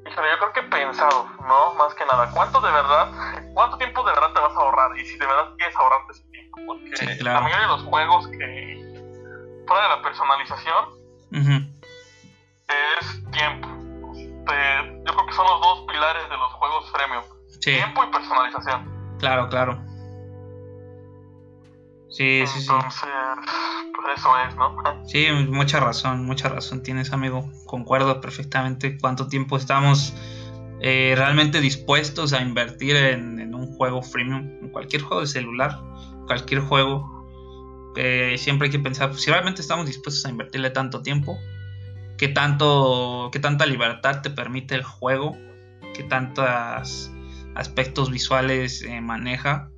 Híjole, 0.08 0.28
yo 0.30 0.38
creo 0.38 0.52
que 0.54 0.62
pensado, 0.62 1.28
¿no? 1.46 1.74
Más 1.74 1.94
que 1.94 2.06
nada. 2.06 2.30
¿Cuánto 2.30 2.60
de 2.60 2.70
verdad, 2.70 3.08
cuánto 3.54 3.76
tiempo 3.76 4.04
de 4.04 4.12
verdad 4.12 4.32
te 4.32 4.40
vas 4.40 4.56
a 4.56 4.60
ahorrar? 4.60 4.96
Y 4.98 5.04
si 5.04 5.18
de 5.18 5.26
verdad 5.26 5.52
quieres 5.58 5.76
ahorrarte 5.76 6.12
ese 6.12 6.22
tiempo. 6.30 6.58
Porque 6.64 7.22
la 7.24 7.40
mayoría 7.40 7.66
de 7.66 7.72
los 7.72 7.82
juegos 7.82 8.28
que, 8.28 9.64
fuera 9.66 9.82
de 9.82 9.88
la 9.96 10.02
personalización, 10.02 10.84
es 12.68 13.30
tiempo 13.32 13.75
yo 14.46 15.12
creo 15.12 15.26
que 15.26 15.32
son 15.32 15.46
los 15.46 15.60
dos 15.60 15.84
pilares 15.88 16.28
de 16.28 16.36
los 16.36 16.52
juegos 16.52 16.90
premium. 16.92 17.22
Tiempo 17.60 18.04
y 18.04 18.12
personalización. 18.12 19.16
Claro, 19.18 19.48
claro. 19.48 19.82
Sí, 22.08 22.44
sí, 22.46 22.60
sí. 22.60 22.68
Entonces, 22.70 23.08
pues 23.94 24.18
eso 24.18 24.30
es, 24.48 24.56
¿no? 24.56 24.76
Sí, 25.06 25.26
mucha 25.48 25.80
razón, 25.80 26.24
mucha 26.24 26.48
razón 26.48 26.82
tienes, 26.82 27.12
amigo. 27.12 27.50
Concuerdo 27.66 28.20
perfectamente 28.20 28.98
cuánto 28.98 29.28
tiempo 29.28 29.56
estamos 29.56 30.14
eh, 30.80 31.14
realmente 31.16 31.60
dispuestos 31.60 32.32
a 32.32 32.40
invertir 32.40 32.96
en, 32.96 33.54
un 33.54 33.74
juego 33.76 34.02
freemium, 34.02 34.42
en 34.62 34.68
cualquier 34.70 35.02
juego 35.02 35.22
de 35.22 35.26
celular, 35.26 35.80
cualquier 36.26 36.60
juego. 36.60 37.26
siempre 38.36 38.66
hay 38.66 38.72
que 38.72 38.78
pensar, 38.78 39.08
pues, 39.10 39.22
si 39.22 39.30
realmente 39.30 39.62
estamos 39.62 39.86
dispuestos 39.86 40.24
a 40.26 40.30
invertirle 40.30 40.70
tanto 40.70 41.02
tiempo, 41.02 41.38
qué 42.18 42.28
tanto, 42.28 43.30
qué 43.32 43.38
tanta 43.38 43.66
libertad 43.66 44.22
te 44.22 44.30
permite 44.30 44.74
el 44.74 44.82
juego, 44.82 45.36
qué 45.94 46.02
tantos 46.02 47.10
aspectos 47.54 48.10
visuales 48.10 48.82
eh, 48.82 49.00
maneja 49.00 49.70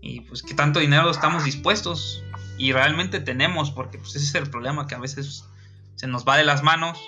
y 0.00 0.20
pues 0.22 0.42
qué 0.42 0.54
tanto 0.54 0.80
dinero 0.80 1.10
estamos 1.10 1.44
dispuestos 1.44 2.24
y 2.58 2.72
realmente 2.72 3.20
tenemos, 3.20 3.70
porque 3.70 3.98
pues 3.98 4.16
ese 4.16 4.24
es 4.26 4.34
el 4.34 4.50
problema 4.50 4.86
que 4.86 4.94
a 4.94 4.98
veces 4.98 5.44
se 5.96 6.06
nos 6.06 6.26
va 6.26 6.36
de 6.36 6.44
las 6.44 6.62
manos 6.62 6.98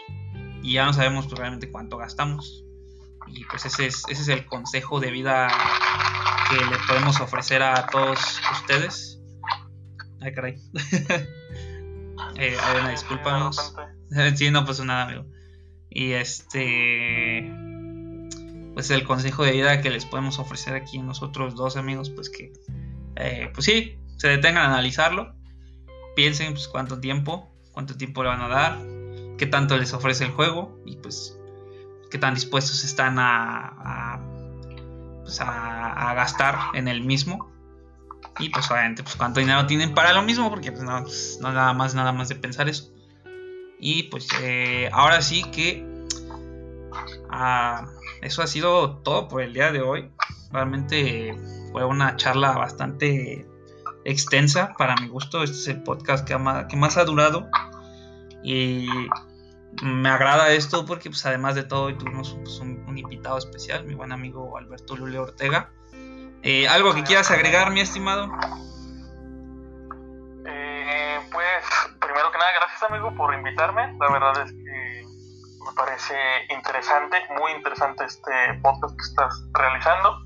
y 0.62 0.74
ya 0.74 0.84
no 0.84 0.92
sabemos 0.92 1.26
pues, 1.26 1.38
realmente 1.38 1.70
cuánto 1.70 1.96
gastamos. 1.96 2.64
Y 3.26 3.44
pues 3.44 3.66
ese 3.66 3.86
es, 3.86 4.02
ese 4.08 4.22
es 4.22 4.28
el 4.28 4.46
consejo 4.46 5.00
de 5.00 5.10
vida 5.10 5.48
que 6.48 6.56
le 6.56 6.78
podemos 6.86 7.20
ofrecer 7.20 7.62
a 7.62 7.86
todos 7.86 8.18
ustedes. 8.52 9.20
Ay, 10.20 10.32
caray. 10.34 10.62
eh, 12.36 12.56
una 12.80 12.90
disculpa, 12.90 13.50
sí, 14.34 14.50
no 14.50 14.64
pasó 14.64 14.84
nada, 14.84 15.04
amigo. 15.04 15.24
Y 15.90 16.12
este. 16.12 17.52
Pues 18.74 18.90
el 18.90 19.04
consejo 19.04 19.44
de 19.44 19.52
vida 19.52 19.80
que 19.80 19.90
les 19.90 20.04
podemos 20.04 20.38
ofrecer 20.38 20.74
aquí 20.74 20.98
nosotros 20.98 21.54
dos 21.54 21.76
amigos, 21.76 22.10
pues 22.10 22.30
que. 22.30 22.52
Eh, 23.16 23.50
pues 23.52 23.64
sí, 23.64 23.98
se 24.16 24.28
detengan 24.28 24.64
a 24.64 24.74
analizarlo. 24.74 25.34
Piensen, 26.14 26.52
pues 26.52 26.68
cuánto 26.68 27.00
tiempo, 27.00 27.48
cuánto 27.72 27.96
tiempo 27.96 28.22
le 28.22 28.28
van 28.28 28.40
a 28.40 28.48
dar, 28.48 28.78
qué 29.38 29.46
tanto 29.46 29.76
les 29.78 29.92
ofrece 29.92 30.24
el 30.24 30.32
juego 30.32 30.80
y 30.84 30.96
pues 30.96 31.38
qué 32.10 32.18
tan 32.18 32.34
dispuestos 32.34 32.84
están 32.84 33.18
a, 33.18 33.68
a, 33.78 34.20
pues, 35.22 35.40
a, 35.40 36.14
gastar 36.14 36.56
en 36.74 36.88
el 36.88 37.02
mismo 37.02 37.52
y 38.40 38.48
pues 38.48 38.68
obviamente 38.70 39.04
pues 39.04 39.14
cuánto 39.14 39.38
dinero 39.38 39.66
tienen 39.66 39.94
para 39.94 40.12
lo 40.12 40.22
mismo 40.22 40.50
porque 40.50 40.72
pues 40.72 40.82
no, 40.82 41.04
no 41.40 41.52
nada 41.52 41.72
más 41.72 41.94
nada 41.94 42.12
más 42.12 42.28
de 42.28 42.34
pensar 42.34 42.68
eso 42.68 42.90
y 43.78 44.04
pues 44.04 44.28
eh, 44.42 44.88
ahora 44.92 45.22
sí 45.22 45.44
que 45.50 45.86
ah, 47.30 47.86
eso 48.22 48.42
ha 48.42 48.46
sido 48.46 48.96
todo 48.98 49.28
por 49.28 49.42
el 49.42 49.52
día 49.52 49.72
de 49.72 49.80
hoy. 49.80 50.10
Realmente 50.50 51.36
fue 51.72 51.84
una 51.84 52.16
charla 52.16 52.52
bastante 52.52 53.46
extensa 54.04 54.74
para 54.78 54.96
mi 54.96 55.08
gusto. 55.08 55.42
Este 55.42 55.56
es 55.56 55.68
el 55.68 55.82
podcast 55.82 56.26
que, 56.26 56.36
que 56.68 56.76
más 56.76 56.96
ha 56.96 57.04
durado. 57.04 57.48
Y 58.42 58.88
me 59.82 60.08
agrada 60.08 60.52
esto 60.52 60.84
porque 60.84 61.10
pues, 61.10 61.24
además 61.26 61.54
de 61.54 61.64
todo 61.64 61.94
tuvimos 61.96 62.36
pues, 62.42 62.58
un, 62.60 62.96
invitado 62.96 63.38
especial, 63.38 63.84
mi 63.84 63.94
buen 63.94 64.12
amigo 64.12 64.56
Alberto 64.58 64.96
Lule 64.96 65.18
Ortega. 65.18 65.70
Eh, 66.42 66.68
¿Algo 66.68 66.94
que 66.94 67.02
quieras 67.02 67.30
agregar, 67.30 67.70
mi 67.70 67.80
estimado? 67.80 68.30
Gracias 72.78 72.90
amigo 72.90 73.14
por 73.16 73.34
invitarme. 73.34 73.92
La 73.98 74.10
verdad 74.10 74.42
es 74.42 74.52
que 74.52 75.04
me 75.64 75.72
parece 75.76 76.14
interesante, 76.50 77.16
muy 77.38 77.52
interesante 77.52 78.04
este 78.04 78.32
podcast 78.62 78.96
que 78.96 79.02
estás 79.02 79.44
realizando. 79.52 80.18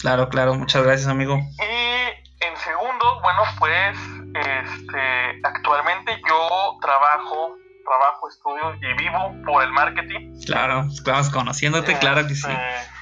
Claro, 0.00 0.28
claro, 0.28 0.54
muchas 0.54 0.82
gracias 0.82 1.08
amigo. 1.08 1.36
Y 1.36 2.44
en 2.44 2.56
segundo, 2.56 3.20
bueno, 3.22 3.42
pues 3.58 3.96
este, 4.34 5.40
actualmente 5.44 6.20
yo 6.28 6.78
trabajo, 6.80 7.56
trabajo, 7.84 8.28
estudio 8.28 8.74
y 8.80 8.94
vivo 8.94 9.34
por 9.44 9.62
el 9.62 9.70
marketing. 9.70 10.34
Claro, 10.46 10.86
conociéndote, 11.32 11.98
claro 11.98 12.26
que 12.26 12.34
sí. 12.34 12.50
Este, 12.50 12.92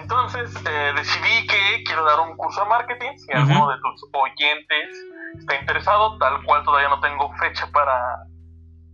entonces 0.00 0.54
eh, 0.64 0.92
decidí 0.94 1.46
que 1.46 1.82
quiero 1.84 2.04
dar 2.04 2.20
un 2.20 2.36
curso 2.36 2.62
de 2.62 2.68
marketing. 2.68 3.16
Si 3.16 3.32
alguno 3.32 3.70
de 3.70 3.76
tus 3.80 4.04
oyentes 4.12 5.17
está 5.36 5.56
interesado, 5.56 6.18
tal 6.18 6.42
cual 6.44 6.62
todavía 6.64 6.88
no 6.88 7.00
tengo 7.00 7.32
fecha 7.34 7.66
para 7.72 8.24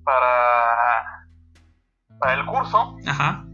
para, 0.04 1.26
para 2.18 2.34
el 2.34 2.46
curso. 2.46 2.96
Ajá. 3.06 3.44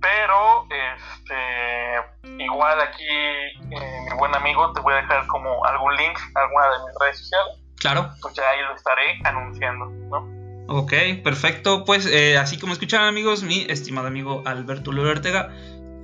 Pero 0.00 0.66
este 0.70 2.42
igual 2.42 2.80
aquí 2.80 3.04
eh, 3.04 4.00
mi 4.10 4.16
buen 4.18 4.34
amigo 4.34 4.72
te 4.72 4.80
voy 4.80 4.94
a 4.94 4.96
dejar 4.96 5.26
como 5.26 5.64
algún 5.64 5.94
link 5.96 6.18
alguna 6.34 6.64
de 6.64 6.86
mis 6.86 6.94
redes 7.00 7.18
sociales. 7.18 7.60
Claro. 7.78 8.10
Pues 8.22 8.34
ya 8.34 8.48
ahí 8.48 8.62
lo 8.62 8.74
estaré 8.74 9.20
anunciando, 9.24 9.86
¿no? 9.86 10.34
Ok, 10.68 10.92
perfecto. 11.22 11.84
Pues 11.84 12.06
eh, 12.06 12.38
así 12.38 12.58
como 12.58 12.72
escucharon 12.72 13.06
amigos, 13.06 13.42
mi 13.42 13.66
estimado 13.68 14.06
amigo 14.06 14.42
Alberto 14.46 14.92
Lula 14.92 15.10
Ortega 15.10 15.50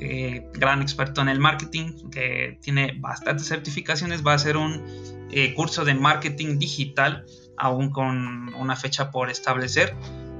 eh, 0.00 0.48
gran 0.54 0.80
experto 0.80 1.20
en 1.20 1.28
el 1.28 1.38
marketing, 1.38 2.10
que 2.10 2.58
tiene 2.62 2.94
bastantes 2.96 3.46
certificaciones, 3.46 4.26
va 4.26 4.32
a 4.32 4.36
hacer 4.36 4.56
un 4.56 4.82
eh, 5.32 5.54
curso 5.54 5.84
de 5.84 5.94
marketing 5.94 6.58
digital, 6.58 7.24
aún 7.56 7.90
con 7.90 8.54
una 8.54 8.76
fecha 8.76 9.10
por 9.10 9.30
establecer. 9.30 9.94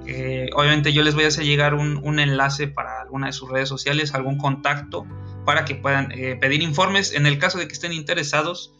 Eh, 0.06 0.50
obviamente 0.54 0.92
yo 0.92 1.02
les 1.02 1.14
voy 1.14 1.24
a 1.24 1.28
hacer 1.28 1.44
llegar 1.44 1.74
un, 1.74 2.18
enlace 2.18 2.66
para 2.66 3.02
alguna 3.02 3.28
de 3.28 3.32
sus 3.32 3.50
redes 3.50 3.68
sociales, 3.68 4.14
algún 4.14 4.38
contacto 4.38 5.06
para 5.44 5.64
que 5.64 5.74
puedan 5.74 6.08
pedir 6.40 6.62
informes 6.62 7.14
en 7.14 7.26
el 7.26 7.38
caso 7.38 7.58
de 7.58 7.66
que 7.66 7.72
estén 7.72 7.92
interesados 7.92 8.74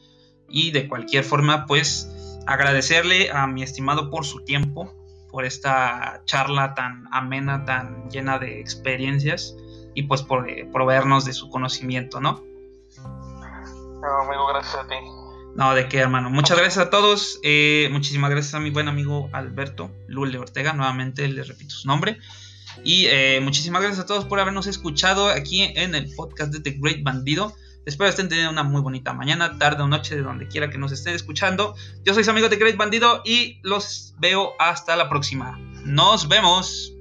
y 0.49 0.73
de 0.73 0.89
cualquier 0.89 1.25
forma 1.25 1.67
pues 1.67 2.11
agradecerle 2.47 3.31
a 3.31 3.47
mi 3.47 3.63
estimado 3.63 4.11
por 4.11 4.25
su 4.25 4.45
tiempo, 4.45 4.93
por 5.31 5.45
esta 5.45 6.23
charla 6.25 6.75
tan 6.75 7.07
amena, 7.13 7.65
tan 7.65 8.11
llena 8.11 8.39
de 8.39 8.61
experiencias 8.61 9.57
y 9.95 10.05
pues 10.05 10.23
por 10.23 10.49
eh, 10.49 10.69
proveernos 10.73 11.25
de 11.25 11.33
su 11.33 11.49
conocimiento, 11.51 12.21
¿no? 12.21 12.43
No, 12.97 14.23
amigo, 14.23 14.47
gracias 14.49 14.77
a 14.77 14.89
ti. 14.89 14.97
No, 15.57 15.75
de 15.75 15.89
qué, 15.89 15.99
hermano. 15.99 16.31
Muchas 16.31 16.57
gracias 16.57 16.87
a 16.87 16.91
todos. 16.91 17.41
Eh, 17.43 17.89
muchísimas 17.91 18.31
gracias 18.31 18.55
a 18.55 18.61
mi 18.61 18.71
buen 18.71 18.89
amigo 18.89 19.29
Alberto 19.33 19.91
Lule 20.09 20.39
Ortega. 20.39 20.73
Nuevamente 20.73 21.27
le 21.29 21.43
repito 21.43 21.75
su 21.75 21.89
nombre. 21.89 22.19
Y 22.85 23.07
eh, 23.07 23.41
muchísimas 23.43 23.83
gracias 23.83 24.05
a 24.05 24.07
todos 24.07 24.25
por 24.25 24.41
habernos 24.41 24.67
escuchado 24.67 25.29
aquí 25.29 25.63
en 25.63 25.95
el 25.95 26.15
podcast 26.15 26.53
de 26.53 26.61
The 26.61 26.79
Great 26.81 27.03
Bandido. 27.03 27.55
Espero 27.85 28.11
estén 28.11 28.29
teniendo 28.29 28.53
una 28.53 28.63
muy 28.63 28.83
bonita 28.83 29.13
mañana, 29.13 29.59
tarde 29.59 29.83
o 29.83 29.89
noche, 29.89 30.15
de 30.15 30.23
donde 30.23 30.49
quiera 30.49 30.71
que 30.71 30.79
nos 30.79 30.93
estén 30.93 31.15
escuchando. 31.15 31.75
Yo 32.05 32.15
soy 32.15 32.25
su 32.25 32.31
amigo 32.31 32.49
The 32.49 32.57
Great 32.57 32.77
Bandido 32.77 33.23
y 33.25 33.59
los 33.63 34.15
veo 34.19 34.53
hasta 34.59 34.97
la 34.97 35.09
próxima. 35.09 35.59
Nos 35.85 36.29
vemos. 36.29 36.93